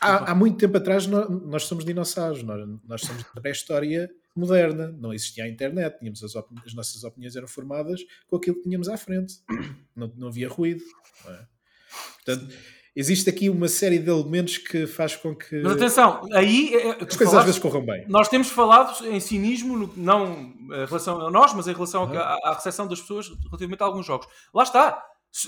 há, 0.00 0.30
há 0.30 0.34
muito 0.34 0.58
tempo 0.58 0.76
atrás 0.76 1.06
nós, 1.06 1.28
nós 1.28 1.64
somos 1.64 1.84
dinossauros, 1.84 2.42
nós, 2.42 2.68
nós 2.86 3.00
somos 3.02 3.24
da 3.34 3.40
pré-história 3.40 4.10
moderna, 4.36 4.94
não 4.98 5.12
existia 5.12 5.44
a 5.44 5.48
internet, 5.48 5.98
tínhamos 5.98 6.22
as, 6.22 6.36
as 6.36 6.74
nossas 6.74 7.02
opiniões 7.02 7.34
eram 7.34 7.48
formadas 7.48 8.00
com 8.28 8.36
aquilo 8.36 8.56
que 8.56 8.62
tínhamos 8.62 8.88
à 8.88 8.96
frente, 8.96 9.34
não, 9.94 10.12
não 10.16 10.28
havia 10.28 10.48
ruído. 10.48 10.82
não 11.24 11.32
é? 11.34 11.46
Portanto, 12.24 12.54
existe 12.94 13.28
aqui 13.30 13.48
uma 13.48 13.68
série 13.68 13.98
de 13.98 14.10
elementos 14.10 14.58
que 14.58 14.86
faz 14.86 15.14
com 15.16 15.34
que 15.34 15.62
Mas 15.62 15.72
atenção, 15.72 16.26
aí 16.32 16.74
é- 16.74 16.88
é- 16.88 17.04
as 17.04 17.16
coisas 17.16 17.34
às 17.34 17.44
vezes 17.44 17.60
corram 17.60 17.84
bem. 17.84 18.04
nós 18.08 18.28
temos 18.28 18.48
falado 18.50 19.06
em 19.06 19.20
cinismo, 19.20 19.90
não 19.96 20.52
em 20.70 20.86
relação 20.86 21.20
a 21.26 21.30
nós, 21.30 21.52
mas 21.54 21.66
em 21.68 21.72
relação 21.72 22.04
Uhum. 22.04 22.18
à, 22.18 22.38
à 22.44 22.54
recepção 22.54 22.86
das 22.86 23.00
pessoas 23.00 23.28
relativamente 23.46 23.82
a 23.82 23.86
alguns 23.86 24.06
jogos. 24.06 24.26
Lá 24.54 24.62
está. 24.62 25.02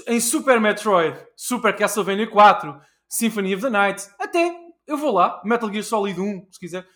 Em 0.06 0.20
Super 0.20 0.60
Metroid, 0.60 1.18
Super 1.36 1.74
Castlevania 1.74 2.28
4, 2.28 2.74
Symphony 3.08 3.54
of 3.54 3.64
the 3.64 3.70
Night, 3.70 4.06
até 4.20 4.54
eu 4.86 4.96
vou 4.96 5.12
lá, 5.12 5.40
Metal 5.44 5.70
Gear 5.72 5.82
Solid 5.84 6.20
1, 6.20 6.46
se 6.50 6.58
quiser. 6.60 6.86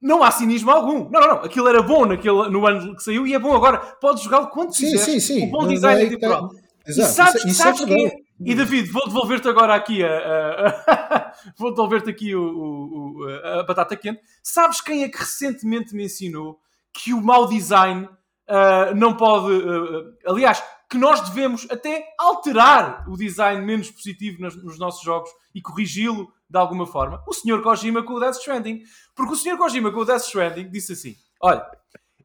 Não 0.00 0.22
há 0.22 0.30
cinismo 0.30 0.70
algum. 0.70 1.10
Não, 1.10 1.20
não, 1.20 1.28
não. 1.28 1.34
Aquilo 1.44 1.68
era 1.68 1.82
bom 1.82 2.06
naquele, 2.06 2.48
no 2.48 2.66
ano 2.66 2.96
que 2.96 3.02
saiu 3.02 3.26
e 3.26 3.34
é 3.34 3.38
bom 3.38 3.54
agora. 3.54 3.76
Podes 4.00 4.22
jogá-lo 4.24 4.48
quando 4.48 4.74
Sim, 4.74 4.90
quiseres. 4.90 5.04
sim, 5.04 5.20
sim. 5.20 5.46
O 5.48 5.50
bom 5.50 5.62
Não 5.64 5.68
design 5.68 6.00
é 6.02 6.06
é 6.06 6.08
temporal. 6.08 6.48
tá- 6.48 6.54
E 6.88 6.92
sabes, 6.94 7.34
isso, 7.34 7.48
isso 7.48 7.62
sabes 7.62 7.82
é 7.82 7.84
que 7.84 8.06
é? 8.06 8.12
E 8.42 8.54
David, 8.54 8.90
vou 8.90 9.06
devolver-te 9.06 9.48
agora 9.48 9.74
aqui 9.74 10.02
a, 10.02 10.08
a- 10.08 11.32
vou 11.58 11.70
devolver-te 11.70 12.08
aqui 12.10 12.34
o, 12.34 12.42
o- 12.42 13.24
a 13.60 13.62
batata 13.64 13.96
quente. 13.96 14.20
Sabes 14.42 14.80
quem 14.80 15.02
é 15.04 15.08
que 15.08 15.18
recentemente 15.18 15.94
me 15.94 16.04
ensinou 16.04 16.58
que 16.92 17.12
o 17.12 17.20
mau 17.22 17.46
design 17.46 18.08
ah, 18.48 18.92
não 18.94 19.14
pode. 19.16 19.52
ah, 19.62 20.30
aliás, 20.30 20.62
que 20.88 20.96
nós 20.98 21.20
devemos 21.28 21.66
até 21.70 22.04
alterar 22.18 23.04
o 23.08 23.16
design 23.16 23.64
menos 23.64 23.90
positivo 23.90 24.40
nos, 24.42 24.56
nos 24.64 24.78
nossos 24.78 25.02
jogos 25.04 25.30
e 25.54 25.60
corrigi-lo 25.62 26.32
de 26.48 26.58
alguma 26.58 26.84
forma? 26.86 27.22
O 27.28 27.32
Sr. 27.32 27.62
Kojima 27.62 28.02
com 28.02 28.14
o 28.14 28.20
Death 28.20 28.36
Stranding. 28.36 28.82
Porque 29.14 29.34
o 29.34 29.36
Sr. 29.36 29.56
Kojima 29.56 29.92
com 29.92 30.00
o 30.00 30.04
Death 30.04 30.22
Stranding 30.22 30.68
disse 30.70 30.92
assim: 30.94 31.14
Olha. 31.40 31.64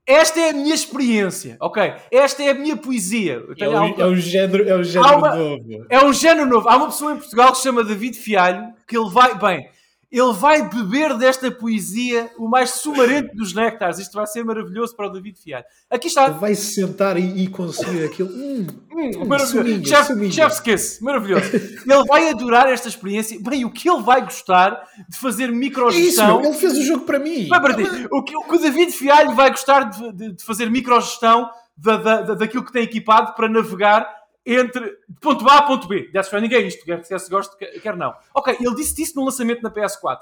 Esta 0.08 0.40
é 0.40 0.50
a 0.52 0.54
minha 0.54 0.76
experiência, 0.76 1.58
ok? 1.60 1.94
Esta 2.12 2.44
é 2.44 2.50
a 2.50 2.54
minha 2.54 2.78
poesia. 2.78 3.42
É 3.60 3.68
um, 3.70 4.14
é 4.14 4.16
género, 4.18 4.70
é 4.70 4.84
género 4.84 5.18
uma- 5.18 5.36
novo. 5.36 5.86
é 5.90 6.06
um 6.06 6.14
género 6.14 6.48
novo. 6.48 6.70
Há 6.70 6.78
uma 6.78 6.88
pessoa 6.88 7.14
em 7.14 7.18
Portugal 7.18 7.52
que 7.52 7.58
se 7.58 7.64
chama 7.64 7.84
David 7.84 8.16
Fialho 8.18 8.74
que 8.88 8.96
ele 8.96 9.10
vai, 9.10 9.36
bem, 9.36 9.68
ele 10.12 10.34
vai 10.34 10.68
beber 10.70 11.18
desta 11.18 11.50
poesia 11.52 12.30
o 12.38 12.48
mais 12.48 12.72
sumarento 12.72 13.36
dos 13.36 13.54
néctares. 13.54 14.00
Isto 14.00 14.14
vai 14.14 14.26
ser 14.28 14.44
maravilhoso 14.44 14.96
para 14.96 15.08
o 15.08 15.10
David 15.10 15.38
Fialho. 15.40 15.66
Aqui 15.90 16.08
está. 16.08 16.30
Vai 16.30 16.56
se 16.56 16.74
sentar 16.74 17.18
e, 17.18 17.44
e 17.44 17.48
conseguir 17.48 18.04
aquilo. 18.06 18.30
Hum, 18.36 18.68
Hum, 18.98 19.12
hum, 19.24 19.26
maravilhoso. 19.26 19.86
Chef, 19.86 20.32
chef's 20.32 20.60
kiss. 20.62 21.04
Maravilhoso. 21.04 21.54
Ele 21.54 22.06
vai 22.08 22.30
adorar 22.30 22.68
esta 22.70 22.88
experiência. 22.88 23.38
Bem, 23.42 23.66
o 23.66 23.70
que 23.70 23.90
ele 23.90 24.02
vai 24.02 24.22
gostar 24.24 24.82
de 25.10 25.18
fazer 25.18 25.44
É 25.44 25.48
isso, 25.48 25.56
microgestão. 25.58 26.42
ele 26.46 26.54
fez 26.54 26.78
o 26.78 26.84
jogo 26.84 27.04
para 27.06 27.20
mim. 27.20 27.48
Vai 27.50 27.60
para 27.62 27.74
ti. 27.74 27.84
O 28.10 28.24
que, 28.24 28.38
o 28.38 28.44
que 28.44 28.56
o 28.56 28.60
David 28.60 28.94
Fialho 28.94 29.34
vai 29.36 29.50
gostar 29.50 29.84
de, 29.90 30.12
de- 30.14 30.32
de 30.38 30.44
fazer 30.46 30.70
microgestão 30.72 31.50
da, 31.76 31.98
da- 31.98 32.22
daquilo 32.36 32.64
que 32.64 32.72
tem 32.72 32.84
equipado 32.84 33.34
para 33.36 33.50
navegar 33.50 34.08
entre 34.46 34.98
ponto 35.22 35.48
A 35.50 35.58
a 35.58 35.62
ponto 35.64 35.88
B. 35.88 36.10
Death 36.14 36.26
Stranding 36.26 36.54
é 36.54 36.60
isto, 36.62 36.86
quer, 36.86 37.04
se 37.04 37.30
goste, 37.30 37.56
quer, 37.58 37.96
não. 37.96 38.14
Ok, 38.34 38.56
ele 38.60 38.76
disse 38.76 39.02
isso 39.02 39.16
no 39.16 39.26
lançamento 39.26 39.62
na 39.64 39.72
PS4. 39.72 40.20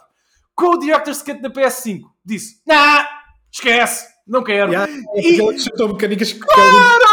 Com 0.55 0.67
o 0.75 0.77
Director's 0.77 1.21
Cut 1.21 1.41
na 1.41 1.49
PS5, 1.49 2.01
disse: 2.23 2.61
Nah, 2.65 3.07
esquece, 3.51 4.07
não 4.27 4.43
quero. 4.43 4.71
Yeah, 4.71 4.91
E- 5.15 5.33
ele 5.39 5.41
acrescentou 5.49 5.87
mecânicas 5.89 6.31
que 6.33 6.39
Claro! 6.39 7.03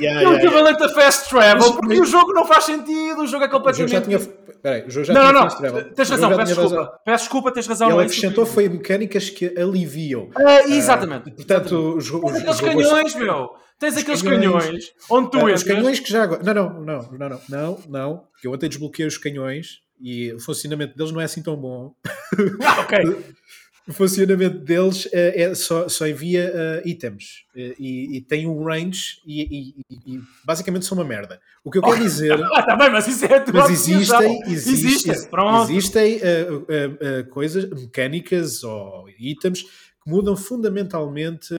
Yeah. 0.00 0.34
equivalente 0.34 0.82
a 0.82 0.88
Fast 0.88 1.28
Travel, 1.28 1.58
Mas- 1.58 1.70
porque 1.76 2.00
o 2.00 2.04
jogo 2.04 2.32
não 2.32 2.46
faz 2.46 2.64
sentido, 2.64 3.22
o 3.22 3.26
jogo 3.26 3.44
é 3.44 3.48
O 3.48 3.50
jogo 3.50 3.64
completamente. 3.64 3.90
já 3.92 4.00
tinha. 4.00 4.18
Peraí, 4.62 4.84
o 4.86 4.90
jogo 4.90 5.04
já 5.06 5.12
Não, 5.12 5.20
tinha 5.22 5.32
não, 5.32 5.42
fast 5.42 5.58
travel. 5.58 5.84
não. 5.84 5.92
Tens 5.94 6.08
razão, 6.10 6.28
peço 6.30 6.44
desculpa. 6.46 6.76
razão. 6.76 6.92
Peço 7.04 7.24
desculpa, 7.24 7.52
tens 7.52 7.66
razão. 7.66 7.90
Ele 7.90 8.00
acrescentou 8.02 8.46
foi 8.46 8.68
mecânicas 8.68 9.28
que 9.30 9.46
aliviam. 9.58 10.30
Ah, 10.36 10.62
exatamente. 10.68 11.30
Portanto, 11.32 11.96
os, 11.96 12.08
os, 12.10 12.48
os 12.48 12.60
canhões, 12.60 13.14
meu. 13.16 13.50
Tens 13.82 13.96
aqueles 13.96 14.22
canhões. 14.22 14.64
canhões 14.64 14.92
onde 15.10 15.30
tu 15.30 15.36
Ah, 15.38 15.40
entras. 15.42 15.60
os 15.62 15.66
canhões 15.66 16.00
que 16.00 16.10
já 16.10 16.22
agora. 16.22 16.42
Não, 16.42 16.54
não, 16.54 16.80
não, 16.84 17.12
não, 17.12 17.28
não, 17.28 17.40
não, 17.48 17.80
não. 17.88 18.18
Porque 18.32 18.46
eu 18.46 18.52
ontem 18.52 18.68
desbloqueei 18.68 19.06
os 19.06 19.18
canhões 19.18 19.80
e 20.00 20.32
o 20.32 20.38
funcionamento 20.40 20.96
deles 20.96 21.12
não 21.12 21.20
é 21.20 21.24
assim 21.24 21.42
tão 21.42 21.56
bom. 21.56 21.94
Ah, 22.64 22.80
ok. 22.82 22.98
O 23.84 23.92
funcionamento 23.92 24.58
deles 24.60 25.08
eh, 25.12 25.42
é, 25.42 25.54
só, 25.56 25.88
só 25.88 26.06
envia 26.06 26.52
eh, 26.54 26.82
itens 26.86 27.44
Eh, 27.56 27.74
e, 27.80 28.16
e 28.16 28.20
tem 28.20 28.46
um 28.46 28.62
range 28.62 29.16
e, 29.26 29.42
e- 29.42 29.74
e- 30.14 30.20
basicamente 30.44 30.86
são 30.86 30.96
uma 30.96 31.02
merda. 31.04 31.40
O 31.64 31.70
que 31.70 31.78
eu 31.78 31.82
quero 31.82 31.98
dizer. 32.00 32.40
Ah, 32.54 32.62
tá 32.62 32.76
bem, 32.76 32.90
mas 32.92 33.08
isso 33.08 33.24
é 33.24 33.44
Mas 33.52 33.70
existem, 33.70 34.40
existe- 34.46 34.86
Existem, 34.86 35.12
ex- 35.12 35.26
pronto. 35.26 35.68
existem 35.72 36.20
eh, 36.22 37.24
coisas 37.28 37.68
mecânicas 37.68 38.62
ou 38.62 39.08
itens 39.18 39.64
que 40.04 40.10
mudam 40.10 40.36
fundamentalmente 40.36 41.54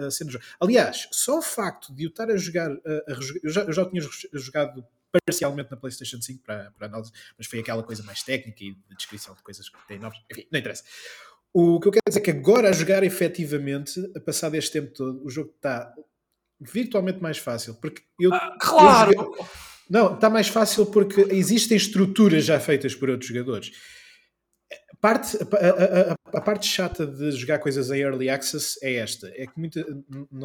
a, 0.00 0.06
a 0.06 0.10
cena 0.10 0.28
do 0.30 0.32
jogo. 0.32 0.44
Aliás, 0.60 1.08
só 1.12 1.38
o 1.38 1.42
facto 1.42 1.92
de 1.94 2.04
eu 2.04 2.08
estar 2.10 2.30
a 2.30 2.36
jogar, 2.36 2.70
a 2.70 3.14
rejo- 3.14 3.40
eu, 3.42 3.50
já, 3.50 3.62
eu 3.62 3.72
já 3.72 3.84
tinha 3.88 4.02
jogado 4.34 4.84
parcialmente 5.26 5.70
na 5.70 5.76
PlayStation 5.76 6.20
5 6.20 6.42
para, 6.44 6.70
para 6.72 6.86
análise, 6.86 7.10
mas 7.36 7.46
foi 7.46 7.60
aquela 7.60 7.82
coisa 7.82 8.02
mais 8.02 8.22
técnica 8.22 8.62
e 8.62 8.72
de 8.72 8.96
descrição 8.96 9.34
de 9.34 9.42
coisas 9.42 9.68
que 9.68 9.78
tem 9.88 9.98
novas. 9.98 10.18
Enfim, 10.30 10.46
não 10.52 10.58
interessa. 10.60 10.84
O 11.52 11.80
que 11.80 11.88
eu 11.88 11.92
quero 11.92 12.02
dizer 12.06 12.20
é 12.20 12.22
que 12.22 12.30
agora 12.30 12.68
a 12.68 12.72
jogar 12.72 13.02
efetivamente, 13.02 13.98
a 14.14 14.20
passado 14.20 14.54
este 14.54 14.70
tempo 14.72 14.92
todo, 14.92 15.24
o 15.24 15.30
jogo 15.30 15.50
está 15.56 15.92
virtualmente 16.60 17.20
mais 17.22 17.38
fácil. 17.38 17.74
Porque 17.76 18.02
eu, 18.20 18.32
Ah, 18.34 18.56
claro. 18.60 19.12
eu 19.14 19.46
não, 19.88 20.14
está 20.14 20.28
mais 20.28 20.48
fácil 20.48 20.84
porque 20.86 21.22
existem 21.30 21.76
estruturas 21.76 22.44
já 22.44 22.60
feitas 22.60 22.94
por 22.94 23.08
outros 23.08 23.28
jogadores. 23.28 23.72
Parte, 25.00 25.36
a, 25.36 26.10
a- 26.12 26.12
a- 26.12 26.40
parte 26.40 26.66
chata 26.66 27.06
de 27.06 27.30
jogar 27.32 27.60
coisas 27.60 27.90
em 27.90 28.00
early 28.00 28.28
access 28.28 28.76
é 28.82 28.94
esta: 28.94 29.28
é 29.28 29.46
que 29.46 29.52
muita, 29.58 29.84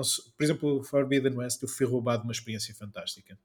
se- 0.03 0.21
por 0.37 0.43
exemplo, 0.43 0.83
Forbidden 0.83 1.35
West 1.37 1.61
eu 1.63 1.67
fui 1.67 1.85
roubado 1.87 2.23
uma 2.23 2.31
experiência 2.31 2.73
fantástica. 2.75 3.37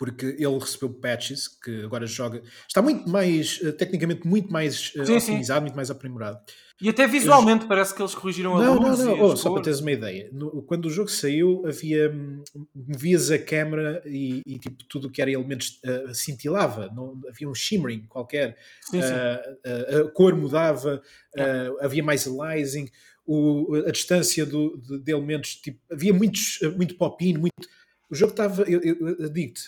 Porque 0.00 0.24
ele 0.24 0.58
recebeu 0.58 0.88
patches 0.88 1.46
que 1.46 1.84
agora 1.84 2.06
joga. 2.06 2.42
Está 2.66 2.80
muito 2.80 3.06
mais, 3.06 3.60
uh, 3.60 3.70
tecnicamente, 3.70 4.26
muito 4.26 4.50
mais 4.50 4.94
uh, 4.96 5.04
sim, 5.04 5.14
otimizado, 5.14 5.58
sim. 5.58 5.64
muito 5.64 5.76
mais 5.76 5.90
aprimorado. 5.90 6.40
E 6.80 6.88
até 6.88 7.06
visualmente 7.06 7.64
Eu... 7.64 7.68
parece 7.68 7.94
que 7.94 8.00
eles 8.00 8.14
corrigiram 8.14 8.56
a 8.56 8.64
não, 8.64 8.78
luz. 8.78 8.98
Não, 9.00 9.14
não, 9.14 9.24
oh, 9.26 9.36
só 9.36 9.52
para 9.52 9.60
teres 9.62 9.80
uma 9.80 9.92
ideia. 9.92 10.30
No, 10.32 10.62
quando 10.62 10.86
o 10.86 10.90
jogo 10.90 11.10
saiu, 11.10 11.62
havia. 11.66 12.10
Movias 12.74 13.30
a 13.30 13.38
câmera 13.38 14.02
e, 14.06 14.40
e, 14.46 14.58
tipo, 14.58 14.82
tudo 14.88 15.08
o 15.08 15.10
que 15.10 15.20
era 15.20 15.30
elementos 15.30 15.78
uh, 15.84 16.14
cintilava. 16.14 16.90
Não, 16.96 17.20
havia 17.28 17.46
um 17.46 17.54
shimmering 17.54 18.06
qualquer. 18.08 18.56
Sim, 18.80 19.00
a 19.02 20.10
cor 20.14 20.34
mudava, 20.34 21.02
havia 21.78 22.02
mais 22.02 22.26
aliasing. 22.26 22.88
O, 23.26 23.74
a 23.86 23.92
distância 23.92 24.46
do, 24.46 24.78
de, 24.78 24.98
de 24.98 25.12
elementos, 25.12 25.56
tipo, 25.56 25.78
havia 25.92 26.12
muitos, 26.12 26.58
muito 26.74 26.96
pop-in, 26.96 27.36
muito 27.36 27.68
o 28.10 28.14
jogo 28.14 28.32
estava, 28.32 28.62
eu, 28.62 28.80
eu, 28.82 29.08
eu 29.18 29.28
digo-te, 29.28 29.62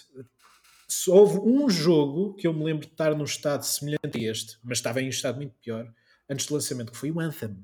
houve 1.09 1.39
um 1.39 1.71
jogo 1.71 2.35
que 2.35 2.47
eu 2.47 2.53
me 2.53 2.65
lembro 2.65 2.87
de 2.87 2.93
estar 2.93 3.15
num 3.15 3.25
estado 3.25 3.63
semelhante 3.65 4.19
a 4.19 4.31
este, 4.31 4.59
mas 4.63 4.79
estava 4.79 5.01
em 5.01 5.07
um 5.07 5.11
estado 5.11 5.37
muito 5.37 5.55
pior, 5.63 5.91
antes 6.29 6.47
do 6.47 6.55
lançamento, 6.55 6.93
que 6.93 6.99
foi 6.99 7.11
o 7.11 7.21
Anthem. 7.21 7.57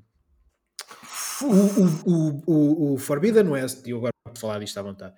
O, 1.41 2.11
o, 2.11 2.43
o, 2.45 2.93
o 2.93 2.97
Forbidden 2.97 3.47
West, 3.47 3.85
e 3.85 3.91
eu 3.91 3.97
agora 3.97 4.13
vou 4.25 4.35
falar 4.35 4.59
disto 4.59 4.77
à 4.77 4.81
vontade, 4.81 5.15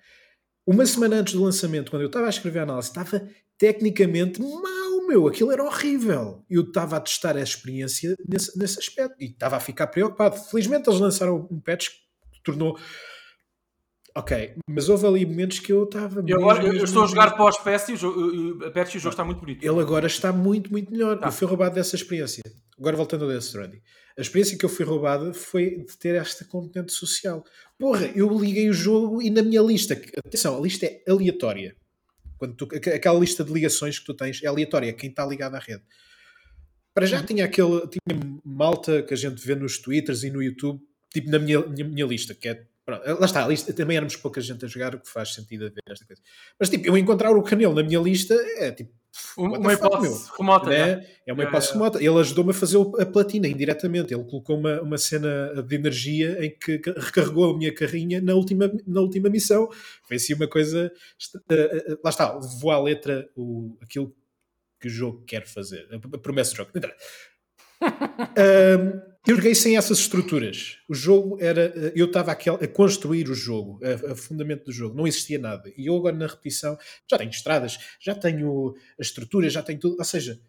uma 0.66 0.86
semana 0.86 1.16
antes 1.16 1.34
do 1.34 1.42
lançamento, 1.42 1.90
quando 1.90 2.02
eu 2.02 2.06
estava 2.06 2.26
a 2.26 2.30
escrever 2.30 2.60
a 2.60 2.62
análise, 2.62 2.88
estava 2.88 3.28
tecnicamente 3.58 4.40
mau, 4.40 5.06
meu, 5.06 5.26
aquilo 5.26 5.50
era 5.50 5.64
horrível. 5.64 6.44
Eu 6.48 6.62
estava 6.62 6.96
a 6.96 7.00
testar 7.00 7.36
a 7.36 7.42
experiência 7.42 8.16
nesse, 8.28 8.56
nesse 8.56 8.78
aspecto 8.78 9.16
e 9.20 9.26
estava 9.26 9.56
a 9.56 9.60
ficar 9.60 9.88
preocupado. 9.88 10.36
Felizmente 10.36 10.88
eles 10.88 11.00
lançaram 11.00 11.48
um 11.50 11.60
patch 11.60 11.88
que 12.32 12.42
tornou 12.44 12.78
Ok, 14.14 14.54
mas 14.68 14.88
houve 14.90 15.06
ali 15.06 15.24
momentos 15.24 15.58
que 15.58 15.72
eu 15.72 15.84
estava. 15.84 16.22
Eu, 16.26 16.38
agora, 16.38 16.66
eu, 16.66 16.84
estou 16.84 17.04
a 17.04 17.06
jogar 17.06 17.34
pós-PES 17.34 17.88
e 17.88 17.92
o 17.94 17.96
jogo, 17.96 18.20
o 18.20 18.98
jogo 18.98 19.08
está 19.08 19.24
muito 19.24 19.40
bonito. 19.40 19.64
Ele 19.64 19.80
agora 19.80 20.06
está 20.06 20.32
muito, 20.32 20.70
muito 20.70 20.92
melhor. 20.92 21.18
Tá. 21.18 21.28
Eu 21.28 21.32
fui 21.32 21.46
roubado 21.46 21.74
dessa 21.74 21.96
experiência. 21.96 22.42
Agora 22.78 22.96
voltando 22.96 23.24
ao 23.24 23.30
Death 23.30 23.44
Stranding. 23.44 23.80
A 24.16 24.20
experiência 24.20 24.58
que 24.58 24.64
eu 24.64 24.68
fui 24.68 24.84
roubado 24.84 25.32
foi 25.32 25.78
de 25.78 25.96
ter 25.96 26.14
esta 26.14 26.44
componente 26.44 26.92
social. 26.92 27.42
Porra, 27.78 28.06
eu 28.14 28.28
liguei 28.38 28.68
o 28.68 28.72
jogo 28.74 29.22
e 29.22 29.30
na 29.30 29.42
minha 29.42 29.62
lista. 29.62 29.94
Atenção, 30.18 30.58
a 30.58 30.60
lista 30.60 30.84
é 30.84 31.02
aleatória. 31.08 31.74
Quando 32.36 32.54
tu, 32.54 32.68
aquela 32.74 33.18
lista 33.18 33.42
de 33.42 33.52
ligações 33.52 33.98
que 33.98 34.04
tu 34.04 34.14
tens 34.14 34.42
é 34.42 34.46
aleatória, 34.46 34.92
quem 34.92 35.08
está 35.08 35.24
ligado 35.24 35.54
à 35.54 35.58
rede. 35.58 35.82
Para 36.92 37.06
já 37.06 37.20
uhum. 37.20 37.26
tinha 37.26 37.44
aquele. 37.46 37.80
Tinha 37.88 38.40
malta 38.44 39.02
que 39.02 39.14
a 39.14 39.16
gente 39.16 39.40
vê 39.46 39.54
nos 39.54 39.78
Twitters 39.78 40.22
e 40.24 40.30
no 40.30 40.42
YouTube, 40.42 40.80
tipo 41.10 41.30
na 41.30 41.38
minha, 41.38 41.60
minha, 41.66 41.88
minha 41.88 42.06
lista, 42.06 42.34
que 42.34 42.48
é 42.48 42.66
Pronto, 42.84 43.02
lá 43.06 43.26
está, 43.26 43.46
lista, 43.46 43.72
também 43.72 43.96
éramos 43.96 44.16
pouca 44.16 44.40
gente 44.40 44.64
a 44.64 44.68
jogar, 44.68 44.94
o 44.94 45.00
que 45.00 45.08
faz 45.08 45.34
sentido 45.34 45.66
a 45.66 45.68
ver 45.68 45.80
esta 45.88 46.04
coisa. 46.04 46.20
Mas 46.58 46.68
tipo, 46.68 46.86
eu 46.86 46.98
encontrar 46.98 47.30
o 47.30 47.42
Canelo 47.42 47.74
na 47.74 47.82
minha 47.82 48.00
lista 48.00 48.34
é 48.56 48.72
tipo. 48.72 48.92
Uma 49.36 49.74
hipótese 49.74 50.30
remota. 50.36 50.70
Né? 50.70 51.06
É 51.26 51.32
uma 51.32 51.44
hipótese 51.44 51.70
é, 51.70 51.72
remota. 51.74 51.98
Ele 51.98 52.18
ajudou-me 52.18 52.50
a 52.50 52.54
fazer 52.54 52.78
a 52.98 53.06
platina 53.06 53.46
indiretamente. 53.46 54.12
Ele 54.12 54.24
colocou 54.24 54.58
uma, 54.58 54.80
uma 54.80 54.98
cena 54.98 55.62
de 55.62 55.74
energia 55.76 56.44
em 56.44 56.50
que 56.50 56.80
recarregou 56.96 57.54
a 57.54 57.56
minha 57.56 57.72
carrinha 57.72 58.20
na 58.20 58.34
última, 58.34 58.72
na 58.86 59.00
última 59.00 59.28
missão. 59.28 59.68
Foi 60.02 60.16
assim 60.16 60.34
uma 60.34 60.48
coisa. 60.48 60.90
Uh, 61.34 61.92
uh, 61.92 62.00
lá 62.02 62.10
está, 62.10 62.34
levou 62.34 62.70
à 62.70 62.80
letra 62.80 63.28
o, 63.36 63.76
aquilo 63.80 64.12
que 64.80 64.88
o 64.88 64.90
jogo 64.90 65.22
quer 65.24 65.46
fazer. 65.46 65.86
A 65.92 66.18
promessa 66.18 66.52
do 66.52 66.56
jogo. 66.56 66.70
Eu 69.26 69.36
joguei 69.36 69.54
sem 69.54 69.76
essas 69.76 69.98
estruturas. 69.98 70.78
O 70.88 70.94
jogo 70.94 71.38
era. 71.40 71.72
Eh, 71.76 71.92
eu 71.94 72.06
estava 72.06 72.32
a 72.32 72.68
construir 72.68 73.30
o 73.30 73.34
jogo, 73.34 73.78
a, 73.84 74.12
a, 74.12 74.16
fundamento 74.16 74.64
do 74.64 74.72
jogo. 74.72 74.96
Não 74.96 75.06
existia 75.06 75.38
nada. 75.38 75.72
E 75.76 75.86
eu 75.86 75.96
agora 75.96 76.16
na 76.16 76.26
repetição 76.26 76.76
já 77.08 77.16
tenho 77.16 77.30
estradas, 77.30 77.78
já 78.00 78.16
tenho 78.16 78.74
a 78.98 79.02
estrutura, 79.02 79.48
já 79.48 79.62
tenho 79.62 79.78
tudo. 79.78 79.96
Ou 79.96 80.04
seja, 80.04 80.40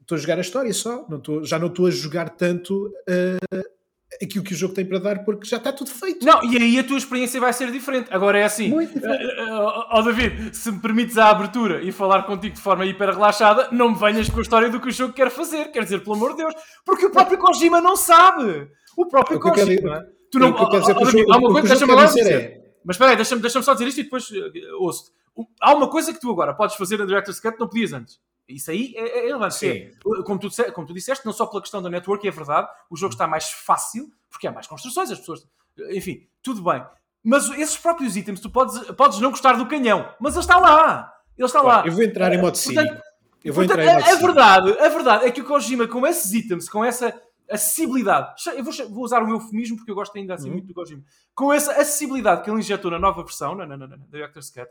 estou 0.00 0.16
a 0.16 0.20
jogar 0.20 0.36
a 0.36 0.42
história 0.42 0.72
só. 0.74 1.06
Não 1.08 1.16
estou, 1.16 1.44
já 1.44 1.58
não 1.58 1.68
estou 1.68 1.86
a 1.86 1.90
jogar 1.90 2.28
tanto 2.28 2.88
uh, 2.88 3.77
aquilo 4.22 4.44
que 4.44 4.52
o 4.52 4.56
jogo 4.56 4.74
tem 4.74 4.84
para 4.84 4.98
dar 4.98 5.24
porque 5.24 5.46
já 5.46 5.56
está 5.56 5.72
tudo 5.72 5.90
feito. 5.90 6.24
Não, 6.24 6.42
e 6.44 6.56
aí 6.56 6.78
a 6.78 6.84
tua 6.84 6.98
experiência 6.98 7.40
vai 7.40 7.52
ser 7.52 7.70
diferente. 7.70 8.08
Agora 8.10 8.38
é 8.38 8.44
assim, 8.44 8.72
ó 8.72 8.76
uh, 8.76 9.96
uh, 9.96 10.00
uh, 10.00 10.04
David, 10.04 10.56
se 10.56 10.70
me 10.72 10.80
permites 10.80 11.16
a 11.16 11.30
abertura 11.30 11.82
e 11.82 11.92
falar 11.92 12.24
contigo 12.24 12.54
de 12.54 12.60
forma 12.60 12.84
hiper 12.84 13.10
relaxada, 13.10 13.68
não 13.70 13.90
me 13.90 13.98
venhas 13.98 14.28
com 14.28 14.38
a 14.38 14.42
história 14.42 14.68
do 14.68 14.80
que 14.80 14.88
o 14.88 14.92
jogo 14.92 15.12
quer 15.12 15.30
fazer. 15.30 15.70
Quer 15.70 15.84
dizer, 15.84 16.02
pelo 16.02 16.16
amor 16.16 16.30
de 16.30 16.38
Deus, 16.38 16.54
porque 16.84 17.06
o 17.06 17.10
próprio 17.10 17.38
Kojima 17.38 17.80
não 17.80 17.96
sabe. 17.96 18.68
O 18.96 19.06
próprio 19.06 19.38
o 19.38 19.40
Kojima. 19.40 19.64
Quero, 19.64 20.06
tu 20.30 20.38
não, 20.38 20.50
o 20.50 20.70
que 20.70 20.80
dizer, 20.80 20.94
David, 20.94 21.24
há 21.30 21.36
uma 21.36 21.52
coisa, 21.52 21.68
deixa-me 21.68 22.06
dizer. 22.06 22.32
É... 22.32 22.58
Mas 22.84 22.96
espera 22.96 23.10
aí, 23.10 23.16
deixa-me 23.16 23.42
deixa 23.42 23.62
só 23.62 23.72
dizer 23.72 23.88
isto 23.88 24.00
e 24.00 24.04
depois 24.04 24.28
uh, 24.30 24.50
ouço. 24.80 25.12
Há 25.60 25.74
uma 25.74 25.88
coisa 25.88 26.12
que 26.12 26.20
tu 26.20 26.30
agora 26.30 26.54
podes 26.54 26.76
fazer 26.76 26.98
na 26.98 27.04
Director's 27.04 27.38
Cut 27.38 27.54
que 27.54 27.60
não 27.60 27.68
podias 27.68 27.92
antes. 27.92 28.18
Isso 28.48 28.70
aí 28.70 28.94
é, 28.96 29.18
é 29.18 29.26
relevante. 29.26 29.68
É, 29.68 29.90
como, 30.24 30.38
tu, 30.38 30.48
como 30.72 30.86
tu 30.86 30.94
disseste, 30.94 31.24
não 31.26 31.32
só 31.32 31.46
pela 31.46 31.60
questão 31.60 31.82
da 31.82 31.90
network, 31.90 32.26
é 32.26 32.30
verdade, 32.30 32.68
o 32.90 32.96
jogo 32.96 33.12
está 33.12 33.26
mais 33.26 33.50
fácil, 33.50 34.10
porque 34.30 34.46
há 34.46 34.52
mais 34.52 34.66
construções, 34.66 35.10
as 35.10 35.18
pessoas. 35.18 35.46
Enfim, 35.90 36.26
tudo 36.42 36.62
bem. 36.62 36.82
Mas 37.22 37.50
esses 37.50 37.76
próprios 37.76 38.16
itens, 38.16 38.40
tu 38.40 38.50
podes, 38.50 38.80
podes 38.92 39.20
não 39.20 39.30
gostar 39.30 39.52
do 39.54 39.66
canhão, 39.66 40.12
mas 40.18 40.34
ele 40.34 40.40
está 40.40 40.58
lá. 40.58 41.12
Ele 41.36 41.46
está 41.46 41.60
lá. 41.60 41.84
Eu 41.86 41.92
vou 41.92 42.02
entrar 42.02 42.32
em 42.32 42.40
modo 42.40 42.56
cínico. 42.56 42.96
Eu 43.44 43.52
vou 43.52 43.64
portanto, 43.64 43.86
entrar 43.86 44.00
em 44.00 44.02
modo 44.02 44.04
a, 44.04 44.12
a 44.12 44.16
verdade, 44.16 44.78
a 44.78 44.88
verdade 44.88 45.26
é 45.26 45.30
que 45.30 45.40
o 45.40 45.44
Kojima, 45.44 45.86
com 45.86 46.06
esses 46.06 46.32
itens, 46.32 46.68
com 46.68 46.84
essa 46.84 47.14
acessibilidade, 47.50 48.34
eu 48.56 48.64
vou, 48.64 48.72
vou 48.90 49.04
usar 49.04 49.22
um 49.22 49.30
eufemismo 49.30 49.76
porque 49.76 49.90
eu 49.90 49.94
gosto 49.94 50.16
ainda 50.16 50.34
assim 50.34 50.48
uhum. 50.48 50.54
muito 50.54 50.68
do 50.68 50.74
Kojima, 50.74 51.02
com 51.34 51.52
essa 51.52 51.72
acessibilidade 51.72 52.42
que 52.42 52.50
ele 52.50 52.58
injetou 52.58 52.90
na 52.90 52.98
nova 52.98 53.22
versão, 53.22 53.54
na, 53.54 53.66
na, 53.66 53.76
na, 53.76 53.86
na 53.86 53.96
Director's 54.10 54.50
Cut, 54.50 54.68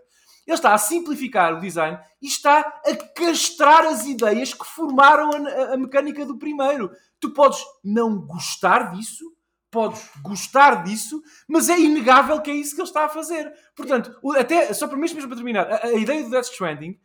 ele 0.48 0.56
está 0.56 0.74
a 0.74 0.78
simplificar 0.78 1.56
o 1.56 1.60
design 1.60 2.00
e 2.22 2.28
está 2.28 2.60
a 2.60 2.95
castrar 3.14 3.86
as 3.86 4.06
ideias 4.06 4.54
que 4.54 4.66
formaram 4.66 5.30
a, 5.32 5.74
a 5.74 5.78
mecânica 5.78 6.26
do 6.26 6.38
primeiro. 6.38 6.89
Tu 7.20 7.32
podes 7.32 7.60
não 7.84 8.18
gostar 8.26 8.91
disso, 8.93 9.26
podes 9.70 10.10
gostar 10.24 10.84
disso, 10.84 11.22
mas 11.48 11.70
é 11.70 11.78
inegável 11.78 12.41
que 12.41 12.50
é 12.50 12.56
isso 12.56 12.74
que 12.74 12.82
ele 12.82 12.88
está 12.88 13.06
a 13.06 13.10
fazer. 13.10 13.54
Portanto, 13.76 14.18
até, 14.38 14.74
só 14.74 14.88
para 14.88 14.98
mesmo, 14.98 15.16
mesmo 15.16 15.30
para 15.30 15.38
terminar, 15.38 15.68
a, 15.70 15.88
a, 15.88 15.93
ideia 15.93 16.24
do 16.24 16.30
Death 16.30 16.45
Stranding 16.45 16.98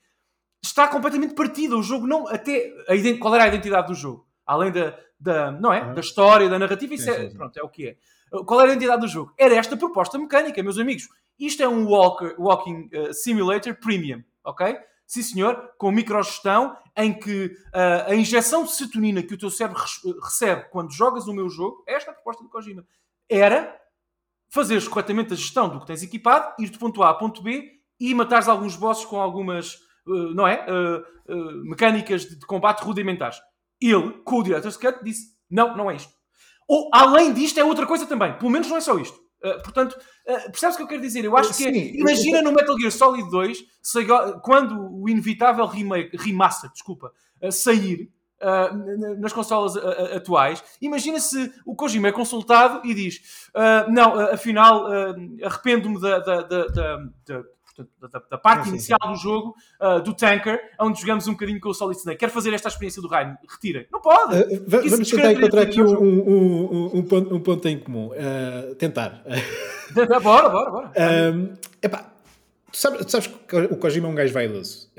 está 0.63 0.87
completamente 0.87 1.35
partida. 1.35 1.77
O 1.77 1.83
jogo 1.83 2.07
não. 2.07 2.29
Até, 2.29 2.73
a, 2.89 3.19
qual 3.19 3.35
era 3.35 3.45
a 3.45 3.49
identidade 3.49 3.89
do 3.89 3.95
jogo? 3.95 4.25
Além 4.47 4.71
da, 4.71 4.97
da, 5.19 5.51
não 5.51 5.73
é? 5.73 5.83
Uhum. 5.83 5.95
da 5.95 6.01
história, 6.01 6.49
da 6.49 6.59
narrativa, 6.61 6.95
isso 6.95 7.05
sim, 7.05 7.11
é, 7.11 7.15
sim, 7.15 7.31
sim. 7.31 7.37
Pronto, 7.37 7.57
é 7.59 7.63
o 7.63 7.69
que 7.69 7.89
é. 7.89 7.97
Qual 8.47 8.61
era 8.61 8.71
a 8.71 8.73
identidade 8.73 9.03
do 9.03 9.09
jogo? 9.09 9.33
Era 9.39 9.55
esta 9.55 9.77
proposta 9.77 10.19
mecânica, 10.19 10.63
meus 10.63 10.79
amigos. 10.79 11.09
Isto 11.39 11.63
é 11.63 11.69
um 11.69 11.87
walker, 11.87 12.35
Walking 12.39 12.89
uh, 12.95 13.13
Simulator 13.13 13.75
Premium, 13.75 14.23
ok? 14.45 14.79
Sim, 15.07 15.23
senhor, 15.23 15.73
com 15.77 15.91
microgestão, 15.91 16.77
em 16.97 17.13
que 17.13 17.47
uh, 17.47 18.11
a 18.11 18.15
injeção 18.15 18.65
de 18.65 18.73
serotonina 18.73 19.23
que 19.23 19.35
o 19.35 19.39
teu 19.39 19.51
cérebro 19.51 19.83
recebe 20.23 20.65
quando 20.71 20.93
jogas 20.93 21.27
o 21.27 21.35
meu 21.35 21.49
jogo, 21.51 21.85
é 21.87 21.95
esta 21.95 22.11
a 22.11 22.15
proposta 22.15 22.43
do 22.43 22.49
Kojima, 22.49 22.87
era 23.29 23.79
fazeres 24.49 24.89
corretamente 24.89 25.33
a 25.33 25.37
gestão 25.37 25.69
do 25.69 25.81
que 25.81 25.87
tens 25.87 26.03
equipado, 26.03 26.55
ir 26.59 26.71
de 26.71 26.79
ponto 26.79 27.03
A 27.03 27.11
a 27.11 27.15
ponto 27.15 27.43
B 27.43 27.71
e 28.01 28.15
matares 28.15 28.49
alguns 28.49 28.77
bosses 28.77 29.05
com 29.05 29.21
algumas, 29.21 29.75
uh, 30.07 30.35
não 30.35 30.47
é? 30.47 30.67
Uh, 30.71 31.65
mecânicas 31.65 32.23
de, 32.23 32.37
de, 32.37 32.47
combate 32.47 32.81
rudimentares. 32.81 33.39
Ele, 33.81 34.13
com 34.25 34.37
o 34.37 34.43
Director's 34.43 34.77
Cut, 34.77 35.03
disse: 35.05 35.37
não, 35.51 35.77
não 35.77 35.91
é 35.91 35.97
isto. 35.97 36.13
Ou, 36.69 36.89
além 36.93 37.33
disto, 37.33 37.59
é 37.59 37.65
outra 37.65 37.87
coisa 37.87 38.07
também. 38.07 38.37
Pelo 38.39 38.51
menos 38.51 38.69
não 38.69 38.77
é 38.77 38.81
só 38.81 38.99
isto. 38.99 39.21
Uh, 39.45 39.61
portanto, 39.63 39.93
uh, 39.93 40.51
percebes 40.51 40.75
o 40.75 40.79
que 40.79 40.83
eu 40.85 40.89
quero 40.89 41.03
dizer? 41.03 41.25
Eu 41.25 41.37
acho 41.37 41.53
Sim, 41.53 41.73
que 41.73 41.79
é, 41.79 41.97
imagina 41.97 42.39
eu... 42.39 42.45
no 42.45 42.53
Metal 42.53 42.79
Gear 42.79 42.93
Solid 42.93 43.29
2, 43.29 43.59
se, 43.83 44.07
quando 44.43 44.89
o 44.95 45.09
inevitável 45.09 45.67
remake, 45.67 46.17
remaster, 46.17 46.71
desculpa, 46.71 47.13
uh, 47.43 47.51
sair 47.51 48.11
nas 49.21 49.33
consolas 49.33 49.77
atuais, 49.77 50.65
imagina 50.81 51.21
se 51.21 51.53
o 51.65 51.77
Kojima 51.77 52.09
é 52.09 52.13
consultado 52.13 52.85
e 52.85 52.93
diz: 52.93 53.21
Não, 53.89 54.19
afinal, 54.19 54.85
arrependo-me 55.45 56.01
da, 56.01 56.19
da, 56.19 56.43
da, 56.43 56.67
da 57.25 57.45
da, 58.01 58.23
da, 58.31 58.39
parte 58.39 58.65
sim, 58.65 58.71
inicial 58.71 58.99
sim. 59.03 59.09
do 59.11 59.17
jogo, 59.17 59.55
uh, 59.81 60.03
do 60.03 60.15
tanker, 60.15 60.61
onde 60.79 61.01
jogamos 61.01 61.27
um 61.27 61.33
bocadinho 61.33 61.61
com 61.61 61.71
o 61.71 61.75
Solid 61.75 61.99
Snake. 61.99 62.19
Quer 62.19 62.31
fazer 62.31 62.53
esta 62.53 62.69
experiência 62.69 63.01
do 63.01 63.09
Raiden? 63.09 63.37
Retirem. 63.49 63.87
Não 63.91 64.01
pode! 64.01 64.37
Uh, 64.37 64.65
vamos 64.67 65.11
tentar 65.11 65.33
encontrar 65.33 65.63
aqui 65.63 65.83
um, 65.83 65.95
um, 65.95 66.91
um, 66.99 67.03
ponto, 67.03 67.35
um 67.35 67.41
ponto 67.41 67.69
em 67.69 67.79
comum. 67.79 68.09
Uh, 68.09 68.75
tentar. 68.75 69.25
bora, 70.23 70.49
bora, 70.49 70.71
bora. 70.71 70.93
Um, 71.35 71.55
epá, 71.83 72.13
tu 72.71 72.77
sabes, 72.77 73.07
tu 73.07 73.11
sabes 73.11 73.27
que 73.27 73.57
o 73.57 73.77
Kojima 73.77 74.09
é 74.09 74.11
um 74.11 74.15
gajo 74.15 74.33
vaidoso 74.33 74.91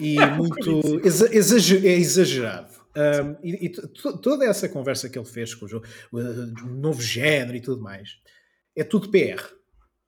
e 0.00 0.18
é, 0.20 0.26
muito 0.30 1.00
exa 1.04 1.34
exager, 1.34 1.84
é 1.84 1.94
exagerado. 1.94 2.76
Um, 2.96 3.36
e, 3.42 3.66
e 3.66 3.68
toda 3.68 4.46
essa 4.46 4.68
conversa 4.68 5.08
que 5.08 5.18
ele 5.18 5.26
fez 5.26 5.54
com 5.54 5.66
o 5.66 5.68
jogo, 5.68 5.86
o 6.10 6.66
novo 6.66 7.02
género 7.02 7.56
e 7.56 7.60
tudo 7.60 7.82
mais, 7.82 8.16
é 8.74 8.82
tudo 8.82 9.10
PR. 9.10 9.56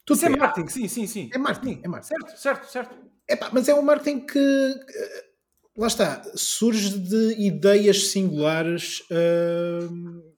Tudo 0.08 0.16
Isso 0.16 0.26
é 0.26 0.28
marketing, 0.30 0.68
sim, 0.68 0.88
sim, 0.88 1.06
sim. 1.06 1.30
É 1.34 1.36
marketing, 1.36 1.80
é 1.84 1.88
marketing. 1.88 2.14
Certo, 2.14 2.40
certo, 2.40 2.70
certo. 2.70 2.96
Epá, 3.28 3.50
mas 3.52 3.68
é 3.68 3.74
um 3.74 3.82
marketing 3.82 4.20
que, 4.24 4.38
eh, 4.38 5.24
lá 5.76 5.86
está, 5.86 6.22
surge 6.34 6.98
de 6.98 7.34
ideias 7.38 8.08
singulares 8.08 9.00
uh, 9.10 10.32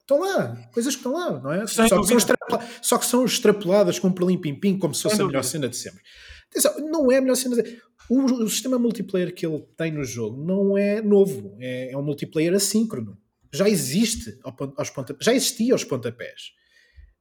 Estão 0.00 0.20
lá, 0.20 0.54
coisas 0.72 0.94
que 0.94 1.00
estão 1.00 1.12
lá, 1.12 1.40
não 1.40 1.50
é? 1.50 1.66
Só 1.66 1.82
que, 1.82 2.64
só 2.82 2.98
que 2.98 3.06
são 3.06 3.24
extrapoladas 3.24 3.98
com 3.98 4.08
um 4.08 4.12
pim-pim 4.38 4.78
como 4.78 4.94
se 4.94 5.02
fosse 5.02 5.16
Sem 5.16 5.24
a 5.24 5.26
melhor 5.26 5.40
dúvida. 5.40 5.50
cena 5.50 5.68
de 5.68 5.76
sempre. 5.76 6.02
Atenção, 6.50 6.88
não 6.88 7.10
é 7.10 7.16
a 7.16 7.20
melhor 7.20 7.34
cena 7.36 7.60
de... 7.60 7.80
o, 8.08 8.22
o 8.44 8.48
sistema 8.48 8.78
multiplayer 8.78 9.34
que 9.34 9.44
ele 9.44 9.66
tem 9.76 9.90
no 9.90 10.04
jogo 10.04 10.40
não 10.44 10.78
é 10.78 11.02
novo, 11.02 11.56
é, 11.58 11.90
é 11.90 11.96
um 11.96 12.02
multiplayer 12.02 12.54
assíncrono. 12.54 13.18
Já 13.52 13.68
existe 13.68 14.38
ao 14.44 14.54
aos 14.76 14.90
ponta- 14.90 15.16
já 15.20 15.34
existia 15.34 15.72
aos 15.72 15.82
pontapés. 15.84 16.52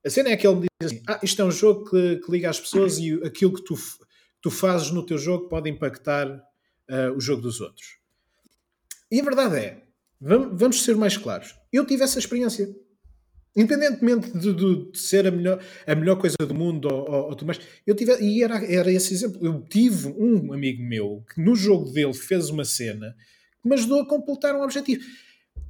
A 0.06 0.10
cena 0.10 0.30
é 0.30 0.38
que 0.38 0.46
ele 0.46 0.56
me 0.62 0.68
diz 0.82 0.92
assim: 0.92 1.04
ah, 1.08 1.20
isto 1.24 1.42
é 1.42 1.46
um 1.46 1.52
jogo 1.52 1.90
que, 1.90 2.18
que 2.18 2.32
liga 2.32 2.50
às 2.50 2.60
pessoas 2.60 2.98
e 2.98 3.14
aquilo 3.24 3.54
que 3.54 3.64
tu, 3.64 3.76
tu 4.42 4.52
fazes 4.52 4.92
no 4.92 5.06
teu 5.06 5.18
jogo 5.18 5.48
pode 5.48 5.70
impactar 5.70 6.28
ah, 6.90 7.12
o 7.16 7.20
jogo 7.20 7.42
dos 7.42 7.62
outros. 7.62 7.98
E 9.12 9.20
a 9.20 9.24
verdade 9.24 9.56
é, 9.58 9.84
vamos, 10.20 10.60
vamos 10.60 10.84
ser 10.84 10.96
mais 10.96 11.16
claros. 11.18 11.56
Eu 11.72 11.86
tive 11.86 12.04
essa 12.04 12.20
experiência. 12.20 12.68
Independentemente 13.56 14.32
de, 14.36 14.52
de- 14.52 14.92
de 14.92 14.98
ser 14.98 15.28
a 15.28 15.32
melhor, 15.32 15.64
a 15.86 15.94
melhor 15.94 16.16
coisa 16.18 16.36
do 16.40 16.56
mundo 16.56 16.88
ou, 16.92 17.02
ou, 17.08 17.24
ou 17.28 17.36
tudo 17.36 17.46
mais, 17.46 17.60
eu 17.86 17.94
tive, 17.94 18.18
e 18.20 18.42
era, 18.42 18.56
era 18.66 18.92
esse 18.92 19.14
exemplo. 19.14 19.46
Eu 19.46 19.62
tive 19.62 20.08
um 20.08 20.52
amigo 20.52 20.82
meu 20.82 21.24
que 21.32 21.40
no 21.40 21.56
jogo 21.56 21.92
dele 21.92 22.16
fez 22.16 22.50
uma 22.50 22.66
cena 22.66 23.16
que 23.62 23.70
me 23.70 23.76
ajudou 23.76 24.02
a 24.02 24.08
completar 24.08 24.56
um 24.56 24.64
objetivo. 24.64 25.04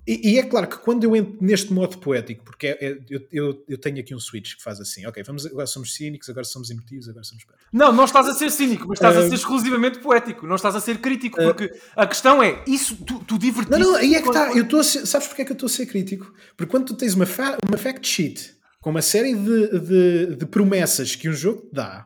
E, 0.06 0.34
e 0.34 0.38
é 0.40 0.44
claro 0.44 0.68
que 0.68 0.78
quando 0.78 1.04
eu 1.06 1.16
entro 1.16 1.38
neste 1.40 1.72
modo 1.72 1.98
poético, 1.98 2.44
porque 2.44 2.68
é- 2.68 2.78
é- 2.88 2.98
eu, 3.10 3.22
eu, 3.32 3.64
eu 3.70 3.78
tenho 3.78 4.00
aqui 4.00 4.14
um 4.14 4.20
switch 4.20 4.56
que 4.58 4.62
faz 4.64 4.80
assim, 4.82 5.06
ok, 5.06 5.24
vamos, 5.24 5.46
agora 5.46 5.66
somos 5.66 5.94
cínicos, 5.94 6.30
agora 6.30 6.44
somos 6.44 6.70
emotivos, 6.70 7.08
agora 7.08 7.24
somos 7.24 7.46
poéticos. 7.46 7.70
Não, 7.72 7.94
não 7.94 8.04
estás 8.04 8.28
a 8.28 8.34
ser 8.34 8.52
cínico, 8.52 8.86
mas 8.88 8.98
estás 9.00 9.16
a 9.16 9.20
Ah, 9.22 9.28
ser 9.30 9.36
exclusivamente 9.36 10.00
poético. 10.00 10.46
Não 10.46 10.56
estás 10.56 10.76
a 10.76 10.82
ser 10.82 10.98
crítico, 11.00 11.38
porque 11.42 11.72
a 11.96 12.06
questão 12.06 12.44
é, 12.44 12.62
isso, 12.68 12.98
tu, 13.06 13.20
tu 13.20 13.38
divertiste... 13.40 13.80
Não, 13.80 13.92
não, 13.94 13.96
aí 13.98 14.14
é 14.16 14.22
que 14.22 14.28
está. 14.28 14.52
Eu 14.52 14.64
estou 14.64 14.84
sabes 14.84 15.28
porque 15.28 15.42
é 15.44 15.46
que 15.46 15.52
eu 15.52 15.56
estou 15.56 15.68
a 15.68 15.70
ser 15.70 15.86
crítico? 15.86 16.34
Porque 16.58 16.70
quando 16.70 16.86
tu 16.88 16.96
tens 16.96 17.14
uma, 17.14 17.26
fa- 17.26 17.58
uma 17.66 17.78
fact 17.78 18.06
sheet 18.06 18.56
com 18.82 18.90
uma 18.90 19.02
série 19.02 19.34
de, 19.34 19.80
de, 19.80 20.36
de 20.36 20.46
promessas 20.46 21.16
que 21.16 21.30
um 21.30 21.34
jogo 21.34 21.62
te 21.62 21.74
dá, 21.76 22.06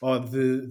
ou 0.00 0.18
de 0.18 0.68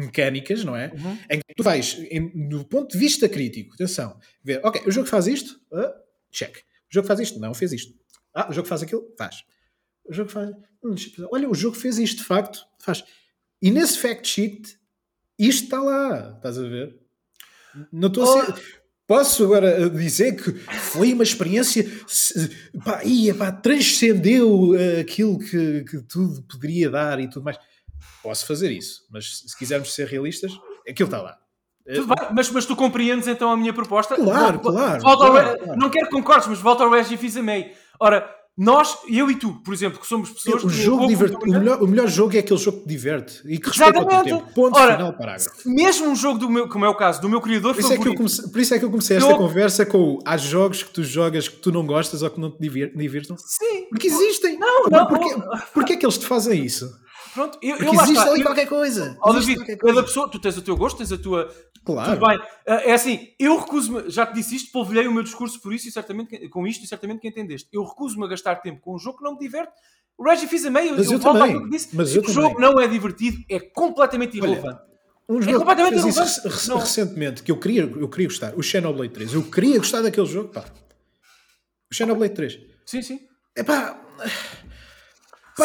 mecânicas, 0.00 0.64
não 0.64 0.74
é? 0.76 0.92
Uhum. 0.94 1.18
Em 1.30 1.38
que 1.38 1.54
tu 1.54 1.62
vais, 1.62 1.96
em- 2.10 2.48
do 2.48 2.64
ponto 2.64 2.92
de 2.92 2.98
vista 2.98 3.28
crítico, 3.28 3.74
atenção, 3.74 4.18
ver, 4.42 4.60
ok, 4.64 4.82
o 4.86 4.90
jogo 4.90 5.06
faz 5.06 5.26
isto, 5.26 5.60
ah, 5.72 5.94
check. 6.30 6.56
O 6.58 6.94
jogo 6.94 7.06
faz 7.06 7.20
isto, 7.20 7.38
não, 7.38 7.54
fez 7.54 7.72
isto. 7.72 7.94
Ah, 8.34 8.48
o 8.50 8.52
jogo 8.52 8.66
faz 8.68 8.82
aquilo, 8.82 9.04
faz. 9.18 9.42
O 10.04 10.12
jogo 10.12 10.30
faz. 10.30 10.50
hum. 10.82 10.94
Olha, 11.30 11.48
o 11.48 11.54
jogo 11.54 11.76
fez 11.76 11.98
isto, 11.98 12.18
de 12.18 12.24
facto, 12.24 12.64
faz. 12.78 13.04
E 13.62 13.70
nesse 13.70 13.98
fact 13.98 14.26
sheet, 14.26 14.76
isto 15.38 15.64
está 15.64 15.80
lá, 15.82 16.34
estás 16.36 16.58
a 16.58 16.62
ver? 16.62 16.96
Não 17.92 18.08
estou 18.08 18.24
a 18.40 18.46
ser. 18.54 18.80
Posso 19.06 19.42
agora 19.44 19.90
dizer 19.90 20.36
que 20.36 20.52
foi 20.52 21.12
uma 21.12 21.24
experiência 21.24 21.84
pá, 22.84 23.02
ia, 23.04 23.34
pá, 23.34 23.50
transcendeu 23.50 24.74
eh, 24.76 25.00
aquilo 25.00 25.36
que, 25.38 25.82
que 25.84 26.00
tudo 26.02 26.42
poderia 26.44 26.88
dar 26.88 27.18
e 27.20 27.28
tudo 27.28 27.42
mais. 27.42 27.58
Posso 28.22 28.46
fazer 28.46 28.70
isso, 28.70 29.00
mas 29.10 29.42
se 29.46 29.56
quisermos 29.58 29.94
ser 29.94 30.06
realistas, 30.06 30.52
aquilo 30.88 31.06
está 31.08 31.20
lá. 31.22 31.36
Tudo 31.94 32.06
bem, 32.14 32.28
mas, 32.34 32.50
mas 32.50 32.66
tu 32.66 32.76
compreendes 32.76 33.26
então 33.26 33.50
a 33.50 33.56
minha 33.56 33.72
proposta? 33.72 34.14
Claro, 34.14 34.60
Vol- 34.62 34.72
claro, 34.72 35.02
volta 35.02 35.26
claro, 35.30 35.58
claro. 35.58 35.80
Não 35.80 35.90
quero 35.90 36.06
que 36.06 36.12
concordes, 36.12 36.46
mas 36.46 36.58
volta 36.60 36.84
ao 36.84 36.90
Reggie 36.90 37.16
Fils-Aimé. 37.16 37.72
Ora, 37.98 38.30
nós, 38.56 38.98
eu 39.08 39.30
e 39.30 39.34
tu, 39.34 39.54
por 39.64 39.72
exemplo, 39.72 39.98
que 39.98 40.06
somos 40.06 40.30
pessoas... 40.30 40.62
O 40.62 40.68
jogo 40.68 41.04
o, 41.06 41.46
melhor, 41.50 41.82
o 41.82 41.86
melhor 41.88 42.06
jogo 42.06 42.36
é 42.36 42.40
aquele 42.40 42.60
jogo 42.60 42.82
que 42.82 42.88
diverte 42.88 43.40
e 43.46 43.58
que 43.58 43.68
respeita 43.68 44.02
o 44.02 44.22
tempo. 44.22 44.52
Ponto 44.54 44.78
Ora, 44.78 44.92
final, 44.96 45.12
parágrafo. 45.14 45.50
Mesmo 45.68 46.08
um 46.08 46.14
jogo, 46.14 46.38
do 46.38 46.50
meu, 46.50 46.68
como 46.68 46.84
é 46.84 46.88
o 46.88 46.94
caso, 46.94 47.20
do 47.22 47.28
meu 47.28 47.40
criador 47.40 47.74
Por 47.74 47.80
isso, 47.80 47.92
é 47.92 47.96
que 47.96 48.00
eu 48.00 48.12
favorito... 48.12 48.18
comecei, 48.18 48.48
por 48.52 48.60
isso 48.60 48.74
é 48.74 48.78
que 48.78 48.84
eu 48.84 48.90
comecei 48.90 49.16
esta 49.16 49.34
conversa 49.34 49.86
com 49.86 50.18
há 50.26 50.36
jogos 50.36 50.82
que 50.82 50.90
tu 50.90 51.02
jogas 51.02 51.48
que 51.48 51.56
tu 51.56 51.72
não 51.72 51.86
gostas 51.86 52.22
ou 52.22 52.30
que 52.30 52.38
não 52.38 52.50
te 52.50 52.60
divir- 52.60 52.92
divirtam. 52.94 53.36
Sim, 53.38 53.86
Porque 53.88 54.06
existem. 54.08 54.58
Não, 54.58 54.84
não, 54.90 55.06
porquê, 55.06 55.34
não. 55.34 55.58
porquê 55.72 55.92
é 55.94 55.96
que 55.96 56.04
eles 56.04 56.18
te 56.18 56.26
fazem 56.26 56.62
isso? 56.62 56.90
Pronto. 57.34 57.58
Eu, 57.62 57.76
Porque 57.76 57.88
eu 57.88 57.92
lá 57.94 58.02
existe 58.02 58.18
está. 58.18 58.30
ali 58.30 58.40
Eu- 58.40 58.46
qualquer 58.46 58.66
coisa. 58.68 59.16
Ó 59.20 59.32
David, 59.32 59.56
qualquer 59.56 59.76
cada 59.76 59.92
coisa. 59.92 60.06
pessoa, 60.06 60.28
tu 60.30 60.38
tens 60.38 60.56
o 60.56 60.62
teu 60.62 60.76
gosto, 60.76 60.98
tens 60.98 61.12
a 61.12 61.18
tua. 61.18 61.52
Claro. 61.84 62.12
Tudo 62.18 62.26
bem. 62.26 62.38
Ah, 62.66 62.74
É 62.84 62.92
assim, 62.92 63.28
eu 63.38 63.56
recuso-me, 63.58 64.10
já 64.10 64.26
te 64.26 64.34
disse 64.34 64.54
isto, 64.56 64.70
polvilhei 64.72 65.06
o 65.06 65.12
meu 65.12 65.22
discurso 65.22 65.60
por 65.60 65.72
isso 65.72 65.88
e 65.88 65.90
certamente 65.90 66.28
que- 66.28 66.48
com 66.48 66.66
isto 66.66 66.84
e 66.84 66.86
certamente 66.86 67.20
que 67.20 67.28
entendeste. 67.28 67.68
Eu 67.72 67.82
recuso-me 67.84 68.24
a 68.24 68.28
gastar 68.28 68.56
tempo 68.56 68.80
com 68.80 68.94
um 68.94 68.98
jogo 68.98 69.18
que 69.18 69.24
não 69.24 69.32
me 69.32 69.38
diverte. 69.38 69.72
O 70.18 70.24
Reggie 70.24 70.46
fez 70.46 70.66
a 70.66 70.70
meio, 70.70 70.94
Mas 70.96 71.10
eu 71.10 71.18
volto 71.18 71.38
também, 71.38 71.62
que 71.62 71.70
disse. 71.70 71.96
mas 71.96 72.14
eu 72.14 72.20
o 72.20 72.24
também. 72.26 72.34
jogo 72.34 72.60
não 72.60 72.78
é 72.78 72.86
divertido, 72.86 73.38
é 73.48 73.58
completamente 73.58 74.38
Olha, 74.38 74.48
irrelevante. 74.50 74.82
Um 75.26 75.38
É 75.38 75.42
jogo 75.42 75.52
que 75.52 75.58
completamente 75.60 75.96
isso 76.08 76.08
irrelevante. 76.20 76.68
Não. 76.68 76.78
recentemente, 76.78 77.42
que 77.42 77.50
eu 77.50 77.56
queria, 77.56 77.82
eu 77.82 78.08
queria 78.08 78.26
gostar, 78.28 78.52
o 78.54 78.62
Xenoblade 78.62 79.12
3. 79.14 79.32
Eu 79.32 79.42
queria 79.44 79.78
gostar 79.78 80.02
daquele 80.02 80.26
jogo, 80.26 80.50
pá. 80.50 80.64
O 81.90 81.94
Xenoblade 81.94 82.34
3. 82.34 82.58
Sim, 82.84 83.00
sim. 83.00 83.20
É 83.56 83.62
pá. 83.62 83.98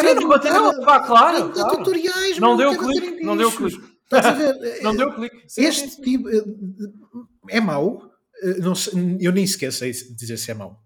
Sim, 0.00 0.14
não 0.14 0.28
bateu, 0.28 0.84
pá, 0.84 1.00
claro, 1.00 1.48
Dá 1.48 1.54
claro. 1.54 1.76
tutoriais, 1.78 2.38
Não 2.38 2.56
deu 2.56 2.74
bater 2.76 3.00
clique, 3.00 3.24
não 3.24 3.36
deu 3.36 3.50
clique. 3.52 3.96
Estás 4.04 4.26
a 4.26 4.32
ver? 4.32 4.54
Não 4.82 4.94
deu 4.94 5.12
clique. 5.12 5.36
Este 5.58 6.00
tipo 6.00 6.28
eh, 6.28 6.44
é 7.48 7.60
mau. 7.60 8.08
Eh, 8.40 8.58
Não 8.60 8.72
eu 9.20 9.32
nem 9.32 9.44
sequer 9.44 9.72
sei 9.72 9.90
dizer 9.90 10.36
se 10.36 10.52
é 10.52 10.54
mau. 10.54 10.80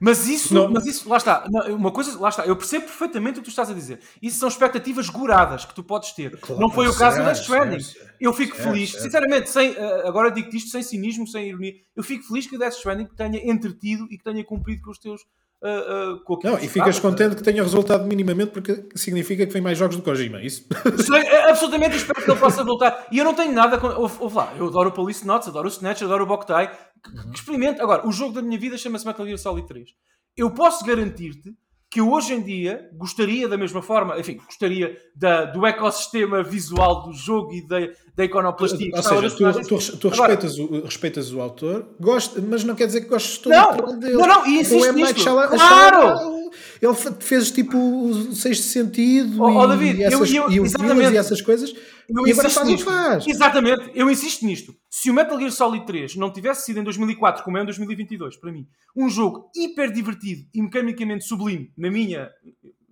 Mas 0.00 0.26
isso, 0.26 0.52
Não. 0.52 0.68
mas 0.70 0.84
isso, 0.86 1.08
lá 1.08 1.16
está, 1.16 1.46
não, 1.48 1.76
uma 1.76 1.92
coisa, 1.92 2.18
lá 2.18 2.28
está, 2.28 2.44
eu 2.44 2.56
percebo 2.56 2.86
perfeitamente 2.86 3.38
o 3.38 3.42
que 3.42 3.48
tu 3.48 3.50
estás 3.50 3.70
a 3.70 3.74
dizer. 3.74 4.00
Isso 4.20 4.38
são 4.38 4.48
expectativas 4.48 5.08
goradas 5.08 5.64
que 5.64 5.74
tu 5.74 5.84
podes 5.84 6.12
ter. 6.12 6.36
Claro, 6.40 6.60
não 6.60 6.68
foi 6.68 6.88
o 6.88 6.94
caso 6.94 7.22
Death 7.22 7.36
Stranding. 7.38 7.78
eu 8.20 8.32
fico 8.32 8.56
certo, 8.56 8.68
feliz, 8.68 8.90
certo. 8.90 9.04
sinceramente, 9.04 9.50
sem, 9.50 9.70
eh, 9.72 10.02
agora 10.08 10.30
digo-te 10.30 10.56
isto 10.56 10.70
sem 10.70 10.82
cinismo, 10.82 11.26
sem 11.28 11.48
ironia, 11.48 11.74
eu 11.94 12.02
fico 12.02 12.24
feliz 12.26 12.46
que 12.46 12.56
o 12.56 12.58
Death 12.58 12.74
Stranding 12.74 13.06
tenha 13.16 13.50
entretido 13.50 14.06
e 14.10 14.18
que 14.18 14.24
tenha 14.24 14.44
cumprido 14.44 14.82
com 14.82 14.90
os 14.90 14.98
teus. 14.98 15.20
Eh, 15.64 15.68
eh, 15.68 16.20
com 16.24 16.34
aquilo 16.34 16.52
Não, 16.52 16.62
e 16.62 16.68
ficas 16.68 17.00
contente 17.00 17.36
que 17.36 17.42
tenha 17.42 17.62
resultado 17.62 18.06
minimamente 18.06 18.50
porque 18.50 18.86
significa 18.94 19.46
que 19.46 19.52
vem 19.52 19.62
mais 19.62 19.78
jogos 19.78 19.96
do 19.96 20.02
Kojima. 20.02 20.42
Isso. 20.42 20.66
Sei, 21.02 21.22
é, 21.22 21.50
absolutamente 21.50 21.96
espero 21.96 22.22
que 22.22 22.30
ele 22.30 22.38
possa 22.38 22.62
voltar. 22.62 23.06
E 23.10 23.18
eu 23.18 23.24
não 23.24 23.32
tenho 23.32 23.50
nada 23.50 23.78
com. 23.78 23.86
Ouve, 23.86 24.16
ouve 24.20 24.36
lá, 24.36 24.52
eu 24.58 24.66
adoro 24.66 24.90
o 24.90 24.92
Police 24.92 25.26
Notes, 25.26 25.48
adoro 25.48 25.66
o 25.66 25.70
Snatch, 25.70 26.02
adoro 26.02 26.24
o 26.24 26.26
Boktai. 26.26 26.70
Uhum. 27.06 27.30
que 27.30 27.38
experimente. 27.38 27.80
Agora, 27.80 28.06
o 28.06 28.12
jogo 28.12 28.34
da 28.34 28.42
minha 28.42 28.58
vida 28.58 28.76
chama-se 28.76 29.06
Metal 29.06 29.24
Gear 29.24 29.38
Solid 29.38 29.66
3. 29.66 29.88
Eu 30.36 30.50
posso 30.50 30.84
garantir-te 30.84 31.56
que 31.94 32.00
hoje 32.00 32.34
em 32.34 32.42
dia 32.42 32.90
gostaria 32.92 33.48
da 33.48 33.56
mesma 33.56 33.80
forma, 33.80 34.18
enfim, 34.18 34.40
gostaria 34.44 34.98
da, 35.14 35.44
do 35.44 35.64
ecossistema 35.64 36.42
visual 36.42 37.04
do 37.04 37.12
jogo 37.12 37.54
e 37.54 37.64
da, 37.68 37.88
da 38.16 38.24
iconoplastia. 38.24 38.90
Ou 38.92 39.00
seja, 39.00 39.30
tu, 39.30 39.68
tu, 39.78 39.96
tu 39.98 40.08
Agora, 40.08 40.34
respeitas, 40.34 40.58
o, 40.58 40.80
respeitas 40.82 41.32
o 41.32 41.40
autor, 41.40 41.86
gosta, 42.00 42.40
mas 42.40 42.64
não 42.64 42.74
quer 42.74 42.88
dizer 42.88 43.02
que 43.02 43.08
gostes 43.10 43.38
todo 43.38 43.52
Não, 43.52 43.70
do 43.70 43.76
trabalho 43.76 44.00
dele. 44.00 44.14
não, 44.14 44.26
não, 44.26 44.44
e 44.44 44.56
O 44.56 44.60
insiste 44.60 44.88
M. 44.88 45.02
Night 45.02 45.14
nisto. 45.14 45.30
Claro! 45.50 46.50
Ele 46.84 46.94
fe- 46.94 47.14
fez 47.20 47.50
tipo 47.50 47.78
o 47.78 48.34
sexto 48.34 48.64
sentido 48.64 49.42
Oh, 49.42 49.46
oh, 49.46 49.64
e, 49.64 49.68
David, 49.68 50.00
eu- 50.02 50.06
essas, 50.08 50.32
eu- 50.34 50.50
e 50.50 50.60
o 50.60 50.64
exatamente. 50.66 51.12
E 51.12 51.16
essas 51.16 51.40
coisas. 51.40 51.70
Eu 52.08 52.26
e 52.26 52.32
agora 52.32 52.50
faz 52.50 52.68
nisto. 52.68 52.84
faz. 52.84 53.26
Exatamente, 53.26 53.90
eu 53.94 54.10
insisto 54.10 54.44
nisto. 54.44 54.74
Se 54.90 55.10
o 55.10 55.14
Metal 55.14 55.38
Gear 55.38 55.50
Solid 55.50 55.86
3 55.86 56.16
não 56.16 56.30
tivesse 56.30 56.66
sido 56.66 56.78
em 56.80 56.84
2004, 56.84 57.42
como 57.42 57.56
é 57.56 57.62
em 57.62 57.64
2022, 57.64 58.36
para 58.36 58.52
mim, 58.52 58.66
um 58.94 59.08
jogo 59.08 59.50
hiper 59.56 59.90
divertido 59.90 60.42
e 60.52 60.60
mecanicamente 60.60 61.24
sublime, 61.24 61.72
na 61.78 61.90
minha 61.90 62.28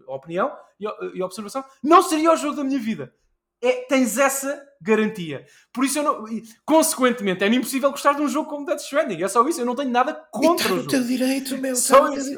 opinião 0.09 0.51
e, 0.81 0.87
e 1.19 1.23
observação, 1.23 1.63
não 1.83 2.03
seria 2.03 2.33
o 2.33 2.37
jogo 2.37 2.57
da 2.57 2.65
minha 2.65 2.79
vida. 2.79 3.13
É, 3.63 3.87
tens 3.87 4.19
essa 4.19 4.61
garantia. 4.81 5.47
Por 5.73 5.85
isso, 5.85 5.99
eu 6.01 6.03
não, 6.03 6.25
consequentemente, 6.67 7.45
é-me 7.45 7.57
impossível 7.57 7.91
gostar 7.91 8.15
de 8.15 8.23
um 8.23 8.29
jogo 8.29 8.49
como 8.51 8.67
Death 8.67 8.81
Stranding. 8.81 9.23
É 9.23 9.29
só 9.29 9.47
isso. 9.49 9.61
Eu 9.61 9.67
não 9.67 9.77
tenho 9.77 9.91
nada 9.91 10.13
contra 10.33 10.65
está 10.65 10.75
o 10.75 10.77
no 10.79 10.87
teu 10.89 10.99
jogo. 10.99 11.09
direito, 11.13 11.57
meu. 11.59 11.77
Só 11.77 12.13
isso. 12.13 12.37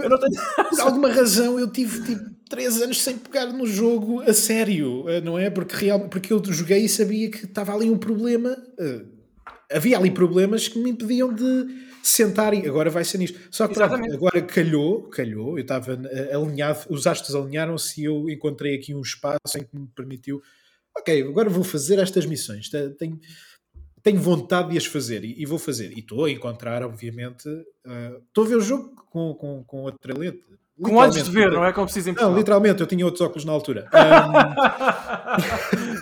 Eu 0.00 0.10
não 0.10 0.18
tenho... 0.20 0.32
Por 0.68 0.80
alguma 0.80 1.08
razão 1.10 1.58
eu 1.58 1.70
tive 1.70 2.02
tipo 2.04 2.30
3 2.50 2.82
anos 2.82 3.00
sem 3.02 3.16
pegar 3.16 3.46
no 3.46 3.66
jogo 3.66 4.20
a 4.22 4.32
sério, 4.34 5.08
eh, 5.08 5.20
não 5.20 5.38
é? 5.38 5.48
Porque, 5.50 5.74
real, 5.76 6.08
porque 6.08 6.32
eu 6.32 6.42
joguei 6.44 6.84
e 6.84 6.88
sabia 6.88 7.30
que 7.30 7.44
estava 7.46 7.74
ali 7.74 7.88
um 7.90 7.98
problema. 7.98 8.56
eh, 8.78 9.04
havia 9.72 9.98
ali 9.98 10.10
problemas 10.10 10.68
que 10.68 10.78
me 10.78 10.90
impediam 10.90 11.32
de 11.32 11.66
sentar 12.02 12.54
e 12.54 12.66
agora 12.66 12.90
vai 12.90 13.04
ser 13.04 13.18
nisto. 13.18 13.38
Só 13.50 13.68
que 13.68 13.74
pronto, 13.74 13.94
agora 14.14 14.40
calhou, 14.42 15.02
calhou, 15.10 15.58
eu 15.58 15.62
estava 15.62 15.92
eh, 16.10 16.34
alinhado, 16.34 16.80
os 16.88 17.06
astros 17.06 17.34
alinharam-se 17.34 18.00
e 18.00 18.04
eu 18.04 18.30
encontrei 18.30 18.74
aqui 18.74 18.94
um 18.94 19.02
espaço 19.02 19.38
em 19.58 19.62
que 19.64 19.76
me 19.76 19.86
permitiu, 19.94 20.40
ok, 20.96 21.22
agora 21.22 21.48
vou 21.50 21.64
fazer 21.64 21.98
estas 21.98 22.26
missões. 22.26 22.68
Te- 22.68 22.90
Tenho, 22.90 23.20
tenho 24.02 24.20
vontade 24.20 24.70
de 24.70 24.78
as 24.78 24.86
fazer 24.86 25.24
e, 25.24 25.40
e 25.42 25.46
vou 25.46 25.58
fazer. 25.58 25.92
E 25.96 26.00
estou 26.00 26.24
a 26.24 26.30
encontrar, 26.30 26.82
obviamente, 26.82 27.48
eh, 27.86 28.20
estou 28.28 28.44
a 28.44 28.48
ver 28.48 28.56
o 28.56 28.60
jogo 28.60 28.94
com, 29.10 29.34
com, 29.34 29.64
com 29.64 29.82
outra 29.82 30.16
lente. 30.16 30.42
Com 30.80 30.94
olhos 30.94 31.24
de 31.24 31.30
ver, 31.30 31.50
não 31.50 31.64
é 31.64 31.72
como 31.72 31.86
precisa 31.86 32.12
Não, 32.12 32.36
literalmente, 32.36 32.80
eu 32.80 32.86
tinha 32.86 33.04
outros 33.04 33.20
óculos 33.20 33.44
na 33.44 33.50
altura. 33.50 33.88
Ahm, 33.92 34.54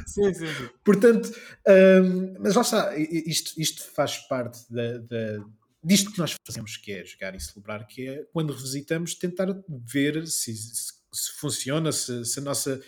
sim, 0.07 0.35
sim, 0.35 0.47
sim. 0.47 0.69
portanto, 0.85 1.33
ahm, 1.67 2.35
mas 2.41 2.55
lá 2.55 2.61
está, 2.63 2.95
isto, 2.99 3.53
isto 3.59 3.83
faz 3.95 4.19
parte 4.29 4.61
da, 4.71 4.99
da- 4.99 5.45
disto 5.83 6.13
que 6.13 6.19
nós 6.19 6.35
fazemos, 6.47 6.77
que 6.77 6.93
é 6.93 7.05
jogar 7.07 7.35
e 7.35 7.41
celebrar, 7.41 7.87
que 7.87 8.07
é 8.07 8.25
quando 8.35 8.53
revisitamos, 8.53 9.15
tentar 9.15 9.47
ver 9.69 10.27
se, 10.27 10.55
se- 10.55 10.93
se 11.13 11.33
funciona, 11.41 11.91
se, 11.91 12.25
se 12.27 12.39
a 12.41 12.43
nossa. 12.43 12.81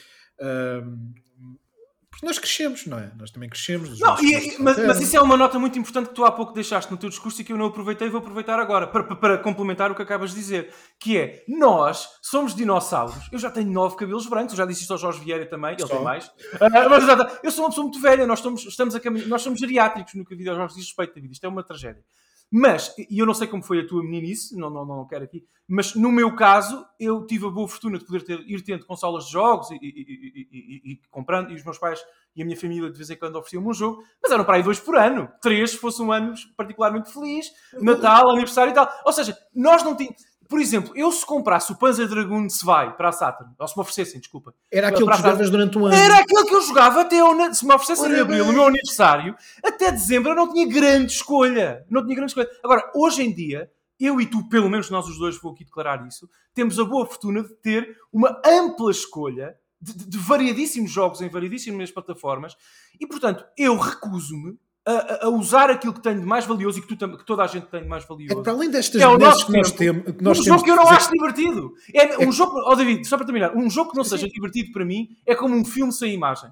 Porque 2.10 2.26
nós 2.26 2.38
crescemos, 2.38 2.86
não 2.86 2.98
é? 2.98 3.12
Nós 3.16 3.30
também 3.30 3.48
crescemos. 3.48 3.98
Não, 4.00 4.18
e, 4.18 4.56
mas, 4.58 4.78
mas, 4.78 5.00
isso 5.00 5.16
é 5.16 5.20
uma 5.20 5.36
nota 5.36 5.58
muito 5.58 5.78
importante 5.78 6.08
que 6.08 6.14
tu 6.14 6.24
há 6.24 6.32
pouco 6.32 6.52
deixaste 6.52 6.90
no 6.90 6.96
teu 6.96 7.08
discurso 7.08 7.40
e 7.40 7.44
que 7.44 7.52
eu 7.52 7.56
não 7.56 7.66
aproveitei 7.66 8.08
e 8.08 8.10
vou 8.10 8.20
aproveitar 8.20 8.58
agora 8.58 8.86
para, 8.86 9.04
para, 9.04 9.16
para, 9.16 9.38
complementar 9.38 9.90
o 9.92 9.94
que 9.94 10.02
acabas 10.02 10.30
de 10.30 10.36
dizer. 10.36 10.74
Que 10.98 11.18
é, 11.18 11.44
nós 11.46 12.08
somos 12.22 12.54
dinossauros. 12.54 13.28
Eu 13.30 13.38
já 13.38 13.50
tenho 13.50 13.70
nove 13.70 13.96
cabelos 13.96 14.26
brancos, 14.26 14.52
eu 14.54 14.56
já 14.56 14.64
disse 14.64 14.82
isto 14.82 14.92
ao 14.92 14.98
Jorge 14.98 15.20
Vieira 15.20 15.46
também, 15.46 15.72
ele 15.72 15.82
Só. 15.82 15.88
tem 15.88 16.02
mais. 16.02 16.26
Uh, 16.26 16.88
mas, 16.90 17.40
eu 17.44 17.50
sou 17.50 17.64
uma 17.64 17.70
pessoa 17.70 17.84
muito 17.84 18.00
velha, 18.00 18.26
nós, 18.26 18.38
estamos, 18.38 18.64
estamos 18.64 18.96
a 18.96 19.00
nós 19.26 19.42
somos 19.42 19.60
geriátricos 19.60 20.14
no 20.14 20.24
que 20.24 20.34
a 20.34 20.36
vida 20.36 20.50
aos 20.52 20.74
diz 20.74 20.86
respeito 20.86 21.14
da 21.14 21.20
vida. 21.20 21.32
Isto 21.32 21.44
é 21.44 21.48
uma 21.48 21.62
tragédia. 21.62 22.02
Mas, 22.50 22.94
e 22.98 23.18
eu 23.18 23.26
não 23.26 23.34
sei 23.34 23.46
como 23.46 23.62
foi 23.62 23.80
a 23.80 23.86
tua 23.86 24.02
meninice, 24.02 24.56
não, 24.56 24.70
não, 24.70 24.84
não 24.84 25.06
quero 25.06 25.24
aqui, 25.24 25.44
mas 25.66 25.94
no 25.94 26.10
meu 26.10 26.34
caso, 26.34 26.82
eu 26.98 27.26
tive 27.26 27.46
a 27.46 27.50
boa 27.50 27.68
fortuna 27.68 27.98
de 27.98 28.06
poder 28.06 28.22
ter, 28.22 28.40
ir 28.48 28.62
tendo 28.62 28.86
consolas 28.86 29.26
de 29.26 29.32
jogos 29.32 29.70
e, 29.70 29.74
e, 29.74 30.48
e, 30.50 30.92
e, 30.92 31.00
comprando, 31.10 31.50
e 31.50 31.54
os 31.54 31.62
meus 31.62 31.76
pais 31.76 32.00
e 32.34 32.42
a 32.42 32.44
minha 32.44 32.56
família 32.56 32.90
de 32.90 32.96
vez 32.96 33.10
em 33.10 33.16
quando 33.16 33.36
ofereciam 33.36 33.66
um 33.66 33.74
jogo, 33.74 34.02
mas 34.22 34.32
eram 34.32 34.44
para 34.44 34.56
aí 34.56 34.62
dois 34.62 34.80
por 34.80 34.96
ano, 34.96 35.28
três 35.42 35.72
se 35.72 35.76
fosse 35.76 36.00
um 36.00 36.10
ano 36.10 36.32
particularmente 36.56 37.12
feliz, 37.12 37.52
Natal, 37.82 38.30
aniversário 38.30 38.70
e 38.70 38.74
tal. 38.74 38.88
Ou 39.04 39.12
seja, 39.12 39.36
nós 39.54 39.82
não 39.82 39.94
tínhamos 39.94 40.22
por 40.48 40.60
exemplo, 40.60 40.92
eu 40.96 41.12
se 41.12 41.26
comprasse 41.26 41.70
o 41.70 41.76
Panzer 41.76 42.08
Dragoon 42.08 42.46
de 42.46 42.54
Svai 42.54 42.96
para 42.96 43.10
a 43.10 43.12
Saturn, 43.12 43.52
ou 43.58 43.68
se 43.68 43.76
me 43.76 43.82
oferecessem, 43.82 44.18
desculpa. 44.18 44.54
Era 44.72 44.88
aquilo 44.88 45.10
que 45.10 45.16
jogavas 45.18 45.50
durante 45.50 45.78
um 45.78 45.86
ano. 45.86 45.94
Era 45.94 46.18
aquilo 46.18 46.46
que 46.46 46.54
eu 46.54 46.62
jogava 46.62 47.02
até 47.02 47.16
eu, 47.20 47.54
se 47.54 47.66
me 47.66 47.74
oferecessem 47.74 48.12
em 48.12 48.20
abril, 48.20 48.46
no 48.46 48.52
meu 48.54 48.64
aniversário, 48.64 49.36
até 49.62 49.92
dezembro 49.92 50.32
eu 50.32 50.36
não 50.36 50.50
tinha 50.50 50.66
grande 50.66 51.12
escolha. 51.12 51.84
Não 51.90 52.02
tinha 52.02 52.16
grande 52.16 52.30
escolha. 52.30 52.48
Agora, 52.64 52.90
hoje 52.94 53.22
em 53.22 53.32
dia, 53.32 53.70
eu 54.00 54.20
e 54.20 54.26
tu, 54.26 54.48
pelo 54.48 54.70
menos 54.70 54.88
nós 54.88 55.06
os 55.06 55.18
dois, 55.18 55.38
vou 55.38 55.52
aqui 55.52 55.64
declarar 55.64 56.06
isso, 56.06 56.28
temos 56.54 56.78
a 56.78 56.84
boa 56.84 57.04
fortuna 57.04 57.42
de 57.42 57.54
ter 57.56 57.96
uma 58.10 58.40
ampla 58.44 58.90
escolha 58.90 59.54
de, 59.80 59.94
de, 59.94 60.06
de 60.06 60.18
variadíssimos 60.18 60.90
jogos 60.90 61.20
em 61.20 61.28
variadíssimas 61.28 61.90
plataformas 61.90 62.56
e, 62.98 63.06
portanto, 63.06 63.44
eu 63.56 63.76
recuso-me 63.76 64.58
a, 64.86 65.26
a, 65.26 65.28
usar 65.28 65.70
aquilo 65.70 65.92
que 65.92 66.00
tenho 66.00 66.20
de 66.20 66.26
mais 66.26 66.46
valioso 66.46 66.78
e 66.78 66.82
que, 66.82 66.96
tu, 66.96 67.18
que 67.18 67.24
toda 67.24 67.42
a 67.42 67.46
gente 67.46 67.66
tem 67.66 67.82
de 67.82 67.88
mais 67.88 68.04
valioso. 68.06 68.40
É 68.40 68.42
para 68.42 68.52
além 68.52 68.70
destas 68.70 69.00
é 69.00 69.06
o 69.06 69.18
nosso 69.18 69.46
que 69.46 69.52
nós 69.52 69.70
temos. 69.72 70.04
Que 70.04 70.22
nós 70.22 70.38
um 70.38 70.42
jogo 70.42 70.64
que 70.64 70.70
eu 70.70 70.76
não 70.76 70.86
fazer... 70.86 70.96
acho 70.96 71.12
divertido. 71.12 71.74
É, 71.94 72.26
um 72.26 72.32
jogo, 72.32 72.52
oh 72.66 72.74
David, 72.74 73.06
só 73.06 73.16
para 73.16 73.26
terminar, 73.26 73.56
um 73.56 73.68
jogo 73.68 73.90
que 73.90 73.96
não 73.96 74.04
seja 74.04 74.26
divertido 74.26 74.72
para 74.72 74.84
mim 74.84 75.08
é 75.26 75.34
como 75.34 75.54
um 75.54 75.64
filme 75.64 75.92
sem 75.92 76.14
imagem. 76.14 76.50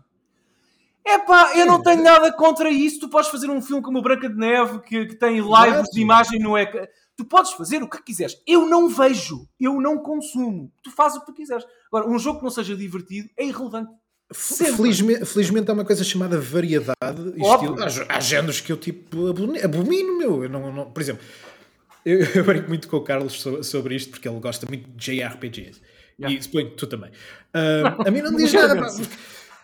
É 1.04 1.18
pá, 1.18 1.52
eu 1.54 1.66
não 1.66 1.80
tenho 1.80 2.02
nada 2.02 2.32
contra 2.32 2.68
isso. 2.68 2.98
Tu 2.98 3.08
podes 3.08 3.30
fazer 3.30 3.48
um 3.48 3.62
filme 3.62 3.80
como 3.80 4.02
Branca 4.02 4.28
de 4.28 4.34
Neve 4.34 4.80
que, 4.80 5.06
que 5.06 5.14
tem 5.14 5.36
lives 5.36 5.88
de 5.92 6.00
imagem 6.00 6.40
no 6.40 6.58
ecrã. 6.58 6.84
Tu 7.16 7.24
podes 7.24 7.52
fazer 7.52 7.82
o 7.82 7.88
que 7.88 8.02
quiseres. 8.02 8.36
Eu 8.46 8.66
não 8.66 8.88
vejo, 8.88 9.48
eu 9.58 9.80
não 9.80 9.98
consumo. 9.98 10.70
Tu 10.82 10.90
fazes 10.90 11.16
o 11.16 11.20
que 11.20 11.26
tu 11.26 11.32
quiseres. 11.32 11.64
Agora, 11.86 12.10
um 12.10 12.18
jogo 12.18 12.38
que 12.38 12.44
não 12.44 12.50
seja 12.50 12.76
divertido 12.76 13.30
é 13.36 13.44
irrelevante. 13.44 13.92
Felizmente, 14.32 15.24
felizmente 15.24 15.70
há 15.70 15.74
uma 15.74 15.84
coisa 15.84 16.02
chamada 16.02 16.40
variedade. 16.40 16.94
Estilo, 17.36 17.76
há, 17.80 18.16
há 18.16 18.20
géneros 18.20 18.60
que 18.60 18.72
eu 18.72 18.76
tipo 18.76 19.28
abomino, 19.28 20.18
meu. 20.18 20.42
Eu 20.42 20.48
não, 20.48 20.72
não, 20.72 20.90
por 20.90 21.00
exemplo, 21.00 21.22
eu, 22.04 22.20
eu 22.34 22.44
brinco 22.44 22.68
muito 22.68 22.88
com 22.88 22.96
o 22.96 23.02
Carlos 23.02 23.44
sobre 23.62 23.94
isto 23.94 24.10
porque 24.10 24.28
ele 24.28 24.40
gosta 24.40 24.66
muito 24.68 24.88
de 24.90 24.96
JRPGs. 24.96 25.80
Yeah. 26.18 26.38
E 26.38 26.42
suponho 26.42 26.70
que 26.70 26.76
tu 26.76 26.86
também. 26.86 27.10
Uh, 27.10 28.08
a 28.08 28.10
mim 28.10 28.22
não 28.22 28.34
diz 28.34 28.52
nada. 28.52 28.74
Pá, 28.74 28.88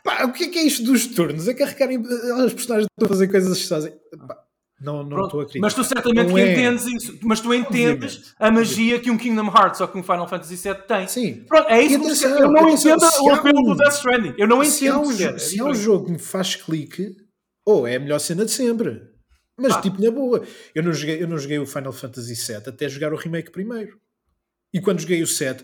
pá, 0.04 0.24
o 0.26 0.32
que 0.32 0.44
é, 0.44 0.48
que 0.48 0.58
é 0.58 0.62
isto 0.62 0.84
dos 0.84 1.06
turnos? 1.06 1.48
É 1.48 1.54
carregarem. 1.54 1.98
As 2.44 2.52
personagens 2.52 2.86
estão 2.92 3.06
a 3.06 3.08
fazer 3.08 3.28
coisas 3.28 3.62
que 3.62 3.68
fazem. 3.68 3.92
Pá, 4.28 4.44
não, 4.82 5.04
não 5.04 5.24
estou 5.24 5.40
a 5.40 5.42
acreditar. 5.44 5.60
Mas 5.60 5.74
tu 5.74 5.84
certamente 5.84 6.26
não 6.26 6.34
que 6.34 6.40
é. 6.40 6.52
entendes 6.52 6.86
isso. 6.86 7.18
Mas 7.22 7.40
tu 7.40 7.54
entendes 7.54 8.16
Obviamente. 8.16 8.34
a 8.38 8.50
magia 8.50 8.98
que 8.98 9.10
um 9.10 9.16
Kingdom 9.16 9.46
Hearts 9.46 9.80
ou 9.80 9.88
que 9.88 9.96
um 9.96 10.02
Final 10.02 10.28
Fantasy 10.28 10.56
VII 10.56 10.74
tem. 10.86 11.06
Sim. 11.06 11.44
Pronto, 11.46 11.68
é 11.68 11.80
isso 11.82 11.98
que 12.20 12.26
eu 12.26 12.50
não 12.50 12.68
entendo 12.68 13.02
o 13.02 13.30
apelo 13.30 13.62
do 13.62 13.76
Death 13.76 13.94
Stranding. 13.94 14.34
Eu 14.36 14.48
não 14.48 14.64
se 14.64 14.86
entendo. 14.86 14.96
Há 14.96 15.00
um, 15.00 15.12
se, 15.12 15.24
é 15.24 15.38
se 15.38 15.60
há 15.60 15.64
um 15.64 15.74
jogo 15.74 16.06
que 16.06 16.12
me 16.12 16.18
faz 16.18 16.56
clique, 16.56 17.14
ou 17.64 17.82
oh, 17.82 17.86
é 17.86 17.96
a 17.96 18.00
melhor 18.00 18.18
cena 18.18 18.44
de 18.44 18.50
sempre. 18.50 19.00
Mas 19.56 19.74
ah. 19.74 19.80
tipo, 19.80 20.02
na 20.02 20.10
boa. 20.10 20.44
Eu 20.74 20.82
não, 20.82 20.92
joguei, 20.92 21.22
eu 21.22 21.28
não 21.28 21.38
joguei 21.38 21.58
o 21.58 21.66
Final 21.66 21.92
Fantasy 21.92 22.34
VII 22.34 22.62
até 22.66 22.88
jogar 22.88 23.12
o 23.12 23.16
remake 23.16 23.52
primeiro. 23.52 24.00
E 24.74 24.80
quando 24.80 25.00
joguei 25.00 25.22
o 25.22 25.26
7, 25.26 25.62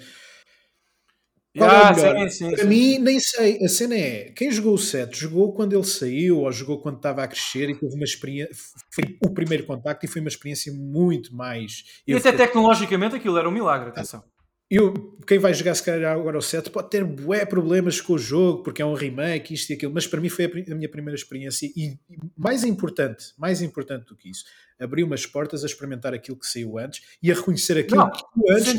ah, 1.64 1.90
é 1.90 2.28
sim, 2.28 2.30
sim, 2.30 2.50
Para 2.50 2.62
sim. 2.62 2.68
mim, 2.68 2.98
nem 2.98 3.18
sei. 3.20 3.64
A 3.64 3.68
cena 3.68 3.94
é: 3.94 4.30
quem 4.34 4.50
jogou 4.50 4.74
o 4.74 4.78
7 4.78 5.18
jogou 5.18 5.52
quando 5.52 5.74
ele 5.74 5.84
saiu 5.84 6.40
ou 6.40 6.52
jogou 6.52 6.80
quando 6.80 6.96
estava 6.96 7.22
a 7.22 7.28
crescer 7.28 7.70
e 7.70 7.74
teve 7.74 7.94
uma 7.94 8.04
experiência. 8.04 8.54
Foi 8.90 9.16
o 9.24 9.30
primeiro 9.30 9.64
contacto 9.64 10.04
e 10.04 10.08
foi 10.08 10.20
uma 10.20 10.28
experiência 10.28 10.72
muito 10.72 11.34
mais. 11.34 11.84
E 12.06 12.14
até 12.14 12.32
tecnologicamente 12.32 13.16
aquilo 13.16 13.38
era 13.38 13.48
um 13.48 13.52
milagre, 13.52 13.90
atenção. 13.90 14.22
Eu, 14.70 15.16
quem 15.26 15.38
vai 15.38 15.54
jogar 15.54 15.74
se 15.74 15.82
calhar 15.82 16.14
agora 16.14 16.36
o 16.36 16.42
7 16.42 16.68
pode 16.68 16.90
ter 16.90 17.02
bué 17.02 17.46
problemas 17.46 18.02
com 18.02 18.12
o 18.12 18.18
jogo 18.18 18.62
porque 18.62 18.82
é 18.82 18.84
um 18.84 18.92
remake, 18.92 19.54
isto 19.54 19.70
e 19.70 19.74
aquilo, 19.74 19.94
mas 19.94 20.06
para 20.06 20.20
mim 20.20 20.28
foi 20.28 20.44
a, 20.44 20.72
a 20.72 20.74
minha 20.74 20.90
primeira 20.90 21.16
experiência 21.16 21.66
e, 21.74 21.84
e, 21.84 21.98
mais 22.36 22.64
importante, 22.64 23.32
mais 23.38 23.62
importante 23.62 24.04
do 24.04 24.14
que 24.14 24.28
isso, 24.28 24.44
abriu 24.78 25.06
umas 25.06 25.24
portas 25.24 25.62
a 25.62 25.66
experimentar 25.66 26.12
aquilo 26.12 26.38
que 26.38 26.46
saiu 26.46 26.76
antes 26.76 27.02
e 27.22 27.32
a 27.32 27.34
reconhecer 27.34 27.78
aquilo 27.78 27.96
Não, 27.96 28.10
que 28.10 28.22
antes 28.52 28.74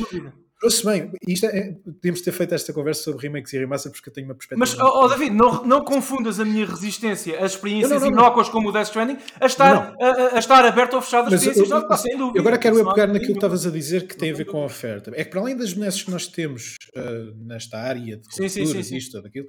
Trouxe 0.60 0.86
bem, 0.86 1.12
isto 1.26 1.46
é, 1.46 1.72
podíamos 1.72 2.20
ter 2.20 2.34
feito 2.34 2.54
esta 2.54 2.74
conversa 2.74 3.04
sobre 3.04 3.28
remakes 3.28 3.54
e 3.54 3.58
remaster 3.58 3.90
porque 3.94 4.10
eu 4.10 4.14
tenho 4.14 4.28
uma 4.28 4.36
perspectiva. 4.36 4.60
Mas, 4.60 4.78
oh, 4.78 5.06
oh, 5.06 5.08
David, 5.08 5.34
não, 5.34 5.64
não 5.64 5.86
confundas 5.86 6.38
a 6.38 6.44
minha 6.44 6.66
resistência 6.66 7.40
às 7.40 7.54
experiências 7.54 8.04
inócuas 8.04 8.50
como 8.50 8.68
o 8.68 8.72
Death 8.74 8.88
Stranding 8.88 9.18
a 9.40 9.46
estar, 9.46 9.96
a, 9.98 10.36
a, 10.36 10.40
estar 10.40 10.66
aberto 10.66 10.96
ou 10.96 11.02
fechado 11.02 11.28
às 11.28 11.34
experiências 11.36 11.70
eu, 11.72 11.88
eu, 11.90 11.98
sem 11.98 12.18
dúvida. 12.18 12.42
Agora 12.42 12.58
quero 12.58 12.78
eu 12.78 12.86
pegar 12.90 13.08
naquilo 13.08 13.32
que 13.32 13.38
estavas 13.38 13.66
a 13.66 13.72
dizer 13.72 14.06
que 14.06 14.18
tem 14.18 14.32
a 14.32 14.36
ver 14.36 14.46
com 14.46 14.62
a 14.62 14.66
oferta. 14.66 15.14
É 15.16 15.24
que 15.24 15.30
para 15.30 15.40
além 15.40 15.56
das 15.56 15.72
benesses 15.72 16.04
que 16.04 16.12
nós 16.12 16.28
temos 16.28 16.76
uh, 16.94 17.34
nesta 17.38 17.78
área 17.78 18.18
de 18.18 18.28
cultura, 18.28 18.50
sim, 18.50 18.66
sim, 18.66 18.84
sim, 18.84 18.98
isto, 18.98 19.14
tudo 19.14 19.28
aquilo, 19.28 19.48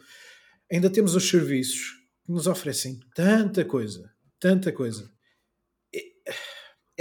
ainda 0.71 0.89
temos 0.89 1.17
os 1.17 1.29
serviços 1.29 1.91
que 2.25 2.33
nos 2.33 2.47
oferecem 2.47 3.01
tanta 3.17 3.65
coisa, 3.65 4.09
tanta 4.39 4.71
coisa. 4.71 5.11
É, 5.93 5.99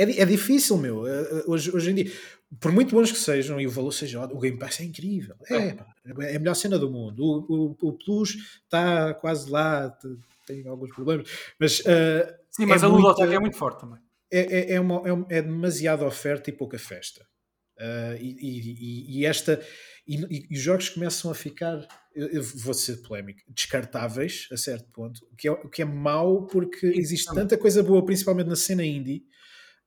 é, 0.03 0.21
é 0.21 0.26
difícil, 0.26 0.77
meu. 0.77 1.07
Eh, 1.07 1.21
eh, 1.21 1.43
hoje, 1.47 1.76
hoje 1.76 1.91
em 1.91 1.95
dia, 1.95 2.11
por 2.59 2.71
muito 2.71 2.95
bons 2.95 3.11
que 3.11 3.17
sejam 3.17 3.59
e 3.59 3.67
o 3.67 3.69
valor 3.69 3.91
seja 3.91 4.23
o 4.26 4.39
Game 4.39 4.57
Pass 4.57 4.80
é 4.80 4.84
incrível. 4.84 5.35
É, 5.47 5.73
pá, 5.73 5.85
é 6.21 6.35
a 6.35 6.39
melhor 6.39 6.55
cena 6.55 6.80
do 6.80 6.89
mundo. 6.89 7.23
O, 7.23 7.76
o, 7.81 7.89
o 7.89 7.93
Plus 7.93 8.35
está 8.63 9.13
quase 9.13 9.49
lá, 9.49 9.95
tem 10.47 10.65
alguns 10.67 10.93
problemas, 10.93 11.30
mas. 11.59 11.80
Uh, 11.81 12.39
Sim, 12.49 12.65
mas 12.65 12.81
é 12.81 12.85
a 12.85 12.89
ludoteca 12.89 13.34
é 13.34 13.39
muito 13.39 13.57
forte 13.57 13.81
também. 13.81 13.99
É, 14.31 14.39
é, 14.39 14.73
é, 14.73 14.80
uma, 14.80 15.01
é, 15.30 15.38
é 15.38 15.41
demasiada 15.41 16.05
oferta 16.05 16.49
e 16.49 16.53
pouca 16.53 16.77
festa. 16.80 17.26
Uh, 17.77 18.15
e, 18.19 18.38
e, 18.41 19.19
e, 19.19 19.26
esta. 19.26 19.61
E, 20.07 20.47
e, 20.49 20.55
os 20.55 20.61
jogos 20.61 20.89
começam 20.89 21.30
a 21.31 21.35
ficar, 21.35 21.88
eu, 22.15 22.41
vou 22.41 22.73
ser 22.73 22.97
polémico, 22.97 23.39
descartáveis 23.47 24.47
a 24.51 24.57
certo 24.57 24.89
ponto, 24.91 25.26
o 25.31 25.35
que 25.35 25.47
é, 25.47 25.51
o 25.51 25.69
que 25.69 25.81
é 25.81 25.85
mau 25.85 26.45
porque 26.47 26.88
existe 26.88 27.34
tanta 27.34 27.57
coisa 27.57 27.84
boa, 27.84 28.03
principalmente 28.03 28.47
na 28.47 28.55
cena 28.55 28.84
indie, 28.84 29.23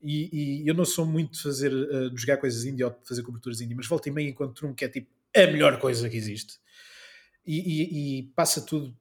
e, 0.03 0.63
e, 0.63 0.69
eu 0.69 0.75
não 0.75 0.85
sou 0.85 1.07
muito 1.07 1.33
de 1.33 1.43
fazer 1.43 1.73
uh, 1.73 2.11
de 2.11 2.21
jogar 2.21 2.37
coisas 2.39 2.65
indie 2.65 2.83
ou 2.83 2.91
de 2.91 3.07
fazer 3.07 3.23
coberturas 3.23 3.61
indie, 3.61 3.75
mas 3.75 3.87
volta 3.87 4.09
e 4.09 4.13
meia 4.13 4.29
encontro 4.29 4.67
um 4.67 4.75
que 4.75 4.85
é 4.85 4.89
tipo 4.89 5.09
a 5.35 5.47
melhor 5.47 5.79
coisa 5.79 6.09
que 6.11 6.17
existe. 6.17 6.59
E, 7.47 7.59
e, 7.59 8.19
e 8.19 8.23
passa 8.35 8.61
tudo 8.61 8.97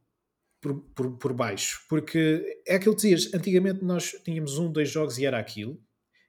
por, 0.61 0.79
por, 0.95 1.17
por, 1.17 1.33
baixo. 1.33 1.83
Porque 1.89 2.61
é 2.65 2.75
aquilo 2.75 2.95
que 2.95 3.01
dizias, 3.01 3.33
antigamente 3.33 3.83
nós 3.83 4.15
tínhamos 4.23 4.57
um, 4.57 4.71
dois 4.71 4.89
jogos 4.89 5.17
e 5.17 5.25
era 5.25 5.39
aquilo, 5.39 5.81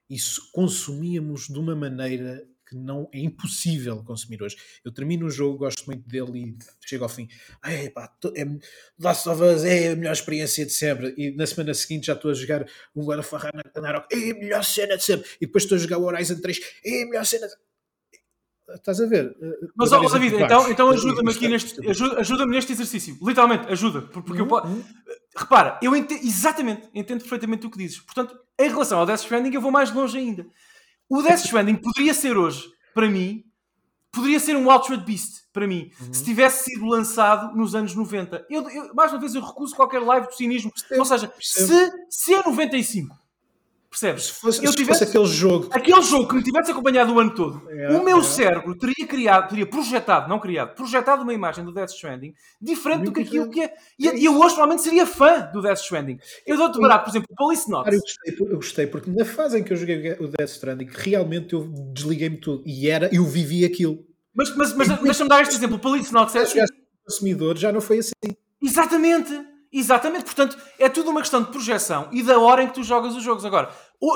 e 0.09 0.17
consumíamos 0.51 1.47
de 1.47 1.57
uma 1.57 1.75
maneira 1.75 2.45
que 2.73 2.77
não 2.77 3.07
é 3.13 3.19
impossível 3.19 4.03
consumir 4.03 4.41
hoje. 4.41 4.57
Eu 4.83 4.91
termino 4.91 5.27
o 5.27 5.29
jogo, 5.29 5.59
gosto 5.59 5.85
muito 5.85 6.07
dele 6.09 6.39
e 6.39 6.87
chego 6.87 7.03
ao 7.03 7.09
fim. 7.09 7.27
É, 7.63 7.89
pá, 7.89 8.11
é, 8.35 8.45
Last 8.99 9.29
of 9.29 9.41
Us 9.41 9.63
é 9.63 9.91
a 9.91 9.95
melhor 9.95 10.13
experiência 10.13 10.65
de 10.65 10.71
sempre. 10.71 11.13
E 11.15 11.31
na 11.31 11.45
semana 11.45 11.73
seguinte 11.73 12.07
já 12.07 12.13
estou 12.13 12.31
a 12.31 12.33
jogar 12.33 12.65
um 12.95 13.05
God 13.05 13.19
of 13.19 13.33
War 13.33 13.43
Ragnarok, 13.43 14.07
é 14.11 14.31
a 14.31 14.35
melhor 14.35 14.63
cena 14.63 14.97
de 14.97 15.03
sempre. 15.03 15.29
E 15.39 15.45
depois 15.45 15.63
estou 15.63 15.75
a 15.75 15.79
jogar 15.79 15.99
o 15.99 16.05
Horizon 16.05 16.41
3, 16.41 16.59
é 16.83 17.03
a 17.03 17.05
melhor 17.05 17.25
cena 17.25 17.47
de 17.47 17.53
Estás 18.73 18.99
a 19.01 19.05
ver? 19.05 19.35
Mas, 19.75 19.91
ó, 19.91 19.99
David, 19.99 20.35
então, 20.41 20.71
então 20.71 20.89
ajuda-me 20.89 21.31
aqui 21.31 21.47
neste, 21.47 21.87
ajuda, 21.87 22.21
ajuda-me 22.21 22.55
neste 22.55 22.71
exercício. 22.71 23.15
Literalmente, 23.21 23.71
ajuda. 23.71 24.01
Porque 24.01 24.41
uhum, 24.41 24.47
eu 24.49 24.63
uhum. 24.63 24.83
Repara, 25.35 25.79
eu 25.81 25.95
entendo, 25.95 26.23
exatamente, 26.23 26.89
entendo 26.95 27.19
perfeitamente 27.19 27.67
o 27.67 27.69
que 27.69 27.77
dizes. 27.77 27.99
Portanto, 27.99 28.39
em 28.57 28.69
relação 28.69 28.99
ao 28.99 29.05
Death 29.05 29.19
Stranding, 29.19 29.53
eu 29.53 29.61
vou 29.61 29.69
mais 29.69 29.93
longe 29.93 30.17
ainda. 30.17 30.45
O 31.09 31.21
Death 31.21 31.45
Stranding 31.45 31.75
poderia 31.75 32.13
ser 32.13 32.37
hoje, 32.37 32.71
para 32.93 33.09
mim, 33.09 33.43
poderia 34.11 34.39
ser 34.39 34.55
um 34.55 34.69
Altered 34.69 35.03
Beast, 35.05 35.43
para 35.51 35.67
mim, 35.67 35.91
uhum. 35.99 36.13
se 36.13 36.23
tivesse 36.23 36.65
sido 36.65 36.85
lançado 36.85 37.55
nos 37.55 37.75
anos 37.75 37.95
90. 37.95 38.45
Eu, 38.49 38.69
eu, 38.69 38.93
mais 38.93 39.11
uma 39.11 39.19
vez, 39.19 39.35
eu 39.35 39.41
recuso 39.41 39.75
qualquer 39.75 39.99
live 39.99 40.27
do 40.27 40.33
cinismo. 40.33 40.71
Percebo, 40.71 40.99
Ou 40.99 41.05
seja, 41.05 41.33
se, 41.39 41.91
se 42.09 42.33
é 42.33 42.43
95 42.43 43.22
Percebes? 43.93 44.23
Se 44.23 44.31
fosse, 44.31 44.65
eu 44.65 44.71
se 44.71 44.75
tivesse, 44.75 45.05
fosse 45.05 45.11
aquele 45.11 45.31
jogo. 45.31 45.69
Aquele 45.71 46.01
jogo 46.01 46.27
que 46.27 46.33
me 46.33 46.43
tivesse 46.43 46.71
acompanhado 46.71 47.13
o 47.13 47.19
ano 47.19 47.35
todo, 47.35 47.69
é, 47.69 47.89
o 47.89 48.03
meu 48.03 48.17
é. 48.17 48.23
cérebro 48.23 48.75
teria 48.75 49.05
criado, 49.05 49.49
teria 49.49 49.67
projetado, 49.67 50.27
não 50.27 50.39
criado, 50.39 50.73
projetado 50.73 51.21
uma 51.21 51.31
imagem 51.31 51.63
do 51.63 51.71
Death 51.71 51.91
Stranding 51.91 52.33
diferente 52.59 53.01
Muito 53.01 53.11
do 53.11 53.13
que 53.13 53.21
aquilo 53.21 53.51
que 53.51 53.61
é. 53.61 53.71
E 53.99 54.07
é 54.07 54.19
eu 54.19 54.31
hoje 54.31 54.55
provavelmente 54.55 54.81
seria 54.81 55.05
fã 55.05 55.41
do 55.53 55.61
Death 55.61 55.77
Stranding. 55.77 56.17
Eu 56.47 56.57
dou-te 56.57 56.79
barato, 56.79 57.03
por 57.03 57.11
exemplo, 57.11 57.27
o 57.29 57.35
Police 57.35 57.69
Notes. 57.69 57.93
Eu 57.93 57.99
gostei, 57.99 58.47
eu 58.47 58.55
gostei, 58.55 58.87
porque 58.87 59.11
na 59.11 59.25
fase 59.25 59.59
em 59.59 59.63
que 59.63 59.71
eu 59.71 59.77
joguei 59.77 60.13
o 60.13 60.27
Death 60.27 60.49
Stranding, 60.49 60.89
realmente 60.89 61.53
eu 61.53 61.71
desliguei-me 61.93 62.37
tudo. 62.37 62.63
E 62.65 62.89
era, 62.89 63.13
eu 63.13 63.23
vivi 63.23 63.63
aquilo. 63.63 64.03
Mas, 64.33 64.55
mas, 64.55 64.73
mas 64.73 64.87
deixa-me 65.01 65.29
dar 65.29 65.43
este 65.43 65.53
exemplo. 65.53 65.75
O 65.75 65.79
Police 65.79 66.11
Notes 66.11 66.35
é. 66.35 66.39
Assim. 66.39 66.59
consumidor 67.05 67.59
já 67.59 67.71
não 67.71 67.79
foi 67.79 67.99
assim. 67.99 68.11
Exatamente. 68.59 69.52
Exatamente, 69.73 70.25
portanto, 70.25 70.55
é 70.77 70.87
tudo 70.87 71.09
uma 71.09 71.21
questão 71.21 71.41
de 71.41 71.49
projeção 71.49 72.07
e 72.11 72.21
da 72.21 72.37
hora 72.37 72.61
em 72.61 72.67
que 72.67 72.75
tu 72.75 72.83
jogas 72.83 73.15
os 73.15 73.23
jogos. 73.23 73.43
Agora, 73.43 73.71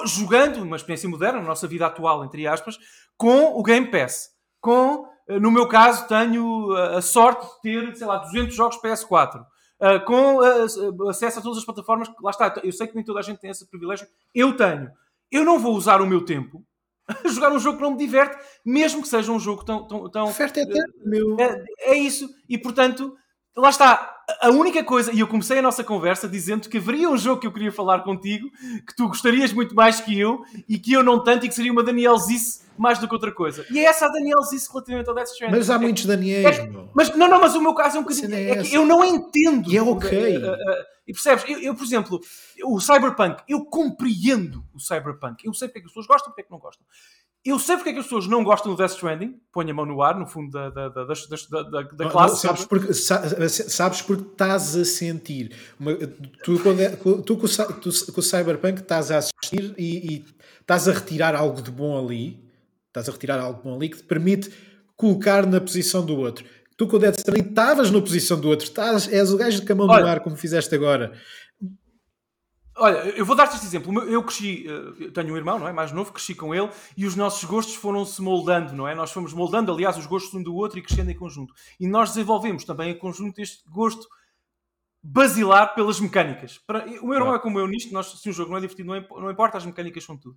jogando 0.06 0.62
uma 0.62 0.76
experiência 0.76 1.10
moderna, 1.10 1.40
na 1.40 1.48
nossa 1.48 1.68
vida 1.68 1.88
atual, 1.88 2.24
entre 2.24 2.46
aspas, 2.46 2.78
com 3.18 3.58
o 3.58 3.64
Game 3.64 3.90
Pass. 3.90 4.30
Com, 4.62 5.08
eh, 5.28 5.40
no 5.40 5.50
meu 5.50 5.68
caso, 5.68 6.08
tenho 6.08 6.78
eh, 6.78 6.98
a 6.98 7.02
sorte 7.02 7.48
de 7.48 7.62
ter, 7.62 7.96
sei 7.96 8.06
lá, 8.06 8.18
200 8.18 8.56
jogos 8.56 8.80
PS4. 8.80 9.44
Uh, 9.80 10.04
com 10.06 10.38
uh, 10.38 11.08
acesso 11.08 11.38
a 11.38 11.42
todas 11.42 11.60
as 11.60 11.66
plataformas. 11.66 12.10
Lá 12.22 12.32
está, 12.32 12.62
eu 12.64 12.72
sei 12.72 12.88
que 12.88 12.96
nem 12.96 13.04
toda 13.04 13.20
a 13.20 13.22
gente 13.22 13.40
tem 13.40 13.52
esse 13.52 13.68
privilégio. 13.70 14.08
Eu 14.34 14.58
tenho. 14.58 14.90
Eu 15.32 15.46
não 15.46 15.60
vou 15.60 15.76
usar 15.76 16.02
o 16.02 16.08
meu 16.08 16.26
tempo 16.26 16.64
a 17.08 17.28
jogar 17.28 17.52
um 17.52 17.60
jogo 17.60 17.78
que 17.78 17.84
não 17.84 17.92
me 17.92 17.98
diverte, 17.98 18.44
mesmo 18.66 19.04
que 19.04 19.08
seja 19.08 19.32
um 19.32 19.40
jogo 19.40 19.64
tão. 19.64 19.88
tão, 19.88 20.10
tão 20.10 20.30
Oferta 20.30 20.60
é, 20.60 20.64
uh, 20.64 20.68
meu. 21.06 21.38
É, 21.40 21.66
é 21.92 21.96
isso. 21.96 22.28
E 22.50 22.58
portanto, 22.58 23.16
lá 23.56 23.70
está. 23.70 24.17
A 24.42 24.50
única 24.50 24.84
coisa, 24.84 25.14
e 25.14 25.22
eu 25.22 25.28
comecei 25.28 25.60
a 25.60 25.62
nossa 25.62 25.84
conversa 25.84 26.28
dizendo 26.28 26.68
que 26.68 26.78
haveria 26.78 27.10
um 27.10 27.18
jogo 27.18 27.40
que 27.40 27.48
eu 27.48 27.52
queria 27.52 27.72
falar 27.72 28.00
contigo, 28.00 28.50
que 28.86 28.94
tu 28.96 29.08
gostarias 29.08 29.54
muito 29.54 29.74
mais 29.74 30.02
que 30.02 30.20
eu, 30.20 30.44
e 30.68 30.78
que 30.78 30.92
eu 30.92 31.02
não 31.02 31.24
tanto, 31.24 31.46
e 31.46 31.50
que 31.50 31.56
seria 31.56 31.72
uma 31.72 31.82
Daniel 31.82 32.18
Ziss 32.18 32.68
mais 32.78 33.00
do 33.00 33.08
que 33.08 33.14
outra 33.14 33.32
coisa. 33.32 33.66
E 33.72 33.80
é 33.80 33.84
essa 33.84 34.06
a 34.06 34.10
Daniel 34.10 34.42
Ziss 34.44 34.68
relativamente 34.68 35.10
ao 35.10 35.16
Death 35.16 35.30
Stranding. 35.30 35.58
Mas 35.58 35.70
há 35.70 35.76
é, 35.76 35.78
muitos 35.78 36.06
Daniels, 36.06 36.58
é, 36.58 36.70
mas 36.94 37.16
Não, 37.16 37.28
não, 37.30 37.40
mas 37.40 37.56
o 37.56 37.62
meu 37.62 37.74
caso 37.74 37.98
é 37.98 38.00
um 38.00 38.04
bocadinho... 38.04 38.34
É, 38.34 38.50
é 38.50 38.64
que 38.64 38.76
eu 38.76 38.86
não 38.86 39.04
entendo. 39.04 39.72
E 39.72 39.78
é 39.78 39.82
ok. 39.82 40.38
Uh, 40.38 40.52
uh, 40.52 40.58
e 41.08 41.14
percebes? 41.14 41.46
Eu, 41.48 41.60
eu, 41.60 41.76
por 41.76 41.86
exemplo, 41.86 42.20
o 42.66 42.80
Cyberpunk, 42.82 43.42
eu 43.48 43.64
compreendo 43.64 44.64
o 44.74 44.80
Cyberpunk. 44.80 45.46
Eu 45.46 45.54
sei 45.54 45.70
porque 45.70 45.80
é 45.80 45.82
que 45.82 45.88
as 45.88 45.92
pessoas 45.94 46.08
gostam 46.08 46.30
e 46.30 46.32
porque 46.32 46.42
é 46.42 46.44
que 46.44 46.52
não 46.52 46.60
gostam. 46.60 46.86
Eu 47.48 47.58
sei 47.58 47.78
porque 47.78 47.92
é 47.92 47.94
que 47.94 48.00
as 48.00 48.06
pessoas 48.06 48.28
não 48.28 48.44
gostam 48.44 48.74
do 48.74 48.78
Death 48.78 48.92
Stranding, 48.92 49.40
põe 49.54 49.72
a 49.72 49.74
mão 49.74 49.86
no 49.86 50.02
ar, 50.02 50.20
no 50.20 50.28
fundo 50.28 50.52
da, 50.52 50.70
da, 50.70 50.90
da, 50.90 51.06
da, 51.06 51.82
da 51.82 52.10
classe. 52.10 52.46
Não, 52.46 52.56
sabes, 52.56 52.66
porque, 52.66 52.94
sabes 52.94 54.02
porque 54.02 54.24
estás 54.24 54.76
a 54.76 54.84
sentir. 54.84 55.56
Uma, 55.80 55.96
tu, 56.44 56.60
quando 56.60 56.82
é, 56.82 56.90
tu, 56.90 57.22
tu, 57.22 57.38
com 57.38 57.46
o 57.46 58.22
Cyberpunk 58.22 58.82
estás 58.82 59.12
a 59.12 59.20
assistir 59.20 59.74
e, 59.78 60.16
e 60.16 60.26
estás 60.60 60.90
a 60.90 60.92
retirar 60.92 61.36
algo 61.36 61.62
de 61.62 61.72
bom 61.72 61.98
ali, 61.98 62.38
estás 62.88 63.08
a 63.08 63.14
retirar 63.14 63.40
algo 63.40 63.60
de 63.60 63.64
bom 63.64 63.76
ali 63.78 63.88
que 63.88 63.98
te 63.98 64.04
permite 64.04 64.52
colocar 64.98 65.46
na 65.46 65.62
posição 65.62 66.06
do 66.06 66.18
outro. 66.18 66.44
Tu 66.76 66.86
com 66.86 66.98
o 66.98 67.00
Death 67.00 67.20
Stranding 67.20 67.48
estavas 67.48 67.90
na 67.92 68.02
posição 68.02 68.38
do 68.38 68.50
outro, 68.50 68.66
estás, 68.66 69.08
és 69.08 69.32
o 69.32 69.38
gajo 69.38 69.62
de 69.62 69.66
camão 69.66 69.88
Olha, 69.88 70.04
no 70.04 70.10
ar, 70.10 70.20
como 70.20 70.36
fizeste 70.36 70.76
agora. 70.76 71.14
Olha, 72.80 72.98
eu 73.10 73.26
vou 73.26 73.36
dar-te 73.36 73.56
este 73.56 73.66
exemplo. 73.66 74.04
Eu 74.04 74.24
cresci, 74.24 74.66
eh, 74.68 75.06
eu 75.06 75.12
tenho 75.12 75.34
um 75.34 75.38
irmão, 75.38 75.58
não 75.58 75.68
é? 75.68 75.74
Mais 75.74 75.92
novo, 75.92 76.14
cresci 76.14 76.36
com 76.36 76.54
ele 76.54 76.70
e 76.96 77.06
os 77.06 77.16
nossos 77.16 77.44
gostos 77.44 77.76
foram-se 77.76 78.22
moldando, 78.22 78.74
não 78.74 78.88
é? 78.88 78.94
Nós 78.94 79.12
fomos 79.12 79.34
moldando, 79.34 79.72
aliás, 79.72 79.98
os 79.98 80.06
gostos 80.06 80.34
um 80.34 80.44
do 80.44 80.56
outro 80.56 80.78
e 80.78 80.82
crescendo 80.82 81.10
em 81.10 81.16
conjunto. 81.16 81.54
E 81.80 81.88
nós 81.88 82.10
desenvolvemos 82.10 82.64
também 82.64 82.92
em 82.92 82.98
conjunto 82.98 83.40
este 83.40 83.64
gosto 83.70 84.08
basilar 85.04 85.74
pelas 85.74 86.00
mecânicas. 86.00 86.60
O 87.02 87.08
meu 87.08 87.16
irmão 87.16 87.34
é 87.34 87.40
como 87.40 87.60
eu 87.60 87.68
nisto, 87.68 87.94
nós, 87.94 88.08
se 88.08 88.30
um 88.30 88.34
jogo 88.34 88.52
não 88.52 88.58
é 88.58 88.62
divertido, 88.62 88.90
não 88.90 89.32
importa, 89.32 89.58
as 89.58 89.66
mecânicas 89.66 90.04
são 90.04 90.18
tudo. 90.18 90.36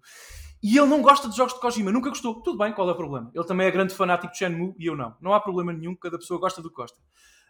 E 0.62 0.78
ele 0.78 0.86
não 0.86 1.02
gosta 1.02 1.28
de 1.28 1.36
jogos 1.36 1.54
de 1.54 1.60
Kojima, 1.60 1.90
nunca 1.90 2.10
gostou. 2.10 2.40
Tudo 2.42 2.58
bem, 2.58 2.72
qual 2.72 2.88
é 2.88 2.92
o 2.92 2.96
problema? 2.96 3.30
Ele 3.34 3.44
também 3.44 3.66
é 3.66 3.70
grande 3.70 3.94
fanático 3.94 4.32
de 4.32 4.38
Shenmue 4.38 4.74
e 4.78 4.86
eu 4.86 4.96
não. 4.96 5.16
Não 5.20 5.32
há 5.32 5.40
problema 5.40 5.72
nenhum, 5.72 5.96
cada 5.96 6.18
pessoa 6.18 6.38
gosta 6.38 6.62
do 6.62 6.68
que 6.68 6.76
gosta. 6.76 6.98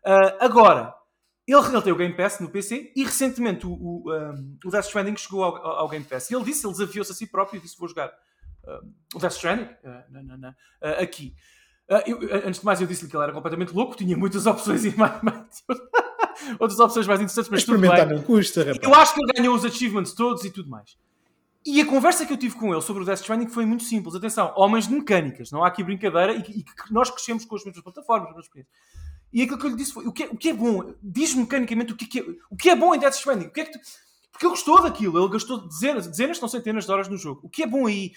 Uh, 0.07 0.37
agora, 0.41 0.95
ele, 1.47 1.67
ele 1.67 1.83
tem 1.83 1.93
o 1.93 1.97
Game 1.97 2.15
Pass 2.15 2.41
no 2.41 2.51
PC 2.51 2.93
e 2.95 3.05
recentemente 3.05 3.67
o, 3.67 3.73
o, 3.73 4.13
um, 4.13 4.59
o 4.65 4.71
Death 4.71 4.87
Stranding 4.87 5.17
chegou 5.17 5.43
ao, 5.43 5.57
ao, 5.57 5.89
Game 5.89 6.05
Pass. 6.05 6.31
E 6.31 6.35
ele 6.35 6.45
disse, 6.45 6.67
ele 6.67 6.73
desafiou-se 6.73 7.13
a 7.13 7.15
si 7.15 7.27
próprio 7.27 7.59
e 7.59 7.61
disse: 7.61 7.77
Vou 7.79 7.89
jogar 7.89 8.09
uh, 8.09 8.87
o 9.15 9.19
Death 9.19 9.33
Stranding 9.33 9.65
uh, 9.65 10.49
uh, 10.49 11.03
aqui. 11.03 11.35
Eu, 12.07 12.21
antes 12.47 12.61
de 12.61 12.67
mais, 12.67 12.81
eu 12.81 12.87
disse-lhe 12.87 13.11
que 13.11 13.17
ele 13.17 13.25
era 13.25 13.33
completamente 13.33 13.75
louco, 13.75 13.97
tinha 13.97 14.17
muitas 14.17 14.47
opções 14.47 14.85
e 14.85 14.97
mais, 14.97 15.21
mais 15.23 15.65
outras 16.61 16.79
opções 16.79 17.07
mais 17.07 17.21
interessantes, 17.21 17.51
mas 17.51 17.61
Experimentar 17.61 18.09
não 18.09 18.23
custa, 18.23 18.61
rapaz. 18.61 18.79
Eu 18.83 18.95
acho 18.95 19.15
que 19.15 19.21
ele 19.21 19.33
ganhou 19.33 19.55
os 19.55 19.65
achievements 19.65 20.15
todos 20.15 20.45
e 20.45 20.51
tudo 20.51 20.71
mais. 20.71 20.97
E 21.67 21.81
a 21.81 21.87
conversa 21.87 22.25
que 22.25 22.33
eu 22.33 22.37
tive 22.37 22.55
com 22.55 22.73
ele 22.73 22.81
sobre 22.81 23.03
o 23.03 23.07
Death 23.07 23.21
Stranding 23.21 23.49
foi 23.49 23.67
muito 23.67 23.83
simples. 23.83 24.15
Atenção, 24.15 24.53
homens 24.57 24.89
de 24.89 24.95
mecânicas, 24.95 25.51
não 25.51 25.63
há 25.63 25.69
aqui 25.69 25.83
brincadeira 25.83 26.33
e, 26.33 26.39
e 26.39 26.63
que 26.63 26.93
nós 26.93 27.11
crescemos 27.11 27.45
com 27.45 27.57
as 27.57 27.65
mesmas 27.65 27.83
plataformas, 27.83 28.31
as 28.31 28.49
mesmas. 28.55 28.67
E 29.33 29.43
aquilo 29.43 29.59
que 29.59 29.67
eu 29.67 29.71
lhe 29.71 29.77
disse 29.77 29.93
foi: 29.93 30.07
o 30.07 30.13
que 30.13 30.25
é, 30.25 30.27
o 30.27 30.37
que 30.37 30.49
é 30.51 30.53
bom? 30.53 30.93
Diz-me 31.03 31.43
mecanicamente 31.43 31.93
o 31.93 31.97
que 31.97 32.19
é, 32.19 32.25
o 32.51 32.57
que 32.57 32.71
é 32.71 32.77
bom 32.77 32.95
em 32.95 32.99
Death 32.99 33.15
Stranding. 33.15 33.47
O 33.47 33.53
que 33.53 33.61
é 33.61 33.65
que 33.65 33.73
tu... 33.73 33.79
Porque 34.33 34.47
ele 34.47 34.55
gostou 34.55 34.83
daquilo, 34.83 35.19
ele 35.19 35.33
gastou 35.33 35.69
dezenas, 35.69 36.07
dezenas, 36.07 36.41
não 36.41 36.49
centenas 36.49 36.87
de 36.87 36.93
horas 36.93 37.09
no 37.09 37.17
jogo. 37.17 37.41
O 37.45 37.49
que 37.49 37.63
é 37.63 37.67
bom 37.67 37.87
aí 37.87 38.13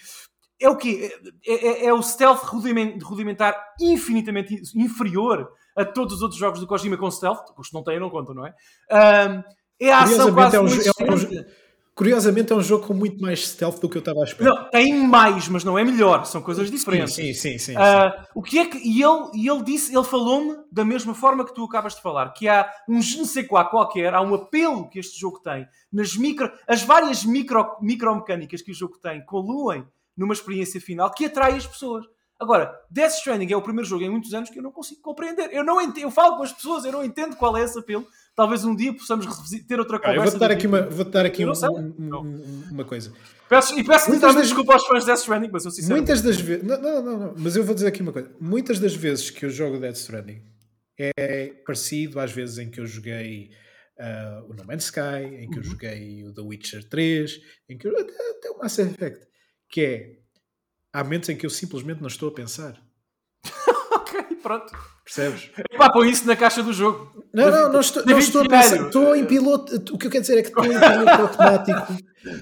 é 0.60 0.68
o 0.68 0.76
quê? 0.76 1.12
É, 1.46 1.66
é, 1.66 1.86
é 1.86 1.92
o 1.92 2.02
stealth 2.02 2.44
rudimentar 2.44 3.54
infinitamente 3.80 4.62
inferior 4.74 5.50
a 5.76 5.84
todos 5.84 6.14
os 6.14 6.22
outros 6.22 6.38
jogos 6.38 6.60
do 6.60 6.66
Kojima 6.66 6.96
com 6.96 7.10
stealth. 7.10 7.52
Os 7.58 7.68
que 7.68 7.74
não 7.74 7.82
têm, 7.82 8.00
não 8.00 8.10
contam, 8.10 8.34
não 8.34 8.46
é? 8.46 8.54
Um, 8.90 9.42
é 9.80 9.92
a 9.92 10.02
ação 10.02 10.32
quase 10.32 10.56
é 10.56 10.60
um, 10.60 10.66
é 10.66 10.70
um, 10.70 11.44
Curiosamente 11.94 12.52
é 12.52 12.56
um 12.56 12.60
jogo 12.60 12.88
com 12.88 12.92
muito 12.92 13.22
mais 13.22 13.46
stealth 13.46 13.78
do 13.80 13.88
que 13.88 13.96
eu 13.96 14.00
estava 14.00 14.20
a 14.20 14.24
esperar. 14.24 14.52
Não, 14.52 14.70
tem 14.70 15.06
mais, 15.06 15.48
mas 15.48 15.62
não 15.62 15.78
é 15.78 15.84
melhor, 15.84 16.24
são 16.24 16.42
coisas 16.42 16.68
diferentes. 16.68 17.14
Sim, 17.14 17.32
sim, 17.32 17.56
sim. 17.56 17.58
sim, 17.58 17.76
uh, 17.76 18.26
o 18.34 18.42
que 18.42 18.58
é 18.58 18.66
que 18.66 18.78
e 18.78 19.00
ele 19.00 19.30
e 19.32 19.48
ele 19.48 19.62
disse, 19.62 19.94
ele 19.94 20.02
falou-me 20.02 20.56
da 20.72 20.84
mesma 20.84 21.14
forma 21.14 21.44
que 21.44 21.54
tu 21.54 21.62
acabas 21.64 21.94
de 21.94 22.02
falar, 22.02 22.32
que 22.32 22.48
há 22.48 22.68
um 22.88 23.00
je 23.00 23.18
ne 23.18 23.26
sais 23.26 23.46
quoi 23.46 23.64
qualquer, 23.66 24.12
há 24.12 24.20
um 24.20 24.34
apelo 24.34 24.88
que 24.90 24.98
este 24.98 25.20
jogo 25.20 25.38
tem 25.38 25.68
nas 25.92 26.16
micro, 26.16 26.50
as 26.66 26.82
várias 26.82 27.24
micro 27.24 27.76
micromecânicas 27.80 28.60
que 28.60 28.72
o 28.72 28.74
jogo 28.74 28.98
tem 28.98 29.24
coluem 29.24 29.86
numa 30.16 30.32
experiência 30.32 30.80
final 30.80 31.12
que 31.12 31.26
atrai 31.26 31.52
as 31.52 31.66
pessoas. 31.66 32.04
Agora, 32.40 32.74
Death 32.90 33.12
Stranding 33.12 33.52
é 33.52 33.56
o 33.56 33.62
primeiro 33.62 33.88
jogo 33.88 34.04
em 34.04 34.10
muitos 34.10 34.34
anos 34.34 34.50
que 34.50 34.58
eu 34.58 34.62
não 34.62 34.72
consigo 34.72 35.00
compreender. 35.00 35.50
Eu 35.52 35.64
não 35.64 35.80
entendo, 35.80 36.04
eu 36.04 36.10
falo 36.10 36.36
com 36.36 36.42
as 36.42 36.52
pessoas, 36.52 36.84
eu 36.84 36.92
não 36.92 37.04
entendo 37.04 37.36
qual 37.36 37.56
é 37.56 37.62
esse 37.62 37.78
apelo 37.78 38.06
Talvez 38.34 38.64
um 38.64 38.74
dia 38.74 38.92
possamos 38.92 39.26
ter 39.68 39.78
outra 39.78 39.96
conversa. 39.96 40.20
Ah, 40.20 40.24
vou-te 40.24 40.38
dar 40.40 40.50
aqui, 40.50 40.66
uma, 40.66 40.82
vou 40.82 41.04
dar 41.04 41.24
aqui 41.24 41.44
um, 41.44 41.52
um, 41.52 42.64
uma 42.72 42.84
coisa. 42.84 43.12
Peço, 43.48 43.78
e 43.78 43.84
peço 43.84 44.10
muitas 44.10 44.34
das... 44.34 44.46
desculpa 44.48 44.72
aos 44.72 44.84
fãs 44.86 45.00
de 45.00 45.06
Death 45.06 45.18
Stranding, 45.18 45.50
mas 45.52 45.64
eu 45.64 45.70
sinceramente... 45.70 46.08
Muitas 46.08 46.22
das 46.22 46.40
vezes... 46.40 46.64
Não, 46.64 46.80
não, 46.80 47.02
não, 47.02 47.18
não, 47.18 47.34
mas 47.38 47.54
eu 47.54 47.62
vou 47.62 47.74
dizer 47.76 47.86
aqui 47.86 48.02
uma 48.02 48.12
coisa. 48.12 48.34
Muitas 48.40 48.80
das 48.80 48.92
vezes 48.92 49.30
que 49.30 49.44
eu 49.44 49.50
jogo 49.50 49.78
Death 49.78 49.96
Stranding 49.96 50.42
é 50.98 51.52
parecido 51.64 52.18
às 52.18 52.32
vezes 52.32 52.58
em 52.58 52.68
que 52.68 52.80
eu 52.80 52.86
joguei 52.86 53.50
uh, 54.00 54.50
o 54.50 54.54
No 54.54 54.64
Man's 54.64 54.86
Sky, 54.86 55.24
em 55.38 55.48
que 55.48 55.58
uhum. 55.58 55.62
eu 55.62 55.62
joguei 55.62 56.24
o 56.24 56.34
The 56.34 56.42
Witcher 56.42 56.88
3, 56.88 57.40
em 57.68 57.78
que 57.78 57.86
eu... 57.86 57.92
Até, 57.92 58.30
até 58.30 58.50
o 58.50 58.58
Mass 58.58 58.78
Effect. 58.80 59.28
Que 59.68 59.80
é... 59.80 60.23
Há 60.94 61.02
momentos 61.02 61.28
em 61.28 61.36
que 61.36 61.44
eu 61.44 61.50
simplesmente 61.50 62.00
não 62.00 62.06
estou 62.06 62.28
a 62.28 62.32
pensar. 62.32 62.80
ok, 63.90 64.22
pronto. 64.40 64.72
Percebes? 65.04 65.50
Pá, 65.76 65.90
põe 65.90 66.08
isso 66.08 66.24
na 66.24 66.36
caixa 66.36 66.62
do 66.62 66.72
jogo. 66.72 67.24
Não, 67.34 67.50
não, 67.50 67.72
não 67.72 67.80
estou, 67.80 68.06
não 68.06 68.16
estou 68.16 68.42
a 68.42 68.48
pensar. 68.48 68.86
Estou 68.86 69.16
em 69.16 69.26
piloto. 69.26 69.74
O 69.92 69.98
que 69.98 70.06
eu 70.06 70.10
quero 70.10 70.22
dizer 70.22 70.38
é 70.38 70.42
que 70.42 70.50
estou 70.50 70.64
em 70.64 70.68
piloto 70.68 71.10
automático. 71.20 71.96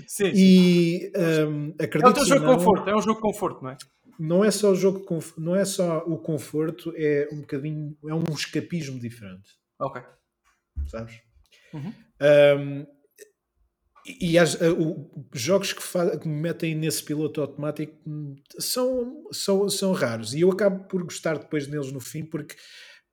Sim, 0.06 0.32
e 0.34 1.10
um, 1.16 1.74
acredito 1.82 2.18
É 2.18 2.22
um 2.22 2.26
jogo 2.26 2.40
de 2.40 2.46
conforto, 2.46 2.90
é 2.90 2.94
um 2.94 3.00
jogo 3.00 3.14
de 3.14 3.22
conforto, 3.22 3.62
não 3.64 3.70
é? 3.70 3.76
Não 4.20 4.44
é 4.44 4.50
só 4.50 4.70
o 4.70 4.74
jogo, 4.74 5.02
não 5.38 5.56
é 5.56 5.64
só 5.64 6.04
o 6.06 6.18
conforto, 6.18 6.92
é 6.94 7.30
um 7.32 7.40
bocadinho, 7.40 7.96
é 8.06 8.14
um 8.14 8.24
escapismo 8.34 9.00
diferente. 9.00 9.48
Ok. 9.80 10.02
Sabes? 10.88 11.14
Uhum. 11.72 11.94
Um, 12.20 12.86
e 14.04 14.36
as, 14.36 14.54
uh, 14.54 14.72
o, 14.72 15.28
jogos 15.32 15.72
que, 15.72 15.80
que, 16.18 16.28
me 16.28 16.40
metem 16.40 16.74
nesse 16.74 17.02
piloto 17.04 17.40
automático 17.40 17.96
são, 18.58 19.24
são, 19.32 19.68
são 19.68 19.92
raros. 19.92 20.34
E 20.34 20.40
eu 20.40 20.50
acabo 20.50 20.84
por 20.88 21.02
gostar 21.04 21.38
depois 21.38 21.66
deles 21.66 21.92
no 21.92 22.00
fim, 22.00 22.24
porque 22.24 22.56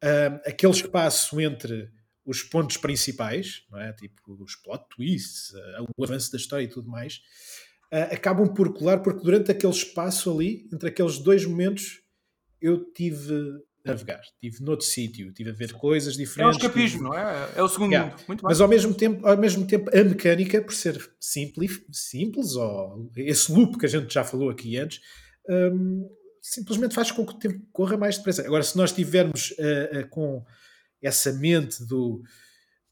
uh, 0.03 0.39
aquele 0.45 0.73
espaço 0.73 1.39
entre 1.39 1.91
os 2.25 2.43
pontos 2.43 2.77
principais, 2.77 3.63
não 3.71 3.79
é? 3.79 3.93
tipo 3.93 4.21
os 4.43 4.55
plot 4.55 4.83
twists, 4.89 5.51
uh, 5.51 5.85
o 5.97 6.03
avanço 6.03 6.31
da 6.31 6.37
história 6.37 6.63
e 6.63 6.69
tudo 6.69 6.89
mais, 6.89 7.21
uh, 7.93 8.13
acabam 8.13 8.51
por 8.53 8.73
colar, 8.73 8.99
porque 8.99 9.23
durante 9.23 9.51
aquele 9.51 9.73
espaço 9.73 10.31
ali, 10.31 10.67
entre 10.73 10.89
aqueles 10.89 11.19
dois 11.19 11.45
momentos, 11.45 12.01
eu 12.61 12.83
tive 12.93 13.33
navegar, 13.89 14.21
estive 14.21 14.63
noutro 14.63 14.85
sítio, 14.85 15.29
estive 15.29 15.49
a 15.49 15.53
ver 15.53 15.73
coisas 15.73 16.15
diferentes. 16.15 16.57
É 16.57 16.65
o 16.65 16.67
escapismo, 16.67 16.99
tive... 16.99 17.03
não 17.03 17.13
é? 17.13 17.49
É 17.55 17.63
o 17.63 17.69
segundo 17.69 17.91
yeah. 17.91 18.11
mundo. 18.11 18.23
Muito 18.27 18.43
Mas 18.43 18.61
ao 18.61 18.67
mesmo, 18.67 18.93
tempo, 18.93 19.27
ao 19.27 19.37
mesmo 19.37 19.65
tempo, 19.65 19.89
a 19.93 20.03
mecânica, 20.03 20.61
por 20.61 20.73
ser 20.73 21.09
simples, 21.19 21.81
simples 21.91 22.55
ou 22.55 23.11
esse 23.17 23.51
loop 23.51 23.77
que 23.77 23.85
a 23.85 23.89
gente 23.89 24.13
já 24.13 24.23
falou 24.23 24.49
aqui 24.49 24.77
antes, 24.77 25.01
um, 25.49 26.09
simplesmente 26.41 26.95
faz 26.95 27.11
com 27.11 27.25
que 27.25 27.33
o 27.33 27.37
tempo 27.37 27.65
corra 27.71 27.97
mais 27.97 28.17
depressa. 28.17 28.45
Agora, 28.45 28.63
se 28.63 28.77
nós 28.77 28.91
estivermos 28.91 29.51
uh, 29.51 29.99
uh, 29.99 30.09
com 30.09 30.43
essa 31.01 31.31
mente 31.33 31.85
do 31.85 32.21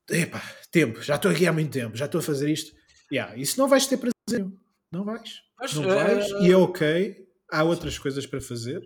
epá, 0.09 0.41
tempo, 0.71 1.01
já 1.01 1.15
estou 1.15 1.31
aqui 1.31 1.45
há 1.45 1.53
muito 1.53 1.71
tempo, 1.71 1.95
já 1.95 2.05
estou 2.05 2.19
a 2.19 2.23
fazer 2.23 2.49
isto, 2.49 2.73
yeah, 3.11 3.35
isso 3.37 3.59
não 3.59 3.67
vais 3.67 3.85
ter 3.85 3.97
prazer. 3.97 4.45
Não 4.91 5.03
vais. 5.03 5.41
Mas, 5.59 5.73
não 5.73 5.83
vais, 5.83 6.31
uh... 6.31 6.43
e 6.43 6.51
é 6.51 6.57
ok. 6.57 7.27
Há 7.51 7.63
outras 7.63 7.97
coisas 7.97 8.25
para 8.25 8.41
fazer 8.41 8.81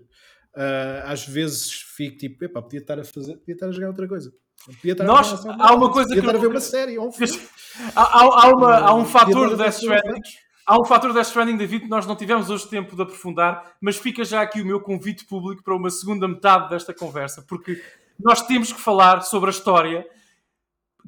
uh, 0.55 1.05
às 1.05 1.25
vezes 1.25 1.71
fico 1.71 2.17
tipo, 2.17 2.45
epá, 2.45 2.61
podia 2.61 2.79
estar 2.79 2.99
a 2.99 3.03
fazer, 3.03 3.37
podia 3.37 3.53
estar 3.53 3.67
a 3.67 3.71
jogar 3.71 3.87
outra 3.87 4.07
coisa. 4.07 4.33
Podia 4.65 4.91
estar 4.91 5.03
Nós, 5.03 5.45
a 5.45 5.55
há 5.59 5.73
uma 5.73 5.91
coisa 5.91 6.09
podia 6.09 6.21
que 6.21 6.27
estar 6.27 6.37
a 6.37 6.41
ver 6.41 6.47
uma 6.47 6.59
série 6.59 6.99
um 6.99 7.09
há, 7.95 8.01
há, 8.01 8.45
há, 8.45 8.47
uma, 8.49 8.77
há 8.77 8.93
um 8.93 9.05
fator 9.05 9.49
de 9.49 9.55
Death 9.57 9.75
Stranding. 9.75 10.21
Há 10.65 10.79
um 10.79 10.85
fator 10.85 11.13
Death 11.13 11.27
Stranding, 11.27 11.57
David, 11.57 11.83
que 11.85 11.89
nós 11.89 12.05
não 12.05 12.15
tivemos 12.15 12.49
hoje 12.49 12.69
tempo 12.69 12.95
de 12.95 13.01
aprofundar, 13.01 13.75
mas 13.81 13.97
fica 13.97 14.23
já 14.23 14.41
aqui 14.41 14.61
o 14.61 14.65
meu 14.65 14.79
convite 14.79 15.25
público 15.25 15.63
para 15.63 15.75
uma 15.75 15.89
segunda 15.89 16.27
metade 16.27 16.69
desta 16.69 16.93
conversa, 16.93 17.43
porque 17.47 17.81
nós 18.19 18.45
temos 18.45 18.71
que 18.71 18.79
falar 18.79 19.21
sobre 19.21 19.49
a 19.49 19.51
história 19.51 20.05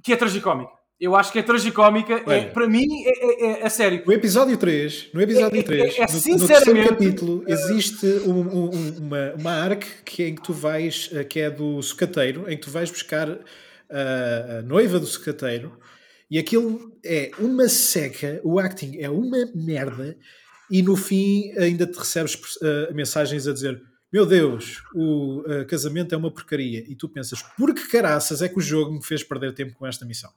que 0.04 0.12
é 0.12 0.16
tragicómica. 0.16 0.83
Eu 1.00 1.16
acho 1.16 1.32
que 1.32 1.40
é 1.40 1.44
tragicómica. 1.44 2.24
É, 2.28 2.46
para 2.46 2.68
mim, 2.68 2.86
é, 3.06 3.46
é, 3.46 3.60
é 3.62 3.66
a 3.66 3.70
sério. 3.70 4.04
No 4.06 4.14
episódio 4.14 4.56
3, 4.58 5.10
no 5.14 5.22
episódio 5.22 5.58
É- 5.58 5.60
é- 5.60 5.64
3, 5.64 5.96
é 5.96 6.00
no, 6.00 6.14
no 6.14 6.20
sinceramente- 6.20 6.48
terceiro 6.64 6.90
capítulo, 6.90 7.44
existe 7.48 8.06
um- 8.26 8.40
um- 8.42 8.70
um- 8.76 8.98
uma, 9.00 9.34
uma 9.38 9.52
arc 9.52 9.84
que 10.06 10.24
é 10.24 10.28
em 10.30 10.36
que 10.36 10.44
tu 10.44 10.54
vais, 10.54 11.10
eh, 11.12 11.24
que 11.24 11.40
é 11.40 11.50
do 11.50 11.82
sucateiro, 11.82 12.46
em 12.50 12.56
que 12.58 12.64
tu 12.64 12.70
vais 12.72 12.90
buscar 12.90 13.40
ah, 13.96 14.60
a 14.60 14.62
noiva 14.64 15.00
do 15.00 15.06
sucateiro 15.06 15.78
e 16.32 16.40
aquilo 16.40 16.92
é 17.06 17.30
uma 17.38 17.68
seca, 17.70 18.40
o 18.44 18.58
acting 18.58 18.98
é 19.00 19.08
uma 19.10 19.38
merda 19.54 20.18
e 20.72 20.82
no 20.82 20.96
fim 20.96 21.52
ainda 21.60 21.86
te 21.86 22.00
recebes 22.00 22.40
ah, 22.64 22.92
mensagens 22.94 23.46
a 23.48 23.54
dizer 23.54 23.80
meu 24.12 24.26
Deus, 24.26 24.82
o 24.96 25.44
ah, 25.48 25.66
casamento 25.66 26.16
é 26.16 26.18
uma 26.18 26.32
porcaria 26.34 26.84
e 26.88 26.96
tu 26.96 27.08
pensas, 27.10 27.44
por 27.58 27.74
que 27.74 27.88
caraças 27.88 28.42
é 28.42 28.48
que 28.50 28.58
o 28.58 28.62
jogo 28.62 28.94
me 28.94 29.04
fez 29.04 29.22
perder 29.24 29.54
tempo 29.54 29.74
com 29.78 29.86
esta 29.86 30.06
missão? 30.06 30.32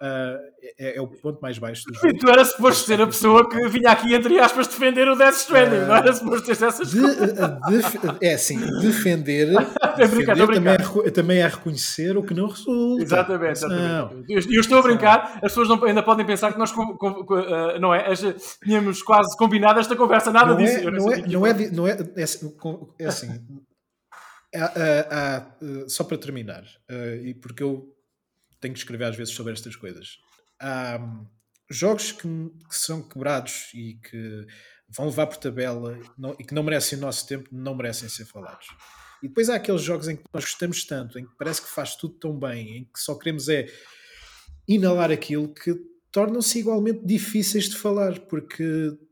Ah, 0.00 0.36
é, 0.78 0.96
é 0.98 1.00
o 1.00 1.06
ponto 1.06 1.40
mais 1.40 1.58
baixo 1.58 1.84
do 1.86 1.94
jogo. 1.94 2.06
E 2.08 2.18
tu 2.18 2.28
era 2.28 2.44
suposto 2.44 2.84
ser 2.86 3.00
a 3.00 3.06
pessoa 3.06 3.48
que 3.48 3.66
vinha 3.68 3.90
aqui, 3.90 4.14
entre 4.14 4.38
aspas, 4.38 4.66
defender 4.66 5.08
o 5.08 5.16
Death 5.16 5.34
Stranding. 5.36 5.86
Não 5.86 5.96
era 5.96 6.12
suposto 6.12 6.44
ter 6.46 6.52
essas 6.52 6.90
De- 6.90 7.00
de- 7.00 8.26
é 8.26 8.34
assim, 8.34 8.58
defender, 8.80 9.46
brincar, 9.56 9.96
defender 9.96 10.30
a 10.30 10.46
também, 10.46 10.72
é, 10.74 10.76
brincar. 10.76 11.10
também 11.12 11.38
é 11.38 11.46
reconhecer 11.46 12.14
o 12.16 12.22
que 12.22 12.34
não 12.34 12.48
resulta. 12.48 13.02
Exatamente, 13.02 13.52
exatamente. 13.52 14.24
Eu, 14.28 14.40
eu 14.54 14.60
estou 14.60 14.78
a 14.78 14.82
brincar, 14.82 15.32
as 15.36 15.40
pessoas 15.40 15.68
não- 15.68 15.82
ainda 15.82 16.02
podem 16.02 16.26
pensar 16.26 16.52
que 16.52 16.58
nós, 16.58 16.70
com- 16.72 16.94
com- 16.98 17.24
com- 17.24 17.34
ah, 17.34 17.78
não 17.78 17.94
é? 17.94 18.10
As- 18.12 18.58
tínhamos 18.62 19.02
quase 19.02 19.34
combinado 19.38 19.80
esta 19.80 19.96
conversa, 19.96 20.30
nada 20.30 20.50
Não 20.50 20.56
disso. 20.58 20.76
é, 20.78 20.84
Eu 20.84 20.90
nem 20.90 21.00
não, 21.00 21.10
é, 21.12 21.16
não, 21.26 21.46
é, 21.46 21.70
não 21.72 21.88
é, 21.88 21.96
é 22.18 22.22
assim, 22.22 22.54
é 22.98 23.06
assim, 23.06 23.40
só 25.88 26.04
para 26.04 26.18
terminar, 26.18 26.64
e 27.22 27.34
porque 27.34 27.62
eu 27.62 27.86
tenho 28.60 28.74
que 28.74 28.80
escrever 28.80 29.04
às 29.04 29.16
vezes 29.16 29.34
sobre 29.34 29.52
estas 29.52 29.76
coisas, 29.76 30.18
há 30.60 30.98
hum, 31.00 31.26
jogos 31.70 32.12
que, 32.12 32.28
que 32.68 32.76
são 32.76 33.02
quebrados 33.06 33.70
e 33.74 33.94
que 33.94 34.46
vão 34.88 35.06
levar 35.06 35.26
por 35.26 35.36
tabela 35.36 35.98
não- 36.16 36.36
e 36.38 36.44
que 36.44 36.54
não 36.54 36.62
merecem 36.62 36.98
o 36.98 37.00
nosso 37.00 37.26
tempo, 37.26 37.48
não 37.52 37.74
merecem 37.74 38.08
ser 38.08 38.24
falados. 38.24 38.66
E 39.22 39.28
depois 39.28 39.48
há 39.48 39.56
aqueles 39.56 39.82
jogos 39.82 40.08
em 40.08 40.16
que 40.16 40.22
nós 40.32 40.44
gostamos 40.44 40.84
tanto, 40.84 41.18
em 41.18 41.26
que 41.26 41.34
parece 41.38 41.62
que 41.62 41.68
faz 41.68 41.96
tudo 41.96 42.14
tão 42.14 42.38
bem, 42.38 42.78
em 42.78 42.84
que 42.84 43.00
só 43.00 43.14
queremos 43.16 43.48
é 43.48 43.66
inalar 44.68 45.10
aquilo 45.10 45.52
que 45.52 45.74
tornam-se 46.12 46.58
igualmente 46.58 47.04
difíceis 47.04 47.68
de 47.68 47.76
falar, 47.76 48.20
porque 48.20 48.64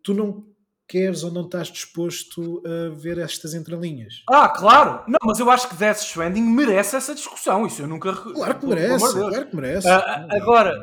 tu 0.03 0.15
não 0.15 0.54
queres 0.87 1.25
ou 1.25 1.31
não 1.31 1.47
estás 1.47 1.69
disposto 1.69 2.63
a 2.67 2.95
ver 2.95 3.19
estas 3.19 3.55
entrelinhas. 3.55 4.23
Ah, 4.31 4.49
claro! 4.49 5.03
Não, 5.09 5.19
mas 5.25 5.39
eu 5.39 5.51
acho 5.51 5.69
que 5.69 5.77
Death 5.77 5.99
Stranding 5.99 6.43
merece 6.43 6.97
essa 6.97 7.15
discussão. 7.15 7.67
Isso 7.67 7.83
eu 7.83 7.87
nunca. 7.87 8.13
Claro 8.13 8.59
que 8.59 8.67
merece, 8.67 9.13
claro 9.13 9.47
que 9.47 9.57
merece. 9.57 9.89
Ah, 9.89 9.99
ah, 9.99 10.37
agora, 10.37 10.75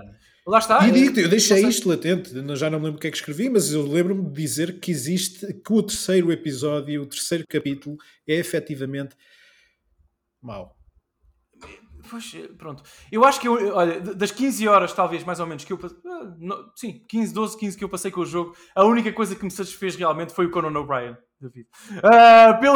lá 0.46 0.60
está. 0.60 0.88
E 0.88 0.92
digo 0.92 1.20
eu 1.20 1.30
deixei 1.30 1.66
isto 1.66 1.88
latente, 1.88 2.32
já 2.56 2.70
não 2.70 2.80
me 2.80 2.86
lembro 2.86 2.98
o 2.98 3.02
que 3.02 3.08
é 3.08 3.12
que 3.12 3.18
escrevi, 3.18 3.50
mas 3.50 3.72
eu 3.72 3.86
lembro-me 3.86 4.28
de 4.30 4.42
dizer 4.42 4.80
que 4.80 4.92
existe, 4.92 5.54
que 5.54 5.74
o 5.74 5.84
terceiro 5.84 6.32
episódio, 6.32 7.04
o 7.04 7.06
terceiro 7.06 7.46
capítulo, 7.48 7.98
é 8.28 8.36
efetivamente 8.36 9.16
mau. 10.42 10.81
Pois, 12.12 12.30
pronto. 12.58 12.84
Eu 13.10 13.24
acho 13.24 13.40
que, 13.40 13.48
eu, 13.48 13.74
olha, 13.74 14.02
das 14.02 14.32
15 14.32 14.68
horas, 14.68 14.92
talvez, 14.92 15.24
mais 15.24 15.40
ou 15.40 15.48
menos, 15.48 15.64
que 15.64 15.72
eu 15.72 15.78
passei. 15.78 15.98
ah, 16.06 16.70
sim, 16.76 17.06
15, 17.08 17.34
12, 17.34 17.58
15 17.58 17.78
que 17.78 17.84
eu 17.86 17.90
passei 17.90 18.12
com 18.12 18.20
o 18.20 18.26
jogo, 18.26 18.54
a 18.76 18.84
única 18.84 19.14
coisa 19.14 19.34
que 19.34 19.46
me 19.46 19.50
satisfez 19.50 19.96
realmente 19.96 20.34
foi 20.34 20.46
o 20.46 20.52
Conan 20.52 20.78
O'Brien, 20.78 21.16
David. 21.42 21.68
Ah, 22.04 22.54
pelo... 22.60 22.76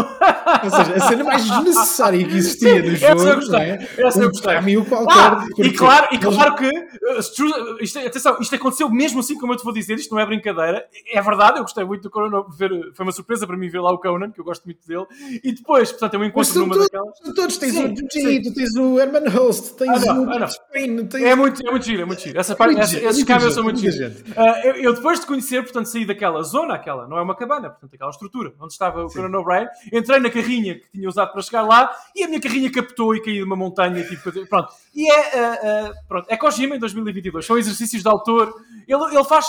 Ou 0.63 0.69
seja, 0.69 0.95
a 0.95 0.99
cena 1.07 1.23
mais 1.23 1.43
desnecessária 1.45 2.25
que 2.27 2.35
existia 2.35 2.81
no 2.81 2.91
Essa 2.93 3.05
eu 3.11 3.17
jogo, 3.19 3.35
gostei, 3.35 3.59
é? 3.59 3.89
essa 3.97 4.19
eu 4.19 4.27
um 4.27 4.31
gostei. 4.31 4.53
cameo 4.55 4.85
qualquer. 4.85 5.13
Ah, 5.17 5.35
porque 5.47 5.61
e 5.63 5.73
claro, 5.73 6.07
e 6.11 6.17
claro 6.17 6.55
que, 6.55 6.67
uh, 6.67 7.35
tu- 7.35 7.77
isto, 7.81 7.99
é- 7.99 8.07
atenção, 8.07 8.37
isto 8.39 8.55
aconteceu 8.55 8.89
mesmo 8.89 9.19
assim 9.19 9.37
como 9.37 9.53
eu 9.53 9.57
te 9.57 9.63
vou 9.63 9.73
dizer, 9.73 9.95
isto 9.95 10.13
não 10.13 10.21
é 10.21 10.25
brincadeira, 10.25 10.85
é 11.13 11.21
verdade, 11.21 11.57
eu 11.57 11.63
gostei 11.63 11.83
muito 11.83 12.03
do 12.03 12.09
Conan, 12.09 12.43
ver, 12.57 12.69
foi 12.93 13.05
uma 13.05 13.11
surpresa 13.11 13.45
para 13.45 13.57
mim 13.57 13.69
ver 13.69 13.79
lá 13.81 13.91
o 13.91 13.97
Conan, 13.99 14.31
que 14.31 14.39
eu 14.39 14.45
gosto 14.45 14.63
muito 14.65 14.85
dele, 14.87 15.05
e 15.43 15.51
depois, 15.53 15.91
portanto, 15.91 16.13
eu 16.15 16.19
Mas 16.19 16.29
encontro 16.29 16.59
numa 16.59 16.73
todos, 16.75 16.89
daquelas. 16.89 17.35
todos, 17.35 17.57
tens 17.57 17.73
Sim, 17.73 17.93
o 17.93 17.95
G, 18.11 18.41
tu 18.41 18.53
tens 18.53 18.75
o 18.75 18.99
Herman 18.99 19.29
Host, 19.29 19.73
tens 19.75 20.07
Ah, 20.07 20.13
não, 20.13 20.25
o 20.25 20.43
ah. 20.43 20.47
Spain, 20.47 21.05
tens 21.07 21.23
É 21.23 21.35
muito, 21.35 21.65
é 21.67 21.71
muito 21.71 21.85
giro, 21.85 22.01
é 22.01 22.05
muito 22.05 22.21
giro. 22.21 22.39
Essa 22.39 22.55
parte, 22.55 22.71
muita 22.71 22.83
essa- 22.85 22.93
gente, 22.93 23.05
esses 23.05 23.25
gente, 23.25 23.51
são 23.53 23.63
muito 23.63 23.79
giros. 23.79 24.23
Ah, 24.35 24.61
eu, 24.63 24.75
eu 24.75 24.93
depois 24.93 25.19
de 25.19 25.25
conhecer, 25.25 25.61
portanto, 25.63 25.85
saí 25.87 26.05
daquela 26.05 26.41
zona, 26.43 26.73
aquela, 26.75 27.07
não 27.07 27.17
é 27.17 27.21
uma 27.21 27.35
cabana, 27.35 27.69
portanto, 27.69 27.93
aquela 27.93 28.09
estrutura 28.09 28.53
onde 28.59 28.73
estava 28.73 29.05
o 29.05 29.09
Conan 29.11 29.37
O'Brien, 29.39 29.67
entrei 29.91 30.19
na 30.19 30.29
carrinha 30.29 30.75
que 30.79 30.89
tinha 30.91 31.07
usado 31.09 31.31
para 31.31 31.41
chegar 31.41 31.61
lá 31.63 31.93
e 32.15 32.23
a 32.23 32.27
minha 32.27 32.39
carrinha 32.41 32.71
captou 32.71 33.15
e 33.15 33.21
caí 33.21 33.35
de 33.35 33.43
uma 33.43 33.55
montanha, 33.55 34.03
tipo, 34.07 34.31
pronto. 34.47 34.73
E 34.93 35.11
é, 35.11 35.39
ah, 35.39 35.59
ah, 35.63 35.93
pronto, 36.07 36.25
é 36.29 36.37
Kojima 36.37 36.75
em 36.75 36.79
2022, 36.79 37.45
são 37.45 37.57
exercícios 37.57 38.01
de 38.01 38.07
autor, 38.09 38.53
ele, 38.87 39.03
ele 39.15 39.23
faz... 39.23 39.47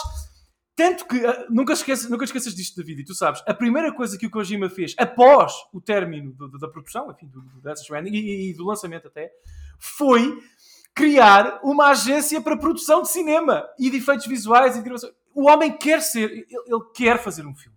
Tanto 0.75 1.07
que, 1.07 1.25
ah, 1.25 1.47
nunca, 1.49 1.73
esqueças, 1.73 2.11
nunca 2.11 2.25
esqueças 2.25 2.55
disto, 2.55 2.77
David, 2.77 3.01
e 3.01 3.05
tu 3.05 3.15
sabes, 3.15 3.43
a 3.47 3.55
primeira 3.55 3.91
coisa 3.95 4.19
que 4.19 4.27
o 4.27 4.31
Kojima 4.31 4.69
fez 4.69 4.95
após 4.99 5.55
o 5.73 5.81
término 5.81 6.33
do- 6.35 6.49
do- 6.49 6.59
da 6.59 6.69
produção, 6.69 7.11
enfim, 7.11 7.27
do, 7.29 7.41
do 7.41 7.61
Death 7.63 7.79
Stranding 7.79 8.13
e, 8.15 8.51
e 8.51 8.55
do 8.55 8.67
lançamento 8.67 9.09
até, 9.09 9.31
foi 9.79 10.39
criar 10.95 11.61
uma 11.63 11.89
agência 11.91 12.41
para 12.41 12.57
produção 12.59 13.03
de 13.03 13.09
cinema 13.09 13.65
e 13.79 13.91
de 13.91 13.97
efeitos 13.99 14.27
visuais 14.27 14.75
e 14.75 14.79
de 14.79 14.85
gravação. 14.85 15.11
O 15.35 15.49
homem 15.51 15.77
quer 15.77 16.01
ser, 16.03 16.31
ele, 16.31 16.47
ele 16.51 16.85
quer 16.95 17.23
fazer 17.23 17.47
um 17.47 17.55
filme. 17.55 17.76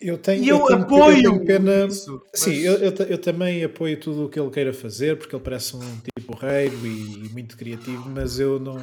Eu 0.00 0.16
tenho, 0.16 0.42
E 0.42 0.48
eu, 0.48 0.64
tenho- 0.64 0.80
apoio 0.82 1.16
eu 1.18 1.32
tenho 1.32 1.44
pena. 1.44 1.86
isso. 1.86 2.22
Sim, 2.32 2.50
mas- 2.54 2.64
eu, 2.64 2.72
eu, 2.78 2.92
ta- 2.92 3.04
eu 3.04 3.18
também 3.18 3.62
apoio 3.62 4.00
tudo 4.00 4.24
o 4.24 4.28
que 4.30 4.40
ele 4.40 4.50
queira 4.50 4.72
fazer, 4.72 5.18
porque 5.18 5.34
ele 5.36 5.42
parece 5.44 5.76
um 5.76 5.80
tipo 6.16 6.34
reiro 6.36 6.86
e, 6.86 7.26
e 7.26 7.28
muito 7.30 7.56
criativo, 7.56 8.08
mas 8.08 8.38
eu 8.40 8.58
não. 8.58 8.82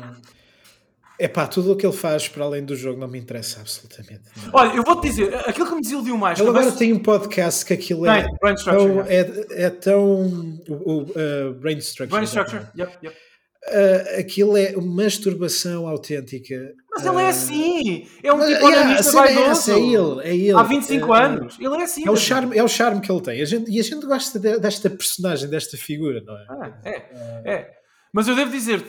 É 1.19 1.27
pá, 1.27 1.47
tudo 1.47 1.71
o 1.71 1.75
que 1.75 1.83
ele 1.83 1.95
faz 1.95 2.27
para 2.27 2.45
além 2.45 2.63
do 2.63 2.75
jogo 2.75 2.99
não 2.99 3.07
me 3.07 3.17
interessa 3.17 3.59
absolutamente. 3.61 4.21
nada. 4.35 4.51
Olha, 4.53 4.75
eu 4.75 4.83
vou-te 4.83 5.07
dizer, 5.07 5.33
aquilo 5.49 5.65
que 5.67 5.73
me 5.73 5.81
desiludiu 5.81 6.15
mais... 6.15 6.39
Ele 6.39 6.47
agora 6.49 6.71
tem 6.71 6.93
um 6.93 6.99
podcast 6.99 7.65
que 7.65 7.73
aquilo 7.73 8.05
é. 8.05 8.23
Brain 8.39 8.55
tão, 8.63 9.01
é, 9.01 9.45
é 9.65 9.69
tão. 9.71 10.61
O, 10.69 10.73
o, 10.73 11.01
uh, 11.01 11.53
brain 11.59 11.79
Structure. 11.79 12.09
Brain 12.11 12.25
Structure, 12.25 12.57
exatamente. 12.75 12.79
yep, 12.79 12.97
yep. 13.03 13.17
Uh, 13.69 14.19
aquilo 14.19 14.55
é 14.55 14.73
uma 14.77 15.03
masturbação 15.03 15.87
autêntica. 15.87 16.73
Mas 16.89 17.05
ele 17.05 17.17
é 17.21 17.27
assim, 17.27 18.07
é 18.23 18.31
um 18.33 18.39
tipo 18.39 18.49
yeah, 18.49 18.77
a 18.79 18.81
onanista 18.81 19.11
cena 19.11 19.27
é 19.27 19.33
é 19.33 19.79
ele, 19.93 20.21
é 20.23 20.35
ele. 20.35 20.51
Há 20.53 20.63
25 20.63 21.07
Uh, 21.07 21.13
anos, 21.13 21.57
ele 21.59 21.75
é 21.75 21.83
assim. 21.83 22.07
É 22.07 22.11
o, 22.11 22.15
charme, 22.15 22.57
é 22.57 22.63
o 22.63 22.67
charme 22.67 23.01
que 23.01 23.11
ele 23.11 23.21
tem. 23.21 23.41
A 23.41 23.45
gente, 23.45 23.69
e 23.69 23.79
a 23.79 23.83
gente 23.83 24.05
gosta 24.05 24.39
de- 24.39 24.57
desta 24.59 24.89
personagem, 24.89 25.49
desta 25.49 25.75
figura, 25.77 26.21
não 26.25 26.37
é? 26.37 26.45
Ah, 26.49 26.79
é, 26.85 26.91
é. 27.45 27.71
Mas 28.13 28.27
eu 28.27 28.35
devo 28.35 28.51
dizer, 28.51 28.83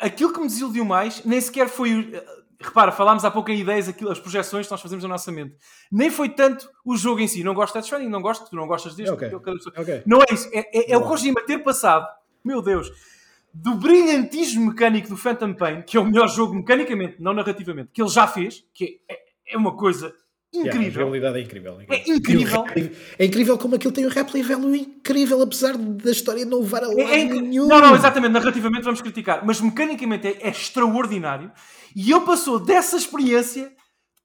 aquilo 0.00 0.32
que 0.32 0.40
me 0.40 0.46
desiludiu 0.46 0.84
mais 0.84 1.22
nem 1.24 1.40
sequer 1.40 1.68
foi. 1.68 1.92
o- 1.94 2.42
Repara, 2.64 2.92
falámos 2.92 3.24
há 3.24 3.30
pouco 3.30 3.50
em 3.50 3.58
ideias, 3.58 3.88
aquilo, 3.88 4.10
as 4.12 4.20
projeções 4.20 4.66
que 4.66 4.70
nós 4.70 4.80
fazemos 4.80 5.02
na 5.02 5.08
nossa 5.10 5.32
mente. 5.32 5.52
Nem 5.90 6.10
foi 6.10 6.28
tanto 6.28 6.70
o 6.84 6.96
jogo 6.96 7.20
em 7.20 7.26
si. 7.26 7.42
Não 7.42 7.54
gosto 7.54 7.72
de 7.72 7.80
Death 7.80 7.84
Stranding, 7.86 8.08
não 8.08 8.22
gosto, 8.22 8.48
tu 8.48 8.54
não 8.54 8.68
gostas 8.68 8.94
deste. 8.94 9.12
Ok. 9.12 9.28
eu- 9.32 9.40
cada 9.40 9.56
pessoa- 9.56 9.74
Ok. 9.76 10.02
Não 10.06 10.20
é 10.22 10.26
isso. 10.32 10.48
É, 10.52 10.60
é- 10.72 10.92
é 10.92 10.96
o. 10.96 11.02
Kojima 11.02 11.44
ter 11.44 11.58
passado, 11.58 12.06
meu 12.44 12.62
Deus, 12.62 12.88
do 13.54 13.74
brilhantismo 13.74 14.66
mecânico 14.66 15.08
do 15.08 15.16
Phantom 15.16 15.52
Pain, 15.54 15.82
que 15.82 15.96
é 15.96 16.00
o 16.00 16.04
melhor 16.04 16.28
jogo 16.28 16.54
mecanicamente, 16.54 17.16
não 17.20 17.32
narrativamente, 17.34 17.90
que 17.92 18.00
ele 18.02 18.08
já 18.10 18.26
fez, 18.26 18.64
que 18.72 19.00
é, 19.08 19.18
é 19.54 19.56
uma 19.56 19.76
coisa 19.76 20.14
Yeah, 20.54 20.78
a 20.78 20.84
incrível. 20.84 21.14
é 21.14 21.40
incrível. 21.40 21.78
É 21.88 22.10
incrível. 22.10 22.60
O 22.60 22.64
rap- 22.64 22.92
É 23.18 23.24
incrível 23.24 23.56
como 23.56 23.74
aquilo 23.74 23.90
tem 23.92 24.04
um 24.04 24.10
replay 24.10 24.42
value 24.42 24.74
incrível, 24.76 25.40
apesar 25.40 25.78
da 25.78 26.10
história 26.10 26.44
não 26.44 26.60
levar 26.60 26.84
a 26.84 26.88
lado 26.88 27.00
É- 27.00 27.20
é 27.20 27.24
nenhum. 27.24 27.66
Não, 27.66 27.80
não, 27.80 27.94
exatamente, 27.94 28.32
narrativamente 28.32 28.84
vamos 28.84 29.00
criticar, 29.00 29.42
mas 29.46 29.62
mecanicamente 29.62 30.26
é, 30.26 30.36
é 30.42 30.48
extraordinário. 30.50 31.50
E 31.96 32.10
ele 32.12 32.20
passou 32.20 32.58
dessa 32.60 32.96
experiência 32.98 33.72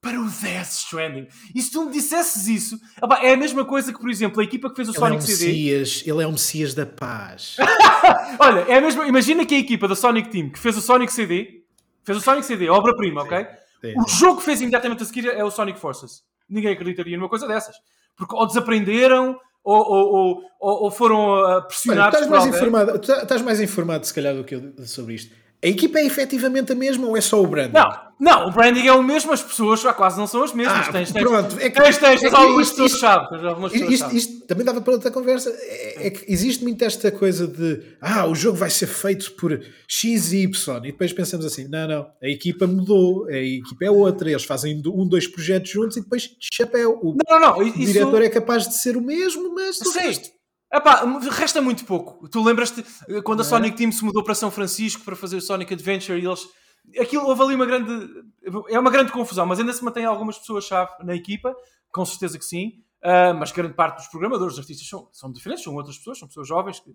para 0.08 0.20
o 0.20 0.28
Death 0.28 0.68
Stranding. 0.70 1.26
E 1.54 1.60
se 1.60 1.70
tu 1.70 1.84
me 1.84 1.92
dissesses 1.92 2.46
isso, 2.48 2.80
opá, 3.02 3.20
é 3.22 3.34
a 3.34 3.36
mesma 3.36 3.64
coisa 3.64 3.92
que, 3.92 4.00
por 4.00 4.10
exemplo, 4.10 4.40
a 4.40 4.44
equipa 4.44 4.70
que 4.70 4.76
fez 4.76 4.88
o 4.88 4.92
Ele 4.92 4.96
é 4.96 5.00
um 5.00 5.04
Sonic 5.04 5.22
CD. 5.24 5.46
Messias, 5.46 6.02
ele 6.06 6.22
é 6.22 6.26
um 6.26 6.32
Messias 6.32 6.74
da 6.74 6.86
paz. 6.86 7.56
Olha, 8.38 8.60
é 8.60 8.78
a 8.78 8.80
mesma, 8.80 9.06
imagina 9.06 9.44
que 9.44 9.54
a 9.54 9.58
equipa 9.58 9.86
da 9.86 9.94
Sonic 9.94 10.30
Team 10.30 10.50
que 10.50 10.58
fez 10.58 10.76
o 10.76 10.80
Sonic 10.80 11.12
CD, 11.12 11.62
fez 12.04 12.18
o 12.18 12.20
Sonic 12.20 12.46
CD, 12.46 12.68
obra-prima, 12.68 13.22
ok? 13.22 13.46
sim. 13.80 13.94
O 13.96 14.08
jogo 14.08 14.38
que 14.38 14.44
fez 14.44 14.60
imediatamente 14.60 15.02
a 15.02 15.06
seguir 15.06 15.26
é 15.26 15.44
o 15.44 15.50
Sonic 15.50 15.78
Forces. 15.78 16.22
Ninguém 16.48 16.72
acreditaria 16.72 17.16
numa 17.16 17.28
coisa 17.28 17.46
dessas. 17.46 17.76
Porque 18.16 18.34
ou 18.34 18.46
desaprenderam, 18.46 19.38
ou, 19.62 19.76
ou, 19.76 20.42
ou, 20.58 20.82
ou- 20.84 20.90
foram 20.90 21.34
ah, 21.34 21.38
Olha, 21.56 21.62
pressionados 21.62 22.20
estás, 22.20 22.26
por 22.26 22.38
mais 22.38 22.46
informado, 22.54 22.98
tu 22.98 23.12
estás 23.12 23.42
mais 23.42 23.60
informado, 23.60 24.06
se 24.06 24.14
calhar, 24.14 24.34
do 24.34 24.42
que 24.42 24.54
eu 24.54 24.72
sobre 24.86 25.14
isto. 25.14 25.34
A 25.62 25.66
equipa 25.66 25.98
é 25.98 26.06
efetivamente 26.06 26.72
a 26.72 26.74
mesma 26.74 27.06
ou 27.08 27.16
é 27.16 27.20
só 27.20 27.42
o 27.42 27.46
branding? 27.46 27.72
Não, 27.74 27.90
não, 28.20 28.48
o 28.48 28.52
branding 28.52 28.86
é 28.86 28.92
o 28.92 29.02
mesmo, 29.02 29.32
as 29.32 29.42
pessoas 29.42 29.80
já 29.80 29.92
quase 29.92 30.16
não 30.16 30.26
são 30.26 30.44
as 30.44 30.52
mesmas. 30.52 30.86
Ah, 30.88 30.92
tens, 30.92 31.10
tens, 31.10 31.22
pronto, 31.24 31.56
é 31.58 31.68
que- 31.68 31.80
tens, 31.82 31.98
tens, 31.98 32.22
é 32.22 32.28
que 32.28 32.34
algumas 32.36 32.68
isto- 32.68 32.82
pessoas 32.82 33.90
isto- 33.90 34.14
Isto, 34.16 34.46
também 34.46 34.64
dava 34.64 34.80
para 34.80 34.92
outra 34.92 35.10
conversa. 35.10 35.50
É, 35.50 36.06
é 36.06 36.10
que 36.10 36.32
existe 36.32 36.62
muito 36.62 36.80
esta 36.84 37.10
coisa 37.10 37.48
de 37.48 37.80
ah, 38.00 38.24
o 38.26 38.36
jogo 38.36 38.56
vai 38.56 38.70
ser 38.70 38.86
feito 38.86 39.32
por 39.32 39.60
X 39.88 40.32
e 40.32 40.42
Y, 40.44 40.78
e 40.84 40.92
depois 40.92 41.12
pensamos 41.12 41.44
assim: 41.44 41.66
não, 41.68 41.88
não, 41.88 42.06
a 42.22 42.28
equipa 42.28 42.64
mudou, 42.66 43.26
a 43.26 43.36
equipa 43.36 43.84
é 43.84 43.90
outra, 43.90 44.30
eles 44.30 44.44
fazem 44.44 44.80
um, 44.86 45.08
dois 45.08 45.26
projetos 45.26 45.70
juntos 45.72 45.96
e 45.96 46.00
depois 46.02 46.30
chapéu. 46.40 46.98
O, 47.02 47.16
Não, 47.28 47.40
não, 47.40 47.50
não. 47.50 47.58
o 47.58 47.62
Isso, 47.64 47.78
diretor 47.92 48.22
é 48.22 48.28
capaz 48.28 48.68
de 48.68 48.74
ser 48.78 48.96
o 48.96 49.00
mesmo, 49.02 49.52
mas 49.54 49.80
o 49.80 49.90
Sei. 49.90 50.02
resto. 50.06 50.37
Epá, 50.72 51.02
resta 51.30 51.62
muito 51.62 51.84
pouco. 51.84 52.28
Tu 52.28 52.42
lembras-te 52.42 52.84
eh, 53.08 53.22
quando 53.22 53.40
a 53.40 53.42
é? 53.42 53.46
Sonic 53.46 53.76
Team 53.76 53.90
se 53.90 54.04
mudou 54.04 54.22
para 54.22 54.34
São 54.34 54.50
Francisco 54.50 55.02
para 55.02 55.16
fazer 55.16 55.36
o 55.36 55.40
Sonic 55.40 55.72
Adventure 55.72 56.20
e 56.20 56.26
eles 56.26 56.46
aquilo 57.00 57.26
houve 57.26 57.42
ali 57.42 57.54
uma 57.54 57.66
grande. 57.66 58.08
É 58.68 58.78
uma 58.78 58.90
grande 58.90 59.12
confusão, 59.12 59.46
mas 59.46 59.58
ainda 59.58 59.72
se 59.72 59.84
mantém 59.84 60.04
algumas 60.04 60.38
pessoas-chave 60.38 60.90
na 61.04 61.14
equipa, 61.14 61.54
com 61.90 62.04
certeza 62.04 62.38
que 62.38 62.44
sim. 62.44 62.82
Uh, 63.02 63.32
mas 63.38 63.52
grande 63.52 63.74
parte 63.74 63.98
dos 63.98 64.08
programadores, 64.08 64.54
dos 64.54 64.60
artistas 64.60 64.88
são, 64.88 65.08
são 65.12 65.30
diferentes, 65.30 65.62
são 65.62 65.74
outras 65.74 65.96
pessoas, 65.96 66.18
são 66.18 66.26
pessoas 66.26 66.48
jovens. 66.48 66.80
Que, 66.80 66.90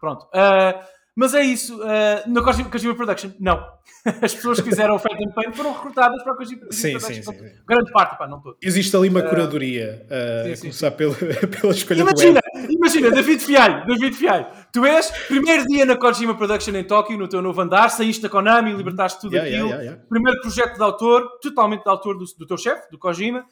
pronto. 0.00 0.24
Uh, 0.26 0.80
mas 1.14 1.34
é 1.34 1.42
isso. 1.42 1.76
Uh, 1.82 2.28
na 2.28 2.42
Kojima, 2.42 2.94
Production, 2.94 3.32
não. 3.40 3.58
As 4.22 4.34
pessoas 4.34 4.60
que 4.60 4.68
fizeram 4.68 4.94
o 4.94 4.98
Phantom 4.98 5.30
Pain 5.34 5.52
foram 5.52 5.72
recrutadas 5.72 6.22
para 6.22 6.32
a 6.32 6.36
Kojima, 6.36 6.66
sim, 6.70 6.92
Production. 6.92 7.22
Sim, 7.32 7.38
sim, 7.38 7.62
Grande 7.66 7.90
parte, 7.92 8.16
pá, 8.16 8.28
não 8.28 8.40
todo. 8.40 8.56
Existe 8.62 8.96
ali 8.96 9.08
uma 9.08 9.22
curadoria, 9.22 10.06
uh, 10.06 10.48
sim, 10.48 10.54
sim, 10.54 10.60
começar 10.62 10.90
pela, 10.92 11.14
pela 11.60 11.72
escolha 11.72 12.00
imagina, 12.00 12.40
Imagina, 12.68 13.10
David 13.10 13.42
Fialho, 13.42 13.86
David 13.86 14.16
Fialho. 14.16 14.46
Tu 14.72 14.84
és, 14.84 15.10
primeiro 15.26 15.66
dia 15.66 15.84
na 15.84 15.96
Kojima 15.96 16.34
Production 16.34 16.74
em 16.74 16.84
Tóquio, 16.84 17.18
no 17.18 17.28
teu 17.28 17.40
novo 17.40 17.60
andar, 17.60 17.88
saíste 17.88 18.22
da 18.22 18.28
Konami, 18.28 18.72
libertaste 18.72 19.20
tudo 19.20 19.34
yeah, 19.34 19.50
aquilo. 19.50 19.68
Yeah, 19.68 19.84
yeah, 19.84 20.04
primeiro 20.08 20.40
projeto 20.40 20.76
de 20.76 20.82
autor, 20.82 21.28
totalmente 21.40 21.82
de 21.82 21.90
autor 21.90 22.18
do, 22.18 22.24
do 22.24 22.46
teu 22.46 22.56
chefe, 22.56 22.90
do 22.90 22.98
Kojima. 22.98 23.44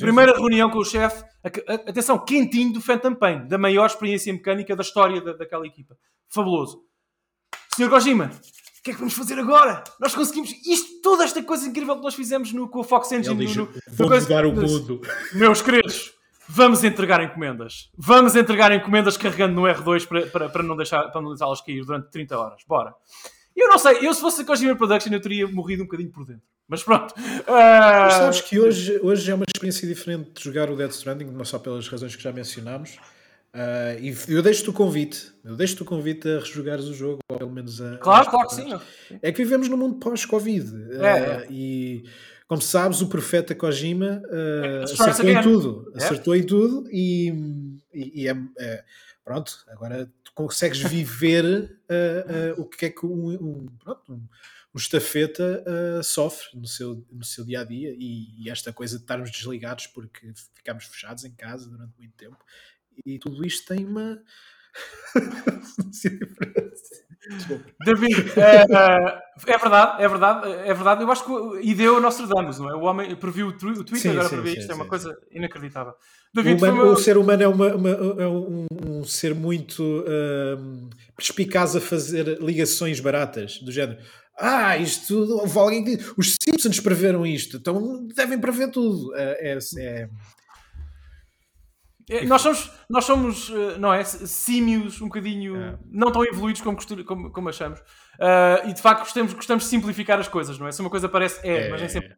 Primeira 0.00 0.32
reunião 0.32 0.70
com 0.70 0.78
o 0.78 0.84
chefe, 0.84 1.24
atenção, 1.42 2.18
quentinho 2.18 2.72
do 2.72 2.80
Phantom 2.80 3.14
Pain, 3.14 3.46
da 3.46 3.58
maior 3.58 3.86
experiência 3.86 4.32
mecânica 4.32 4.74
da 4.74 4.82
história 4.82 5.20
da, 5.20 5.32
daquela 5.32 5.66
equipa. 5.66 5.96
Fabuloso. 6.28 6.82
Senhor 7.74 7.90
Kojima, 7.90 8.30
o 8.78 8.82
que 8.82 8.90
é 8.90 8.94
que 8.94 8.98
vamos 8.98 9.14
fazer 9.14 9.38
agora? 9.38 9.84
Nós 10.00 10.14
conseguimos 10.14 10.50
isto, 10.66 11.00
toda 11.02 11.24
esta 11.24 11.42
coisa 11.42 11.68
incrível 11.68 11.96
que 11.96 12.02
nós 12.02 12.14
fizemos 12.14 12.52
no, 12.52 12.68
com 12.68 12.80
o 12.80 12.84
Fox 12.84 13.12
Engine. 13.12 13.46
Diz, 13.46 13.56
no, 13.56 13.64
no, 13.64 13.72
vou 13.88 14.08
mudar 14.08 14.46
o 14.46 14.52
mundo. 14.52 15.00
Meus 15.34 15.60
queridos, 15.60 16.15
vamos 16.48 16.84
entregar 16.84 17.22
encomendas. 17.22 17.90
Vamos 17.96 18.36
entregar 18.36 18.72
encomendas 18.72 19.16
carregando 19.16 19.54
no 19.54 19.62
R2 19.62 20.06
para, 20.06 20.26
para, 20.26 20.48
para 20.48 20.62
não 20.62 20.76
deixar 20.76 21.10
para 21.10 21.20
não 21.20 21.30
deixá-las 21.30 21.60
cair 21.60 21.84
durante 21.84 22.10
30 22.10 22.38
horas. 22.38 22.62
Bora. 22.66 22.94
Eu 23.56 23.68
não 23.68 23.78
sei, 23.78 24.06
eu 24.06 24.12
se 24.12 24.20
fosse 24.20 24.42
a 24.42 24.44
Kojima 24.44 24.76
Production 24.76 25.12
eu 25.12 25.20
teria 25.20 25.48
morrido 25.48 25.82
um 25.82 25.86
bocadinho 25.86 26.10
por 26.10 26.26
dentro. 26.26 26.42
Mas 26.68 26.82
pronto. 26.82 27.12
Uh... 27.12 27.44
Mas 27.48 28.14
sabes 28.14 28.40
que 28.42 28.58
hoje, 28.58 28.98
hoje 29.02 29.30
é 29.30 29.34
uma 29.34 29.44
experiência 29.46 29.86
diferente 29.88 30.32
de 30.32 30.44
jogar 30.44 30.68
o 30.68 30.76
Dead 30.76 30.90
Stranding, 30.90 31.26
não 31.26 31.44
só 31.44 31.58
pelas 31.58 31.88
razões 31.88 32.14
que 32.14 32.22
já 32.22 32.32
mencionámos. 32.32 32.98
Uh, 33.54 33.98
e 34.02 34.14
eu 34.34 34.42
deixo-te 34.42 34.68
o 34.68 34.72
convite, 34.72 35.32
eu 35.42 35.56
deixo-te 35.56 35.82
o 35.82 35.86
convite 35.86 36.28
a 36.28 36.40
rejogares 36.40 36.84
o 36.84 36.92
jogo, 36.92 37.20
ou 37.30 37.38
pelo 37.38 37.50
menos 37.50 37.80
a. 37.80 37.96
Claro, 37.96 38.28
claro 38.28 38.48
que 38.48 38.54
sim. 38.54 38.68
É 39.22 39.32
que 39.32 39.42
vivemos 39.42 39.68
num 39.70 39.78
mundo 39.78 39.98
pós-Covid. 39.98 40.70
É, 40.92 40.98
uh, 40.98 41.06
é. 41.06 41.46
E 41.48 42.04
como 42.46 42.62
sabes, 42.62 43.00
o 43.00 43.08
profeta 43.08 43.54
Kojima 43.54 44.22
uh, 44.24 44.84
acertou 44.84 45.28
em 45.28 45.42
tudo. 45.42 45.92
É. 45.94 45.96
Acertou 45.98 46.36
em 46.36 46.42
tudo 46.44 46.88
e, 46.90 47.28
e, 47.92 48.22
e 48.22 48.28
é, 48.28 48.36
é, 48.58 48.84
pronto, 49.24 49.64
agora 49.68 50.10
tu 50.22 50.32
consegues 50.34 50.78
viver 50.78 51.78
o 52.56 52.64
que 52.64 52.86
é 52.86 52.90
que 52.90 53.04
um, 53.04 53.30
um, 53.30 53.66
pronto, 53.82 54.12
um, 54.12 54.14
um 54.74 54.76
estafeta 54.76 55.64
sofre 56.04 56.46
no 56.54 56.66
seu, 56.66 57.04
no 57.10 57.24
seu 57.24 57.44
dia 57.44 57.62
a 57.62 57.64
dia 57.64 57.94
e, 57.98 58.44
e 58.44 58.50
esta 58.50 58.72
coisa 58.72 58.96
de 58.96 59.02
estarmos 59.02 59.30
desligados 59.30 59.86
porque 59.88 60.32
ficámos 60.54 60.84
fechados 60.84 61.24
em 61.24 61.32
casa 61.32 61.68
durante 61.68 61.94
muito 61.98 62.14
tempo 62.14 62.38
e 63.04 63.18
tudo 63.18 63.44
isto 63.46 63.66
tem 63.66 63.84
uma. 63.84 64.22
David, 67.84 68.32
é, 68.36 68.62
é, 69.46 69.58
verdade, 69.58 70.02
é 70.02 70.08
verdade, 70.08 70.52
é 70.52 70.74
verdade. 70.74 71.02
Eu 71.02 71.10
acho 71.10 71.24
que 71.24 71.60
e 71.62 71.74
deu 71.74 72.00
Nostradamus, 72.00 72.58
não 72.58 72.70
é? 72.70 72.74
O 72.74 72.82
homem 72.82 73.14
previu 73.16 73.48
o 73.48 73.52
Twitter, 73.52 73.98
sim, 73.98 74.10
agora 74.10 74.28
prevê 74.28 74.50
isto, 74.50 74.66
sim, 74.66 74.72
é 74.72 74.74
uma 74.74 74.86
coisa 74.86 75.16
inacreditável. 75.32 75.94
David, 76.32 76.62
o, 76.62 76.66
humano, 76.66 76.92
o, 76.92 76.96
ser 76.96 77.16
humano 77.16 77.42
é, 77.42 77.48
uma, 77.48 77.74
uma, 77.74 77.90
é 77.90 78.28
um, 78.28 78.66
um, 78.86 79.04
ser 79.04 79.34
muito 79.34 79.82
uh, 79.82 80.90
perspicaz 81.16 81.74
a 81.74 81.80
fazer 81.80 82.38
ligações 82.40 83.00
baratas, 83.00 83.58
do 83.58 83.72
género. 83.72 83.98
Ah, 84.38 84.76
isto, 84.76 85.16
houve 85.16 85.58
alguém 85.58 85.82
que 85.82 85.98
os 86.16 86.36
Simpsons 86.42 86.78
preveram 86.78 87.26
isto, 87.26 87.56
então 87.56 88.06
devem 88.14 88.38
prever 88.38 88.70
tudo. 88.70 89.14
É, 89.16 89.56
é, 89.78 90.08
é, 92.08 92.24
nós 92.24 92.40
somos, 92.40 92.70
nós 92.88 93.04
somos, 93.04 93.50
eh, 93.50 93.78
não 93.78 93.92
é? 93.92 94.04
Símios 94.04 95.00
um 95.00 95.06
bocadinho 95.06 95.56
é. 95.56 95.78
não 95.90 96.12
tão 96.12 96.24
evoluídos 96.24 96.62
como, 96.62 96.78
como, 97.04 97.32
como 97.32 97.48
achamos. 97.48 97.80
Uh, 97.80 98.68
e 98.68 98.72
de 98.72 98.80
facto 98.80 99.00
gostamos, 99.00 99.32
gostamos 99.32 99.64
de 99.64 99.70
simplificar 99.70 100.18
as 100.20 100.28
coisas, 100.28 100.56
não 100.56 100.68
é? 100.68 100.72
Se 100.72 100.80
uma 100.80 100.90
coisa 100.90 101.08
parece 101.08 101.44
é, 101.46 101.66
é 101.66 101.70
mas 101.70 101.80
nem 101.80 101.90
sempre. 101.90 102.16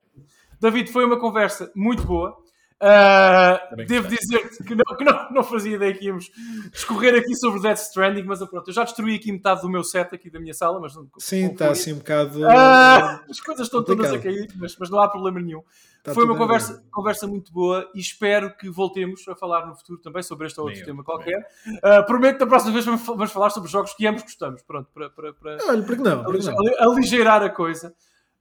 David, 0.61 0.93
foi 0.93 1.05
uma 1.05 1.19
conversa 1.19 1.73
muito 1.75 2.05
boa. 2.05 2.37
Uh, 2.81 3.77
devo 3.89 4.07
dizer-te 4.07 4.63
que, 4.63 4.73
não, 4.73 4.97
que 4.97 5.05
não, 5.05 5.31
não 5.33 5.43
fazia 5.43 5.75
ideia 5.75 5.93
que 5.93 6.07
íamos 6.07 6.31
discorrer 6.71 7.13
aqui 7.17 7.35
sobre 7.35 7.61
Death 7.61 7.79
Stranding, 7.79 8.23
mas 8.23 8.39
pronto, 8.39 8.69
eu 8.69 8.73
já 8.73 8.85
destruí 8.85 9.17
aqui 9.17 9.33
metade 9.33 9.63
do 9.63 9.69
meu 9.69 9.83
set 9.83 10.15
aqui 10.15 10.31
da 10.31 10.39
minha 10.39 10.55
sala, 10.55 10.79
mas 10.79 10.95
não, 10.95 11.09
Sim, 11.19 11.47
está 11.47 11.71
assim 11.71 11.95
um 11.95 11.99
bocado. 11.99 12.41
Uh, 12.41 13.31
as 13.31 13.41
coisas 13.41 13.67
estão 13.67 13.83
complicado. 13.83 14.13
todas 14.13 14.13
a 14.13 14.19
cair, 14.19 14.49
mas, 14.55 14.77
mas 14.79 14.91
não 14.91 15.01
há 15.01 15.09
problema 15.09 15.41
nenhum. 15.41 15.63
Está 15.99 16.15
Foi 16.15 16.25
uma 16.25 16.37
conversa, 16.37 16.81
conversa 16.93 17.27
muito 17.27 17.53
boa 17.53 17.91
e 17.93 17.99
espero 17.99 18.57
que 18.57 18.71
voltemos 18.71 19.27
a 19.27 19.35
falar 19.35 19.67
no 19.67 19.75
futuro 19.75 20.01
também 20.01 20.23
sobre 20.23 20.47
este 20.47 20.61
ou 20.61 20.69
outro 20.69 20.85
tema 20.85 21.03
qualquer. 21.03 21.49
Uh, 21.67 22.07
prometo 22.07 22.35
que 22.35 22.45
da 22.45 22.47
próxima 22.47 22.73
vez 22.73 22.85
vamos 22.85 23.33
falar 23.33 23.51
sobre 23.51 23.69
jogos 23.69 23.93
que 23.95 24.07
ambos 24.07 24.23
gostamos. 24.23 24.63
Pronto, 24.63 24.89
para, 24.95 25.11
para, 25.11 25.33
para 25.33 25.59
Olha, 25.69 25.83
porque 25.83 26.03
não, 26.03 26.23
porque 26.23 26.47
não. 26.47 26.57
aligeirar 26.79 27.43
a 27.43 27.51
coisa. 27.51 27.93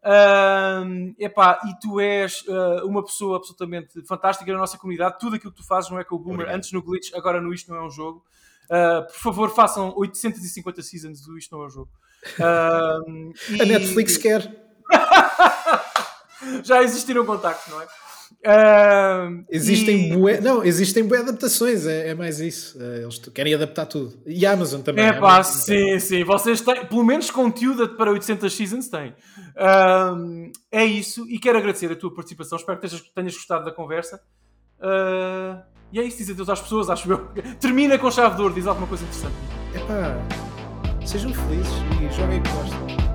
Uh, 0.04 1.14
epá, 1.20 1.60
e 1.66 1.80
tu 1.80 2.00
és 2.00 2.42
uh, 2.44 2.86
uma 2.86 3.04
pessoa 3.04 3.38
absolutamente 3.38 4.02
fantástica 4.06 4.52
na 4.52 4.60
nossa 4.60 4.78
comunidade. 4.78 5.18
Tudo 5.20 5.36
aquilo 5.36 5.52
que 5.52 5.58
tu 5.58 5.68
fazes 5.68 5.90
não 5.90 6.00
é 6.00 6.04
com 6.04 6.16
o 6.16 6.20
Boomer, 6.20 6.42
Obrigado. 6.42 6.56
antes 6.58 6.72
no 6.72 6.82
Glitch, 6.82 7.14
agora 7.14 7.42
no 7.42 7.54
Isto 7.54 7.72
Não 7.72 7.78
É 7.78 7.84
Um 7.84 7.90
Jogo. 7.90 8.24
Uh, 8.66 9.06
por 9.08 9.20
favor, 9.20 9.50
façam 9.54 9.94
850 9.96 10.82
seasons 10.82 11.22
do 11.22 11.38
Isto 11.38 11.56
Não 11.56 11.64
É 11.64 11.68
Um 11.68 11.70
Jogo. 11.70 11.90
Uh, 12.40 13.34
e... 13.50 13.62
A 13.62 13.66
Netflix 13.66 14.18
quer. 14.18 14.66
Já 16.64 16.84
existiram 16.84 17.26
contactos, 17.26 17.72
não 17.74 17.82
é? 17.82 17.88
Uh, 18.46 19.44
existem 19.50 20.12
e... 20.12 20.16
bué, 20.16 20.40
não, 20.40 20.64
existem 20.64 21.04
bué 21.04 21.20
adaptações, 21.20 21.86
é, 21.86 22.10
é, 22.10 22.16
mais 22.16 22.40
isso. 22.40 22.82
É, 22.82 23.02
eles 23.02 23.18
querem 23.34 23.54
adaptar 23.54 23.86
tudo. 23.86 24.18
E 24.26 24.46
a 24.46 24.54
Amazon 24.54 24.82
também. 24.82 25.06
É 25.06 25.14
pá, 25.14 25.44
sim, 25.44 26.00
sim. 26.00 26.24
Vocês 26.24 26.62
têm, 26.62 26.86
pelo 26.86 27.04
menos 27.04 27.32
conteúdo 27.32 27.90
para 27.96 28.12
800 28.12 28.56
seasons 28.56 28.88
têm. 28.88 29.10
Uh, 29.10 30.52
é 30.72 30.86
isso. 30.86 31.28
E 31.30 31.40
quero 31.40 31.58
agradecer 31.58 31.92
a 31.92 31.96
tua 31.96 32.14
participação. 32.14 32.58
Espero 32.58 32.80
que 32.80 32.88
tenhas, 32.88 33.04
tenhas 33.14 33.34
gostado 33.34 33.66
da 33.66 33.72
conversa. 33.72 34.22
Uh, 34.80 35.62
e 35.92 36.00
é 36.00 36.04
isso. 36.04 36.18
Diz 36.18 36.30
adeus 36.30 36.50
às 36.50 36.62
pessoas, 36.62 36.90
acho 36.90 37.12
eu. 37.12 37.28
Termina 37.60 37.98
com 37.98 38.10
chave 38.12 38.36
de 38.36 38.42
ouro, 38.42 38.54
diz 38.54 38.68
alguma 38.68 38.88
coisa 38.88 39.04
interessante. 39.04 39.36
É 39.74 39.80
pá, 39.80 41.06
sejam 41.06 41.34
felizes 41.34 41.74
e 42.02 42.16
joguem 42.16 42.42
que 42.42 42.50
gostam. 42.50 43.07